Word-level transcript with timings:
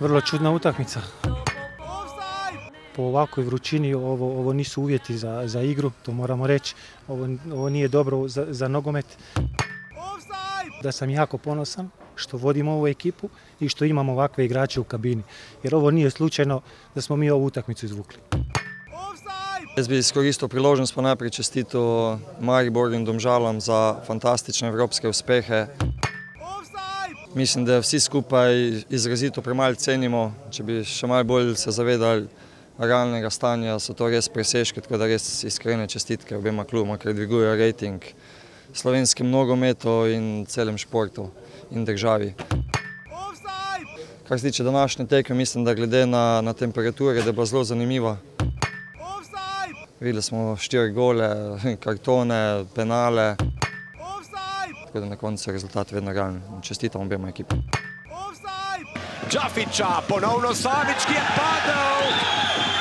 Vrlo 0.00 0.20
čudna 0.20 0.50
utakmica. 0.50 1.00
Po 2.96 3.02
ovakvoj 3.02 3.46
vrućini 3.46 3.94
ovo, 3.94 4.38
ovo 4.38 4.52
nisu 4.52 4.82
uvjeti 4.82 5.18
za, 5.18 5.42
za 5.46 5.62
igru, 5.62 5.92
to 6.02 6.12
moramo 6.12 6.46
reći. 6.46 6.74
Ovo, 7.08 7.28
ovo 7.52 7.68
nije 7.68 7.88
dobro 7.88 8.28
za, 8.28 8.46
za 8.48 8.68
nogomet. 8.68 9.06
Da 10.82 10.92
sam 10.92 11.10
jako 11.10 11.38
ponosan 11.38 11.90
što 12.14 12.36
vodim 12.36 12.68
ovu 12.68 12.86
ekipu 12.86 13.28
i 13.60 13.68
što 13.68 13.84
imamo 13.84 14.12
ovakve 14.12 14.44
igrače 14.44 14.80
u 14.80 14.84
kabini. 14.84 15.22
Jer 15.62 15.74
ovo 15.74 15.90
nije 15.90 16.10
slučajno 16.10 16.60
da 16.94 17.00
smo 17.00 17.16
mi 17.16 17.30
ovu 17.30 17.44
utakmicu 17.44 17.86
izvukli. 17.86 18.18
Jaz 19.76 19.88
bi 19.88 19.98
izkoristil 19.98 20.48
priložnost 20.48 20.94
pa 20.94 21.02
najprej 21.02 21.30
čestito 21.30 22.18
Mariboru 22.40 22.94
in 22.94 23.04
Domžalam 23.04 23.60
za 23.60 23.96
fantastične 24.06 24.68
evropske 24.68 25.08
uspehe. 25.08 25.66
Mislim, 27.34 27.64
da 27.64 27.78
vsi 27.78 28.00
skupaj 28.00 28.54
izrazito 28.90 29.42
premalo 29.42 29.74
cenimo. 29.74 30.32
Če 30.50 30.64
bi 30.66 30.80
še 30.84 31.06
malo 31.06 31.24
bolj 31.24 31.52
se 31.56 31.70
zavedali 31.70 32.26
realnega 32.78 33.30
stanja, 33.30 33.76
so 33.78 33.94
to 33.94 34.08
res 34.10 34.26
presežki, 34.28 34.82
tako 34.82 34.98
da 34.98 35.06
res 35.06 35.44
iskrene 35.46 35.86
čestitke 35.86 36.34
obema 36.36 36.64
kluboma, 36.64 36.98
ker 36.98 37.14
dvigujejo 37.14 37.54
rejting 37.60 38.02
slovenskem 38.74 39.30
nogometu 39.30 40.08
in 40.10 40.44
celem 40.50 40.78
športu 40.78 41.28
in 41.70 41.84
državi. 41.86 42.32
Kar 44.28 44.38
se 44.38 44.50
tiče 44.50 44.66
današnje 44.66 45.06
tekme, 45.06 45.36
mislim, 45.36 45.64
da 45.64 45.74
glede 45.74 46.06
na, 46.06 46.40
na 46.40 46.52
temperature, 46.52 47.22
da 47.22 47.32
bila 47.32 47.46
zelo 47.46 47.64
zanimiva. 47.64 48.16
Videli 50.00 50.22
smo 50.22 50.56
štiri 50.56 50.90
gole, 50.92 51.30
kartone, 51.84 52.64
penale. 52.74 53.36
Tako 54.90 55.00
da 55.00 55.06
na 55.06 55.16
koncu 55.16 55.50
je 55.50 55.52
rezultat 55.52 55.92
vedno 55.92 56.12
realen. 56.12 56.42
Čestitam 56.62 57.02
obema 57.02 57.28
ekipam. 57.28 57.62
Džafiča, 59.30 59.86
ponovno 60.08 60.54
Savič, 60.54 61.04
ki 61.06 61.12
je 61.12 61.22
padel. 61.36 62.02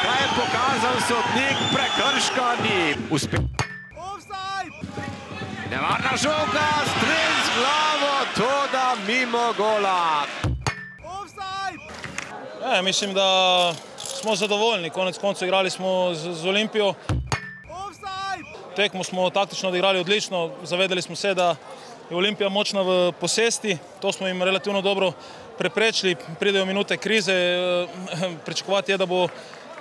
Kaj 0.02 0.21
je 0.21 0.30
pokazal 0.39 0.97
sodnik, 1.07 1.57
prekrška 1.73 2.47
ni. 2.63 2.95
Uspeh. 3.11 3.39
Nevarna 5.71 6.17
žoga, 6.17 6.69
strel 6.97 7.33
z 7.45 7.49
glavo, 7.57 8.25
to 8.35 8.71
da 8.71 8.95
mimo 9.07 9.53
gola. 9.57 10.25
E, 12.73 12.81
mislim 12.81 13.13
da 13.13 13.73
smo 13.97 14.35
zadovoljni, 14.35 14.89
konec 14.89 15.17
koncev 15.17 15.47
igrali 15.47 15.69
smo 15.69 16.13
z, 16.13 16.33
z 16.33 16.47
Olimpijo. 16.47 16.93
Tekmo 18.75 19.03
smo 19.03 19.30
taktično 19.30 19.69
odigrali 19.69 19.99
odlično, 19.99 20.52
zavedali 20.63 21.02
smo 21.02 21.15
se 21.15 21.33
da 21.33 21.55
je 22.09 22.17
Olimpija 22.17 22.49
močna 22.49 22.81
v 22.81 23.11
posesti, 23.19 23.77
to 24.02 24.11
smo 24.11 24.27
jim 24.27 24.43
relativno 24.43 24.81
dobro 24.81 25.11
preprečili, 25.57 26.15
pridejo 26.39 26.65
minute 26.65 26.97
krize, 26.97 27.33
eh, 27.33 27.88
pričakovati 28.45 28.91
je 28.91 28.97
da 28.97 29.05
bo 29.05 29.27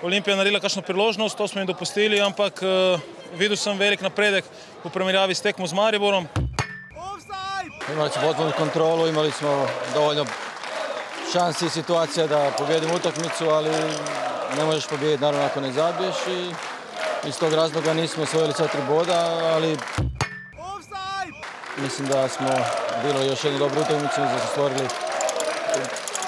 Olimpija 0.03 0.37
naredila 0.37 0.61
kakšno 0.61 0.83
priložnost, 0.83 1.37
to 1.37 1.49
smo 1.49 1.61
jim 1.61 1.67
dopustili, 1.67 2.21
ampak 2.21 2.63
eh, 2.63 2.99
videl 3.37 3.57
sem 3.57 3.79
velik 3.79 4.01
napredek 4.01 4.45
v 4.85 4.91
primerjavi 4.91 5.35
s 5.35 5.41
tekmo 5.41 5.67
z 5.67 5.73
Mariborom. 5.73 6.29
Imali 7.93 8.11
smo 8.11 8.23
potpuno 8.23 8.53
kontrolu, 8.53 9.09
imali 9.09 9.31
smo 9.31 9.67
dovoljno 9.95 10.27
šansi 11.33 11.67
i 11.67 11.71
situacija 11.71 12.27
da 12.27 12.53
pobjedimo 12.59 12.95
utakmicu, 12.95 13.49
ali 13.49 13.71
ne 14.57 14.65
možeš 14.65 14.87
pobijediti 14.87 15.23
naravno 15.23 15.47
ako 15.47 15.61
ne 15.61 15.73
zabiješ 15.73 16.17
i 16.29 16.51
iz 17.29 17.39
tog 17.39 17.55
razloga 17.55 17.95
nismo 17.95 18.23
osvojili 18.23 18.53
sva 18.53 18.67
tri 18.67 18.81
boda, 18.89 19.19
ali 19.55 19.77
mislim 21.83 22.09
da 22.09 22.29
smo 22.29 22.49
bilo 23.03 23.23
još 23.23 23.45
jednu 23.45 23.59
dobru 23.59 23.81
utakmicu 23.81 24.21
da 24.21 24.39
smo 24.39 24.51
stvorili 24.53 24.89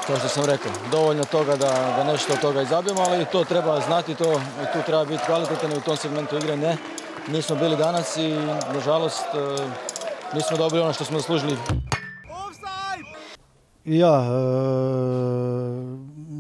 kao 0.07 0.19
što 0.19 0.29
sam 0.29 0.45
rekao, 0.45 0.73
dovoljno 0.91 1.25
toga 1.25 1.57
da, 1.57 1.95
da 1.97 2.05
nešto 2.13 2.33
od 2.33 2.41
toga 2.41 2.63
izabijemo, 2.63 3.01
ali 3.01 3.25
to 3.33 3.45
treba 3.45 3.81
znati, 3.81 4.15
to, 4.15 4.41
tu 4.73 4.79
treba 4.87 5.05
biti 5.05 5.23
kvalitetan 5.27 5.73
i 5.73 5.77
u 5.77 5.81
tom 5.81 5.97
segmentu 5.97 6.37
igre 6.37 6.57
ne. 6.57 6.77
Nismo 7.29 7.57
bili 7.57 7.77
danas 7.77 8.17
i 8.17 8.35
nažalost 8.75 9.25
e, 9.35 9.39
nismo 10.35 10.57
dobili 10.57 10.83
ono 10.83 10.93
što 10.93 11.05
smo 11.05 11.19
zaslužili. 11.19 11.57
Ja, 13.85 14.23
e, 14.23 14.31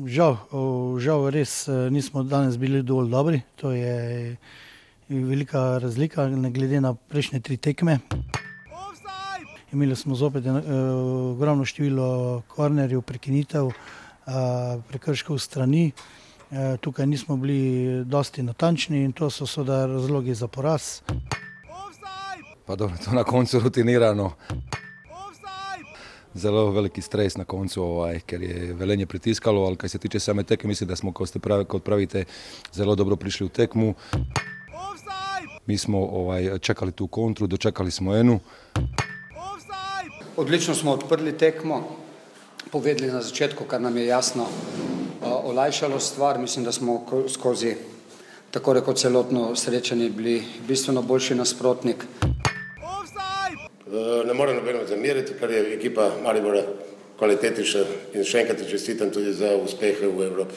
žal, 0.06 0.36
žal 0.98 1.28
res 1.30 1.68
e, 1.68 1.72
nismo 1.72 2.22
danes 2.22 2.58
bili 2.58 2.82
dovolj 2.82 3.08
dobri. 3.08 3.40
To 3.56 3.70
je 3.70 4.36
velika 5.08 5.78
razlika 5.78 6.28
ne 6.28 6.50
glede 6.50 6.80
na 6.80 6.94
prejšnje 6.94 7.40
tri 7.40 7.56
tekme. 7.56 7.98
Imeli 9.72 9.96
smo 9.96 10.14
zopet 10.14 10.46
e, 10.46 10.50
ogromno 11.30 11.64
število 11.64 12.42
kornerjev, 12.48 13.02
prekinitev, 13.02 13.68
e, 13.70 13.72
prekrškov 14.88 15.38
strani. 15.38 15.92
E, 16.50 16.76
tukaj 16.80 17.06
nismo 17.06 17.36
bili 17.36 18.04
dosti 18.04 18.42
natančni 18.42 19.04
in 19.04 19.12
to 19.12 19.30
so 19.30 19.46
seveda 19.46 19.86
razlogi 19.86 20.34
za 20.34 20.48
poraz. 20.48 21.00
Pa 22.66 22.76
dobro, 22.76 22.96
to 23.04 23.12
na 23.12 23.24
koncu 23.24 23.60
rutinirano. 23.60 24.32
Zelo 26.34 26.70
veliki 26.70 27.02
stres 27.02 27.36
na 27.36 27.44
koncu, 27.44 27.82
ovaj, 27.82 28.20
ker 28.20 28.42
je 28.42 28.74
velenje 28.74 29.06
pritiskalo, 29.06 29.64
ali 29.66 29.76
kaj 29.76 29.88
se 29.88 29.98
tiče 29.98 30.20
same 30.20 30.42
tekme, 30.42 30.68
mislim 30.68 30.88
da 30.88 30.96
smo, 30.96 31.12
kot, 31.12 31.38
pravi, 31.42 31.64
pravite, 31.84 32.24
zelo 32.72 32.94
dobro 32.94 33.16
prišli 33.16 33.46
v 33.46 33.50
tekmu. 33.50 33.94
Mi 35.66 35.78
smo 35.78 35.98
ovaj, 35.98 36.58
čakali 36.58 36.92
tu 36.92 37.06
kontru, 37.06 37.46
dočakali 37.46 37.90
smo 37.90 38.16
enu. 38.16 38.40
Odlično 40.36 40.74
smo 40.74 40.92
odprli 40.92 41.38
tekmo, 41.38 41.96
povedali 42.70 43.12
na 43.12 43.22
začetku, 43.22 43.64
kar 43.64 43.80
nam 43.80 43.96
je 43.96 44.06
jasno 44.06 44.42
uh, 44.42 44.48
olajšalo 45.44 46.00
stvar. 46.00 46.38
Mislim, 46.38 46.64
da 46.64 46.72
smo 46.72 47.04
ko- 47.10 47.28
skozi 47.28 47.74
tako 48.50 48.72
rekoč 48.72 49.00
celotno 49.00 49.56
srečanje 49.56 50.10
bili 50.10 50.44
bistveno 50.68 51.02
boljši 51.02 51.34
nasprotnik. 51.34 52.04
Eh, 53.86 54.26
Ne 54.26 54.34
morem 54.34 54.56
nobeno 54.56 54.86
zameriti, 54.86 55.32
ker 55.40 55.50
je 55.50 55.74
ekipa 55.74 56.10
Maribora 56.24 56.62
kvalitetična 57.18 57.80
in 58.14 58.24
še 58.24 58.40
enkrat 58.40 58.58
ti 58.58 58.70
čestitam 58.70 59.10
tudi 59.10 59.32
za 59.34 59.56
uspehe 59.64 60.06
v 60.06 60.22
Evropi. 60.22 60.54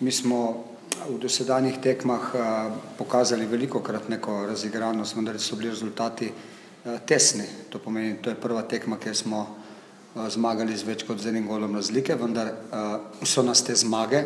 Mi 0.00 0.12
smo 0.12 0.64
v 1.08 1.18
dosedanjih 1.18 1.78
tekmah 1.82 2.34
uh, 2.34 2.40
pokazali 2.98 3.46
veliko 3.46 3.80
krat 3.80 4.08
neko 4.08 4.46
razigranost, 4.46 5.16
vendar 5.16 5.40
so 5.40 5.56
bili 5.56 5.70
rezultati 5.70 6.24
uh, 6.28 6.49
tesni. 7.06 7.44
To 7.70 7.78
pomeni, 7.78 8.16
to 8.22 8.30
je 8.30 8.40
prva 8.40 8.62
tekma, 8.62 8.98
kjer 8.98 9.16
smo 9.16 9.40
uh, 9.44 10.28
zmagali 10.28 10.76
z 10.76 10.86
več 10.88 11.04
kot 11.08 11.20
z 11.20 11.32
enim 11.32 11.48
golom 11.48 11.76
razlike, 11.76 12.16
vendar 12.16 12.52
uh, 12.52 13.24
so 13.24 13.42
nas 13.42 13.62
te 13.64 13.76
zmage, 13.76 14.22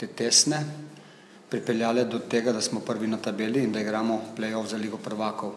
te 0.00 0.10
tesne, 0.16 0.60
pripeljale 1.50 2.04
do 2.04 2.20
tega, 2.30 2.52
da 2.52 2.60
smo 2.60 2.80
prvi 2.80 3.08
na 3.10 3.18
tabeli 3.18 3.64
in 3.64 3.72
da 3.72 3.80
igramo 3.80 4.20
play-off 4.36 4.70
za 4.70 4.78
Ligo 4.78 4.98
prvakov. 5.02 5.54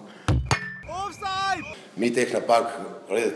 Mi 1.96 2.10
teh 2.10 2.32
napak 2.34 2.80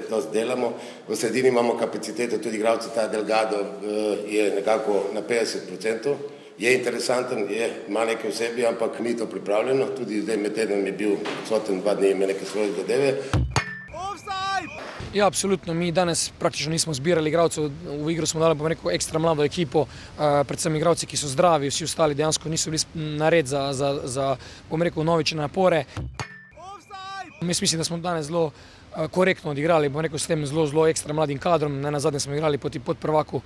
dosti 0.10 0.34
delamo, 0.34 0.72
v 1.08 1.16
sredini 1.16 1.52
imamo 1.54 1.76
kapacitete, 1.78 2.40
tudi 2.42 2.58
igralci, 2.58 2.90
ta 2.96 3.06
Delgado 3.08 3.60
eh, 3.62 4.26
je 4.34 4.56
nekako 4.56 5.14
na 5.14 5.22
50%, 5.22 6.16
je 6.58 6.74
interesanten, 6.78 7.46
je, 7.50 7.84
ima 7.88 8.06
neke 8.06 8.30
vsebi, 8.30 8.66
ampak 8.66 9.00
ni 9.00 9.18
to 9.18 9.26
pripravljeno, 9.26 9.86
tudi 9.98 10.22
zdaj 10.22 10.38
med 10.38 10.56
tednom 10.56 10.86
je 10.86 10.92
bil 10.92 11.16
odsoten 11.42 11.82
dva 11.82 11.94
dni, 11.96 12.12
ima 12.12 12.26
neke 12.26 12.46
svoje 12.46 12.72
zadeve. 12.72 13.14
Ja, 15.14 15.28
apsolutno. 15.28 15.74
Mi 15.74 15.92
danes 15.92 16.32
praktično 16.40 16.72
nismo 16.72 16.94
zbirali 16.94 17.30
igralcev, 17.30 17.70
v 17.86 18.12
igro 18.12 18.26
smo 18.26 18.40
dali 18.40 18.70
rekel, 18.70 18.92
ekstra 18.92 19.20
mlado 19.20 19.44
ekipo, 19.44 19.86
eh, 19.86 20.44
predvsem 20.48 20.76
igralci, 20.76 21.06
ki 21.06 21.18
so 21.18 21.28
zdravi, 21.28 21.70
vsi 21.70 21.84
ostali 21.84 22.16
dejansko 22.16 22.50
niso 22.50 22.72
bili 22.72 22.84
nared 23.18 23.48
za, 23.48 23.74
za, 23.74 23.94
za 24.04 24.36
bom 24.70 24.82
rekel, 24.82 25.04
novične 25.04 25.42
napore. 25.42 25.86
Jaz 27.42 27.62
mislim, 27.62 27.78
da 27.78 27.84
smo 27.84 27.98
danes 27.98 28.26
zelo 28.26 28.52
eh, 28.52 29.08
korektno 29.08 29.52
odigrali, 29.52 29.90
bom 29.90 30.02
rekel, 30.02 30.20
s 30.20 30.28
tem 30.28 30.46
zelo, 30.46 30.68
zelo 30.68 30.88
ekstra 30.88 31.14
mladim 31.14 31.40
kadrom, 31.40 31.82
ne 31.82 31.92
na 31.92 32.00
zadnje 32.00 32.20
smo 32.20 32.34
igrali 32.34 32.58
proti 32.58 32.80
podprvaku. 32.80 33.42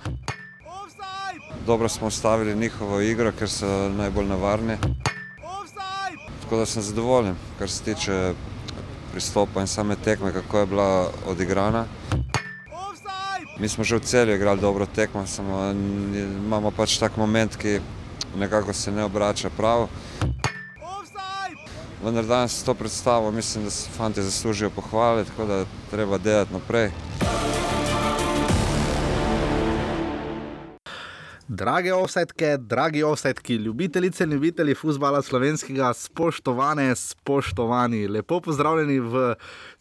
Dobro 1.66 1.88
smo 1.88 2.10
stavili 2.10 2.56
njihovo 2.56 3.00
igro, 3.00 3.32
ker 3.38 3.50
so 3.50 3.88
najbolj 3.88 4.26
nevarni. 4.26 4.76
Tako 6.42 6.56
da 6.56 6.66
sem 6.66 6.82
zadovoljen, 6.82 7.34
kar 7.58 7.70
se 7.70 7.82
tiče 7.82 8.32
pristopa 9.12 9.60
in 9.60 9.66
same 9.66 9.96
tekme, 9.96 10.32
kako 10.32 10.58
je 10.58 10.66
bila 10.66 11.10
odigrana. 11.26 11.84
Mi 13.58 13.68
smo 13.68 13.84
že 13.84 13.96
v 13.96 14.00
celju 14.00 14.34
igrali 14.34 14.60
dobro 14.60 14.86
tekmo, 14.86 15.26
samo 15.26 15.70
imamo 16.44 16.70
pač 16.70 16.98
tak 16.98 17.16
moment, 17.16 17.56
ki 17.56 17.80
nekako 18.36 18.72
se 18.72 18.92
ne 18.92 19.04
obrača 19.04 19.50
prav. 19.50 19.88
Vendar 22.04 22.26
danes 22.26 22.58
s 22.58 22.64
to 22.64 22.74
predstavo 22.74 23.30
mislim, 23.30 23.64
da 23.64 23.70
se 23.70 23.90
fanti 23.96 24.22
zaslužijo 24.22 24.70
pohvale, 24.70 25.24
tako 25.24 25.44
da 25.44 25.64
treba 25.90 26.18
delati 26.18 26.52
naprej. 26.52 26.90
Drage 31.52 31.92
offsetke, 31.92 32.56
dragi 32.56 33.02
offsetki, 33.02 33.54
ljubitelice 33.54 34.24
in 34.24 34.30
ljubitelji 34.32 34.74
futbola 34.74 35.22
slovenskega, 35.22 35.90
spoštovane, 35.92 36.94
spoštovani, 36.96 38.06
lepo 38.08 38.38
pozdravljeni 38.40 39.00
v 39.00 39.34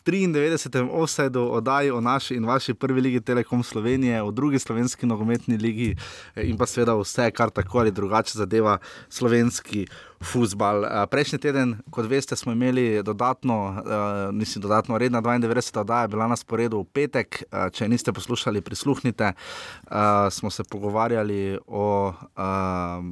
93. 0.05 0.89
offsajdu 0.91 1.41
oddaji 1.41 1.91
o 1.91 2.01
naši 2.01 2.35
in 2.35 2.45
vaši 2.45 2.73
prvi 2.73 3.01
ligi 3.01 3.21
Telekom 3.21 3.63
Slovenije, 3.63 4.21
o 4.21 4.31
drugi 4.31 4.59
slovenski 4.59 5.05
nogometni 5.05 5.57
ligi 5.57 5.95
eh, 6.35 6.43
in 6.49 6.57
pa 6.57 6.65
seveda 6.65 6.95
vse, 6.95 7.31
kar 7.31 7.49
tako 7.49 7.79
ali 7.79 7.91
drugače 7.91 8.37
zadeva 8.37 8.77
slovenski 9.09 9.87
futbal. 10.23 10.85
Eh, 10.85 11.05
prejšnji 11.11 11.39
teden, 11.39 11.75
kot 11.91 12.05
veste, 12.09 12.35
smo 12.35 12.51
imeli 12.51 13.03
dodatno, 13.03 13.57
uh, 13.69 14.35
mislim, 14.35 14.61
dodatno 14.61 14.97
redna 14.97 15.21
92. 15.21 15.79
oddaja, 15.79 16.07
bila 16.07 16.27
na 16.27 16.35
sporedu 16.35 16.81
v 16.81 16.85
petek. 16.93 17.43
Če 17.73 17.87
niste 17.89 18.13
poslušali, 18.13 18.61
prisluhnite. 18.61 19.33
Uh, 19.33 19.93
smo 20.31 20.49
se 20.49 20.63
pogovarjali 20.63 21.59
o 21.67 22.13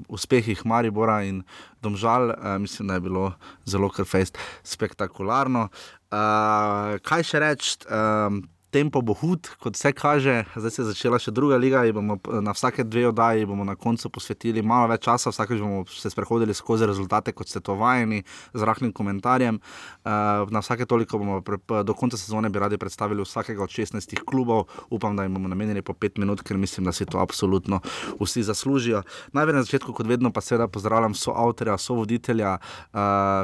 uspehih 0.08 0.66
Maribora 0.66 1.24
in 1.24 1.44
Domžal. 1.82 2.34
Mislim, 2.60 2.88
da 2.88 2.94
je 2.94 3.00
bilo 3.00 3.34
zelo 3.66 3.90
krfest, 3.90 4.38
spektakularno. 4.64 5.70
Uh, 6.10 6.98
kaj 7.06 7.22
še 7.30 7.42
reči? 7.44 7.76
Um, 7.86 8.42
tempo 8.72 9.02
bo 9.02 9.14
hud, 9.14 9.50
kot 9.60 9.76
vse 9.76 9.92
kaže. 9.98 10.44
Zdaj 10.56 10.72
se 10.72 10.82
je 10.82 10.86
začela 10.92 11.20
še 11.22 11.32
druga 11.34 11.58
liga 11.58 11.82
bomo 11.94 12.20
na 12.42 12.54
vsake 12.54 12.84
dve 12.84 13.08
oddaji 13.10 13.46
na 13.66 13.76
koncu 13.76 14.10
posvetili 14.10 14.62
malo 14.62 14.88
več 14.88 15.04
časa, 15.06 15.34
vsakeč 15.34 15.60
bomo 15.60 15.86
se 15.90 16.10
sprehodili 16.10 16.54
skozi 16.54 16.86
rezultate, 16.86 17.34
kot 17.34 17.50
ste 17.50 17.60
to 17.60 17.76
vajeni, 17.76 18.24
z 18.54 18.62
rahlim 18.62 18.94
komentarjem. 18.94 19.60
Uh, 20.06 20.50
na 20.54 20.62
vsake 20.62 20.86
toliko 20.86 21.18
bomo 21.18 21.42
do 21.84 21.94
konca 21.94 22.18
sezone 22.18 22.50
bi 22.50 22.60
radi 22.60 22.78
predstavili 22.78 23.24
vsakega 23.26 23.64
od 23.64 23.70
16 23.70 24.24
klubov. 24.26 24.68
Upam, 24.90 25.16
da 25.16 25.24
jim 25.24 25.34
bomo 25.34 25.50
namenili 25.50 25.82
po 25.82 25.94
5 25.94 26.20
minut, 26.20 26.44
ker 26.46 26.58
mislim, 26.58 26.86
da 26.86 26.92
si 26.92 27.06
to 27.06 27.20
absolutno 27.20 27.82
vsi 28.20 28.44
zaslužijo. 28.44 29.04
Najprej 29.34 29.56
na 29.56 29.64
začetku, 29.64 29.94
kot 29.94 30.08
vedno, 30.08 30.32
pa 30.32 30.42
seveda 30.42 30.68
pozdravljam 30.68 31.16
so 31.18 31.34
avtorja, 31.34 31.78
so 31.78 31.98
voditelja, 31.98 32.58
uh, 32.94 33.00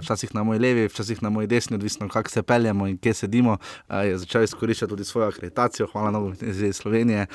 včasih 0.05 0.35
na 0.35 0.43
moji 0.43 0.59
levi, 0.59 0.87
včasih 0.87 1.23
na 1.23 1.29
moji 1.29 1.47
desni, 1.47 1.75
odvisno 1.75 2.09
kako 2.09 2.29
se 2.29 2.43
peljemo 2.43 2.87
in 2.87 2.97
kje 2.97 3.13
sedimo. 3.13 3.57
Je 3.89 4.17
začel 4.17 4.43
izkoriščati 4.45 4.89
tudi 4.89 5.05
svojo 5.15 5.31
akreditacijo, 5.31 5.87
hvala 5.91 6.11
na 6.11 6.19
Novi 6.19 6.73
Sloveniji. 6.73 7.15
Eh, 7.17 7.27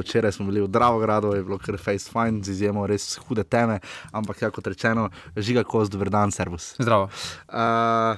včeraj 0.00 0.32
smo 0.32 0.46
bili 0.46 0.64
v 0.64 0.68
Dravogradu, 0.72 1.34
je 1.36 1.44
bilo 1.44 1.58
kar 1.58 1.76
face 1.76 2.08
fine, 2.08 2.40
z 2.42 2.48
izjemo 2.56 2.86
res 2.86 3.18
hude 3.28 3.44
teme, 3.44 3.80
ampak 4.12 4.42
ja, 4.42 4.50
kot 4.50 4.66
rečeno, 4.66 5.10
žiga 5.36 5.64
kost, 5.64 5.92
dober 5.92 6.08
dan, 6.10 6.32
servus. 6.32 6.74
Zdravo. 6.80 7.10
Uh, 7.48 8.16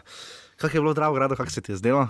Kaj 0.58 0.74
je 0.74 0.80
bilo 0.80 0.90
v 0.90 0.98
Dravogradu, 0.98 1.36
kako 1.36 1.50
se 1.50 1.60
ti 1.60 1.72
je 1.72 1.76
zdelo? 1.76 2.08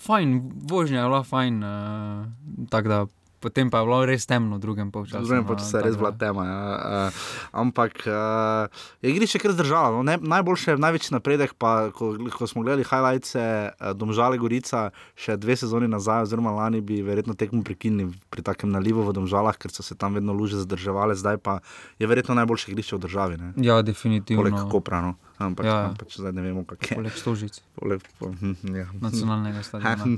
Fajn, 0.00 0.40
vožnja 0.68 1.00
je 1.00 1.08
bila 1.08 1.22
fajn, 1.24 1.64
uh, 1.64 2.68
tako 2.68 2.88
da 2.88 3.06
potem 3.40 3.70
pa 3.70 3.80
je 3.80 3.86
bilo 3.86 3.98
res 4.08 4.26
temno 4.26 4.56
v 4.56 4.62
drugem 4.62 4.90
polčasu. 4.90 5.22
V 5.22 5.28
drugem 5.28 5.44
no, 5.44 5.48
polčasu 5.48 5.76
je 5.76 5.82
res 5.84 5.96
bila 5.96 6.12
tema. 6.12 6.42
Ja. 6.46 6.60
Uh, 6.60 7.20
ampak 7.52 8.06
uh, 8.08 8.66
je 9.04 9.12
igrišče 9.12 9.40
kar 9.42 9.52
zdržalo. 9.52 10.00
No. 10.00 10.02
Ne, 10.06 10.16
najboljše, 10.20 10.76
največji 10.80 11.14
napredek, 11.16 11.54
pa 11.60 11.92
ko, 11.94 12.16
ko 12.32 12.48
smo 12.48 12.64
gledali 12.66 12.86
highlights, 12.86 13.36
uh, 13.36 13.92
Domžale 13.92 14.40
Gorica, 14.40 14.90
še 15.18 15.36
dve 15.40 15.58
sezoni 15.58 15.90
nazaj, 15.90 16.26
oziroma 16.30 16.54
lani 16.56 16.80
bi 16.80 17.02
verjetno 17.04 17.36
tekmo 17.38 17.62
prekinili 17.66 18.10
pri 18.32 18.46
takem 18.46 18.72
nalivu 18.72 19.04
v 19.06 19.14
Domžalah, 19.16 19.58
ker 19.60 19.74
so 19.74 19.84
se 19.84 19.98
tam 19.98 20.16
vedno 20.16 20.32
luže 20.36 20.62
zadrževali, 20.64 21.16
zdaj 21.16 21.38
pa 21.38 21.60
je 22.00 22.08
verjetno 22.08 22.36
najboljše 22.38 22.72
igrišče 22.72 22.96
v 22.96 23.04
državi. 23.06 23.34
Ne. 23.42 23.52
Ja, 23.60 23.82
definitivno. 23.84 24.42
Poleg 24.42 24.58
Kopra. 24.72 25.02
Ampak 25.36 25.66
ja. 25.68 25.92
pač 25.92 26.16
zdaj 26.16 26.32
ne 26.32 26.40
vemo, 26.40 26.64
kako 26.64 26.80
je. 26.80 26.96
Poleg 26.96 27.16
stožic. 27.20 27.58
Poleg 27.76 28.00
hm, 28.24 28.54
ja. 28.72 28.86
nacionalnega 29.04 29.60
stadiona. 29.62 30.04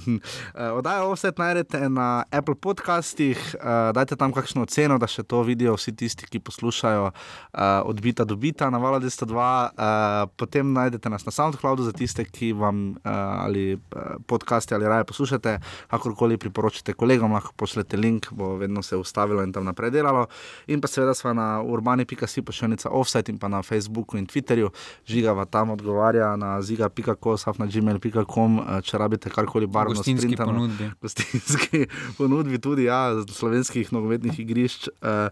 Eh, 0.58 0.70
Oddajo 0.74 1.12
vse 1.12 1.30
najdete 1.36 1.88
na 1.92 2.24
Apple 2.34 2.54
podcastih, 2.54 3.38
uh, 3.58 3.90
dajte 3.94 4.16
tam 4.16 4.32
kakšno 4.34 4.64
oceno, 4.64 4.96
da 4.98 5.06
še 5.10 5.22
to 5.26 5.40
vidijo 5.46 5.74
vsi 5.76 5.92
tisti, 5.98 6.26
ki 6.26 6.40
poslušajo 6.42 7.10
uh, 7.10 7.60
odbita 7.86 8.24
do 8.28 8.36
bita 8.38 8.70
na 8.70 8.80
Vala 8.82 8.98
202. 9.02 9.28
Uh, 9.28 10.30
potem 10.38 10.72
najdete 10.72 11.10
nas 11.12 11.26
na 11.26 11.34
SoundCloudu 11.34 11.86
za 11.86 11.92
tiste, 11.94 12.24
ki 12.24 12.52
vam 12.58 12.96
uh, 12.96 13.10
ali 13.44 13.78
podcaste 14.26 14.74
ali 14.74 14.88
raje 14.88 15.06
poslušate, 15.10 15.58
kakorkoli 15.90 16.38
priporočite 16.40 16.94
kolegom, 16.98 17.34
lahko 17.36 17.54
pošljete 17.58 18.00
link, 18.00 18.30
bo 18.32 18.56
vedno 18.60 18.82
se 18.82 18.96
ustavilo 18.96 19.42
in 19.42 19.52
tam 19.52 19.68
naprej 19.68 19.94
delalo. 19.94 20.26
In 20.66 20.82
pa 20.82 20.90
seveda 20.90 21.14
smo 21.14 21.34
na 21.34 21.62
urbani.si 21.62 22.42
pošiljnica 22.42 22.90
offset 22.90 23.28
in 23.28 23.38
pa 23.38 23.48
na 23.48 23.62
Facebooku 23.62 24.18
in 24.18 24.26
Twitterju 24.26 24.72
žigava 25.08 25.44
tam 25.44 25.70
odgovarja 25.70 26.37
na 26.37 26.62
ziga.com, 26.62 27.37
na 27.58 27.66
gmail.com, 27.66 28.58
eh, 28.60 28.82
če 28.84 28.99
rabite 28.99 29.32
karkoli 29.32 29.66
barvno. 29.66 29.96
Gostinski 29.96 30.37
ponudbi. 30.37 30.90
Gostinski 31.02 31.87
ponudbi 32.19 32.60
tudi, 32.60 32.88
ja, 32.88 33.16
slovenskih 33.32 33.93
nogometnih 33.93 34.40
igrišč. 34.40 34.88
Uh, 35.00 35.28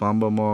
vam 0.00 0.20
bomo 0.20 0.48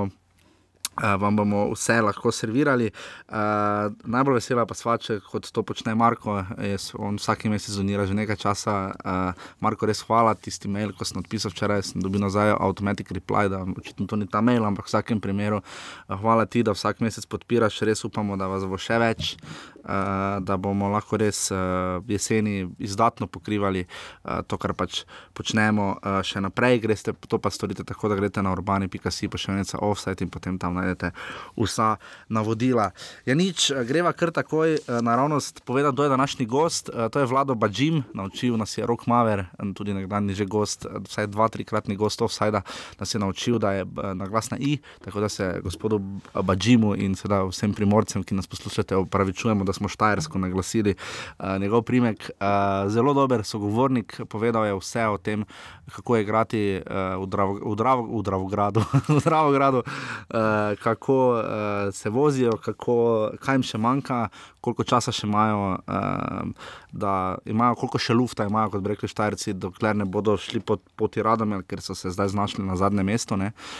Uh, 0.92 1.14
vam 1.16 1.36
bomo 1.36 1.70
vse 1.72 1.94
lahko 2.04 2.28
servirali. 2.32 2.90
Uh, 3.28 3.94
najbolj 4.04 4.36
vesela 4.36 4.66
pa 4.68 4.76
sva, 4.76 4.98
če 5.00 5.22
kot 5.24 5.48
to 5.48 5.64
počne 5.64 5.94
Marko. 5.96 6.34
Jaz, 6.60 6.90
on 7.00 7.16
vsak 7.16 7.46
mesec 7.48 7.72
zonira 7.72 8.04
že 8.04 8.16
nekaj 8.18 8.36
časa. 8.36 8.74
Uh, 9.00 9.46
Marko, 9.64 9.88
res 9.88 10.04
hvala 10.04 10.34
tisti 10.36 10.68
mail, 10.68 10.92
ko 10.92 11.08
sem 11.08 11.22
odpisal 11.22 11.54
včeraj, 11.54 11.86
sem 11.88 12.04
dobil 12.04 12.20
nazaj 12.20 12.52
automatic 12.58 13.08
reply, 13.16 13.48
da 13.48 13.62
očitno 13.64 14.04
to 14.04 14.20
ni 14.20 14.28
ta 14.28 14.44
mail, 14.44 14.68
ampak 14.68 14.84
v 14.84 14.92
vsakem 14.92 15.22
primeru 15.24 15.62
uh, 15.62 16.12
hvala 16.20 16.44
ti, 16.44 16.60
da 16.60 16.76
vsak 16.76 17.00
mesec 17.00 17.24
podpiraš. 17.24 17.80
Res 17.88 18.04
upamo, 18.04 18.36
da 18.36 18.52
vas 18.52 18.68
bo 18.68 18.76
še 18.76 19.00
več. 19.00 19.32
Uh, 19.82 20.38
da 20.40 20.56
bomo 20.56 20.88
lahko 20.88 21.16
res 21.18 21.50
uh, 21.50 21.58
jeseni 22.06 22.68
izdatno 22.78 23.26
pokrivali 23.26 23.82
uh, 23.82 24.42
to, 24.46 24.54
kar 24.54 24.76
pač 24.78 25.02
počnemo 25.34 25.96
še 26.22 26.38
naprej. 26.44 26.78
Greste, 26.84 27.14
to 27.26 27.38
pa 27.42 27.50
storite 27.50 27.82
tako, 27.88 28.10
da 28.12 28.18
greste 28.18 28.42
na 28.44 28.52
urbani.si, 28.54 29.26
pa 29.26 29.40
še 29.40 29.56
nekaj 29.56 29.80
offset 29.82 30.22
in 30.22 30.30
potem 30.30 30.58
tam 30.60 30.78
najdete 30.78 31.10
vsa 31.58 31.96
navodila. 32.30 32.90
Ja, 33.26 33.34
nič, 33.34 33.72
greva 33.88 34.12
kar 34.14 34.30
takoj 34.30 34.78
naravnost 35.02 35.64
povedati, 35.66 35.96
kdo 35.96 36.06
je 36.06 36.14
današnji 36.14 36.46
gost. 36.46 36.90
To 36.92 37.20
je 37.20 37.26
Vlado 37.26 37.54
Bađim, 37.54 38.02
naučil 38.14 38.56
nas 38.56 38.78
je 38.78 38.86
Rok 38.86 39.06
Maver, 39.06 39.44
tudi 39.74 39.94
nekdanji 39.94 40.34
že 40.34 40.46
gost, 40.46 40.86
vsaj 41.08 41.26
dva, 41.26 41.48
trikratni 41.48 41.96
gost 41.96 42.22
offsajda, 42.22 42.62
nas 43.00 43.14
je 43.14 43.20
naučil, 43.20 43.58
da 43.58 43.72
je 43.72 43.86
na 44.14 44.26
glas 44.26 44.50
na 44.50 44.58
i, 44.60 44.78
tako 45.04 45.20
da 45.20 45.28
se 45.28 45.60
gospodu 45.64 46.00
Bađimu 46.34 46.94
in 46.96 47.16
seveda 47.18 47.42
vsem 47.50 47.74
primorcem, 47.74 48.22
ki 48.22 48.38
nas 48.38 48.46
poslušate, 48.46 48.96
opravičujemo 48.96 49.64
da 49.72 49.76
smo 49.76 49.88
Štajersko 49.88 50.38
naglasili 50.38 50.94
uh, 50.94 51.58
njegov 51.60 51.82
primek. 51.82 52.30
Uh, 52.30 52.90
zelo 52.92 53.14
dober 53.14 53.44
sogovornik, 53.44 54.20
povedal 54.28 54.66
je 54.66 54.76
vse 54.76 55.06
o 55.08 55.18
tem, 55.18 55.44
kako 55.92 56.16
je 56.16 56.22
igrati 56.22 56.62
uh, 56.76 57.22
v, 57.22 57.26
Dravo, 57.26 57.58
v, 57.72 57.76
Dravo, 57.76 58.02
v 58.20 58.22
Dravogradu, 58.22 58.84
v 59.16 59.20
Dravogradu 59.24 59.78
uh, 59.78 60.76
kako 60.82 61.16
uh, 61.30 61.44
se 61.92 62.10
vozijo, 62.10 62.52
kako, 62.52 63.30
kaj 63.40 63.54
jim 63.54 63.62
še 63.62 63.78
manjka, 63.78 64.28
koliko 64.60 64.84
časa 64.84 65.12
še 65.12 65.26
imajo, 65.26 65.78
uh, 65.88 66.52
da 66.92 67.38
imajo, 67.48 67.74
koliko 67.80 67.98
še 67.98 68.14
lufta 68.14 68.44
imajo, 68.46 68.74
kot 68.74 68.86
rekli 68.86 69.08
Štajerci, 69.08 69.54
dokler 69.56 69.96
ne 69.96 70.04
bodo 70.04 70.36
šli 70.40 70.60
po 70.60 70.76
poti 71.00 71.24
Radomel, 71.24 71.64
ker 71.64 71.80
so 71.80 71.96
se 71.96 72.12
zdaj 72.12 72.32
znašli 72.34 72.64
na 72.64 72.76
zadnjem 72.76 73.08
mestu. 73.08 73.38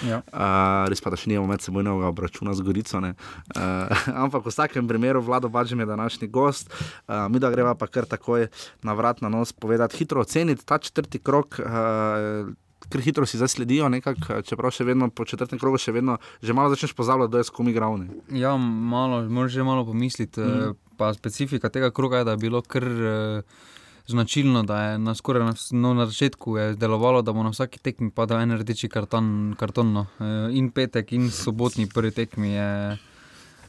Ja. 0.09 0.23
Uh, 0.33 0.88
res 0.88 1.04
pa, 1.04 1.12
da 1.12 1.19
še 1.21 1.28
nimamo 1.28 1.50
medsebojnega 1.52 2.09
obračuna 2.09 2.57
z 2.57 2.64
Gorico. 2.64 3.02
Uh, 3.02 4.09
ampak 4.25 4.47
v 4.47 4.54
vsakem 4.54 4.88
primeru 4.88 5.21
vlado 5.21 5.52
bažem 5.52 5.85
je 5.85 5.90
današnji 5.92 6.28
gost. 6.33 6.73
Uh, 6.73 7.28
mi 7.28 7.42
da 7.42 7.52
greva 7.52 7.76
pa 7.76 7.87
kar 7.87 8.09
takoj 8.09 8.49
na 8.83 8.97
vrat 8.97 9.21
na 9.21 9.28
nos 9.28 9.52
povedati, 9.52 9.97
hitro 10.00 10.25
oceniti 10.25 10.64
ta 10.64 10.78
četrti 10.78 11.21
krok. 11.21 11.61
Uh, 11.61 12.52
Ker 12.92 13.00
hitro 13.00 13.25
si 13.25 13.38
zdaj 13.38 13.49
sledijo, 13.49 13.87
nekak, 13.88 14.19
čeprav 14.45 14.73
še 14.75 14.85
vedno 14.85 15.07
po 15.09 15.25
četrtem 15.25 15.57
krogu, 15.57 15.78
še 15.81 15.95
vedno, 15.95 16.16
že 16.42 16.52
malo 16.52 16.75
začneš 16.75 16.92
pozabljati, 16.99 17.31
da 17.33 17.40
je 17.40 17.47
skomi 17.47 17.73
gravni. 17.73 18.11
Ja, 18.35 18.57
malo, 18.59 19.23
moraš 19.31 19.54
že 19.54 19.64
malo 19.64 19.87
pomisliti. 19.87 20.42
Mm. 20.42 20.75
Pa 21.02 21.11
specifika 21.14 21.66
tega 21.68 21.90
kroga 21.90 22.21
je, 22.23 22.25
da 22.25 22.30
je 22.37 22.42
bilo 22.44 22.61
kar 22.62 22.85
uh, 22.87 23.71
značilno, 24.06 24.62
da 24.62 24.82
je 24.82 24.99
na, 24.99 25.14
skoraj 25.14 25.44
na, 25.44 25.54
no, 25.71 25.94
na 25.94 26.06
začetku 26.06 26.54
delovalo, 26.76 27.23
da 27.23 27.32
bo 27.32 27.42
na 27.42 27.50
vsaki 27.50 27.78
tekmi 27.78 28.11
padal 28.11 28.40
en 28.40 28.59
rdeči 28.59 28.88
karton. 28.88 29.54
karton 29.59 29.92
no. 29.92 30.06
uh, 30.18 30.54
in 30.54 30.71
petek, 30.71 31.12
in 31.12 31.30
sobotni 31.30 31.88
prvi 31.90 32.11
tekmi 32.11 32.52
je 32.52 32.99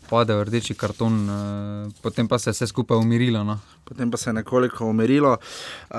padel 0.09 0.43
rdeči 0.43 0.75
karton, 0.77 1.15
uh, 1.29 1.93
potem 2.05 2.27
pa 2.27 2.37
se 2.39 2.49
je 2.49 2.53
vse 2.53 2.67
skupaj 2.67 2.97
umirilo. 2.97 3.43
No. 3.43 3.57
Potem 3.83 4.11
pa 4.11 4.17
se 4.17 4.29
je 4.29 4.33
nekoliko 4.33 4.85
umirilo. 4.85 5.37
Uh, 5.89 5.97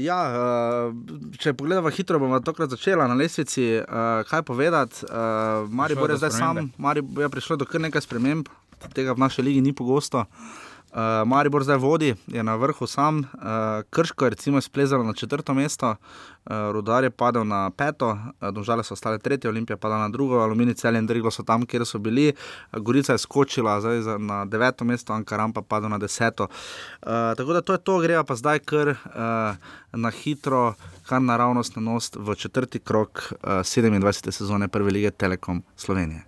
ja, 0.00 0.20
uh, 0.32 1.36
če 1.36 1.52
pogledamo 1.52 1.90
hitro, 1.90 2.18
bomo 2.18 2.40
tokrat 2.40 2.70
začeli 2.70 3.04
na 3.04 3.14
lesvici. 3.14 3.68
Uh, 3.80 4.24
kaj 4.32 4.42
povedati? 4.48 5.04
Uh, 5.04 5.68
Maribor 5.68 6.10
je 6.10 6.16
zdaj 6.16 6.30
sam, 6.30 6.72
Maribor 6.78 7.28
je 7.28 7.28
prišlo 7.36 7.60
do 7.60 7.68
kar 7.68 7.84
nekaj 7.84 8.08
sprememb, 8.08 8.48
tega 8.96 9.12
v 9.12 9.28
naši 9.28 9.42
ligi 9.42 9.60
ni 9.60 9.76
pogosto. 9.76 10.24
Uh, 10.24 10.69
Maribor 11.26 11.64
zdaj 11.64 11.76
vodi, 11.76 12.14
je 12.26 12.42
na 12.42 12.54
vrhu 12.54 12.86
sam, 12.86 13.18
uh, 13.18 13.24
Krško 13.90 14.24
je 14.24 14.30
recimo 14.30 14.60
splezalo 14.60 15.04
na 15.04 15.12
četrto 15.12 15.54
mesto, 15.54 15.90
uh, 15.90 16.52
Rudar 16.72 17.04
je 17.04 17.10
padel 17.10 17.44
na 17.44 17.70
peto, 17.70 18.08
uh, 18.10 18.48
Domžale 18.48 18.84
so 18.84 18.94
ostale 18.94 19.18
tretje, 19.18 19.50
Olimpija 19.50 19.76
pa 19.76 19.88
na 19.88 20.08
drugo, 20.08 20.40
Alumini 20.40 20.74
cel 20.74 20.96
in 20.96 21.06
Driglo 21.06 21.30
so 21.30 21.42
tam, 21.42 21.66
kjer 21.66 21.86
so 21.86 21.98
bili, 21.98 22.32
uh, 22.72 22.80
Gorica 22.80 23.12
je 23.12 23.18
skočila 23.18 23.80
zdaj 23.80 24.00
za, 24.02 24.18
na 24.18 24.44
deveto 24.44 24.84
mesto, 24.84 25.12
Ankaram 25.12 25.52
pa 25.52 25.62
padel 25.62 25.90
na 25.90 25.98
deseto. 25.98 26.44
Uh, 26.44 27.08
tako 27.36 27.52
da 27.52 27.60
to 27.60 27.72
je 27.72 27.78
to, 27.78 27.98
greva 27.98 28.24
pa 28.24 28.34
zdaj 28.34 28.58
kar 28.58 28.88
uh, 28.88 28.96
na 29.92 30.10
hitro, 30.10 30.74
kar 31.06 31.22
naravnost 31.22 31.76
na 31.76 31.82
nos 31.82 32.10
v 32.16 32.34
četrti 32.34 32.78
krok 32.78 33.32
uh, 33.32 33.48
27. 33.50 34.30
sezone 34.30 34.68
Prve 34.68 34.90
lige 34.90 35.10
Telekom 35.10 35.62
Slovenije. 35.76 36.24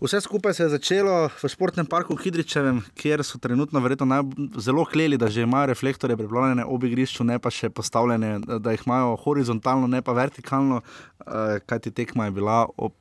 Vse 0.00 0.20
skupaj 0.20 0.54
se 0.54 0.62
je 0.62 0.68
začelo 0.68 1.28
v 1.28 1.48
športnem 1.48 1.86
parku 1.86 2.16
Hidričevem, 2.16 2.78
kjer 2.96 3.20
so 3.20 3.36
trenutno 3.38 3.80
verjetno 3.84 4.06
najb- 4.08 4.56
zelo 4.56 4.84
kleli, 4.84 5.18
da 5.20 5.28
že 5.28 5.42
imajo 5.42 5.66
reflektorje 5.66 6.16
pripravljene 6.16 6.64
ob 6.64 6.84
igrišču, 6.84 7.24
ne 7.24 7.38
pa 7.38 7.50
še 7.50 7.68
postavljene, 7.70 8.38
da- 8.58 8.72
jih 8.72 8.86
imajo 8.86 9.16
horizontalno, 9.16 9.86
ne 9.86 10.00
pa 10.02 10.12
vertikalno, 10.12 10.80
uh, 10.80 11.60
kajti 11.66 11.90
tekma 11.90 12.24
je 12.24 12.30
bila 12.30 12.66
ob 12.76 12.92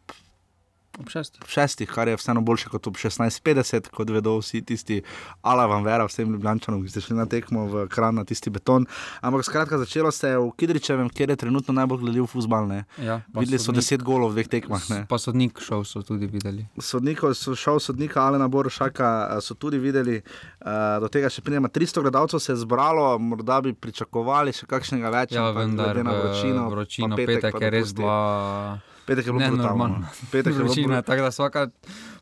Ob 1.00 1.10
šestih. 1.10 1.42
šestih, 1.48 1.90
kar 1.90 2.08
je 2.08 2.16
vseeno 2.16 2.42
boljše 2.42 2.70
kot 2.70 2.88
ob 2.88 2.96
16:50, 2.98 3.90
kot 3.90 4.10
vedo 4.10 4.38
vsi 4.40 4.62
tisti, 4.62 5.02
ala 5.42 5.66
vam 5.66 5.84
vera, 5.84 6.06
vsem 6.06 6.32
ljubljančanom, 6.32 6.84
ki 6.84 6.90
ste 6.90 7.02
šli 7.02 7.16
na 7.16 7.26
tekmo 7.26 7.66
v 7.66 7.88
kran 7.88 8.16
na 8.16 8.24
tisti 8.24 8.50
beton. 8.50 8.86
Ampak 9.22 9.46
skratka, 9.46 9.78
začelo 9.78 10.12
se 10.12 10.28
je 10.28 10.38
v 10.38 10.52
Kidričevem, 10.52 11.10
kjer 11.10 11.30
je 11.30 11.36
trenutno 11.36 11.74
najbolj 11.74 11.98
gledljiv 12.00 12.26
futbal. 12.26 12.60
Ja, 12.98 13.22
Videli 13.34 13.58
so 13.58 13.72
sodnik- 13.72 13.76
deset 13.76 14.04
golov 14.04 14.30
v 14.30 14.34
dveh 14.34 14.48
tekmah. 14.50 14.90
Ne. 14.90 15.06
Pa 15.08 15.18
sodnik 15.18 15.60
šel 15.60 15.84
so 15.84 16.02
tudi 16.02 16.28
videli. 16.28 16.68
Sodnikov, 16.78 17.34
so 17.34 17.56
šel 17.56 17.80
sodnika 17.80 18.22
Alena 18.22 18.48
Borošaka, 18.48 19.08
eh, 19.32 19.42
so 19.42 19.54
tudi 19.54 19.78
videli, 19.78 20.18
eh, 20.18 21.00
do 21.00 21.08
tega 21.08 21.30
še 21.30 21.42
pridemo. 21.42 21.68
300 21.70 22.02
gledalcev 22.02 22.40
se 22.40 22.52
je 22.52 22.58
zbralo, 22.58 23.20
morda 23.20 23.62
bi 23.62 23.74
pričakovali 23.74 24.52
še 24.52 24.68
kakšnega 24.68 25.10
več, 25.10 25.32
Ja, 25.32 25.48
ampak 25.48 25.58
vendar 25.58 25.86
glede 25.86 26.04
na 26.04 26.12
vročino, 26.12 26.70
vročino 26.70 27.16
petek, 27.16 27.42
petek 27.42 27.62
je 27.62 27.70
res 27.70 27.94
bila 27.94 28.82
Petek 29.10 29.26
je 29.26 29.34
bilo 29.34 29.42
brutalno. 29.42 29.58
nenormalno. 29.58 30.08
Petek 30.30 30.54
je 30.54 30.58
bilo 30.58 30.70
Vročina, 30.70 31.02
bru- 31.02 31.08
tako 31.10 31.22
da 31.26 31.32
svaka, 31.34 31.66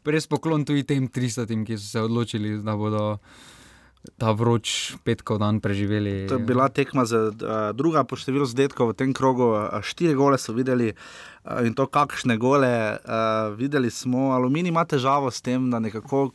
res 0.08 0.28
poklon 0.28 0.64
tudi 0.66 0.88
tem 0.88 1.12
300, 1.12 1.66
ki 1.68 1.76
so 1.76 1.88
se 1.92 2.00
odločili, 2.02 2.58
da 2.64 2.78
bodo 2.80 3.20
ta 4.16 4.32
vroč 4.32 4.96
petkov 5.04 5.44
dan 5.44 5.60
preživeli. 5.60 6.32
To 6.32 6.40
je 6.40 6.46
bila 6.48 6.70
tekma 6.72 7.04
za 7.04 7.28
uh, 7.28 7.76
druga 7.76 8.08
po 8.08 8.16
številu 8.16 8.48
zadetkov 8.48 8.96
v 8.96 9.04
tem 9.04 9.12
krogu. 9.12 9.52
Uh, 9.52 9.84
štiri 9.84 10.16
gole 10.16 10.40
so 10.40 10.56
videli 10.56 10.96
uh, 10.96 11.60
in 11.68 11.76
to 11.76 11.92
kakšne 11.92 12.40
gole. 12.40 12.96
Uh, 13.04 13.52
videli 13.60 13.92
smo, 13.92 14.32
Aluminij 14.32 14.72
ima 14.72 14.88
težavo 14.88 15.28
s 15.28 15.44
tem, 15.44 15.68
da 15.68 15.84
nekako. 15.84 16.32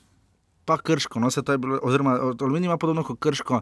Pa 0.65 0.77
krško, 0.77 1.19
no, 1.19 1.27
se 1.27 1.43
to 1.43 1.53
je 1.53 1.59
bilo, 1.59 1.79
oziroma 1.83 2.11
Aluminij 2.39 2.67
ima 2.67 2.77
podobno 2.77 3.03
kot 3.03 3.19
krško, 3.19 3.61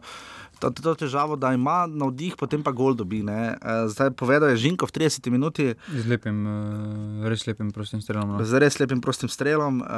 to, 0.58 0.70
to, 0.70 0.82
to 0.82 0.94
težavo, 0.96 1.36
da 1.36 1.52
ima 1.52 1.86
navdih, 1.86 2.36
potem 2.36 2.60
pa 2.60 2.70
gol 2.70 2.92
dobi. 2.92 3.22
Ne. 3.22 3.54
Eh, 3.54 3.88
Zdaj 3.88 4.10
povedal 4.10 4.50
je 4.50 4.56
Žinko 4.58 4.84
v 4.84 4.92
30 4.92 5.30
minuti, 5.30 5.74
Z 5.88 6.04
lepim, 6.06 6.44
eh, 6.44 7.24
res 7.24 7.46
lepim 7.46 7.70
prostim 7.70 8.00
strelom. 8.00 8.28
No. 8.30 8.44
z 8.44 8.52
res 8.54 8.76
lepim 8.76 9.00
prostim 9.00 9.28
strelom, 9.28 9.80
uh, 9.80 9.88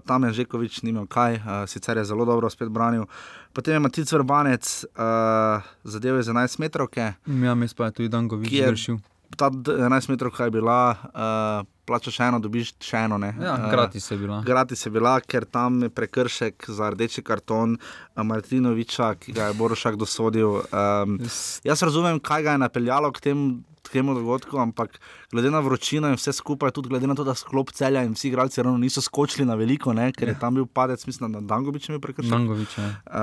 tam 0.00 0.22
je 0.22 0.32
Žekovič 0.32 0.82
nimel 0.82 1.06
kaj, 1.06 1.38
sicer 1.66 1.96
je 1.96 2.04
zelo 2.04 2.24
dobro 2.24 2.46
spet 2.46 2.68
branil. 2.68 3.04
Potem 3.52 3.74
je 3.74 3.80
Matic 3.80 4.06
Vrbanec, 4.06 4.62
uh, 4.86 5.58
zadev 5.84 6.16
je 6.16 6.22
z 6.22 6.30
11 6.30 6.58
metrov. 6.58 6.88
Ja, 6.94 7.14
mes 7.54 7.74
pa 7.74 7.84
je 7.84 7.92
tudi 7.92 8.08
Dangovič 8.08 8.46
je- 8.48 8.62
zgrešil. 8.64 8.96
Ta 9.32 9.48
d- 9.48 9.76
11 9.78 10.08
metrov, 10.08 10.30
kaj 10.30 10.46
je 10.46 10.50
bila, 10.52 10.78
uh, 10.92 11.62
plačaš 11.84 12.20
eno, 12.20 12.38
dobiš 12.38 12.74
še 12.78 12.96
eno. 13.00 13.16
Ne? 13.16 13.34
Ja, 13.36 13.56
Eh, 13.56 13.70
gratis 13.70 14.06
je 14.06 14.16
bila. 14.16 14.42
Gratis 14.42 14.80
je 14.80 14.90
bila, 14.90 15.20
ker 15.20 15.44
tam 15.44 15.82
je 15.82 15.90
prekršek 15.90 16.54
za 16.68 16.90
rdeči 16.90 17.22
karton 17.22 17.74
eh, 17.74 18.22
Martinoviča, 18.22 19.14
ki 19.16 19.32
ga 19.32 19.44
je 19.44 19.54
Borošak 19.54 19.96
dosodil. 19.96 20.62
Um, 20.68 21.18
jaz 21.62 21.82
razumem, 21.82 22.20
kaj 22.20 22.42
ga 22.42 22.50
je 22.50 22.58
napeljalo 22.60 23.10
k 23.10 23.20
temu. 23.22 23.60
K 23.92 24.00
Temu 24.00 24.14
dogodku, 24.14 24.56
ampak 24.56 24.96
glede 25.28 25.50
na 25.50 25.60
vročino 25.60 26.08
in 26.08 26.16
vse 26.16 26.32
skupaj, 26.32 26.72
tudi 26.72 26.88
glede 26.88 27.04
na 27.04 27.12
to, 27.12 27.20
da 27.22 27.34
sklop 27.34 27.68
celja 27.70 28.00
in 28.00 28.12
vsi 28.12 28.30
igralci 28.30 28.58
ravno 28.58 28.78
niso 28.78 29.00
skočili 29.00 29.44
na 29.44 29.52
veliko, 29.54 29.92
ne, 29.92 30.08
ker 30.10 30.24
je 30.26 30.36
tam 30.36 30.54
bil 30.54 30.64
padec, 30.66 31.02
mislim, 31.02 31.28
da 31.30 31.40
Dangovič 31.42 31.84
je 31.84 31.92
bil 31.92 32.00
prekršen. 32.00 32.30
Dangovič, 32.30 32.72
ja. 32.74 32.88
Uh, 33.04 33.20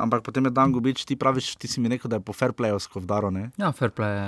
ampak 0.00 0.22
potem 0.22 0.42
je 0.42 0.50
Dangovič, 0.52 1.04
ti 1.04 1.14
praviš, 1.14 1.54
ti 1.54 1.68
si 1.68 1.78
mi 1.78 1.86
rekel, 1.88 2.08
da 2.08 2.16
je 2.16 2.22
po 2.22 2.32
fair 2.32 2.50
playovsko 2.52 2.98
vdaro. 2.98 3.30
Ne? 3.30 3.50
Ja, 3.54 3.70
fair 3.70 3.90
play 3.90 4.10
je 4.10 4.26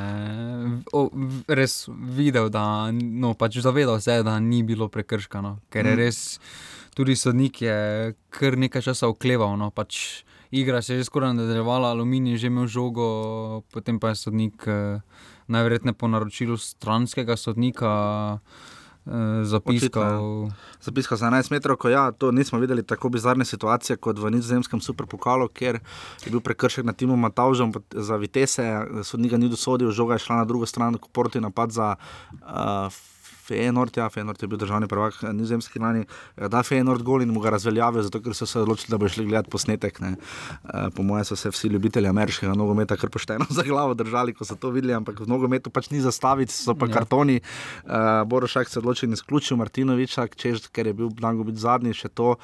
o, 0.92 1.10
v- 1.10 1.42
res 1.50 1.84
videl, 1.90 2.46
da 2.48 2.62
no, 2.92 3.34
pač 3.34 3.58
zavedal 3.58 3.98
se, 3.98 4.12
je, 4.12 4.22
da 4.22 4.38
ni 4.38 4.62
bilo 4.62 4.86
prekrška. 4.86 5.40
No, 5.40 5.58
ker 5.66 5.82
je 5.82 5.90
Mm. 5.90 5.98
res 5.98 6.38
tudi 6.92 7.14
sodnik 7.14 7.60
je 7.60 7.76
kar 8.28 8.54
nekaj 8.54 8.82
časa 8.84 9.06
okleval. 9.06 9.56
No, 9.56 9.70
pač 9.70 10.22
igra 10.50 10.80
se 10.80 10.92
je 10.92 10.98
že 10.98 11.04
skoraj 11.04 11.32
nadaljevala, 11.32 11.90
aluminij 11.90 12.32
je 12.32 12.38
že 12.38 12.46
imel 12.46 12.66
žogo, 12.66 13.06
potem 13.70 13.96
pa 13.96 14.08
je 14.08 14.18
sodnik 14.18 14.58
eh, 14.66 14.98
najverjetneje 15.50 15.94
po 15.98 16.08
naročilu 16.08 16.56
stranskega 16.56 17.36
sodnika 17.36 17.90
eh, 19.06 19.44
zapiskal. 19.44 20.50
Zapiskal 20.80 21.18
za 21.18 21.26
11 21.26 21.52
metrov, 21.52 21.76
ko 21.76 21.92
ja, 21.92 22.08
to 22.12 22.32
nismo 22.32 22.58
videli 22.58 22.82
tako 22.86 23.08
bizarne 23.08 23.44
situacije 23.44 23.96
kot 23.96 24.18
v 24.18 24.30
nizozemskem 24.30 24.80
superpokalu, 24.80 25.48
kjer 25.48 25.80
je 26.24 26.30
bil 26.30 26.40
prekršek 26.40 26.84
na 26.84 26.92
Timu 26.92 27.16
Matavžem 27.16 27.72
za 27.90 28.16
Vitesse, 28.16 28.64
sodnik 29.04 29.34
ga 29.34 29.38
ni 29.38 29.50
dosodil, 29.52 29.90
žoga 29.92 30.16
je 30.16 30.26
šla 30.26 30.42
na 30.42 30.48
drugo 30.48 30.66
stran, 30.66 30.98
ko 30.98 31.08
porti 31.12 31.40
napad 31.40 31.70
za 31.70 31.96
uh, 31.98 32.88
Feyenoord, 33.50 33.96
ja, 33.98 34.06
Feyenoord 34.08 34.42
je 34.42 34.48
bil 34.48 34.58
državni 34.58 34.88
prvak 34.88 35.14
eh, 35.22 35.32
nizozemski 35.32 35.78
lani, 35.78 36.04
eh, 36.36 36.48
da 36.48 36.62
Feyenoord 36.62 37.02
gol 37.02 37.22
in 37.22 37.32
mu 37.34 37.40
ga 37.40 37.50
razveljavil, 37.50 38.02
zato 38.02 38.20
ker 38.22 38.34
so 38.34 38.46
se 38.46 38.60
odločili, 38.60 38.90
da 38.90 38.98
bo 38.98 39.08
šli 39.08 39.26
gledati 39.26 39.50
posnetek. 39.50 40.00
Ne. 40.00 40.14
Uh, 40.64 40.70
po 40.96 41.02
mojem 41.02 41.24
so 41.24 41.36
se 41.36 41.50
vsi 41.50 41.68
ljubitelji 41.68 42.08
ameriškega 42.08 42.54
nogometa 42.54 42.96
kar 42.96 43.10
pošteno 43.10 43.46
za 43.58 43.62
glavo 43.62 43.94
držali, 43.94 44.34
ko 44.34 44.44
so 44.44 44.54
to 44.54 44.70
videli, 44.70 44.94
ampak 44.94 45.20
v 45.20 45.26
nogometu 45.28 45.70
pač 45.70 45.90
ni 45.90 46.00
zastaviti, 46.00 46.52
so 46.54 46.74
pa 46.74 46.86
Ja. 46.86 46.92
kartoni. 46.94 47.40
Borošak 48.26 48.68
se 48.68 48.78
odločil 48.78 49.08
in 49.08 49.12
izključil 49.12 49.56
Martinoviča, 49.56 50.26
češ, 50.36 50.68
ker 50.72 50.86
je 50.86 50.94
bil 50.94 51.08
Dangovič 51.10 51.56
zadnji, 51.56 51.92
še 51.94 52.08
to 52.08 52.36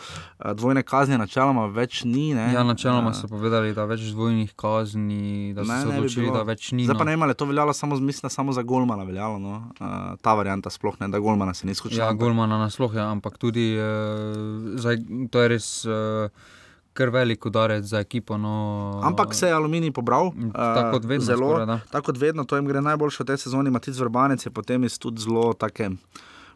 dvojne 0.54 0.82
kazni 0.82 1.18
načeloma 1.18 1.66
več 1.66 2.04
ni. 2.04 2.34
Ne. 2.34 2.52
Ja, 2.54 2.62
načeloma 2.62 3.10
Eh, 3.10 3.14
so 3.14 3.28
povedali, 3.28 3.74
da 3.74 3.84
več 3.84 4.00
dvojnih 4.10 4.52
kazni, 4.56 5.52
da 5.54 5.64
so 5.64 5.72
Ne, 5.72 5.80
se 5.80 5.86
ne 5.86 5.92
bi 5.92 5.98
odločili, 5.98 6.24
bilo. 6.24 6.36
da 6.36 6.42
več 6.42 6.72
ni. 6.72 6.84
Zdaj 6.84 6.94
pa 6.94 7.04
no. 7.04 7.04
ne 7.04 7.12
vem, 7.12 7.22
ali 7.22 7.34
to 7.34 7.44
veljalo 7.44 7.72
samo, 7.72 7.96
mislim, 7.96 8.30
samo 8.30 8.52
za 8.52 8.62
Golmana, 8.62 9.04
veljalo, 9.04 9.38
no? 9.38 9.70
ta 10.22 10.34
varianta 10.34 10.70
sploh 10.70 10.95
ne, 11.00 11.08
da 11.08 11.18
Golmana 11.18 11.54
se 11.54 11.66
ni 11.66 11.72
izključil. 11.72 11.98
Ja, 11.98 12.12
Golmana 12.12 12.58
nasploh 12.58 12.94
je, 12.94 13.00
ampak 13.00 13.38
tudi 13.38 13.74
uh, 13.78 13.84
zdaj, 14.80 15.02
to 15.30 15.42
je 15.42 15.48
res 15.48 15.68
uh, 15.84 16.30
kar 16.96 17.10
velik 17.12 17.46
udarec 17.46 17.84
za 17.84 18.00
ekipo. 18.00 18.38
No, 18.38 19.00
Ampak 19.04 19.34
se 19.34 19.46
je 19.46 19.52
Aluminij 19.52 19.92
pobral. 19.92 20.32
Tako 20.52 20.90
kot 20.96 21.04
eh, 21.04 21.08
vedno 21.08 21.24
Zelo, 21.24 21.50
skoraj, 21.50 21.78
tako 21.90 22.06
kot 22.06 22.20
vedno, 22.20 22.44
to 22.44 22.56
jim 22.56 22.66
gre 22.66 22.80
najboljše 22.80 23.22
v 23.22 23.26
tej 23.26 23.42
sezoni. 23.44 23.70
Matic 23.70 23.98
Vrbanec 23.98 24.46
je 24.46 24.50
potem 24.50 24.84
iz 24.84 24.98
tudi 24.98 25.22
zelo 25.22 25.52
take. 25.52 25.90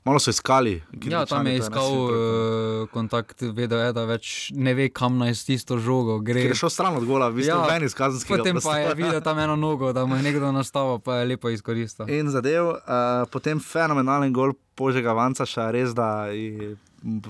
Malo 0.04 0.18
so 0.18 0.32
iskali. 0.32 0.82
Ja, 1.04 1.26
tam 1.26 1.46
je 1.46 1.58
iskal 1.58 1.92
uh, 1.92 2.88
kontakt, 2.92 3.42
vedel 3.42 3.82
je, 3.84 3.92
da 3.92 4.04
več 4.08 4.30
ne 4.56 4.72
ve, 4.74 4.88
kam 4.88 5.18
naj 5.20 5.34
s 5.36 5.44
tisto 5.44 5.76
žogo 5.78 6.18
gre. 6.24 6.40
Ker 6.46 6.54
je 6.54 6.60
šel 6.62 6.72
stran 6.72 6.96
od 6.96 7.04
gola, 7.08 7.28
v 7.28 7.42
bistvu 7.42 7.58
ven 7.68 7.84
iz 7.84 7.96
kazenskega 7.98 8.40
Potem 8.40 8.60
pa 8.64 8.78
je 8.80 8.94
videl 8.96 9.20
tam 9.24 9.42
eno 9.44 9.58
nogo, 9.60 9.92
da 9.92 10.06
mu 10.08 10.16
je 10.16 10.24
nekdo 10.24 10.52
nastavil, 10.56 11.02
pa 11.04 11.20
je 11.20 11.28
lepo 11.34 11.52
izkoristil. 11.52 12.08
In 12.08 12.32
zadev, 12.32 12.72
uh, 12.78 13.26
potem 13.32 13.60
fenomenalen 13.60 14.32
gol 14.32 14.56
Požega 14.80 15.12
Vancaša, 15.12 15.68
res 15.76 15.92
da. 15.92 16.30
m, 16.32 17.20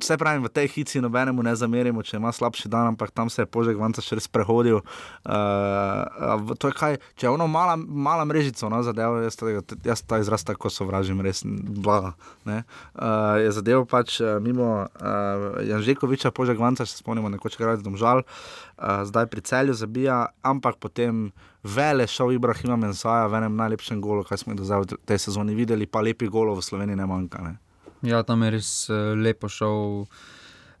Vse 0.00 0.16
pravim, 0.18 0.42
v 0.42 0.50
tej 0.50 0.68
hici 0.68 1.00
nobenemu 1.00 1.42
ne 1.42 1.54
zamerimo, 1.56 2.02
če 2.02 2.18
ima 2.18 2.32
slabši 2.34 2.68
dan, 2.68 2.94
ampak 2.94 3.10
tam 3.14 3.30
se 3.30 3.42
je 3.42 3.46
Požek 3.46 3.78
Vancaš 3.78 4.10
res 4.16 4.26
prehodil. 4.28 4.82
Uh, 5.24 6.54
to 6.58 6.70
je 6.70 6.74
kaj, 6.74 6.98
če 7.14 7.26
je 7.26 7.30
ono 7.30 7.46
mala, 7.50 7.76
mala 7.78 8.26
mrežica, 8.26 8.68
no, 8.72 8.82
zadev, 8.82 9.22
jaz, 9.26 9.38
jaz 9.86 10.02
ta 10.02 10.18
izraz 10.22 10.44
tako 10.44 10.70
sovražim, 10.72 11.22
res 11.22 11.44
blaga. 11.46 12.14
ne. 12.44 12.64
Uh, 12.94 13.38
je 13.44 13.54
zadev 13.54 13.86
pač 13.90 14.18
uh, 14.20 14.36
mimo 14.42 14.84
uh, 14.84 15.62
Janžekoviča, 15.62 16.34
Požek 16.34 16.58
Vancaš, 16.58 16.90
se 16.90 17.02
spomnimo, 17.02 17.30
nekoč 17.30 17.56
kar 17.56 17.74
je 17.74 17.84
domžal, 17.86 18.24
uh, 18.26 19.02
zdaj 19.06 19.30
pri 19.30 19.46
celju 19.46 19.74
zabija, 19.78 20.26
ampak 20.42 20.82
potem 20.82 21.30
vele 21.64 22.06
šel 22.06 22.36
Ibrahima 22.36 22.76
Mensaja 22.76 23.26
v 23.26 23.40
enem 23.40 23.56
najlepšem 23.56 24.00
golu, 24.04 24.24
kaj 24.24 24.44
smo 24.44 24.52
jih 24.52 24.60
do 24.60 24.68
zdaj 24.68 24.84
v 24.84 24.98
tej 25.08 25.18
sezoni 25.28 25.56
videli, 25.56 25.88
pa 25.88 26.04
lepi 26.04 26.28
golov 26.28 26.60
v 26.60 26.66
Sloveniji 26.66 26.98
ne 26.98 27.06
manjka. 27.08 27.40
Ne. 27.40 27.63
Ja, 28.04 28.20
tam 28.22 28.42
je 28.44 28.50
res 28.52 28.70
uh, 28.92 29.14
lepo 29.16 29.48
šel. 29.48 30.04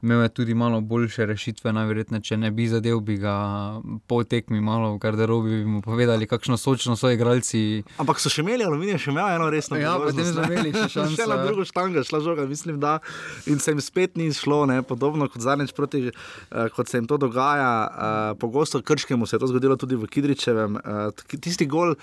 Imel 0.04 0.22
je 0.22 0.28
tudi 0.28 0.54
malo 0.54 0.80
boljše 0.80 1.24
rešitve, 1.26 1.72
najverjetneje, 1.72 2.22
če 2.28 2.36
ne 2.36 2.50
bi 2.52 2.66
zadev, 2.68 2.98
bi 3.00 3.14
ga 3.16 3.34
po 4.06 4.18
tekmi 4.28 4.60
malo 4.60 4.90
v 4.94 4.98
garderobi 5.00 5.54
bi 5.62 5.64
mu 5.64 5.80
povedali, 5.82 6.26
kakšno 6.28 6.58
sočno 6.60 6.92
so 6.96 7.08
igralci. 7.08 7.80
Ampak 8.02 8.20
so 8.20 8.28
še 8.28 8.42
imeli 8.44 8.66
aluminij, 8.66 8.98
še 9.00 9.14
imel 9.14 9.30
eno 9.32 9.46
resno 9.48 9.78
Ja, 9.80 9.94
priložnost, 9.96 10.18
potem 10.18 10.28
so 10.28 10.44
imeli 10.44 10.74
še 10.76 10.88
šanso, 10.96 11.16
še 11.16 11.28
na 11.30 11.38
ja. 11.38 11.46
drugo 11.46 11.64
štango 11.64 12.02
šla 12.04 12.20
žoga, 12.26 12.44
mislim, 12.50 12.76
da. 12.82 12.98
In 13.48 13.62
se 13.64 13.72
jim 13.72 13.80
spet 13.80 14.20
ni 14.20 14.28
šlo, 14.36 14.58
ne, 14.68 14.82
podobno 14.84 15.30
kot 15.32 15.40
zadnjič 15.40 15.72
proti, 15.72 16.02
uh, 16.10 16.68
kot 16.76 16.92
se 16.92 17.00
jim 17.00 17.08
to 17.08 17.16
dogaja. 17.24 17.72
Uh, 17.88 18.36
pogosto 18.44 18.82
Krškemu 18.84 19.24
se 19.24 19.38
je 19.38 19.40
to 19.40 19.48
zgodilo 19.54 19.78
tudi 19.80 19.96
v 19.96 20.10
Kidričevem. 20.12 20.76
Uh, 20.84 21.24
tisti 21.32 21.64
gol 21.64 21.94
uh, 21.96 21.98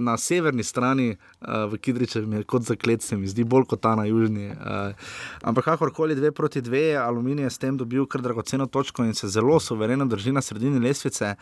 na 0.00 0.16
severni 0.16 0.64
strani 0.64 1.10
uh, 1.12 1.68
v 1.68 1.82
Kidričevem 1.84 2.40
je 2.40 2.48
kot 2.48 2.64
zaklet, 2.72 3.04
se 3.04 3.20
mi 3.20 3.28
zdi 3.28 3.44
bolj 3.44 3.68
kot 3.74 3.84
ta 3.84 3.92
na 4.00 4.08
južni. 4.08 4.48
Uh, 4.56 4.96
ampak 5.44 5.68
kakorkoli 5.68 6.16
dve 6.16 6.32
proti 6.32 6.64
dve, 6.64 6.96
aluminij 6.96 7.41
je 7.42 7.50
s 7.50 7.58
tem 7.58 7.76
dobil 7.76 8.06
kar 8.06 8.22
dragoceno 8.22 8.66
točko 8.66 9.04
in 9.04 9.14
se 9.14 9.28
zelo 9.28 9.60
suvereno 9.60 10.06
drži 10.06 10.32
na 10.32 10.42
sredini 10.42 10.80
lestvice. 10.80 11.34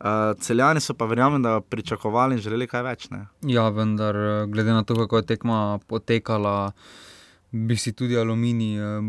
Uh, 0.00 0.06
celjani 0.40 0.80
so 0.80 0.94
pa 0.94 1.06
verjamem, 1.06 1.42
da 1.42 1.60
pričakovali 1.60 2.34
in 2.34 2.40
želeli 2.40 2.66
kaj 2.66 2.82
več. 2.82 3.10
Ne. 3.10 3.26
Ja, 3.42 3.68
vendar, 3.68 4.16
eh, 4.16 4.46
glede 4.46 4.72
na 4.72 4.82
to, 4.84 4.96
kako 4.96 5.16
je 5.16 5.26
tekma 5.26 5.78
potekala, 5.86 6.72
bi 7.52 7.76
si 7.76 7.92
tudi 7.92 8.18
Aluminij 8.18 8.78
eh, 8.78 9.00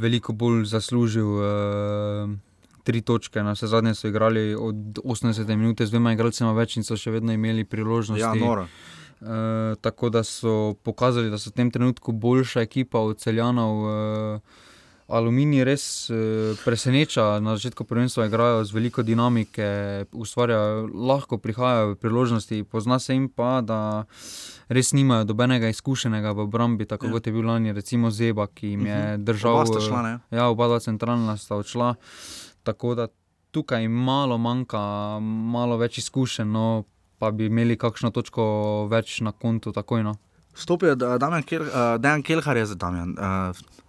veliko 0.00 0.32
bolj 0.32 0.64
zaslužil. 0.64 1.38
eh, 1.42 2.36
Tri 2.84 3.00
točke, 3.00 3.40
na 3.42 3.54
vse 3.56 3.66
zadnje 3.66 3.94
so 3.94 4.08
igrali 4.08 4.54
od 4.54 4.98
80 5.04 5.56
minut 5.56 5.80
z 5.80 5.88
dvema 5.88 6.12
igralcema 6.12 6.52
več 6.52 6.76
in 6.76 6.84
so 6.84 6.98
še 7.00 7.10
vedno 7.10 7.32
imeli 7.32 7.64
priložnosti. 7.64 8.20
Ja, 8.20 8.34
noro. 8.34 8.66
Uh, 9.24 9.28
tako 9.80 10.10
da 10.10 10.20
so 10.24 10.74
pokazali, 10.84 11.30
da 11.30 11.38
so 11.38 11.48
v 11.48 11.56
tem 11.56 11.70
trenutku 11.70 12.12
boljša 12.12 12.60
ekipa 12.60 13.00
od 13.00 13.18
celjanov. 13.18 13.78
Uh, 13.80 14.40
Aluminij 15.14 15.62
res 15.62 15.84
uh, 16.10 16.58
preseneča, 16.64 17.38
na 17.38 17.54
začetku 17.54 17.86
prvenstva 17.86 18.26
igrajo 18.26 18.64
z 18.66 18.74
veliko 18.74 19.04
dinamike, 19.06 19.68
ustvarjajo, 20.10 20.88
lahko 20.90 21.38
prihajajo 21.38 21.94
priložnosti, 22.02 22.64
pozna 22.66 22.98
se 22.98 23.14
jim 23.14 23.28
pa, 23.30 23.60
da 23.62 23.78
res 24.68 24.90
nimajo 24.92 25.28
dobenega 25.30 25.70
izkušenega 25.70 26.34
v 26.34 26.46
obrambi, 26.48 26.88
tako 26.90 27.06
ja. 27.06 27.12
kot 27.14 27.26
je 27.26 27.34
bil 27.36 27.46
lani, 27.46 27.72
recimo 27.72 28.10
Zeba, 28.10 28.48
ki 28.50 28.74
jim 28.74 28.88
je 28.90 29.02
držal. 29.22 29.60
Oba 29.60 29.70
sta 29.70 29.84
šla, 29.86 30.02
ne? 30.02 30.14
Ja, 30.34 30.48
oba 30.50 30.66
dva 30.72 30.80
centralna 30.82 31.36
sta 31.38 31.60
odšla. 31.62 31.94
Tako 32.66 32.96
da 32.98 33.06
tukaj 33.54 33.86
malo 33.88 34.38
manjka, 34.38 34.82
malo 35.22 35.78
več 35.78 36.00
izkušenj, 36.02 36.50
no, 36.50 36.66
pa 37.22 37.30
bi 37.30 37.46
imeli 37.46 37.78
kakšno 37.78 38.10
točko 38.10 38.44
več 38.90 39.20
na 39.22 39.30
kontu 39.30 39.70
takoj. 39.72 40.02
No. 40.02 40.18
Stopil 40.54 40.88
je 40.88 40.96
Damien 40.96 41.46
uh, 41.46 41.94
Dejan 42.02 42.22
Kelhar, 42.26 42.58
je 42.58 42.66
za 42.66 42.74
Damien. 42.74 43.14
Uh, 43.14 43.83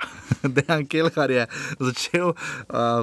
Dejan 0.56 0.86
Kelhar 0.86 1.30
je 1.30 1.44
začel 1.78 2.32
uh, 2.32 2.36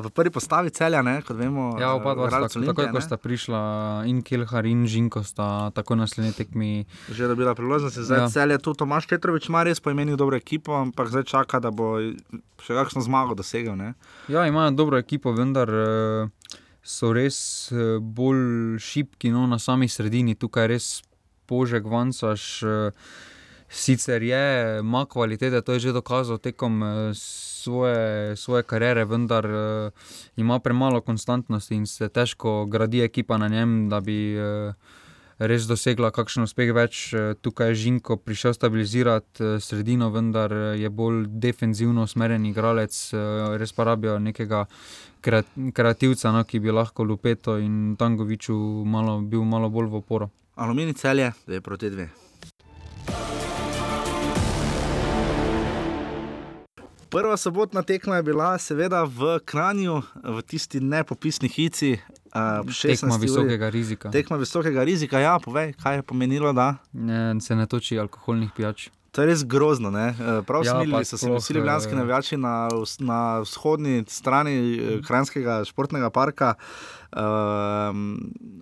v 0.02 0.10
prvi 0.10 0.32
postavi 0.34 0.72
celja, 0.74 1.02
ne, 1.02 1.22
kot 1.22 1.38
vemo. 1.38 1.78
Ja, 1.78 1.94
oba 1.94 2.16
dva 2.16 2.28
sta 2.30 2.60
Olimpije, 2.60 2.74
takoj, 2.74 2.88
ko 2.92 3.02
sta 3.02 3.18
prišla 3.18 3.62
in 4.10 4.22
Kelhar 4.26 4.66
in 4.66 4.88
Žinko 4.88 5.22
sta 5.24 5.70
tako 5.72 5.96
naslednji 5.96 6.34
tekmi. 6.34 6.72
Že 7.12 7.28
dobila 7.28 7.54
priložnost, 7.56 8.00
zdaj 8.00 8.18
Ja. 8.18 8.24
ja. 8.24 8.30
cel 8.30 8.52
je 8.52 8.58
tu 8.58 8.74
Tomaš 8.74 9.06
Petrovič, 9.06 9.50
ima 9.50 9.64
res 9.64 9.80
po 9.80 9.94
imenu 9.94 10.18
dobro 10.18 10.38
ekipo, 10.38 10.74
ampak 10.74 11.10
zdaj 11.10 11.24
čaka, 11.24 11.60
da 11.60 11.70
bo 11.70 12.00
še 12.58 12.74
kakšno 12.74 13.02
zmago 13.02 13.38
dosegel. 13.38 13.76
Ne? 13.78 13.94
Ja, 14.28 14.48
imajo 14.48 14.72
dobro 14.72 14.98
ekipo, 14.98 15.32
vendar 15.32 15.70
eh, 15.70 16.54
so 16.82 17.14
res 17.14 17.70
eh, 17.72 18.00
bolj 18.02 18.80
šipki 18.80 19.30
no, 19.30 19.46
na 19.48 19.60
sami 19.60 19.86
sredini, 19.86 20.34
tukaj 20.34 20.68
res 20.68 20.86
požek 21.46 21.86
vancaš. 21.86 22.64
eh, 22.66 22.92
Sicer 23.70 24.24
je, 24.24 24.80
ima 24.80 25.06
kvalitete, 25.06 25.62
to 25.62 25.74
je 25.74 25.80
že 25.80 25.94
dokazal 25.94 26.38
tekom 26.38 26.84
eh, 26.84 27.12
svoje, 27.14 28.36
svoje 28.36 28.64
kariere, 28.64 29.06
vendar 29.06 29.46
eh, 29.46 29.92
ima 30.38 30.60
premalo 30.60 31.02
konstantnosti 31.02 31.76
in 31.76 31.86
se 31.86 32.10
težko 32.10 32.66
gradi 32.66 33.02
ekipa 33.02 33.38
na 33.38 33.48
njem, 33.48 33.90
da 33.90 34.00
bi 34.00 34.36
eh, 34.36 34.74
res 35.40 35.68
dosegla 35.70 36.10
kakšen 36.12 36.48
uspeh 36.48 36.72
več. 36.74 37.12
Tukaj 37.46 37.72
je 37.72 37.80
Žinko 37.84 38.18
prišel 38.26 38.56
stabilizirati 38.58 39.44
eh, 39.44 39.60
sredino, 39.62 40.10
vendar 40.10 40.54
je 40.78 40.90
bolj 40.90 41.26
defenzivno 41.28 42.08
usmerjen 42.08 42.46
igralec, 42.46 42.96
eh, 43.14 43.58
res 43.58 43.74
pa 43.74 43.84
rabijo 43.92 44.18
nekega 44.20 44.66
kreat- 45.22 45.74
kreativca, 45.74 46.32
no, 46.32 46.44
ki 46.44 46.60
bi 46.60 46.74
lahko 46.74 47.04
Lupeto 47.04 47.58
in 47.58 47.96
Tangoviču 48.00 48.56
malo, 48.86 49.20
bil 49.22 49.44
malo 49.44 49.70
bolj 49.70 49.92
v 49.92 50.02
oporo. 50.02 50.32
Aluminij 50.56 50.98
celje, 50.98 51.34
dve 51.46 51.62
proti 51.62 51.90
dve. 51.94 52.10
Prva 57.10 57.38
sobotna 57.38 57.82
tekma 57.82 58.16
je 58.16 58.24
bila 58.24 58.58
seveda 58.58 59.04
v 59.04 59.40
Kranju, 59.46 60.02
v 60.24 60.42
tisti 60.42 60.80
nepopisni 60.80 61.50
hici. 61.50 61.98
Uh, 62.36 62.68
Tekma 62.82 63.18
visokega 63.18 63.70
rizika. 63.70 64.12
Tekma 64.12 64.38
visokega 64.38 64.84
rizika, 64.84 65.20
ja, 65.20 65.40
povej, 65.40 65.74
kaj 65.80 65.96
je 65.96 66.04
pomenilo, 66.04 66.54
da. 66.54 66.76
Ne, 66.94 67.40
se 67.42 67.56
ne 67.56 67.66
toči 67.66 68.00
alkoholnih 68.00 68.52
pijač. 68.56 68.90
To 69.18 69.24
je 69.24 69.32
res 69.32 69.42
grozno. 69.50 69.90
Ne? 69.90 70.14
Eh, 70.14 70.42
Prav 70.46 70.66
Ja, 70.66 70.76
smilili 70.76 71.06
so 71.06 71.18
se 71.18 71.32
vsi 71.32 71.54
ljubljanski 71.54 71.94
eh, 71.94 71.98
navijači 71.98 72.38
na, 72.38 72.70
na 73.00 73.40
vzhodni 73.40 74.04
strani 74.08 74.80
Kranjskega 75.08 75.64
športnega 75.66 76.10
parka, 76.10 76.54
um, 77.16 78.20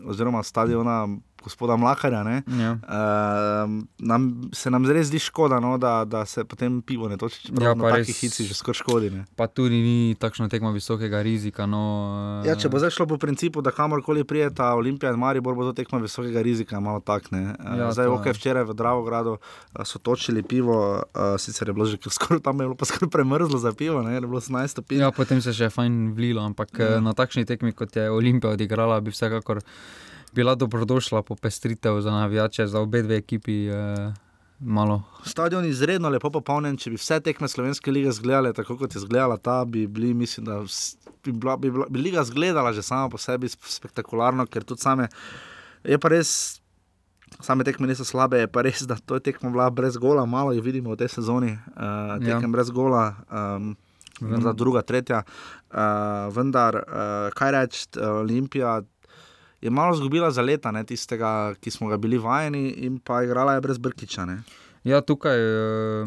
oziroma 0.08 0.44
stadiona 0.44 1.08
gospoda 1.46 1.78
Mlakarja. 1.78 2.24
ne. 2.26 2.42
Ja. 2.58 2.72
Um, 2.82 3.88
nam, 4.00 4.50
se 4.54 4.72
nam 4.74 4.86
res 4.90 5.08
zdi 5.12 5.20
škoda, 5.22 5.60
no, 5.62 5.78
da, 5.78 6.02
da 6.06 6.26
se 6.26 6.44
potem 6.44 6.82
pivo 6.82 7.10
ne 7.12 7.18
toči, 7.18 7.48
čeprav 7.48 7.68
Ja, 7.68 7.76
na 7.78 7.92
takih 7.96 8.18
hici 8.18 8.46
že 8.50 8.58
skoraj 8.58 8.82
škodi. 8.82 9.10
Ne. 9.14 9.26
Pa 9.38 9.48
tudi 9.48 9.78
ni 9.82 10.16
takšna 10.20 10.50
tekma 10.50 10.74
visokega 10.74 11.22
rizika. 11.22 11.66
No, 11.70 11.82
eh, 12.44 12.50
Ja, 12.50 12.56
če 12.58 12.70
bo 12.70 12.82
zdaj 12.82 12.96
šlo 12.98 13.06
po 13.14 13.18
principu, 13.22 13.62
da 13.62 13.72
kamorkoli 13.76 14.24
prijeta 14.26 14.74
Olimpija 14.74 15.14
in 15.14 15.20
Maribor, 15.22 15.56
bo 15.56 15.70
to 15.70 15.74
tekma 15.78 16.02
visokega 16.02 16.42
rizika, 16.42 16.80
malo 16.80 17.00
tak. 17.00 17.30
Ne. 17.32 17.54
Ja, 17.60 17.76
Ja, 17.76 17.92
zdaj, 17.94 18.08
ok, 18.08 18.32
včeraj 18.34 18.66
v 18.66 18.74
Dravogradu 18.74 19.38
a, 19.74 19.86
so 19.86 20.00
točili 20.02 20.42
pivo, 20.44 21.04
a, 21.14 21.36
sicer 21.38 21.70
je 21.70 21.74
bilo 21.74 21.86
že 21.86 21.98
skoraj 22.02 22.42
tam, 22.42 22.58
je 22.60 22.66
bilo 22.70 22.78
pa 22.80 22.86
skoraj 22.90 23.12
premrzlo 23.12 23.60
za 23.62 23.74
pivo, 23.74 24.02
ne, 24.02 24.18
je 24.18 24.22
bilo 24.26 24.42
18 24.42 24.68
stopinj. 24.68 25.04
Ja, 25.06 25.12
potem 25.12 25.42
se 25.42 25.54
je 25.54 25.66
še 25.66 25.70
fajn 25.70 26.16
vlilo, 26.18 26.42
ampak 26.42 26.74
ja. 26.80 26.98
Na 27.04 27.14
takšni 27.14 27.46
tekmi, 27.46 27.74
kot 27.76 27.94
je 27.96 28.10
Olimpija 28.10 28.56
odigrala, 28.56 28.98
bi 29.02 29.12
vsekakor 29.14 29.62
bila 30.36 30.56
dobrodošla 30.56 31.24
popestritev 31.24 32.02
za 32.02 32.12
navijače, 32.14 32.68
za 32.68 32.80
obe 32.80 33.02
dve 33.02 33.18
ekipi. 33.18 33.68
Eh, 33.68 34.14
malo. 34.60 35.04
Stadion 35.26 35.64
je 35.64 35.70
izredno 35.70 36.10
lepo 36.10 36.30
popolnjen. 36.30 36.78
Če 36.78 36.90
bi 36.90 36.98
vse 36.98 37.20
tekme 37.20 37.48
Slovenske 37.48 37.92
lige 37.92 38.10
izgledale 38.10 38.54
tako, 38.54 38.78
kot 38.78 38.96
je 38.96 39.00
izgledala 39.00 39.38
ta, 39.38 39.66
bi 39.66 39.88
bili, 39.88 40.14
mislim, 40.16 40.46
da 40.46 40.60
bi, 41.24 41.32
bila, 41.34 41.58
bi, 41.58 41.72
bila, 41.72 41.86
bi 41.90 42.00
liga 42.02 42.22
izgledala 42.22 42.74
že 42.74 42.82
sama 42.82 43.10
po 43.10 43.18
sebi 43.18 43.48
sp- 43.48 43.68
spektakularno, 43.70 44.46
ker 44.46 44.64
tudi 44.64 44.80
same. 44.80 45.08
Je 45.84 45.98
pa 45.98 46.08
res, 46.08 46.62
same 47.40 47.64
tekme 47.64 47.88
niso 47.88 48.04
slabe, 48.04 48.40
je 48.40 48.48
pa 48.48 48.62
res, 48.62 48.82
da 48.84 48.96
to 48.98 49.16
je 49.16 49.26
tekmo 49.26 49.52
bila 49.52 49.68
brez 49.70 49.98
gola, 49.98 50.24
malo 50.26 50.52
jih 50.52 50.64
vidimo 50.64 50.92
v 50.92 50.98
tej 50.98 51.12
sezoni, 51.12 51.52
uh, 51.52 51.84
Ja. 52.16 52.20
tekem 52.22 52.48
ja. 52.48 52.54
brez 52.54 52.72
gola. 52.72 53.06
Um, 53.30 53.76
Ven- 54.22 54.40
Za 54.40 54.54
druga, 54.54 54.80
tretja. 54.82 55.24
Uh, 55.68 55.78
vendar, 56.32 56.76
uh, 56.78 56.84
kaj 57.36 57.52
reči, 57.52 57.82
Olimpija 58.00 58.78
je 59.62 59.70
malo 59.70 59.96
izgubila 59.96 60.32
za 60.32 60.42
leta, 60.42 60.72
ne, 60.72 60.84
tistega, 60.84 61.56
ki 61.60 61.72
smo 61.72 61.88
ga 61.88 61.98
bili 61.98 62.18
vajeni, 62.18 62.70
in 62.70 63.00
pa 63.00 63.24
igrala 63.24 63.54
je 63.54 63.62
brez 63.62 63.78
Brkiča. 63.78 64.26
Ne. 64.26 64.42
Ja, 64.84 65.02
tukaj 65.02 65.38
eh, 65.40 66.06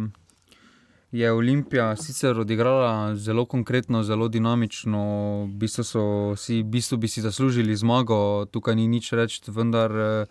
je 1.13 1.33
Olimpija 1.33 1.97
sicer 1.97 2.39
odigrala 2.41 3.17
zelo 3.17 3.47
konkretno, 3.47 4.03
zelo 4.03 4.29
dinamično, 4.29 5.03
v 5.45 5.55
bistvu, 5.59 5.85
so 5.85 6.05
v 6.37 6.63
bistvu 6.65 6.99
bi 6.99 7.09
si 7.09 7.21
zaslužili 7.21 7.77
zmago, 7.77 8.47
tukaj 8.51 8.77
ni 8.77 8.89
nič 8.89 9.13
reči, 9.13 9.43
vendar. 9.49 10.27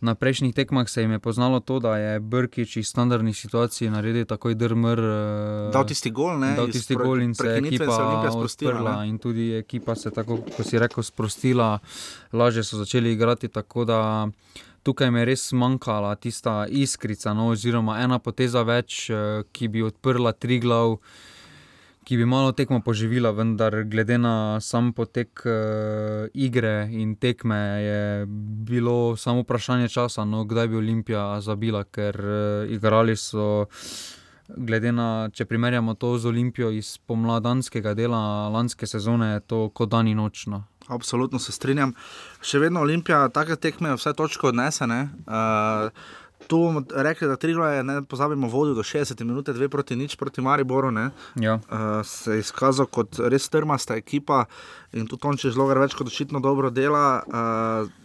Na 0.00 0.14
prejšnjih 0.14 0.54
tekmah 0.54 0.88
se 0.88 1.02
jim 1.02 1.12
je 1.12 1.18
poznalo 1.18 1.60
to, 1.60 1.78
da 1.78 1.96
je 1.96 2.20
Brkič 2.20 2.76
iz 2.76 2.88
standardnih 2.88 3.36
situacij 3.36 3.90
naredil 3.90 4.24
takoj 4.24 4.54
drmr. 4.54 4.98
eh, 4.98 5.72
Dal 5.72 5.84
tisti 5.84 6.10
gol, 6.10 6.38
ne, 6.38 6.54
Dal 6.56 6.66
tisti 6.66 6.96
pre- 6.96 7.04
gol 7.04 7.20
in 7.22 7.34
se 7.34 7.46
je 7.46 7.58
ekipa 7.58 7.84
se 7.84 8.30
sprostila, 8.30 8.72
odprla 8.72 9.04
in 9.04 9.18
tudi 9.18 9.52
ekipa 9.54 9.94
se 9.94 10.10
tako, 10.10 10.38
kot 10.56 10.66
si 10.66 10.78
rekel, 10.78 11.02
sprostila, 11.02 11.78
lažje 12.32 12.64
so 12.64 12.76
začeli 12.76 13.12
igrati. 13.12 13.48
Tako 13.48 13.84
da 13.84 14.28
tukaj 14.82 15.10
mi 15.10 15.18
je 15.20 15.24
res 15.24 15.52
manjkala 15.52 16.14
tista 16.16 16.64
iskrica, 16.68 17.34
no, 17.34 17.48
oziroma 17.48 18.00
ena 18.00 18.18
poteza 18.18 18.62
več, 18.62 19.10
eh, 19.10 19.42
ki 19.52 19.68
bi 19.68 19.82
odprla 19.82 20.32
tri 20.32 20.60
glav. 20.60 20.96
Ki 22.04 22.16
bi 22.16 22.24
malo 22.24 22.52
tekmo 22.56 22.80
poživila, 22.80 23.30
vendar 23.36 23.82
glede 23.84 24.16
na 24.18 24.60
sam 24.60 24.92
potek 24.96 25.42
uh, 25.44 26.30
igre 26.34 26.88
in 26.90 27.16
tekme 27.20 27.58
je 27.84 28.26
bilo 28.66 29.16
samo 29.16 29.44
vprašanje 29.44 29.88
časa, 29.92 30.24
no, 30.24 30.46
kdaj 30.48 30.68
bi 30.68 30.80
Olimpija 30.80 31.40
zabila, 31.44 31.84
ker 31.84 32.16
uh, 32.16 32.72
igrali 32.72 33.16
so, 33.20 33.66
glede 34.56 34.92
na, 34.92 35.28
če 35.32 35.44
primerjamo 35.44 35.94
to 35.94 36.16
z 36.18 36.32
Olimpijo 36.32 36.70
iz 36.74 36.96
pomladanskega 37.06 37.94
dela 37.94 38.48
lanske 38.48 38.86
sezone, 38.86 39.34
je 39.34 39.44
to 39.46 39.60
kot 39.68 39.92
dan 39.92 40.08
in 40.08 40.18
noč. 40.18 40.46
No. 40.50 40.64
Absolutno 40.88 41.38
se 41.38 41.52
strinjam. 41.52 41.92
Še 42.42 42.64
vedno 42.64 42.80
Olimpija 42.82 43.26
take 43.34 43.60
tekme 43.60 43.94
vse 43.94 44.14
točke 44.16 44.50
odnese. 44.50 44.88
ne. 44.90 45.02
Uh, 45.26 45.92
Tu 46.48 46.58
bomo 46.58 46.82
rekli, 46.90 47.28
da 47.28 47.36
Triglo 47.36 47.66
je, 47.66 47.82
ne 47.84 48.02
pozabimo, 48.02 48.48
vodil 48.48 48.74
do 48.74 48.82
60 48.82 49.24
minut, 49.24 49.48
dve 49.48 49.68
proti 49.68 49.96
nič 49.96 50.16
proti 50.16 50.40
Mariboru. 50.40 50.90
Ja. 51.36 51.54
Uh, 51.54 52.00
se 52.04 52.32
je 52.32 52.40
izkazal 52.40 52.86
kot 52.86 53.18
res 53.18 53.48
trmasta 53.48 53.96
ekipa 53.96 54.44
in 54.92 55.06
tudi 55.06 55.22
Tonče 55.22 55.52
Žlogar 55.54 55.78
več 55.78 55.94
kot 55.94 56.10
očitno 56.10 56.40
dobro 56.40 56.70
dela. 56.70 57.22
Uh, 57.28 58.00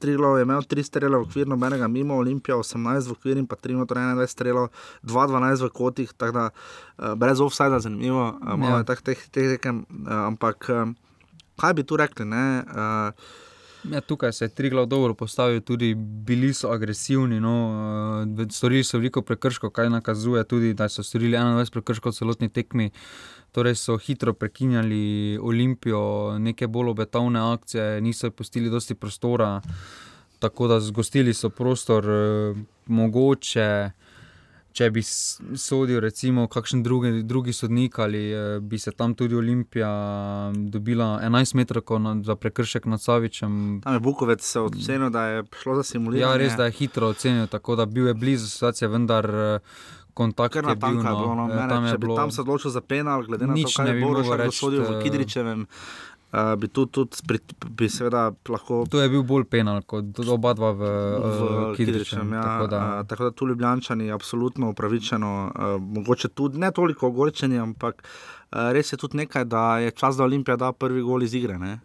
Triglo 0.00 0.36
je 0.36 0.42
imel 0.42 0.64
tri 0.66 0.82
strele 0.82 1.18
v 1.18 1.28
okviru, 1.28 1.50
nobenega 1.52 1.86
mimo, 1.88 2.16
Olimpija 2.18 2.56
18 2.56 3.06
v 3.06 3.12
okviru 3.12 3.38
in 3.38 3.46
pa 3.46 3.56
3 3.56 3.78
noter 3.78 4.00
21 4.00 4.26
strelov, 4.26 4.68
2-12 5.06 5.62
v 5.62 5.70
kotih, 5.70 6.12
tako 6.16 6.32
da 6.32 6.44
uh, 6.50 7.14
brez 7.14 7.40
offsajda 7.40 7.78
zanimivo, 7.80 8.34
uh, 8.34 8.56
malo 8.56 8.80
Ja. 8.80 8.82
je 8.82 8.84
teh 8.84 9.02
teh 9.02 9.20
teh 9.30 9.48
tekem, 9.54 9.84
uh, 9.86 10.26
ampak 10.32 10.66
uh, 10.72 10.90
kaj 11.60 11.74
bi 11.74 11.84
tu 11.84 11.96
rekli? 11.96 12.26
Ne? 12.26 12.64
Uh, 12.66 13.45
Ja, 13.92 14.00
tukaj 14.00 14.32
se 14.32 14.44
je 14.44 14.48
Triglav 14.48 14.86
dobro 14.86 15.14
postavil, 15.14 15.60
tudi 15.60 15.94
bili 15.94 16.54
so 16.54 16.70
agresivni, 16.70 17.40
no, 17.40 17.54
eh, 18.40 18.46
storili 18.50 18.84
so 18.84 18.98
veliko 18.98 19.22
prekrškov, 19.22 19.70
kaj 19.70 19.90
nakazuje 19.90 20.44
tudi, 20.44 20.74
da 20.74 20.88
so 20.88 21.02
storili 21.02 21.36
21 21.36 21.70
prekrškov 21.72 22.12
celotni 22.12 22.48
tekmi. 22.48 22.90
Torej 23.52 23.74
so 23.74 23.96
hitro 23.98 24.32
prekinjali 24.32 25.38
Olimpijo, 25.42 26.38
neke 26.38 26.66
bolj 26.66 26.90
obetavne 26.90 27.40
akcije, 27.52 28.00
niso 28.00 28.30
pustili 28.30 28.70
dosti 28.70 28.94
prostora, 28.94 29.60
tako 30.38 30.68
da 30.68 30.80
zgostili 30.80 31.34
so 31.34 31.50
prostor, 31.50 32.04
eh, 32.10 32.54
mogoče. 32.86 33.90
Če 34.76 34.90
bi 34.92 35.02
sodil, 35.02 36.00
recimo, 36.04 36.44
kakšen 36.52 36.82
drugi, 36.84 37.22
drugi 37.24 37.54
sodnik 37.56 37.98
ali 38.02 38.22
eh, 38.28 38.58
bi 38.60 38.78
se 38.78 38.92
tam 38.92 39.14
tudi 39.16 39.36
Olimpija 39.36 39.90
dobila 40.52 41.20
11 41.24 41.56
metrov 41.56 41.82
za 42.24 42.36
prekršek 42.36 42.86
nad 42.86 43.00
Savičem. 43.02 43.80
Tam 43.84 43.96
je 43.96 44.00
Bukovec 44.04 44.44
ocenil, 44.56 45.10
da 45.10 45.24
je 45.26 45.44
šlo 45.62 45.80
za 45.80 45.82
simuliranje. 45.82 46.32
Ja, 46.32 46.36
res 46.36 46.56
da 46.58 46.68
je 46.68 46.76
hitro 46.76 47.08
ocenil, 47.14 47.46
tako 47.46 47.76
da 47.76 47.86
bil 47.86 48.10
je 48.12 48.14
blizu 48.14 48.48
situacije, 48.48 48.88
vendar 48.88 49.30
eh, 49.30 49.58
kontakt 50.14 50.54
je 50.56 50.62
na 50.62 50.74
bil. 50.74 50.80
tanka 50.80 51.08
je 51.08 51.14
no, 51.14 51.20
bilo. 51.20 51.34
No. 51.34 51.48
eh, 51.50 51.56
Mene, 51.56 51.68
tam 51.68 51.84
je 51.84 51.98
bilo- 51.98 52.16
tam 52.16 52.30
se 52.30 52.40
odločil 52.40 52.70
za 52.70 52.80
penal, 52.80 53.24
glede 53.24 53.46
na 53.46 53.54
to, 53.54 53.68
kaj 53.76 53.88
je 53.88 53.94
bi 53.94 54.04
Boroš 54.04 54.26
mogel 54.26 54.36
reči, 54.36 54.48
dosodil 54.48 54.82
v 54.82 55.02
Kidričevem, 55.02 55.66
uh, 56.32 56.54
bi 56.56 56.68
tu 56.68 56.86
tudi 56.86 57.16
pri, 57.26 57.38
bi 57.70 57.88
seveda 57.88 58.30
lahko. 58.48 58.84
To 58.90 59.02
je 59.02 59.08
bil 59.08 59.22
bolj 59.22 59.44
penal 59.44 59.82
kot 59.82 60.18
oba 60.26 60.54
dva 60.54 60.72
v, 60.72 60.92
V 61.16 61.26
v 61.40 61.74
Kidričem. 61.76 62.32
Ja, 62.32 62.42
tako 62.42 62.66
da- 62.66 62.84
a, 62.92 63.04
tako 63.04 63.24
da 63.24 63.30
tu 63.30 63.46
Ljubljančani 63.46 64.10
absolutno 64.12 64.70
upravičeno, 64.70 65.52
a, 65.54 65.76
mogoče 65.80 66.28
tudi 66.28 66.58
ne 66.58 66.70
toliko 66.70 67.08
ogorčeni, 67.08 67.58
ampak 67.58 68.02
a, 68.50 68.72
res 68.72 68.92
je 68.92 68.96
tudi 68.96 69.16
nekaj, 69.16 69.44
da 69.44 69.78
je 69.78 69.90
čas, 69.90 70.16
da 70.16 70.24
Olimpija 70.24 70.56
da 70.56 70.72
prvi 70.72 71.02
gol 71.02 71.22
iz 71.22 71.34
igre. 71.34 71.58
ne. 71.58 71.78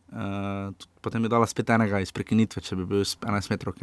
Tudi 0.78 0.92
Potem 1.02 1.24
je 1.24 1.30
dala 1.30 1.48
spet 1.50 1.70
enega 1.70 1.98
iz 2.00 2.12
prekinitve, 2.14 2.62
če 2.62 2.76
bi 2.76 2.86
bil 2.86 3.02
iz 3.02 3.16
11 3.18 3.50
metrov. 3.50 3.74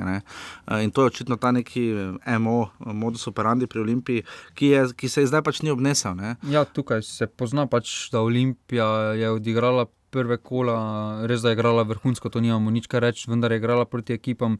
In 0.78 0.90
to 0.90 1.02
je 1.02 1.06
očitno 1.06 1.36
ta 1.36 1.50
neki 1.50 2.14
MO, 2.38 2.70
modus 2.78 3.26
operandi 3.26 3.66
pri 3.66 3.80
Olimpiji, 3.80 4.22
ki, 4.54 4.66
je, 4.66 4.84
ki 4.94 5.08
se 5.08 5.24
je 5.24 5.26
zdaj 5.26 5.42
pač 5.42 5.62
ni 5.62 5.70
obnesel. 5.70 6.14
Ne. 6.14 6.36
Ja, 6.46 6.62
tukaj 6.64 7.02
se 7.02 7.26
pozna, 7.26 7.66
pač, 7.66 8.10
da 8.14 8.22
Olimpija 8.22 8.86
je 9.18 9.30
odigrala 9.30 9.88
prve 10.10 10.38
kola, 10.38 10.76
res 11.24 11.40
da 11.40 11.48
je 11.48 11.54
igrala 11.54 11.82
vrhunsko, 11.84 12.28
to 12.28 12.40
nimamo 12.40 12.70
nič 12.70 12.86
kaj 12.86 13.00
reči, 13.00 13.26
vendar 13.26 13.50
je 13.50 13.58
igrala 13.58 13.84
proti 13.84 14.12
ekipam, 14.12 14.58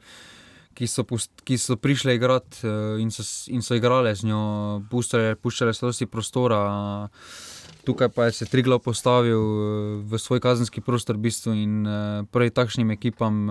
ki 0.73 0.87
so, 0.87 1.03
pust, 1.03 1.31
ki 1.43 1.57
so 1.57 1.75
prišle 1.75 2.15
igrati 2.15 2.63
eh, 2.63 2.71
in 2.99 3.11
so, 3.11 3.23
in 3.49 3.61
so 3.61 3.75
igrale 3.75 4.13
z 4.13 4.25
njo, 4.25 4.43
puščale, 4.87 5.35
puščale 5.37 5.73
so 5.73 5.87
dosti 5.87 6.07
prostora. 6.07 7.09
Tukaj 7.85 8.09
pa 8.09 8.25
je 8.25 8.33
se 8.33 8.47
Triglav 8.47 8.79
postavil 8.81 9.39
eh, 9.39 9.65
v 10.05 10.19
svoj 10.19 10.41
kazenski 10.41 10.81
prostor 10.81 11.17
v 11.17 11.21
bistvu 11.23 11.55
in 11.55 11.75
eh, 11.83 11.97
prej 12.27 12.51
takšnim 12.53 12.91
ekipam 12.91 13.49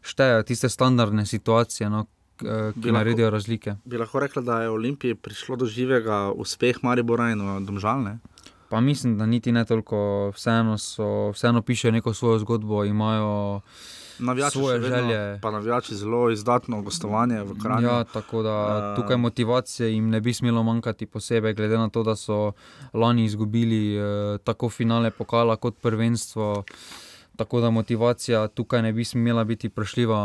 štejejo 0.00 0.42
tiste 0.44 0.68
standardne 0.68 1.26
situacije, 1.26 1.88
no, 1.88 2.06
k- 2.36 2.44
eh, 2.44 2.70
Bi 2.70 2.80
ki 2.80 2.86
lahko- 2.86 2.92
naredijo 2.94 3.28
razlike. 3.28 3.76
Bi 3.84 3.98
lahko 3.98 4.20
rekla, 4.20 4.42
da 4.42 4.62
je 4.62 4.70
Olimpiji 4.70 5.14
prišlo 5.16 5.56
do 5.56 5.66
živega 5.66 6.30
uspeha 6.32 6.78
Maribora 6.82 7.30
in 7.30 7.38
Domžalne. 7.60 8.18
Pa 8.68 8.80
mislim, 8.80 9.18
da 9.18 9.26
niti 9.26 9.52
ne 9.52 9.64
toliko, 9.64 10.30
vseeno, 10.30 10.78
so, 10.78 11.30
vseeno 11.30 11.62
pišejo 11.62 11.92
neko 11.92 12.14
svojo 12.14 12.38
zgodbo, 12.38 12.84
imajo 12.84 13.60
Navijači 14.18 14.58
svoje 14.58 14.78
vedno, 14.78 14.96
želje. 14.98 15.40
Pa 15.42 15.50
navijači 15.50 15.94
zelo 15.94 16.30
izdatno 16.30 16.82
gostovanje 16.82 17.42
v 17.42 17.54
Kranju. 17.62 17.86
Ja, 17.88 18.04
tako 18.04 18.42
da 18.42 18.92
Eh, 18.92 18.96
tukaj 18.96 19.16
motivacije 19.16 19.92
jim 19.92 20.10
ne 20.10 20.20
bi 20.20 20.34
smelo 20.34 20.62
manjkati, 20.62 21.06
posebej 21.06 21.54
glede 21.54 21.78
na 21.78 21.88
to, 21.88 22.02
da 22.02 22.16
so 22.16 22.52
lani 22.92 23.24
izgubili 23.24 23.96
eh, 23.96 24.02
tako 24.44 24.68
finale 24.68 25.10
pokala 25.10 25.56
kot 25.56 25.78
prvenstvo. 25.78 26.64
Tako 27.36 27.60
da 27.60 27.70
motivacija 27.70 28.48
tukaj 28.48 28.82
ne 28.82 28.92
bi 28.92 29.04
smela 29.04 29.44
biti 29.44 29.68
prešljiva. 29.68 30.18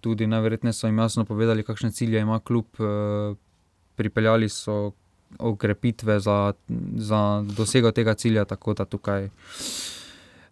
Tudi 0.00 0.26
najverjetneje 0.26 0.72
so 0.72 0.86
jim 0.86 0.98
jasno 0.98 1.24
povedali, 1.24 1.62
kakšne 1.62 1.90
cilje 1.92 2.20
ima 2.20 2.40
klub. 2.40 2.66
eh, 2.78 3.34
Pripeljali 3.94 4.48
so 4.48 4.92
okrepitve 5.38 6.20
za, 6.20 6.52
za 6.96 7.44
dosego 7.56 7.92
tega 7.92 8.14
cilja, 8.14 8.44
tako 8.44 8.74
da 8.74 8.84
tukaj 8.84 9.28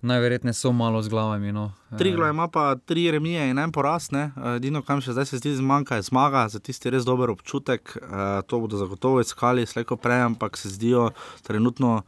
najverjetneje 0.00 0.54
so 0.54 0.72
malo 0.72 1.02
z 1.02 1.08
glavami. 1.08 1.52
No. 1.52 1.72
Triglo 1.98 2.28
ima 2.28 2.48
pa 2.48 2.74
tri 2.74 3.10
remije 3.10 3.50
in 3.50 3.58
en 3.58 3.72
poraz, 3.72 4.10
ne? 4.12 4.30
edino, 4.56 4.82
kam 4.82 5.00
še 5.02 5.12
zdaj 5.12 5.26
se 5.26 5.40
zdi 5.42 5.56
zmanjka, 5.58 5.98
je 5.98 6.06
zmaga, 6.06 6.46
za 6.48 6.58
tisti 6.62 6.90
res 6.90 7.04
dober 7.04 7.30
občutek. 7.30 7.96
Eh, 7.96 8.42
To 8.46 8.60
bodo 8.60 8.78
zagotovo 8.78 9.20
iskali, 9.20 9.66
slejko 9.66 9.96
prej, 9.96 10.22
ampak 10.22 10.56
se 10.56 10.68
zdijo 10.68 11.10
trenutno 11.42 12.02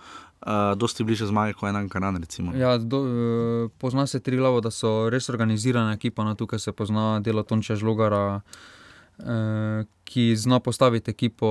uh, 0.46 0.78
dosti 0.78 1.04
bliže 1.04 1.26
zmage 1.26 1.52
kot 1.52 1.74
en 1.74 1.88
kanan. 1.88 2.16
Recimo. 2.16 2.54
Ja, 2.56 2.78
do, 2.78 3.04
eh, 3.06 3.68
pozna 3.78 4.06
se 4.06 4.20
tri 4.20 4.36
glavo, 4.36 4.60
da 4.60 4.70
so 4.70 5.10
res 5.10 5.28
organizirana 5.28 5.92
ekipa. 5.92 6.24
No, 6.24 6.34
tukaj 6.34 6.58
se 6.58 6.72
pozna 6.72 7.20
delo 7.20 7.42
Tonča 7.42 7.76
Žlogara, 7.76 8.40
eh, 8.40 8.79
ki 10.10 10.36
zna 10.36 10.60
postaviti 10.60 11.10
ekipo. 11.10 11.46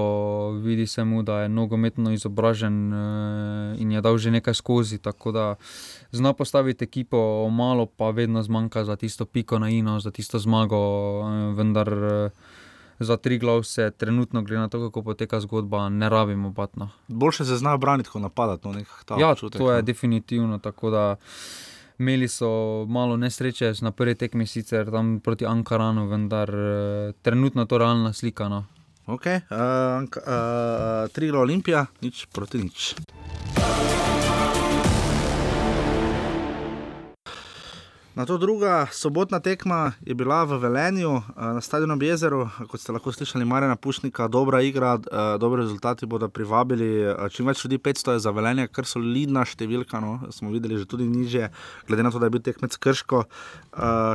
Vidi 0.51 0.87
se 0.87 1.03
mu, 1.03 1.23
da 1.23 1.39
je 1.39 1.49
nogometno 1.49 2.11
izobražen 2.11 2.93
eh, 2.93 3.75
in 3.79 3.91
je 3.91 4.01
dal 4.01 4.17
že 4.17 4.31
nekaj 4.31 4.53
skozi. 4.53 4.97
Tako 4.97 5.31
da 5.31 5.55
zna 6.11 6.33
postaviti 6.33 6.83
ekipo, 6.83 7.49
malo 7.49 7.85
pa 7.85 8.09
vedno 8.09 8.43
zmanjka 8.43 8.85
za 8.85 8.95
tisto 8.95 9.25
piko 9.25 9.59
na 9.59 9.69
ino, 9.69 9.99
za 9.99 10.11
tisto 10.11 10.39
zmago. 10.39 10.77
Eh, 11.23 11.55
vendar 11.55 11.87
eh, 11.93 12.29
za 12.99 13.17
tri 13.17 13.37
glav 13.39 13.63
se 13.63 13.91
trenutno, 13.91 14.41
glede 14.41 14.59
na 14.59 14.67
to, 14.67 14.79
kako 14.79 15.03
poteka 15.03 15.39
zgodba, 15.39 15.89
ne 15.89 16.09
rabimo 16.09 16.49
batno. 16.49 16.89
Boljše 17.07 17.45
se 17.45 17.55
znajo 17.55 17.77
braniti, 17.77 18.09
kot 18.09 18.21
napadati. 18.21 18.67
No, 18.67 18.73
Ja, 19.19 19.29
občutek, 19.31 19.61
to 19.61 19.71
je 19.71 19.75
no. 19.75 19.81
definitivno 19.81 20.57
tako. 20.59 20.89
Da 20.89 21.15
imeli 21.99 22.27
so 22.27 22.85
malo 22.89 23.17
nesreče 23.17 23.73
na 23.81 23.91
prvi 23.91 24.15
tekmi, 24.15 24.47
sicer 24.47 24.91
tam 24.91 25.19
proti 25.19 25.45
Ankaranu, 25.45 26.07
vendar 26.07 26.49
eh, 26.49 27.13
trenutno 27.21 27.65
to 27.65 27.77
realna 27.77 28.13
slika. 28.13 28.49
No. 28.49 28.65
Ok, 29.05 29.25
uh, 29.25 30.03
uh, 30.05 31.09
Triglo 31.11 31.41
Olimpija, 31.41 31.85
nič 32.01 32.27
proti 32.29 32.61
nič. 32.61 32.93
Na 38.19 38.25
to 38.25 38.37
druga 38.37 38.87
sobotna 38.91 39.39
tekma 39.39 39.91
je 40.01 40.15
bila 40.15 40.43
v 40.43 40.57
Velenju, 40.59 41.17
eh, 41.17 41.21
na 41.55 41.61
stadionu 41.61 41.93
ob 41.93 42.03
jezeru, 42.03 42.49
kot 42.67 42.81
ste 42.81 42.91
lahko 42.91 43.11
slišali, 43.15 43.45
Marina 43.45 43.75
Pušnika, 43.75 44.27
dobra 44.27 44.59
igra, 44.61 44.99
eh, 44.99 45.37
dobri 45.39 45.61
rezultati 45.61 46.05
bodo 46.05 46.27
privabili. 46.27 46.99
eh, 46.99 47.29
Čim 47.29 47.47
več 47.47 47.63
ljudi, 47.63 47.77
500 47.77 48.11
je 48.11 48.19
za 48.19 48.31
Velenje, 48.31 48.67
kar 48.67 48.85
solidna 48.85 49.45
številka, 49.45 50.01
no, 50.01 50.19
smo 50.31 50.51
videli 50.51 50.77
že 50.77 50.85
tudi 50.85 51.07
niže, 51.07 51.49
glede 51.87 52.03
na 52.03 52.11
to, 52.11 52.19
da 52.19 52.25
je 52.25 52.29
bil 52.29 52.41
tekmec 52.41 52.75
Krško, 52.77 53.23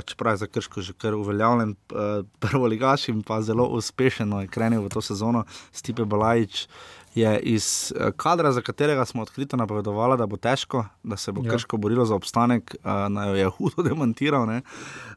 čeprav 0.05 0.33
je 0.35 0.37
za 0.37 0.47
Krško 0.47 0.83
že 0.83 0.93
kar 0.93 1.15
uveljavljen 1.15 1.71
eh, 1.73 2.23
prvoligaš 2.41 3.09
in 3.09 3.23
pa 3.23 3.41
zelo 3.41 3.65
uspešno 3.73 4.41
je 4.41 4.49
krenil 4.49 4.85
v 4.85 4.89
to 4.93 5.01
sezono, 5.01 5.45
Stipe 5.73 6.05
Balajič. 6.05 6.69
Je 7.15 7.39
iz 7.41 7.93
eh, 7.95 8.11
kadra, 8.17 8.53
za 8.53 8.61
katerega 8.61 9.05
smo 9.05 9.23
odkrito 9.23 9.57
napovedovali, 9.57 10.19
da 10.19 10.27
bo 10.27 10.37
težko, 10.37 10.85
da 11.03 11.17
se 11.17 11.33
bo 11.33 11.45
Ja. 11.45 11.51
krško 11.51 11.77
borilo 11.77 12.05
za 12.05 12.15
obstanek, 12.15 12.75
uh, 12.85 12.91
naj 13.09 13.29
jo 13.29 13.35
je 13.35 13.49
hudo 13.49 13.83
demantiral. 13.83 14.47
ne. 14.47 14.63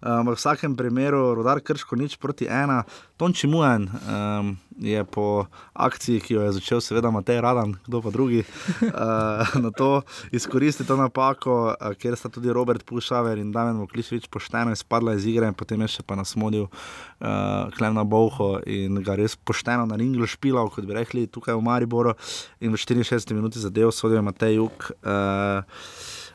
Um, 0.01 0.27
v 0.27 0.35
vsakem 0.35 0.75
primeru, 0.75 1.33
rodar 1.35 1.59
krško 1.59 1.95
nič 1.95 2.17
proti 2.17 2.45
ena. 2.45 2.83
Tonči 3.17 3.47
Mujen 3.47 3.89
um, 3.89 4.57
je 4.77 5.03
po 5.03 5.45
akciji, 5.73 6.19
ki 6.21 6.33
jo 6.33 6.41
je 6.41 6.51
začel, 6.51 6.81
seveda 6.81 7.09
Matej 7.11 7.41
Radan, 7.41 7.73
kdo 7.87 8.01
pa 8.01 8.09
drugi, 8.13 8.43
uh, 8.81 9.55
na 9.57 9.71
to 9.73 10.01
izkoristil 10.31 10.85
to 10.85 10.95
napako, 10.95 11.73
uh, 11.73 11.93
ker 11.97 12.13
sta 12.15 12.29
tudi 12.29 12.53
Robert 12.53 12.85
Pušaver 12.85 13.37
in 13.41 13.51
Damien 13.51 13.81
Mokliševič 13.81 14.27
pošteno 14.29 14.71
izpadla 14.71 15.15
iz 15.17 15.25
igre, 15.25 15.49
potem 15.57 15.81
je 15.81 15.87
še 15.97 16.03
pa 16.05 16.13
nasmodil 16.15 16.67
uh, 16.69 17.73
Klemna 17.73 18.03
Bovho 18.05 18.59
in 18.69 19.01
ga 19.01 19.15
res 19.17 19.33
pošteno 19.35 19.85
na 19.89 19.97
ringlu 19.97 20.27
špilal, 20.29 20.69
kot 20.69 20.85
bi 20.85 20.93
rekli 20.93 21.25
tukaj 21.27 21.57
v 21.57 21.65
Mariboru. 21.87 22.13
In 22.59 22.71
v 22.71 22.75
64 22.75 23.33
minuti 23.33 23.59
zadev 23.59 23.91
sodijo 23.91 24.21
Matej 24.21 24.55
Juk. 24.55 24.91
Uh, 25.03 25.63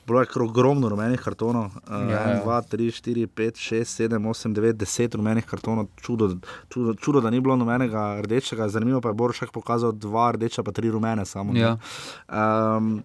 Bilo 0.02 0.18
je 0.20 0.26
ogromno 0.34 0.88
rumenih 0.88 1.20
kartonov, 1.20 1.70
Ja, 1.86 1.98
ja. 2.10 2.42
1, 2.42 2.44
2, 2.44 2.62
3, 2.70 2.90
4, 2.90 3.26
5, 3.26 3.54
6, 3.54 4.08
7, 4.10 4.18
8, 4.18 4.54
9, 4.54 4.72
10 4.74 5.14
rumenih 5.14 5.46
kartonov, 5.46 5.86
čudo, 6.02 6.36
čudo, 6.68 6.94
čudo 6.94 7.20
da 7.20 7.30
ni 7.30 7.40
bilo 7.40 7.56
nobenega 7.56 8.18
rdečega. 8.20 8.68
Zanimivo 8.68 9.00
pa 9.00 9.08
je 9.08 9.14
Borošek 9.14 9.52
pokazal 9.54 9.92
dva 9.92 10.32
rdeča, 10.32 10.62
pa 10.62 10.72
tri 10.72 10.90
rumene 10.90 11.24
samo. 11.24 11.54
Ja. 11.54 11.76
Um, 12.26 13.04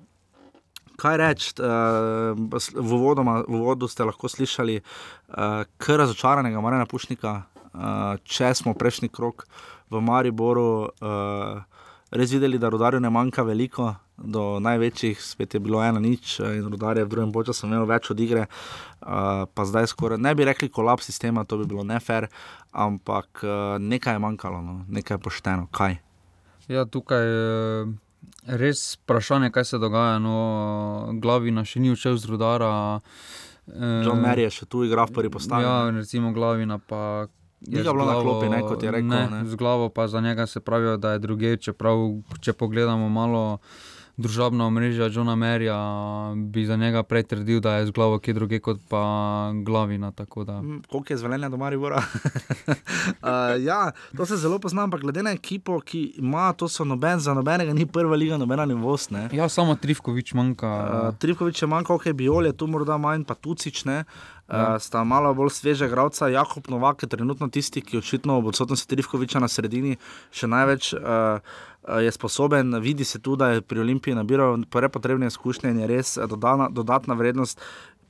kaj 0.97 1.17
reči, 1.17 1.53
uh, 1.61 2.33
v, 2.73 2.93
uvodoma, 2.97 3.43
v 3.45 3.61
uvodu 3.61 3.85
ste 3.85 4.01
lahko 4.01 4.25
slišali, 4.25 4.81
uh, 4.81 5.69
kar 5.77 6.01
razočaranega 6.01 6.61
Marina 6.65 6.89
Pušnika, 6.89 7.43
uh, 7.45 8.17
če 8.25 8.55
smo 8.57 8.73
prejšnji 8.73 9.13
krok 9.13 9.45
v 9.93 10.01
Mariboru. 10.01 10.89
Uh, 10.97 11.76
Res 12.11 12.31
videli, 12.31 12.59
da 12.59 12.69
rodarju 12.71 12.99
ne 13.03 13.09
manjka 13.11 13.43
veliko, 13.43 13.91
do 14.17 14.59
največjih, 14.63 15.19
spet 15.21 15.53
je 15.53 15.59
bilo 15.59 15.83
ena 15.83 15.99
nič, 15.99 16.39
eh, 16.39 16.57
in 16.57 16.71
rodar 16.71 16.97
je 16.97 17.05
v 17.05 17.09
drugem 17.09 17.33
času 17.45 17.67
imel 17.67 17.85
več 17.85 18.09
od 18.11 18.19
igre, 18.19 18.47
uh, 18.47 19.45
pa 19.53 19.65
zdaj 19.65 19.87
skoraj 19.87 20.17
ne 20.17 20.35
bi 20.35 20.45
rekli 20.45 20.69
kolaps 20.69 21.05
sistema, 21.05 21.43
to 21.43 21.57
bi 21.57 21.65
bilo 21.65 21.83
nefer, 21.83 22.29
ampak 22.71 23.43
uh, 23.43 23.77
nekaj 23.79 24.15
je 24.15 24.19
manjkalo, 24.19 24.61
no, 24.61 24.85
nekaj 24.87 25.17
pošteno. 25.17 25.67
Kaj? 25.71 25.99
Ja, 26.67 26.85
tukaj 26.85 27.23
je 27.23 27.93
res 28.47 28.97
vprašanje, 29.03 29.51
kaj 29.51 29.65
se 29.65 29.77
dogaja. 29.77 30.19
No, 30.19 31.13
glavina 31.21 31.63
še 31.67 31.79
ni 31.83 31.91
odšel 31.91 32.17
z 32.17 32.31
rudara. 32.31 33.01
eh, 33.67 34.03
John 34.05 34.23
je 34.23 34.49
še 34.49 34.65
tu 34.65 34.83
igral 34.83 35.07
v 35.07 35.15
prvi 35.15 35.29
postavi. 35.29 35.63
Ja, 35.63 35.89
recimo 35.91 36.31
glavina 36.31 36.79
pa. 36.79 37.27
Ni 37.61 37.81
ga 37.81 37.89
z 37.89 37.93
bilo 37.93 38.05
na 38.05 38.21
klopi, 38.21 38.49
ne, 38.49 38.61
kot 38.61 38.83
je 38.83 38.91
rekel, 38.91 39.07
Ne, 39.07 39.29
ne. 39.29 39.45
z 39.45 39.55
glavo 39.55 39.89
pa 39.89 40.07
za 40.07 40.21
njega 40.21 40.45
se 40.45 40.59
pravijo, 40.59 40.97
da 40.97 41.11
je 41.11 41.19
druge, 41.19 41.57
čeprav 41.57 41.97
če 42.41 42.53
pogledamo 42.53 43.09
malo 43.09 43.57
družabna 44.17 44.65
omrežja 44.65 45.09
Johna 45.13 45.35
Merja, 45.35 45.77
bi 46.35 46.65
za 46.65 46.75
njega 46.75 47.03
prej 47.03 47.23
trdil, 47.23 47.59
da 47.61 47.75
je 47.77 47.85
z 47.85 47.91
glavo 47.91 48.19
kje 48.19 48.33
druge 48.33 48.59
kot 48.59 48.79
pa 48.89 49.51
glavina. 49.63 50.11
Mm, 50.11 50.81
koliko 50.89 51.13
je 51.13 51.17
zvelenja 51.17 51.49
do 51.49 51.57
Maribora? 51.57 51.97
uh, 52.01 53.63
ja, 53.63 53.91
to 54.17 54.25
se 54.25 54.37
zelo 54.37 54.59
pozna, 54.59 54.83
ampak 54.83 55.01
glede 55.01 55.23
na 55.23 55.31
ekipo, 55.31 55.79
ki 55.79 56.01
ima, 56.17 56.53
to 56.53 56.67
so 56.67 56.85
noben, 56.85 57.19
za 57.19 57.33
nobenega 57.33 57.73
ni 57.73 57.85
prva 57.85 58.15
liga, 58.15 58.37
nobena 58.37 58.65
nivost. 58.65 59.11
Ne? 59.11 59.29
Ja, 59.31 59.49
samo 59.49 59.75
Trivkovič 59.75 60.33
manjka. 60.33 60.67
Uh, 60.67 61.13
Trivkovič 61.17 61.61
je 61.61 61.67
manjka, 61.67 61.93
ok, 61.93 62.09
Biol 62.13 62.49
je 62.49 62.57
tu 62.57 62.67
morda 62.67 62.97
manj, 62.97 63.23
pa 63.23 63.35
Tucič 63.35 63.85
ne. 63.85 64.03
Uh, 64.47 64.77
sta 64.79 65.03
malo 65.03 65.33
bolj 65.35 65.51
sveže 65.51 65.89
gradca, 65.91 66.29
Jakob 66.31 66.69
Novak 66.71 67.03
je 67.03 67.09
trenutno 67.11 67.49
tisti, 67.51 67.81
ki 67.83 67.97
očitno 67.97 68.39
v 68.39 68.47
odsotnosti 68.47 68.87
Trivkoviča 68.87 69.41
na 69.43 69.49
sredini 69.51 69.97
še 70.31 70.47
največ 70.47 70.93
uh, 70.95 71.57
je 71.87 72.11
sposoben. 72.11 72.79
Vidi 72.81 73.03
se 73.03 73.19
tudi, 73.19 73.39
da 73.39 73.49
je 73.49 73.61
pri 73.61 73.79
Olimpiji 73.79 74.15
nabiral 74.15 74.57
prve 74.69 74.89
potrebne 74.89 75.27
izkušnje 75.27 75.69
in 75.71 75.79
je 75.79 75.87
res 75.87 76.17
dodana, 76.29 76.69
dodatna 76.69 77.13
vrednost. 77.13 77.61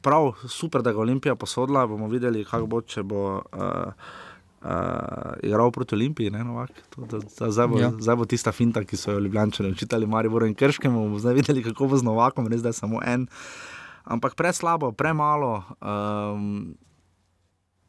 Prav 0.01 0.33
super, 0.47 0.81
da 0.81 0.93
ga 0.93 1.01
Olimpija 1.01 1.35
posodila, 1.35 1.87
bomo 1.87 2.07
videli, 2.07 2.45
kako 2.45 2.67
bo, 2.67 2.81
če 2.81 3.03
bo. 3.03 3.27
Uh, 3.53 4.25
Uh, 4.57 5.37
igral 5.45 5.69
proti 5.71 5.93
Olimpiji, 5.95 6.31
ne, 6.33 6.41
Novak. 6.43 6.71
To, 6.89 7.05
to, 7.05 7.19
to, 7.21 7.51
zdaj, 7.53 7.67
bo, 7.69 7.77
ja. 7.77 7.91
zdaj 8.01 8.15
bo 8.17 8.25
tista 8.25 8.51
finta, 8.51 8.81
ki 8.83 8.97
so 8.97 9.13
jo 9.13 9.19
ljubljani 9.21 9.69
učitali, 9.71 10.07
Marijo 10.09 10.45
in 10.45 10.55
Krškemu. 10.55 11.19
Zdaj 11.19 11.33
videli, 11.33 11.63
kako 11.63 11.87
bo 11.87 11.97
z 11.97 12.03
Novakom, 12.03 12.47
res 12.49 12.65
da 12.65 12.73
je 12.73 12.73
samo 12.73 12.99
en. 13.05 13.27
Ampak 14.03 14.35
preslabo, 14.35 14.91
premalo. 14.91 15.61
Um, 15.79 16.73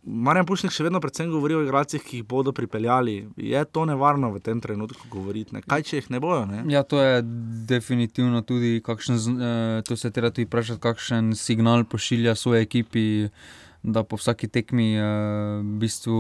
Marjan 0.08 0.46
Pušnik 0.48 0.72
še 0.72 0.86
vedno 0.86 1.02
predvsem 1.04 1.28
govori 1.30 1.58
o 1.58 1.60
igralcih, 1.62 2.02
ki 2.02 2.22
jih 2.22 2.26
bodo 2.26 2.54
pripeljali. 2.56 3.18
Je 3.36 3.64
to 3.68 3.84
nevarno 3.84 4.32
v 4.32 4.40
tem 4.40 4.60
trenutku 4.64 5.10
govoriti? 5.12 5.54
Ne? 5.56 5.62
Kaj 5.62 5.84
če 5.84 6.00
jih 6.00 6.10
ne 6.14 6.20
bojo? 6.24 6.46
Ne? 6.48 6.64
Ja, 6.72 6.82
to 6.82 7.02
je 7.02 7.20
definitivno 7.68 8.42
tudi, 8.42 8.78
kakšen, 8.84 9.16
eh, 9.18 9.82
to 9.84 9.96
se 9.96 10.10
treba 10.10 10.32
tudi 10.32 10.48
vprašati, 10.48 10.80
kakšen 10.80 11.32
signal 11.36 11.84
pošilja 11.84 12.34
svoje 12.34 12.64
ekipi 12.64 13.08
da 13.82 14.02
po 14.04 14.16
vsaki 14.16 14.48
tekmi 14.48 14.98
uh, 14.98 15.04
v 15.62 15.78
bistvu 15.78 16.18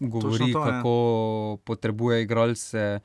govori, 0.00 0.52
to, 0.52 0.58
ja. 0.58 0.64
kako 0.64 1.58
potrebuje 1.64 2.22
igralce. 2.22 3.00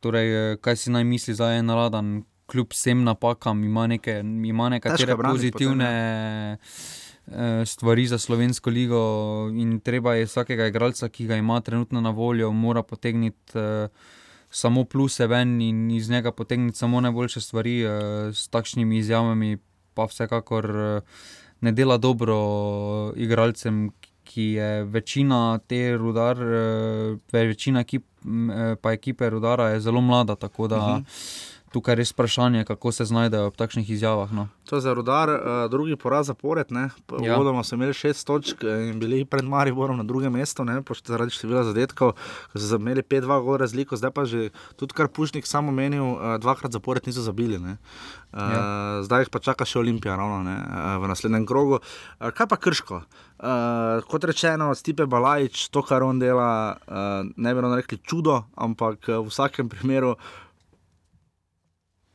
Torej, 0.00 0.28
eh, 0.52 0.56
kaj 0.56 0.76
si 0.76 0.90
naj 0.90 1.04
misli 1.04 1.34
za 1.34 1.52
en 1.52 1.68
radan, 1.68 2.22
kljub 2.48 2.72
vsem 2.72 3.04
napakam, 3.04 3.64
ima, 3.64 3.86
neke, 3.86 4.20
ima 4.24 4.68
nekatere 4.68 5.16
pozitivne 5.16 5.86
potem, 5.86 6.56
ja. 6.56 7.09
Stvari 7.66 8.06
za 8.06 8.18
slovensko 8.18 8.70
ligo, 8.70 9.00
in 9.54 9.80
treba 9.80 10.14
je 10.14 10.26
vsakega 10.26 10.66
igralca, 10.66 11.08
ki 11.08 11.26
ga 11.26 11.36
ima 11.36 11.60
trenutno 11.60 12.00
na 12.00 12.10
voljo, 12.10 12.52
mora 12.52 12.82
potegniti. 12.82 13.58
Uh, 13.58 13.90
Samo 14.52 14.82
pluse 14.84 15.26
ven 15.30 15.60
in 15.62 15.90
iz 15.90 16.08
njega 16.10 16.32
potegniti 16.32 16.78
samo 16.78 17.00
najboljše 17.00 17.40
stvari, 17.40 17.84
s 18.34 18.48
takšnimi 18.48 18.98
izjavami, 18.98 19.58
pa 19.94 20.04
vsekakor 20.04 20.72
ne 21.60 21.72
dela 21.72 21.96
dobro 21.96 22.36
igralcem, 23.16 23.90
ki 24.24 24.42
je 24.42 24.84
večina 24.84 25.58
te 25.66 25.96
rudar, 25.96 26.38
eh, 26.42 27.16
večina 27.32 27.80
ekip, 27.80 28.04
eh, 28.24 28.76
pa 28.82 28.92
ekipe 28.92 29.30
rudara 29.30 29.68
je 29.68 29.80
zelo 29.80 30.00
mlada. 30.00 30.34
Tako 30.34 30.68
da 30.68 30.76
uh 30.76 30.88
mhm. 30.88 31.02
-huh 31.02 31.49
tukaj 31.72 31.94
res 31.94 32.10
vprašanje, 32.12 32.64
kako 32.64 32.92
se 32.92 33.04
znajdejo 33.04 33.50
v 33.50 33.56
takšnih 33.56 33.90
izjavah. 33.90 34.32
No. 34.34 34.48
To 34.66 34.78
je 34.78 34.82
za 34.82 34.94
rodar, 34.94 35.30
uh, 35.30 35.70
drugi 35.70 35.96
poraz 35.96 36.26
zapored. 36.26 36.66
Ja. 36.70 37.36
Vodoma 37.38 37.62
so 37.64 37.74
imeli 37.78 37.94
šest 37.94 38.26
točk 38.26 38.64
in 38.66 38.98
bili 39.00 39.24
pred 39.24 39.44
Mariborom 39.44 39.96
na 39.96 40.04
drugem 40.04 40.32
mestu, 40.32 40.66
zaradi 41.04 41.34
števila 41.34 41.64
zadetkov, 41.64 42.12
ko 42.52 42.58
so 42.58 42.76
imeli 42.76 43.02
5-2 43.02 43.40
gol 43.44 43.58
razliko, 43.62 43.96
zdaj 43.96 44.10
pa 44.10 44.24
že 44.24 44.50
tudi 44.76 44.94
kar 44.94 45.08
Pušnik 45.08 45.46
samo 45.46 45.72
menil, 45.72 46.04
uh, 46.04 46.36
dvakrat 46.42 46.72
zapored 46.72 47.06
niso 47.06 47.22
zabili. 47.22 47.58
Uh, 47.60 47.74
ja. 48.34 48.60
Zdaj 49.06 49.26
jih 49.26 49.30
pa 49.30 49.38
čaka 49.38 49.66
še 49.66 49.78
Olimpija 49.78 50.16
ravno, 50.18 50.42
ne, 50.46 50.58
uh, 50.58 50.98
v 51.02 51.10
naslednjem 51.10 51.46
krogu. 51.46 51.78
Uh, 51.78 52.30
kaj 52.34 52.50
pa 52.50 52.58
krško? 52.58 53.02
Uh, 53.40 54.02
kot 54.10 54.26
rečeno, 54.26 54.74
Stipe 54.74 55.06
Balajč, 55.06 55.68
to, 55.70 55.82
kar 55.86 56.02
on 56.02 56.18
dela, 56.18 56.76
uh, 56.86 57.24
ne 57.36 57.54
bi 57.54 57.62
rekli 57.62 57.98
čudo, 58.02 58.44
ampak 58.54 59.08
uh, 59.08 59.22
v 59.22 59.30
vsakem 59.30 59.70
primeru 59.70 60.16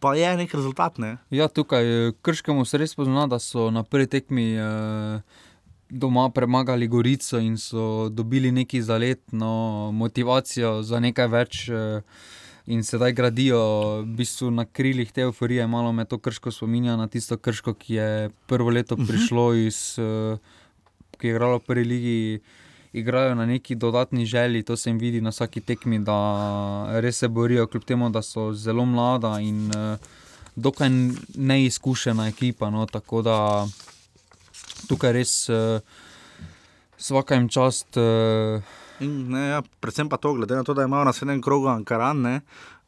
pa 0.05 0.13
je 0.13 0.29
nek 0.37 0.53
rezultat. 0.53 1.01
Ne? 1.01 1.17
Ja, 1.33 1.49
tukaj 1.49 1.85
eh, 1.89 2.13
krškemu 2.21 2.65
se 2.69 2.77
res 2.77 2.93
pozna, 2.93 3.25
da 3.25 3.41
so 3.41 3.71
na 3.73 3.81
prvi 3.81 4.05
tekmi 4.05 4.51
eh, 4.53 5.41
doma 5.89 6.29
premagali 6.29 6.87
Gorico 6.87 7.41
in 7.41 7.57
so 7.57 8.09
dobili 8.13 8.51
neki 8.53 8.83
zaletno 8.85 9.49
motivacijo 9.93 10.81
za 10.85 11.01
nekaj 11.01 11.31
več. 11.33 11.69
Eh, 11.69 12.01
In 12.65 12.81
sedaj 12.81 13.11
gradijo 13.13 13.59
v 14.01 14.15
bistvu 14.17 14.47
na 14.49 14.63
krilih 14.65 15.11
te 15.13 15.21
euforije, 15.21 15.67
malo 15.69 15.91
me 15.93 16.01
to 16.09 16.17
krško 16.17 16.49
spominja 16.51 16.95
na 16.97 17.05
tisto 17.05 17.37
krško, 17.37 17.75
ki 17.77 17.93
je 17.93 18.29
prvo 18.49 18.73
leto 18.73 18.97
mhm. 18.97 19.05
prišlo 19.05 19.43
iz, 19.53 19.77
uh, 20.01 20.39
ki 21.21 21.27
je 21.27 21.35
igralo 21.35 21.59
v 21.59 21.65
prvi 21.67 21.83
ligi 21.85 22.39
igrajo 22.99 23.35
na 23.35 23.45
neki 23.45 23.75
dodatni 23.75 24.25
želji, 24.25 24.63
to 24.63 24.77
se 24.77 24.89
jim 24.89 24.99
vidi 24.99 25.21
na 25.21 25.29
vsaki 25.29 25.61
tekmi, 25.61 25.99
da 25.99 26.99
res 27.01 27.17
se 27.17 27.27
borijo, 27.27 27.67
kljub 27.67 27.83
temu, 27.83 28.09
da 28.09 28.21
so 28.21 28.53
zelo 28.53 28.85
mlada 28.85 29.39
in 29.39 29.67
uh, 29.67 29.97
dokaj 30.55 30.89
neizkušena 31.35 32.27
ekipa. 32.27 32.69
No, 32.69 32.85
tako 32.85 33.21
da 33.21 33.37
tukaj 34.87 35.13
res 35.13 35.35
uh, 35.49 35.79
vsaka 36.97 37.35
jim 37.35 37.49
čast. 37.49 37.97
Uh, 37.97 38.63
In, 39.03 39.25
ne, 39.27 39.41
ja, 39.49 39.63
predvsem 39.83 40.07
pa 40.07 40.15
to, 40.17 40.33
glede 40.37 40.55
na 40.55 40.63
to, 40.63 40.73
da 40.73 40.85
imajo 40.87 41.03
na 41.03 41.13
sedem 41.13 41.41
krogu 41.43 41.67
Ankaran, 41.67 42.21
ne, 42.21 42.35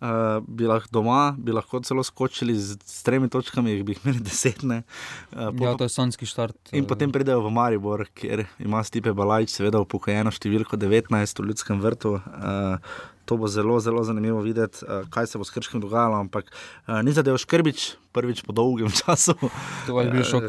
uh, 0.02 0.40
bi 0.48 0.68
lahko 0.70 0.92
doma, 0.92 1.36
bi 1.38 1.56
lahko 1.56 1.82
celo 1.86 2.04
skočili 2.04 2.56
z, 2.56 2.78
z 2.86 3.04
tremi 3.06 3.30
točkami, 3.30 3.76
jih 3.76 3.84
bi 3.88 3.98
imeli 3.98 4.24
deset. 4.28 4.64
Uh, 4.64 4.82
ja, 5.62 5.76
to 5.78 5.88
je 5.88 5.94
sanski 5.94 6.30
štart. 6.30 6.58
In 6.72 6.86
uh, 6.86 6.90
potem 6.90 7.12
pridejo 7.14 7.44
v 7.46 7.54
Maribor, 7.54 8.08
kjer 8.18 8.48
ima 8.60 8.84
Stipe 8.84 9.14
Balajč, 9.18 9.58
seveda, 9.58 9.82
upokojeno 9.84 10.34
številko 10.34 10.80
19 10.80 11.44
v 11.44 11.52
ljudskem 11.52 11.84
vrtu. 11.84 12.18
Uh, 12.18 13.06
To 13.28 13.36
bo 13.36 13.44
zelo, 13.52 13.76
zelo 13.84 14.00
zanimivo 14.08 14.40
videti, 14.40 14.86
kaj 15.12 15.28
se 15.28 15.36
bo 15.36 15.44
s 15.44 15.52
Krškim 15.52 15.82
dogajalo. 15.84 16.16
Ampak 16.16 16.48
ni 17.04 17.12
zadev 17.12 17.36
Škrbič, 17.36 17.98
prvič 18.16 18.40
po 18.48 18.56
dolgem 18.56 18.88
času. 19.04 19.36
To 19.84 20.00
je 20.00 20.08
bil 20.08 20.24
šok 20.24 20.48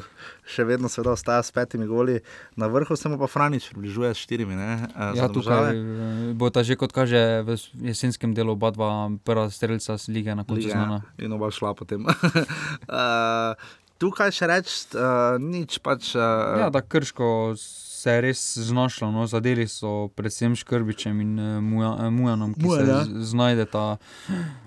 še 0.48 0.64
vedno 0.64 0.88
seveda 0.88 1.12
ostaja 1.12 1.42
s 1.44 1.52
petimi 1.52 1.86
goli, 1.86 2.18
na 2.56 2.66
vrhu 2.72 2.96
se 2.96 3.08
mu 3.08 3.18
pa 3.20 3.28
Franič 3.28 3.68
približuje 3.70 4.14
s 4.14 4.24
štirimi. 4.24 4.56
Ne, 4.56 4.88
ja, 5.18 5.28
tukaj 5.28 5.76
eh, 5.76 6.32
bo 6.32 6.48
ta 6.50 6.64
že 6.64 6.78
kot 6.80 6.92
kaže 6.96 7.44
v 7.44 7.58
jesenskem 7.92 8.32
delu 8.34 8.56
oba 8.56 8.72
dva 8.72 8.90
prva 9.24 9.37
streljca 9.50 9.98
z 9.98 10.08
lige 10.08 10.34
na 10.34 10.44
koncu 10.44 10.68
znana. 10.70 11.02
In 11.18 11.32
oba 11.32 11.50
šla 11.50 11.74
potem. 11.74 12.06
uh, 12.08 13.54
tukaj 13.98 14.34
še 14.34 14.48
reči, 14.50 14.78
uh, 14.98 15.38
nič 15.42 15.78
pač. 15.84 16.14
Uh, 16.16 16.66
ja, 16.66 16.70
da 16.74 16.82
krško. 16.82 17.54
Se 17.98 18.12
je 18.14 18.20
res 18.22 18.40
znašlo, 18.62 19.08
no, 19.10 19.24
zadeli 19.26 19.64
so 19.66 20.06
predvsem 20.14 20.54
Škrbičem 20.54 21.18
in 21.18 21.32
uh, 21.34 21.56
Mujanom, 21.58 22.52
ki 22.54 22.62
Muja, 22.62 22.84
se 22.84 22.92
ja. 22.92 23.00
znajdeta 23.26 23.86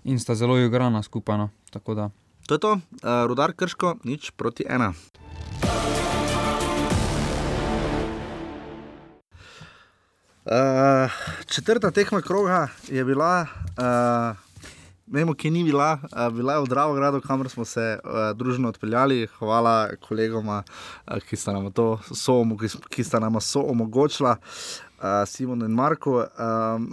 in 0.03 0.19
sta 0.19 0.35
zelo 0.35 0.59
igrana 0.59 0.99
skupaj. 0.99 1.39
No, 1.39 1.47
to 1.71 2.59
je 2.59 2.59
to, 2.59 2.71
uh, 2.75 3.23
rudar 3.31 3.55
krško, 3.55 4.03
nič 4.03 4.35
proti 4.35 4.67
ena. 4.67 4.91
Uh, 10.45 11.11
četrta 11.45 11.91
tekma 11.91 12.21
kroga 12.21 12.67
je 12.87 13.05
bila, 13.05 13.45
uh, 13.77 14.50
vemo, 15.11 15.33
ki 15.33 15.51
ni 15.51 15.63
bila, 15.63 15.99
bila 16.33 16.53
je 16.53 16.61
v 16.65 16.69
Dravogradu, 16.71 17.21
kamor 17.21 17.49
smo 17.49 17.65
se 17.65 17.99
uh, 18.03 18.31
družno 18.37 18.69
odpeljali. 18.69 19.27
Hvala 19.39 19.89
kolegoma, 20.07 20.63
uh, 21.07 21.19
ki 21.27 21.37
sta 21.37 21.53
nam 21.53 21.71
to 21.71 21.99
so 22.15 22.39
omogočila, 23.65 24.37
uh, 24.37 25.05
Simon 25.27 25.61
in 25.67 25.75
Marko. 25.75 26.17
Uh, 26.17 26.25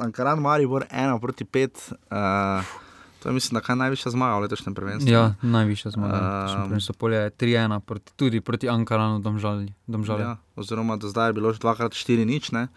Ankaran 0.04 0.42
Maribor 0.42 0.84
1 0.90 1.20
proti 1.20 1.44
5. 1.44 1.92
Uh, 2.10 2.78
To 3.18 3.28
je, 3.28 3.32
mislim, 3.32 3.60
da 3.60 3.72
je 3.72 3.76
najvišja 3.76 4.10
zmaga 4.10 4.36
v 4.36 4.40
letošnjem 4.40 4.74
prvenstvu. 4.74 5.10
Ja, 5.12 5.34
najvišja 5.42 5.90
zmaga. 5.90 6.46
Um, 6.70 6.80
so 6.80 6.92
polje 6.92 7.30
3-1 7.30 7.80
proti, 7.80 8.12
tudi 8.16 8.40
proti 8.40 8.68
Ankaranu, 8.68 9.18
domžali. 9.18 9.74
domžali. 9.86 10.22
Ja, 10.22 10.36
oziroma, 10.56 10.96
do 10.96 11.08
zdaj 11.08 11.28
je 11.28 11.32
bilo 11.32 11.52
že 11.52 11.58
2-4 11.58 12.24
nič, 12.24 12.52
uh, 12.52 12.68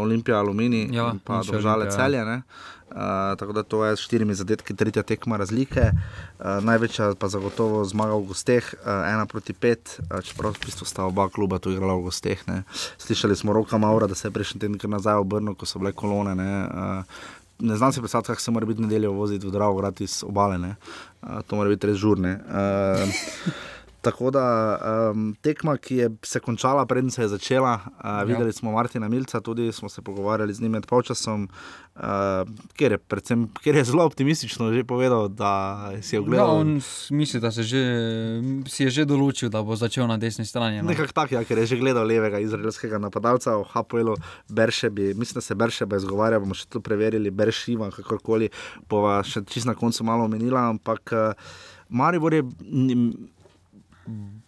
Olimpija, 0.00 0.38
Alumini 0.38 0.88
ja, 0.92 1.10
in 1.12 1.18
pa 1.18 1.40
domžale 1.42 1.88
ja. 1.88 1.90
celje. 1.90 2.42
Uh, 2.88 3.36
tako 3.38 3.52
da 3.52 3.62
to 3.62 3.84
je 3.84 3.96
s 3.96 4.00
štirimi 4.00 4.34
zadetki, 4.34 4.74
tretja 4.76 5.02
tekma 5.02 5.36
razlike. 5.36 5.90
Uh, 5.90 6.64
največja 6.64 7.12
pa 7.20 7.28
zagotovo 7.28 7.84
zmaga 7.84 8.16
v 8.16 8.28
gosteh, 8.32 8.64
uh, 8.80 9.04
ena 9.08 9.26
proti 9.26 9.52
pet, 9.52 10.00
uh, 10.00 10.20
čeprav 10.24 10.56
v 10.56 10.64
bistvu 10.64 10.88
sta 10.88 11.04
oba 11.04 11.28
kluba 11.28 11.58
tu 11.58 11.70
igrala 11.70 11.98
v 12.00 12.08
gosteh. 12.08 12.40
Ne. 12.48 12.62
Slišali 12.98 13.36
smo 13.36 13.52
roka 13.52 13.78
Maura, 13.78 14.08
da 14.08 14.16
se 14.16 14.28
je 14.28 14.32
prejšnji 14.32 14.60
teden 14.60 14.80
nazaj 14.90 15.20
obrnil, 15.20 15.54
ko 15.54 15.68
so 15.68 15.78
bile 15.78 15.92
kolone. 15.92 16.34
Ne, 16.34 16.48
uh, 16.64 17.04
ne 17.58 17.76
znam 17.76 17.92
si 17.92 18.00
predstavljati, 18.00 18.26
kako 18.26 18.40
se 18.40 18.50
mora 18.50 18.66
biti 18.66 18.82
nedeljo 18.82 19.12
voziti 19.12 19.46
v 19.46 19.50
Dravo, 19.50 19.76
grati 19.76 20.04
iz 20.04 20.24
obale. 20.24 20.56
Uh, 20.56 21.42
to 21.46 21.56
mora 21.56 21.68
biti 21.68 21.86
res 21.86 21.96
žurne. 22.00 22.40
Uh, 22.48 23.08
Tako 24.00 24.30
da 24.30 24.78
um, 25.10 25.34
tekma, 25.42 25.74
ki 25.76 25.96
je 25.96 26.08
se 26.22 26.40
končala, 26.40 26.86
preden 26.86 27.10
se 27.10 27.22
je 27.22 27.28
začela, 27.28 27.80
uh, 27.84 28.04
ja. 28.04 28.22
videli 28.22 28.52
smo 28.52 28.72
Martina 28.72 29.08
Milca, 29.08 29.40
tudi 29.40 29.72
smo 29.72 29.88
se 29.88 30.02
pogovarjali 30.02 30.54
z 30.54 30.60
njim 30.60 30.72
med 30.72 30.86
polčasom, 30.86 31.48
uh, 31.96 32.02
ker, 32.78 32.94
je 32.94 32.98
predvsem, 32.98 33.48
ker 33.62 33.74
je 33.76 33.84
zelo 33.84 34.04
optimistično 34.06 34.70
že 34.72 34.84
povedal, 34.84 35.26
da 35.28 35.90
si 36.02 36.14
je 36.14 36.20
ogledal. 36.20 36.46
Ja, 36.46 36.60
on 36.60 36.80
misli, 37.10 37.40
da 37.40 37.50
že, 37.50 37.82
si 38.70 38.86
je 38.86 38.90
že 38.90 39.04
določil, 39.04 39.50
da 39.50 39.64
bo 39.66 39.74
začel 39.74 40.06
na 40.06 40.14
desni 40.16 40.46
strani. 40.46 40.78
No. 40.78 40.92
Nekako 40.92 41.12
tako, 41.12 41.34
ja, 41.34 41.42
ker 41.42 41.58
je 41.58 41.66
že 41.74 41.78
gledal 41.80 42.06
levega 42.06 42.38
izraelskega 42.38 43.02
napadalca, 43.02 43.56
v 43.58 43.66
Hapuelu, 43.72 44.14
Beršebi, 44.46 45.14
mislim, 45.18 45.40
da 45.40 45.42
se 45.42 45.58
Beršeba 45.58 45.98
izgovarja, 45.98 46.38
bomo 46.38 46.54
še 46.54 46.70
to 46.70 46.78
preverili, 46.78 47.34
Beršiva, 47.34 47.90
kakorkoli, 47.98 48.52
bova 48.86 49.18
še 49.26 49.42
čist 49.42 49.66
na 49.66 49.74
koncu 49.74 50.06
malo 50.06 50.30
omenila, 50.30 50.68
ampak 50.70 51.10
uh, 51.18 51.50
Maribor 51.90 52.38
je. 52.38 52.46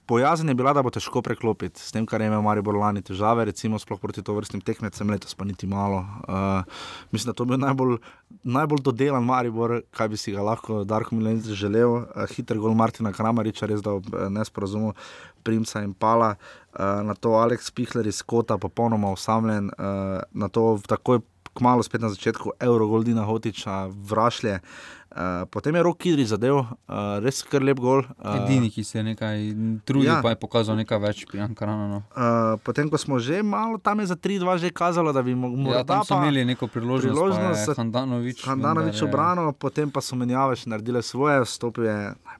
Bojazen 0.08 0.48
je 0.48 0.54
bila, 0.54 0.72
da 0.72 0.82
bo 0.82 0.90
težko 0.90 1.20
preklopiti 1.22 1.80
s 1.80 1.92
tem, 1.92 2.06
kar 2.06 2.20
je 2.20 2.26
imel 2.26 2.42
Maribor 2.42 2.74
lani 2.74 3.02
težave, 3.04 3.44
recimo 3.46 3.78
sploh 3.78 4.00
proti 4.02 4.24
to 4.26 4.34
vrstnim 4.34 4.62
tekmecem, 4.64 5.10
letos 5.12 5.36
pa 5.38 5.44
niti 5.46 5.68
malo. 5.70 6.00
Uh, 6.26 6.64
mislim, 7.12 7.30
da 7.30 7.36
to 7.36 7.44
bi 7.44 7.54
bil 7.54 7.60
najbolj, 7.62 7.98
najbolj 8.42 8.82
dodelan 8.88 9.26
Maribor, 9.26 9.76
kaj 9.94 10.10
bi 10.10 10.18
si 10.18 10.34
ga 10.34 10.42
lahko 10.42 10.82
Darko 10.88 11.14
Milenic 11.14 11.46
želel. 11.54 12.00
Uh, 12.00 12.24
hiter 12.32 12.58
gol 12.58 12.74
Martina 12.74 13.12
Kramariča, 13.14 13.68
res 13.70 13.84
da 13.86 13.94
ob 14.00 14.08
nesporazumu 14.10 14.94
Primca 15.46 15.84
in 15.84 15.92
Pala, 15.94 16.34
uh, 16.34 17.04
na 17.06 17.14
to 17.14 17.36
Aleks 17.38 17.70
Pihler 17.70 18.08
iz 18.10 18.22
Kota, 18.22 18.58
popolnoma 18.58 19.12
osamljen, 19.12 19.70
uh, 19.76 20.22
na 20.32 20.48
to 20.48 20.72
takoj 20.88 21.20
kmalo 21.54 21.82
spet 21.82 22.00
na 22.00 22.08
začetku 22.08 22.52
Eurogoldina 22.60 23.24
Hotiča, 23.24 23.88
vrašlje. 23.90 24.60
Uh, 25.10 25.42
potem 25.50 25.74
je 25.74 25.82
rok 25.82 25.98
Kidri 25.98 26.22
zadev, 26.22 26.54
uh, 26.54 27.18
res 27.18 27.42
kar 27.42 27.64
lep 27.66 27.80
gol. 27.82 28.04
Uh, 28.22 28.36
Edini, 28.38 28.70
ki 28.70 28.84
se 28.86 29.00
je 29.00 29.02
nekaj 29.02 29.40
trudil, 29.82 30.06
ja. 30.06 30.20
pa 30.22 30.30
je 30.30 30.38
pokazal 30.38 30.78
nekaj 30.78 31.00
več, 31.02 31.24
pijankarano. 31.26 31.88
No. 31.90 31.98
Uh, 32.14 32.54
potem, 32.62 32.86
ko 32.86 32.94
smo 32.94 33.18
že 33.18 33.42
malo 33.42 33.82
tam 33.82 33.98
je 33.98 34.06
za 34.06 34.14
3-2 34.14 34.62
že 34.62 34.70
kazalo, 34.70 35.10
da 35.10 35.18
bi 35.26 35.34
mogli. 35.34 35.66
Ja, 35.74 35.82
tam 35.82 36.06
imeli 36.22 36.46
neko 36.54 36.70
priložnost, 36.70 37.10
priložnost 37.10 37.66
za 37.66 37.74
Handanovič. 37.74 38.46
Handanovič 38.46 39.02
obrano, 39.02 39.50
potem 39.50 39.90
pa 39.90 39.98
so 39.98 40.14
menjave 40.14 40.54
še 40.54 40.70
naredile 40.70 41.02
svoje, 41.02 41.42
stopil 41.42 41.90
je. 41.90 41.98
Eh, 42.14 42.39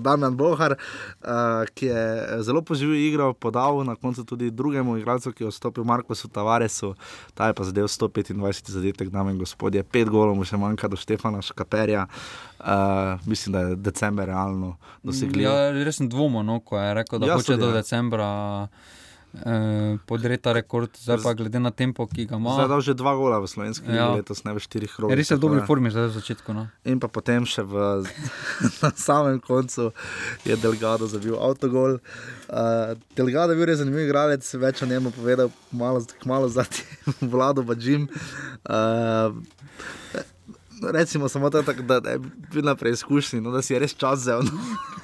Damien 0.00 0.36
Bohar, 0.36 0.76
uh, 0.76 1.64
ki 1.74 1.86
je 1.86 2.02
zelo 2.46 2.62
poživel 2.62 2.98
igro, 3.00 3.32
podal 3.32 3.84
na 3.84 3.96
koncu 3.96 4.24
tudi 4.24 4.50
drugemu 4.50 4.98
igralcu, 4.98 5.32
ki 5.32 5.44
je 5.44 5.52
vstopil, 5.52 5.84
Markosu 5.84 6.28
Tavaresu, 6.28 6.94
ta 7.34 7.50
je 7.50 7.56
pa 7.58 7.64
zadev 7.64 7.88
125 7.88 8.70
zadetek, 8.70 9.10
dame 9.14 9.32
in 9.32 9.38
gospodje, 9.38 9.82
pet 9.82 10.08
golov 10.08 10.36
mu 10.36 10.46
še 10.48 10.60
manjka 10.60 10.88
do 10.88 10.96
Štefana 10.96 11.42
Škaperja. 11.42 12.06
Uh, 12.58 13.20
mislim, 13.26 13.52
da 13.52 13.60
je 13.60 13.76
decembr 13.76 14.26
realno 14.26 14.76
dosegli. 15.02 15.44
Ja, 15.46 15.70
res 15.70 16.00
sem 16.00 16.08
dvomil, 16.10 16.42
no, 16.42 16.58
ko 16.60 16.78
je 16.80 16.94
rekel, 16.98 17.22
da 17.22 17.30
ja, 17.30 17.36
hoče 17.38 17.58
do 17.60 17.70
decembra. 17.74 18.30
Eh, 19.28 19.96
podreta 20.06 20.52
rekord, 20.56 20.88
zdaj 20.96 21.18
pa 21.22 21.34
glede 21.36 21.60
na 21.60 21.70
tempo, 21.70 22.06
ki 22.08 22.24
ga 22.26 22.36
ima. 22.40 22.54
Zdaj 22.56 22.80
je 22.80 22.86
že 22.88 22.94
dva 22.96 23.12
gola 23.12 23.36
v 23.44 23.46
slovenski 23.46 23.92
ja. 23.92 24.08
letos, 24.16 24.40
ne 24.44 24.56
v 24.56 24.62
štirih 24.64 24.88
rokah. 24.88 25.12
Res 25.12 25.28
je 25.28 25.36
v 25.36 25.42
dobri 25.44 25.60
formi, 25.68 25.92
zdaj 25.92 26.08
v 26.08 26.14
začetku. 26.16 26.56
No. 26.56 26.64
In 26.88 26.96
pa 26.96 27.12
potem 27.12 27.44
še 27.44 27.60
v, 27.60 28.08
na 28.82 28.90
samem 28.96 29.36
koncu 29.36 29.92
je 30.48 30.56
Delgado 30.56 31.04
zabil 31.04 31.36
avtogol. 31.36 32.00
Uh, 32.48 32.96
Delgado 33.12 33.52
je 33.52 33.60
bil 33.60 33.68
res 33.68 33.84
zanimiv 33.84 34.08
igralec, 34.08 34.48
več 34.56 34.80
o 34.80 34.88
njemu 34.88 35.12
povedal, 35.12 35.52
malo, 35.76 36.00
malo 36.24 36.48
zadnji 36.48 36.88
vlado, 37.32 37.60
pa 37.68 37.76
Jim. 37.76 38.08
Uh, 38.64 39.36
recimo 40.82 41.28
samo 41.28 41.50
to, 41.50 41.62
da, 41.62 42.00
da 42.00 42.10
je 42.10 42.18
bil 42.52 42.64
na 42.64 42.74
preizkušnji, 42.74 43.40
no, 43.40 43.50
da 43.50 43.62
si 43.62 43.72
je 43.72 43.78
res 43.78 43.94
čas 43.94 44.18
za 44.18 44.38
eno. 44.38 44.50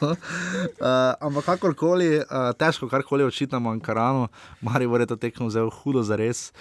uh, 0.01 0.17
ampak 1.21 1.45
kakorkoli, 1.45 2.19
uh, 2.19 2.25
težko 2.59 2.89
karkoli 2.89 3.25
očitamo 3.25 3.71
Ankaranu, 3.71 4.29
Marijo 4.61 4.97
je 4.97 5.07
to 5.07 5.17
tekmo 5.17 5.51
zelo 5.51 5.71
hudo 5.71 6.03
za 6.03 6.17
res. 6.17 6.53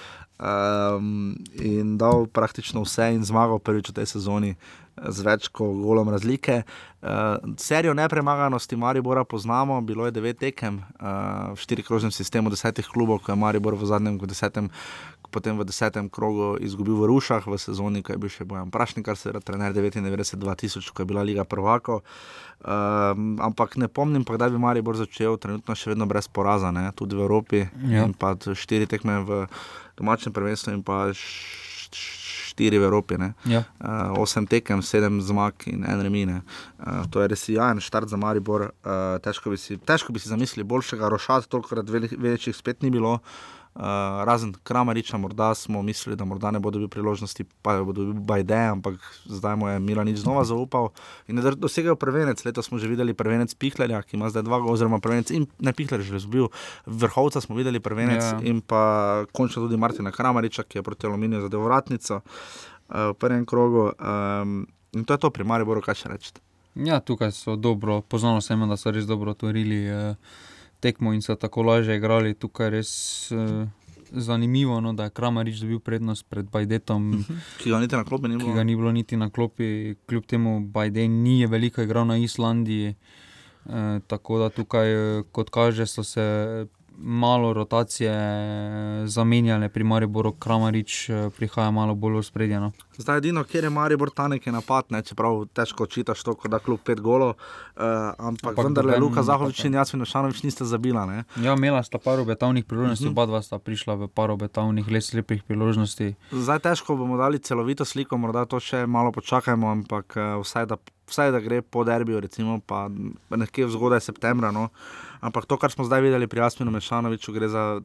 Um, 0.43 1.35
in 1.61 1.97
dal 1.97 2.25
praktično 2.25 2.81
vse 2.81 3.13
in 3.13 3.23
zmagal 3.23 3.59
prvič 3.59 3.89
v 3.89 3.93
tej 3.93 4.05
sezoni 4.17 4.55
z 4.97 5.25
več 5.25 5.47
kot 5.53 5.77
golom 5.77 6.09
razlike. 6.09 6.63
Uh, 7.03 7.37
serijo 7.57 7.93
nepremaganosti 7.93 8.75
Maribora 8.75 9.23
poznamo, 9.23 9.81
bilo 9.81 10.05
je 10.05 10.11
devet 10.11 10.37
tekem 10.39 10.81
uh, 10.81 11.53
v 11.53 11.59
štirikrožnem 11.61 12.11
sistemu 12.11 12.49
desetih 12.49 12.85
klubov, 12.85 13.21
ko 13.23 13.33
je 13.33 13.39
Maribor 13.39 13.77
v 13.77 13.87
zadnjem 13.89 14.17
desetem 14.25 14.69
potem 15.33 15.57
v 15.57 15.65
desetem 15.65 16.05
krogu 16.13 16.53
izgubil 16.61 17.01
v 17.01 17.09
Rušah 17.09 17.49
v 17.49 17.57
sezoni, 17.57 18.05
ko 18.05 18.13
je 18.13 18.21
bil 18.21 18.29
še 18.29 18.45
Bojan 18.45 18.69
Prašnik, 18.69 19.09
kar 19.09 19.17
se 19.17 19.33
je 19.33 19.41
trener 19.41 19.73
99-2000, 19.73 20.93
ko 20.93 21.01
je 21.01 21.09
bila 21.09 21.25
Liga 21.25 21.43
prvako. 21.49 22.03
Um, 22.61 23.41
ampak 23.41 23.75
ne 23.81 23.89
pomnim, 23.89 24.21
pa, 24.21 24.37
da 24.37 24.47
bi 24.53 24.61
Maribor 24.61 24.95
začel, 24.95 25.35
trenutno 25.41 25.73
še 25.75 25.91
vedno 25.91 26.05
brez 26.05 26.29
poraza, 26.29 26.69
ne? 26.69 26.85
tudi 26.95 27.17
v 27.17 27.25
Evropi. 27.25 27.65
Ja. 27.89 28.05
Štiri 28.53 28.85
tekme 28.85 29.25
v 29.25 29.41
domačem 29.97 30.31
prvenstvu 30.31 30.77
in 30.77 30.85
pa 30.85 31.09
štiri 32.53 32.77
v 32.77 32.85
Evropi. 32.85 33.17
Ja. 33.49 33.65
Uh, 33.81 34.21
osem 34.21 34.45
tekem, 34.45 34.85
sedem 34.85 35.17
zmag 35.25 35.65
in 35.65 35.81
en 35.83 36.05
remine. 36.05 36.45
Uh, 36.77 37.03
to 37.09 37.25
je 37.25 37.33
res 37.33 37.49
jajen 37.49 37.81
štart 37.81 38.13
za 38.13 38.21
Maribor. 38.21 38.69
Uh, 38.85 39.17
težko, 39.25 39.49
bi 39.49 39.57
si, 39.57 39.81
težko 39.81 40.13
bi 40.13 40.21
si 40.21 40.29
zamislili 40.29 40.63
boljšega 40.63 41.09
rošata, 41.09 41.49
toliko 41.49 41.81
večjih 42.21 42.55
spet 42.55 42.85
ni 42.85 42.93
bilo. 42.93 43.17
Uh, 43.17 43.62
razen 43.75 44.53
Kramariča, 44.63 45.17
morda 45.17 45.55
smo 45.55 45.81
mislili, 45.81 46.15
da 46.15 46.25
morda 46.25 46.51
ne 46.51 46.59
bo 46.59 46.71
dobil 46.71 46.87
priložnosti, 46.87 47.43
pa 47.61 47.73
jo 47.73 47.85
bo 47.85 47.93
dobil 47.93 48.13
Bajde, 48.13 48.57
ampak 48.69 48.93
zdaj 49.25 49.55
mu 49.55 49.67
je 49.67 49.79
Milanič 49.79 50.17
znova 50.17 50.43
zaupal. 50.43 50.89
In 51.27 51.41
da 51.41 51.51
dosegajo 51.51 51.95
prvenec, 51.95 52.45
letos 52.45 52.65
smo 52.65 52.77
že 52.77 52.87
videli 52.87 53.13
prvenec 53.13 53.55
Pihlerja, 53.55 54.01
ki 54.01 54.17
ima 54.17 54.29
zdaj 54.29 54.43
dva, 54.43 54.61
oziroma 54.61 54.99
prvenec 54.99 55.31
in 55.31 55.47
ne 55.59 55.73
Pihler, 55.73 56.01
že 56.01 56.19
zbil 56.19 56.47
vrhovca, 56.85 57.41
smo 57.41 57.55
videli 57.55 57.79
prvenec 57.79 58.21
ja. 58.21 58.39
in 58.43 58.61
pa 58.61 59.25
končno 59.31 59.65
tudi 59.65 59.77
Martina 59.77 60.11
Kramariča, 60.11 60.63
ki 60.63 60.77
je 60.77 60.83
proti 60.83 61.07
Aluminiju 61.07 61.41
zadev 61.41 61.65
vratnico 61.65 62.21
uh, 62.21 63.09
v 63.09 63.13
prvem 63.17 63.45
krogu. 63.45 63.89
Um, 63.97 64.67
in 64.93 65.03
to 65.03 65.13
je 65.13 65.17
to, 65.17 65.29
pri 65.33 65.43
Mariboru, 65.43 65.81
kaj 65.81 66.05
še 66.05 66.13
reči. 66.13 66.33
Ja, 66.75 66.99
tukaj 66.99 67.31
so 67.31 67.55
dobro, 67.55 68.01
poznano 68.01 68.41
se 68.41 68.53
jim, 68.53 68.69
da 68.69 68.77
so 68.77 68.91
res 68.93 69.09
dobro 69.09 69.33
otvorili. 69.33 69.89
Uh 69.89 70.51
tekmo 70.83 71.13
in 71.15 71.23
so 71.23 71.35
tako 71.39 71.63
lažje 71.69 71.95
igrali. 71.97 72.35
Tukaj 72.35 72.69
res 72.73 72.91
uh, 73.31 73.63
zanimivo, 74.11 74.81
no, 74.83 74.93
da 74.93 75.07
je 75.07 75.15
Kramarič 75.15 75.63
dobil 75.63 75.79
prednost 75.79 76.27
pred 76.29 76.49
Bajdetom, 76.51 77.09
mhm. 77.09 77.41
ki 77.63 77.71
ga 77.71 77.79
niti 77.79 77.95
na 77.95 78.03
klopi 78.03 78.27
ni 78.27 78.37
bilo. 78.37 78.49
Ki 78.49 78.57
ga 78.59 78.63
ni 78.67 78.75
bilo 78.75 78.91
niti 78.91 79.17
na 79.17 79.29
klopi, 79.29 79.95
kljub 80.09 80.27
temu 80.29 80.59
Bajden 80.59 81.21
ni 81.23 81.45
veliko 81.47 81.81
igral 81.81 82.07
na 82.07 82.17
Islandiji. 82.17 82.95
Uh, 83.65 84.03
tako 84.07 84.41
da 84.43 84.49
tukaj, 84.51 84.91
kot 85.31 85.49
kaže, 85.49 85.87
so 85.87 86.03
se 86.03 86.23
malo 86.97 87.53
rotacije 87.53 88.13
zamenjale, 89.07 89.69
pri 89.69 89.83
Mariboru 89.83 90.31
Kramarič 90.31 91.09
eh, 91.09 91.29
prihaja 91.37 91.71
malo 91.71 91.95
bolj 91.95 92.17
v 92.17 92.23
spredje. 92.23 92.59
No. 92.59 92.71
Zdaj, 92.97 93.17
edino, 93.17 93.43
kjer 93.43 93.63
je 93.63 93.69
Maribor 93.69 94.11
ta 94.11 94.27
nekaj 94.27 94.53
napad, 94.53 94.85
ne, 94.89 95.01
čeprav 95.01 95.45
težko 95.53 95.85
čitaš 95.85 96.23
to, 96.23 96.35
da 96.49 96.59
kljub 96.59 96.79
pet 96.85 97.01
golo, 97.01 97.33
uh, 97.33 97.83
ampak, 98.17 98.53
ampak 98.53 98.65
vendar 98.65 98.85
le 98.85 98.99
Luka 99.01 99.23
Zahovič 99.23 99.65
in 99.65 99.73
Jasmin 99.73 100.05
Šanovič 100.05 100.43
niste 100.43 100.65
zabila. 100.65 101.05
Ne. 101.05 101.23
Ja, 101.41 101.57
imela 101.57 101.83
sta 101.83 101.97
par 101.97 102.19
obetavnih 102.19 102.65
priložnosti, 102.65 103.05
uh 103.05 103.11
mhm. 103.11 103.17
-huh. 103.17 103.23
oba 103.23 103.25
dva 103.25 103.41
sta 103.41 103.59
prišla 103.59 103.95
v 103.95 104.07
par 104.07 104.31
obetavnih, 104.31 104.91
le 104.91 105.01
slepih 105.01 105.43
priložnosti. 105.43 106.15
Zdaj 106.31 106.59
težko 106.59 106.95
bomo 106.95 107.17
dali 107.17 107.39
celovito 107.39 107.85
sliko, 107.85 108.17
morda 108.17 108.45
to 108.45 108.59
še 108.59 108.85
malo 108.85 109.11
počakajmo, 109.11 109.71
ampak 109.71 110.13
uh, 110.15 110.41
vsaj 110.41 110.65
da 110.65 110.77
vsaj 111.13 111.31
da 111.31 111.39
gre 111.39 111.61
po 111.61 111.83
derbiju, 111.85 112.19
recimo, 112.19 112.57
pa 112.65 112.89
nekje 113.29 113.69
zgodaj 113.69 114.01
septembra. 114.01 114.51
No. 114.51 114.69
Ampak 115.21 115.45
to, 115.45 115.57
kar 115.61 115.71
smo 115.71 115.85
zdaj 115.85 116.01
videli 116.01 116.27
pri 116.27 116.41
Asminu 116.41 116.73
Mešanoviču, 116.73 117.33
gre 117.33 117.47
za 117.47 117.81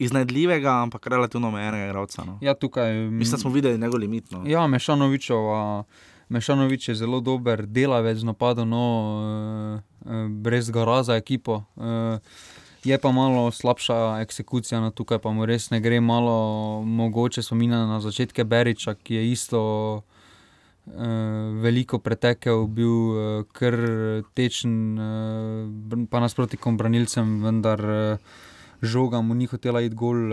iznajdljivega, 0.00 0.82
ampak 0.82 1.06
relativno 1.06 1.48
omejenega 1.48 1.86
igralca. 1.86 2.24
No. 2.26 2.38
Ja, 2.40 2.54
tukaj. 2.54 2.92
Mislim, 2.92 3.38
da 3.38 3.38
smo 3.38 3.50
videli 3.50 3.78
njegov 3.78 4.00
limit. 4.00 4.30
No. 4.30 4.42
Ja, 4.46 4.66
Mešanovičova. 4.66 5.84
Mešanovič 6.28 6.88
je 6.88 6.94
zelo 6.94 7.20
dober 7.20 7.66
delavec, 7.66 8.22
napadal 8.22 8.68
no, 8.68 9.82
eh, 10.06 10.28
brez 10.28 10.70
gara 10.70 11.02
za 11.02 11.16
ekipo. 11.16 11.62
Eh, 11.76 12.18
je 12.84 12.98
pa 12.98 13.12
malo 13.12 13.50
slabša 13.50 14.20
eksekucija, 14.22 14.80
no, 14.80 14.90
tukaj 14.90 15.18
pa 15.18 15.30
mu 15.30 15.46
res 15.46 15.70
ne 15.70 15.80
gre, 15.80 16.00
malo 16.00 16.82
mogoče 16.86 17.42
spominja 17.42 17.84
na 17.86 18.00
začetke 18.00 18.44
Beriča, 18.44 18.94
ki 18.94 19.14
je 19.14 19.32
isto 19.32 19.60
uh, 19.96 20.19
veliko 21.62 21.98
pretekel, 22.02 22.66
bil 22.66 22.88
uh, 22.90 23.44
kar 23.52 23.76
tečen, 24.34 24.72
uh, 24.98 26.06
pa 26.10 26.22
nasproti 26.22 26.58
kombranilcem, 26.60 27.38
vendar 27.44 27.84
žoga 28.80 29.20
mu 29.20 29.36
ni 29.36 29.46
hotela 29.46 29.82
iti 29.84 29.94
gol, 29.94 30.32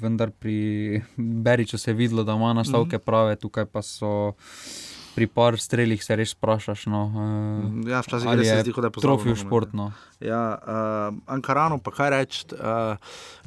vendar 0.00 0.30
pri 0.30 1.02
Beriču 1.16 1.78
se 1.78 1.90
je 1.90 1.94
videlo, 1.98 2.24
da 2.24 2.38
ima 2.38 2.52
nastavke 2.54 2.96
mhm. 2.96 3.04
prave, 3.04 3.36
tukaj 3.36 3.66
pa 3.66 3.82
so. 3.82 4.32
pri 5.14 5.26
par 5.26 5.58
strelih 5.58 6.04
se 6.04 6.16
res 6.16 6.30
sprašaš. 6.30 6.86
No, 6.86 7.00
Ja, 7.88 8.00
včasih 8.00 8.30
res 8.30 8.46
se 8.46 8.54
je 8.54 8.62
zdi, 8.62 8.72
kot 8.72 8.86
da 8.86 8.88
je 8.88 8.94
pozabil 8.94 9.08
trofej 9.08 9.32
nogomet, 9.32 9.46
športno. 9.46 9.92
Ja, 10.20 10.58
uh, 10.60 11.14
Ankarano, 11.32 11.78
pa 11.80 11.90
kaj 11.96 12.10
reči. 12.12 12.42
Uh, 12.52 12.92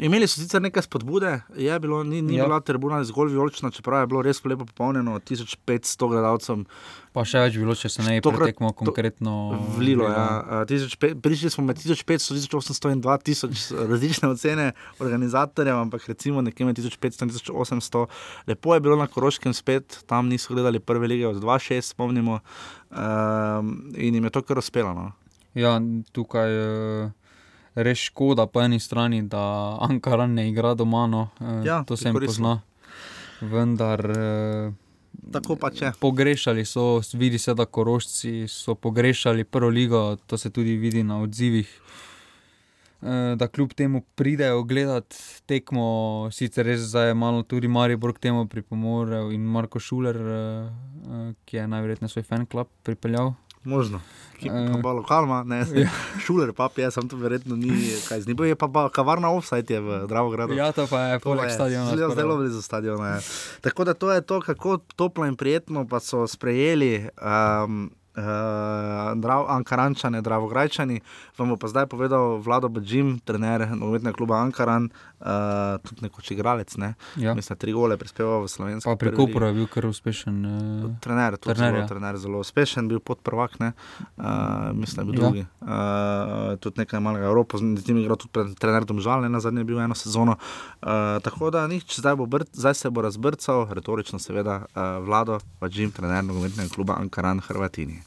imeli 0.02 0.26
so 0.26 0.42
sicer 0.42 0.62
nekaj 0.62 0.88
spodbude, 0.88 1.36
je 1.54 1.76
bilo, 1.80 2.02
ni, 2.04 2.22
ni 2.22 2.34
Ja. 2.34 2.44
ja. 2.44 2.48
bila 2.50 2.60
tribuna 2.66 3.04
zgolj 3.04 3.30
vijolična, 3.30 3.72
čeprav 3.72 4.02
je 4.02 4.08
bilo 4.08 4.22
res 4.26 4.42
lepo 4.46 4.66
popolnjeno, 4.66 5.20
1500 5.20 6.10
gledalcev. 6.10 6.66
Pa 7.14 7.22
še 7.30 7.44
več 7.46 7.60
bilo, 7.62 7.76
če 7.78 7.92
se 7.94 8.02
ne 8.02 8.18
bi 8.18 8.26
pretekmo 8.26 8.72
konkretno. 8.74 9.36
Vlilo, 9.78 10.10
ja. 10.10 10.26
Uh, 10.42 10.66
1500 10.66 11.22
prišli 11.22 11.54
smo 11.54 11.68
med 11.70 11.78
1500, 11.78 12.42
1800 12.42 12.96
in 12.98 13.06
2000 13.06 13.88
različne 13.94 14.34
ocene 14.34 14.72
organizatorjev, 14.98 15.78
ampak 15.78 16.10
recimo 16.10 16.42
nekje 16.42 16.66
med 16.66 16.82
1500 16.82 17.30
in 17.30 17.38
1800. 17.38 18.08
Lepo 18.50 18.74
je 18.74 18.82
bilo 18.82 18.98
na 18.98 19.06
Koroškem 19.06 19.54
spet, 19.54 20.02
tam 20.10 20.26
niso 20.34 20.58
gledali 20.58 20.82
prve 20.82 21.08
lige 21.08 21.30
od 21.30 21.38
2-6, 21.38 21.94
spomnimo, 21.94 22.42
um, 22.90 23.76
in 23.94 24.18
jim 24.18 24.26
je 24.26 24.34
to 24.34 24.42
kar 24.42 24.58
uspelo. 24.58 24.98
No. 24.98 25.12
Ja, 25.56 25.80
tukaj 26.12 26.50
je 26.50 27.12
res 27.76 27.98
škoda 28.00 28.46
po 28.46 28.62
eni 28.62 28.80
strani, 28.80 29.22
da 29.24 29.42
Ankaran 29.82 30.34
ne 30.34 30.50
igra 30.50 30.74
doma. 30.74 31.08
No. 31.08 31.30
eh, 31.40 31.66
Ja, 31.66 31.84
to 31.84 31.96
se 31.96 32.08
jim 32.08 32.14
koristno. 32.14 32.62
pozna. 33.40 33.50
Vendar. 33.50 34.02
eh, 34.08 34.72
Tako 35.32 35.56
pač 35.56 35.82
je. 35.82 35.92
Pogrešali 36.00 36.66
so, 36.66 36.84
vidi 37.14 37.38
se, 37.38 37.54
da 37.54 37.66
korošci 37.66 38.48
so 38.48 38.76
pogrešali 38.76 39.44
prvo 39.44 39.70
ligo, 39.70 40.16
to 40.18 40.38
se 40.38 40.50
tudi 40.50 40.76
vidi 40.76 41.04
na 41.04 41.22
odzivih. 41.22 41.70
Eh, 43.02 43.36
Da 43.36 43.48
kljub 43.48 43.74
temu 43.74 44.02
pridejo 44.16 44.64
gledati 44.64 45.16
tekmo, 45.46 45.86
sicer 46.32 46.66
res 46.66 46.80
zdaj 46.82 47.08
je 47.08 47.14
malo 47.16 47.44
tudi 47.44 47.68
Maribor 47.68 48.14
k 48.14 48.20
temu 48.20 48.48
pripomorel 48.48 49.32
in 49.32 49.42
Marko 49.44 49.80
Šuler, 49.80 50.16
eh, 50.18 50.70
eh, 51.06 51.34
ki 51.46 51.58
je 51.58 51.68
najverjetneje 51.68 52.10
svoj 52.10 52.24
fan 52.24 52.46
klub 52.46 52.68
pripeljal. 52.84 53.34
Možno. 53.64 54.02
Ki 54.40 54.50
pa 54.50 54.56
Eh, 54.56 54.82
pa 54.84 54.92
lokalma, 54.92 55.44
ne, 55.44 55.64
ja. 55.86 55.90
šuler 56.20 56.54
pa 56.54 56.70
je, 56.76 56.92
sem 56.92 57.08
to 57.08 57.16
verjetno 57.16 57.56
ni, 57.56 57.72
kaj 58.10 58.22
z 58.22 58.28
njim 58.28 58.46
je 58.46 58.56
pa, 58.56 58.68
pa 58.68 58.90
kavarna 58.90 59.32
offside 59.32 59.74
je 59.74 59.80
v 59.80 60.08
Dravogradu. 60.08 60.54
Ja, 60.54 60.72
to 60.72 60.88
pa 60.88 61.02
je 61.02 61.20
poleg 61.20 61.52
stadiona 61.52 61.96
Zelo, 61.96 62.16
zelo 62.16 62.38
blizu 62.38 62.62
stadiona. 62.62 63.16
Je. 63.16 63.22
Tako 63.62 63.84
da 63.84 63.94
to 63.94 64.12
je 64.12 64.22
to, 64.22 64.42
kako 64.42 64.78
toplo 64.96 65.26
in 65.26 65.36
prijetno 65.36 65.88
pa 65.88 66.00
so 66.00 66.28
sprejeli. 66.28 67.08
Um, 67.22 67.92
Uh, 68.14 68.22
drav, 69.16 69.50
Ankarančane, 69.50 70.22
Dravograjčani, 70.22 71.02
vam 71.34 71.50
bo 71.50 71.58
pa 71.58 71.66
zdaj 71.68 71.86
povedal 71.86 72.38
Vlado 72.38 72.70
Bajim, 72.70 73.18
trener 73.20 73.66
nogometnega 73.68 74.14
kluba 74.14 74.38
Ankaran, 74.38 74.86
uh, 75.18 75.26
tudi 75.82 76.02
nekoč 76.02 76.32
igralec, 76.32 76.78
ne? 76.78 76.94
Ja. 77.16 77.34
mislim, 77.34 77.58
tri 77.58 77.74
gole 77.74 77.98
prispeval 77.98 78.44
v 78.44 78.48
slovenski. 78.48 78.86
Pa 78.86 78.96
pri. 78.96 79.16
Kopru 79.16 79.46
je 79.46 79.54
bil 79.54 79.66
kar 79.66 79.86
uspešen. 79.86 80.46
eh, 80.46 80.94
Trener, 81.00 81.38
tudi 81.38 81.56
trener, 81.56 81.72
zelo, 81.72 81.80
ja. 81.80 81.88
trener, 81.88 82.18
zelo 82.18 82.38
uspešen, 82.40 82.86
bil 82.86 83.00
podprvak, 83.00 83.58
ne? 83.60 83.74
uh, 84.18 84.24
mislim, 84.72 84.94
da 84.96 85.02
je 85.02 85.06
bil 85.06 85.14
Ja. 85.14 85.22
drugi. 85.24 85.44
Uh, 85.60 85.68
tudi 86.58 86.80
nekaj 86.80 87.00
malega 87.00 87.26
Evropa, 87.26 87.58
z 87.58 87.88
njim 87.88 87.98
je 87.98 88.04
igral 88.04 88.18
tudi 88.18 88.54
trener 88.56 88.86
Domžal, 88.86 89.22
ne 89.22 89.30
na 89.30 89.40
zadnje 89.40 89.60
je 89.60 89.66
bil 89.66 89.82
eno 89.82 89.96
sezono. 89.96 90.38
Uh, 90.80 90.88
tako 91.18 91.50
da 91.50 91.66
nič, 91.66 91.98
zdaj, 91.98 92.16
bo 92.16 92.26
br, 92.26 92.46
zdaj 92.54 92.74
se 92.76 92.90
bo 92.90 93.02
razbrcal, 93.02 93.66
retorično 93.72 94.20
seveda, 94.20 94.66
uh, 94.68 95.02
vlado, 95.02 95.40
pa 95.58 95.66
Jim, 95.68 95.90
trener 95.90 96.22
nogometnega 96.22 96.70
kluba 96.70 96.94
Ankaran 96.96 97.40
Hrvatini. 97.40 98.03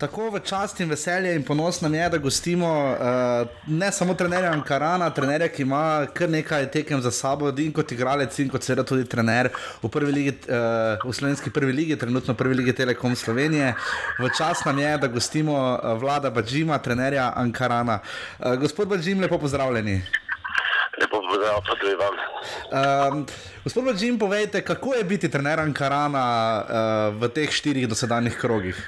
Tako 0.00 0.30
v 0.32 0.40
čast 0.40 0.78
in 0.80 0.88
veselje 0.88 1.34
in 1.36 1.42
ponos 1.44 1.82
nam 1.84 1.94
je, 1.94 2.08
da 2.08 2.18
gostimo 2.18 2.68
uh, 2.72 3.48
ne 3.66 3.92
samo 3.92 4.14
trenerja 4.14 4.48
Ankarana, 4.52 5.10
trenerja, 5.12 5.48
ki 5.52 5.62
ima 5.62 6.06
kar 6.14 6.30
nekaj 6.30 6.70
tekem 6.72 7.02
za 7.04 7.10
sabo, 7.10 7.50
in 7.52 7.72
kot 7.72 7.92
igralec, 7.92 8.38
in 8.40 8.48
kot 8.48 8.64
seveda 8.64 8.84
tudi 8.88 9.04
trener 9.04 9.50
v, 9.82 9.90
prvi 9.92 10.12
ligi, 10.12 10.32
uh, 10.48 11.04
v 11.04 11.12
slovenski 11.12 11.52
prvi 11.52 11.72
ligi, 11.76 11.98
trenutno 12.00 12.34
prvi 12.34 12.56
ligi 12.62 12.72
Telekom 12.72 13.16
Slovenije. 13.16 13.74
V 14.18 14.30
čast 14.38 14.64
nam 14.64 14.78
je, 14.78 14.94
da 14.98 15.10
gostimo 15.12 15.58
uh, 15.58 15.92
vlada 16.00 16.30
Bađima, 16.30 16.78
trenerja 16.78 17.32
Ankarana. 17.36 17.98
Uh, 18.38 18.54
gospod 18.56 18.88
Bađim, 18.88 19.20
lepo 19.20 19.38
pozdravljeni. 19.38 20.00
Lepo 21.00 21.20
pozdrav, 21.28 21.60
pa 21.66 21.76
tudi 21.76 21.94
vam. 22.00 22.16
Um, 23.12 23.26
gospod 23.64 23.84
Bađim, 23.84 24.18
povejte, 24.18 24.64
kako 24.64 24.94
je 24.94 25.04
biti 25.04 25.28
trener 25.28 25.60
Ankarana 25.60 26.24
uh, 26.64 27.20
v 27.20 27.28
teh 27.28 27.52
štirih 27.52 27.88
dosedanjih 27.88 28.40
krogih? 28.40 28.80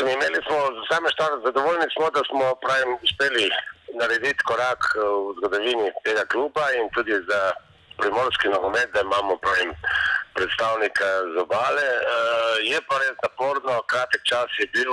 Mislim, 0.00 0.18
imeli 0.18 0.40
smo 0.46 0.58
same 0.90 1.08
štart, 1.14 1.42
zadovoljni 1.44 1.86
smo, 1.94 2.06
da 2.16 2.20
smo 2.30 2.46
pravim, 2.64 2.90
uspeli 3.06 3.46
narediti 4.00 4.46
korak 4.50 4.82
eh, 4.88 4.98
v 5.24 5.28
zgodovini 5.38 5.86
tega 6.04 6.24
kluba 6.32 6.64
in 6.78 6.86
tudi 6.94 7.14
za 7.30 7.40
primorski 8.00 8.48
nogomet, 8.48 8.88
da 8.94 9.00
imamo 9.00 9.36
pravim, 9.44 9.70
predstavnika 10.36 11.08
z 11.32 11.34
obale. 11.44 11.88
E, 11.92 12.00
je 12.70 12.78
pa 12.88 12.94
res 13.02 13.16
naporno, 13.26 13.74
kratek 13.92 14.22
čas 14.30 14.48
je 14.60 14.66
bil, 14.76 14.92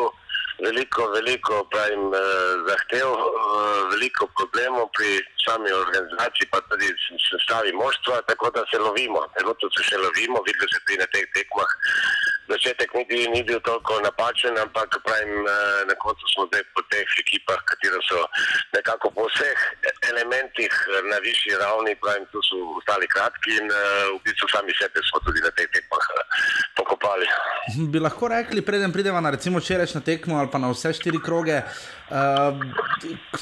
veliko, 0.65 1.01
veliko 1.17 1.63
pravim, 1.73 2.03
e, 2.13 2.23
zahtev, 2.69 3.07
e, 3.15 3.21
veliko 3.93 4.27
problemov 4.37 4.89
pri 4.97 5.11
sami 5.45 5.71
organizaciji, 5.83 6.51
pa 6.51 6.59
tudi 6.69 6.89
sestavi 7.29 7.71
moštva, 7.83 8.21
tako 8.29 8.51
da 8.55 8.65
se 8.71 8.77
lovimo. 8.87 9.23
Trenutno 9.37 9.69
se 9.75 9.87
še 9.89 9.97
lovimo, 10.05 10.43
videli 10.47 10.67
ste 10.71 10.83
tudi 10.83 11.01
na 11.03 11.07
teh 11.13 11.25
tekmah. 11.37 11.71
Začetek 12.47 12.93
ni 12.95 13.03
bil, 13.09 13.31
ni 13.35 13.41
bil 13.43 13.59
toliko 13.59 13.99
napačen, 13.99 14.55
ampak 14.57 14.95
pravim, 15.03 15.31
eh, 15.43 15.83
na 15.89 15.95
koncu 15.99 16.23
smo 16.33 16.47
zdaj 16.47 16.63
po 16.75 16.81
teh 16.91 17.03
ekipah, 17.23 17.59
katero 17.67 17.99
so 18.07 18.23
nekako 18.75 19.11
po 19.11 19.27
vseh 19.27 19.59
elementih 20.11 20.71
eh, 20.71 21.01
na 21.11 21.17
višji 21.25 21.59
ravni, 21.59 21.95
pravim, 21.99 22.23
tu 22.31 22.39
so 22.47 22.57
ostali 22.79 23.07
kratki 23.07 23.51
in 23.59 23.67
eh, 23.67 24.15
v 24.15 24.19
bistvu 24.23 24.47
sami 24.47 24.71
sebe 24.79 25.03
smo 25.09 25.19
tudi 25.27 25.43
na 25.43 25.51
teh 25.51 25.67
tekmah 25.75 26.07
pokopali. 26.79 27.27
Bi 27.91 27.99
lahko 27.99 28.31
rekli, 28.31 28.63
preden 28.63 28.95
pridemo 28.95 29.19
na 29.21 29.35
recimo 29.35 29.59
včerajšnjo 29.59 30.01
tekmo 30.07 30.39
ali 30.39 30.47
pa 30.51 30.57
na 30.57 30.71
vse 30.71 30.93
štiri 30.95 31.19
kroge, 31.19 31.61
uh, 32.09 32.57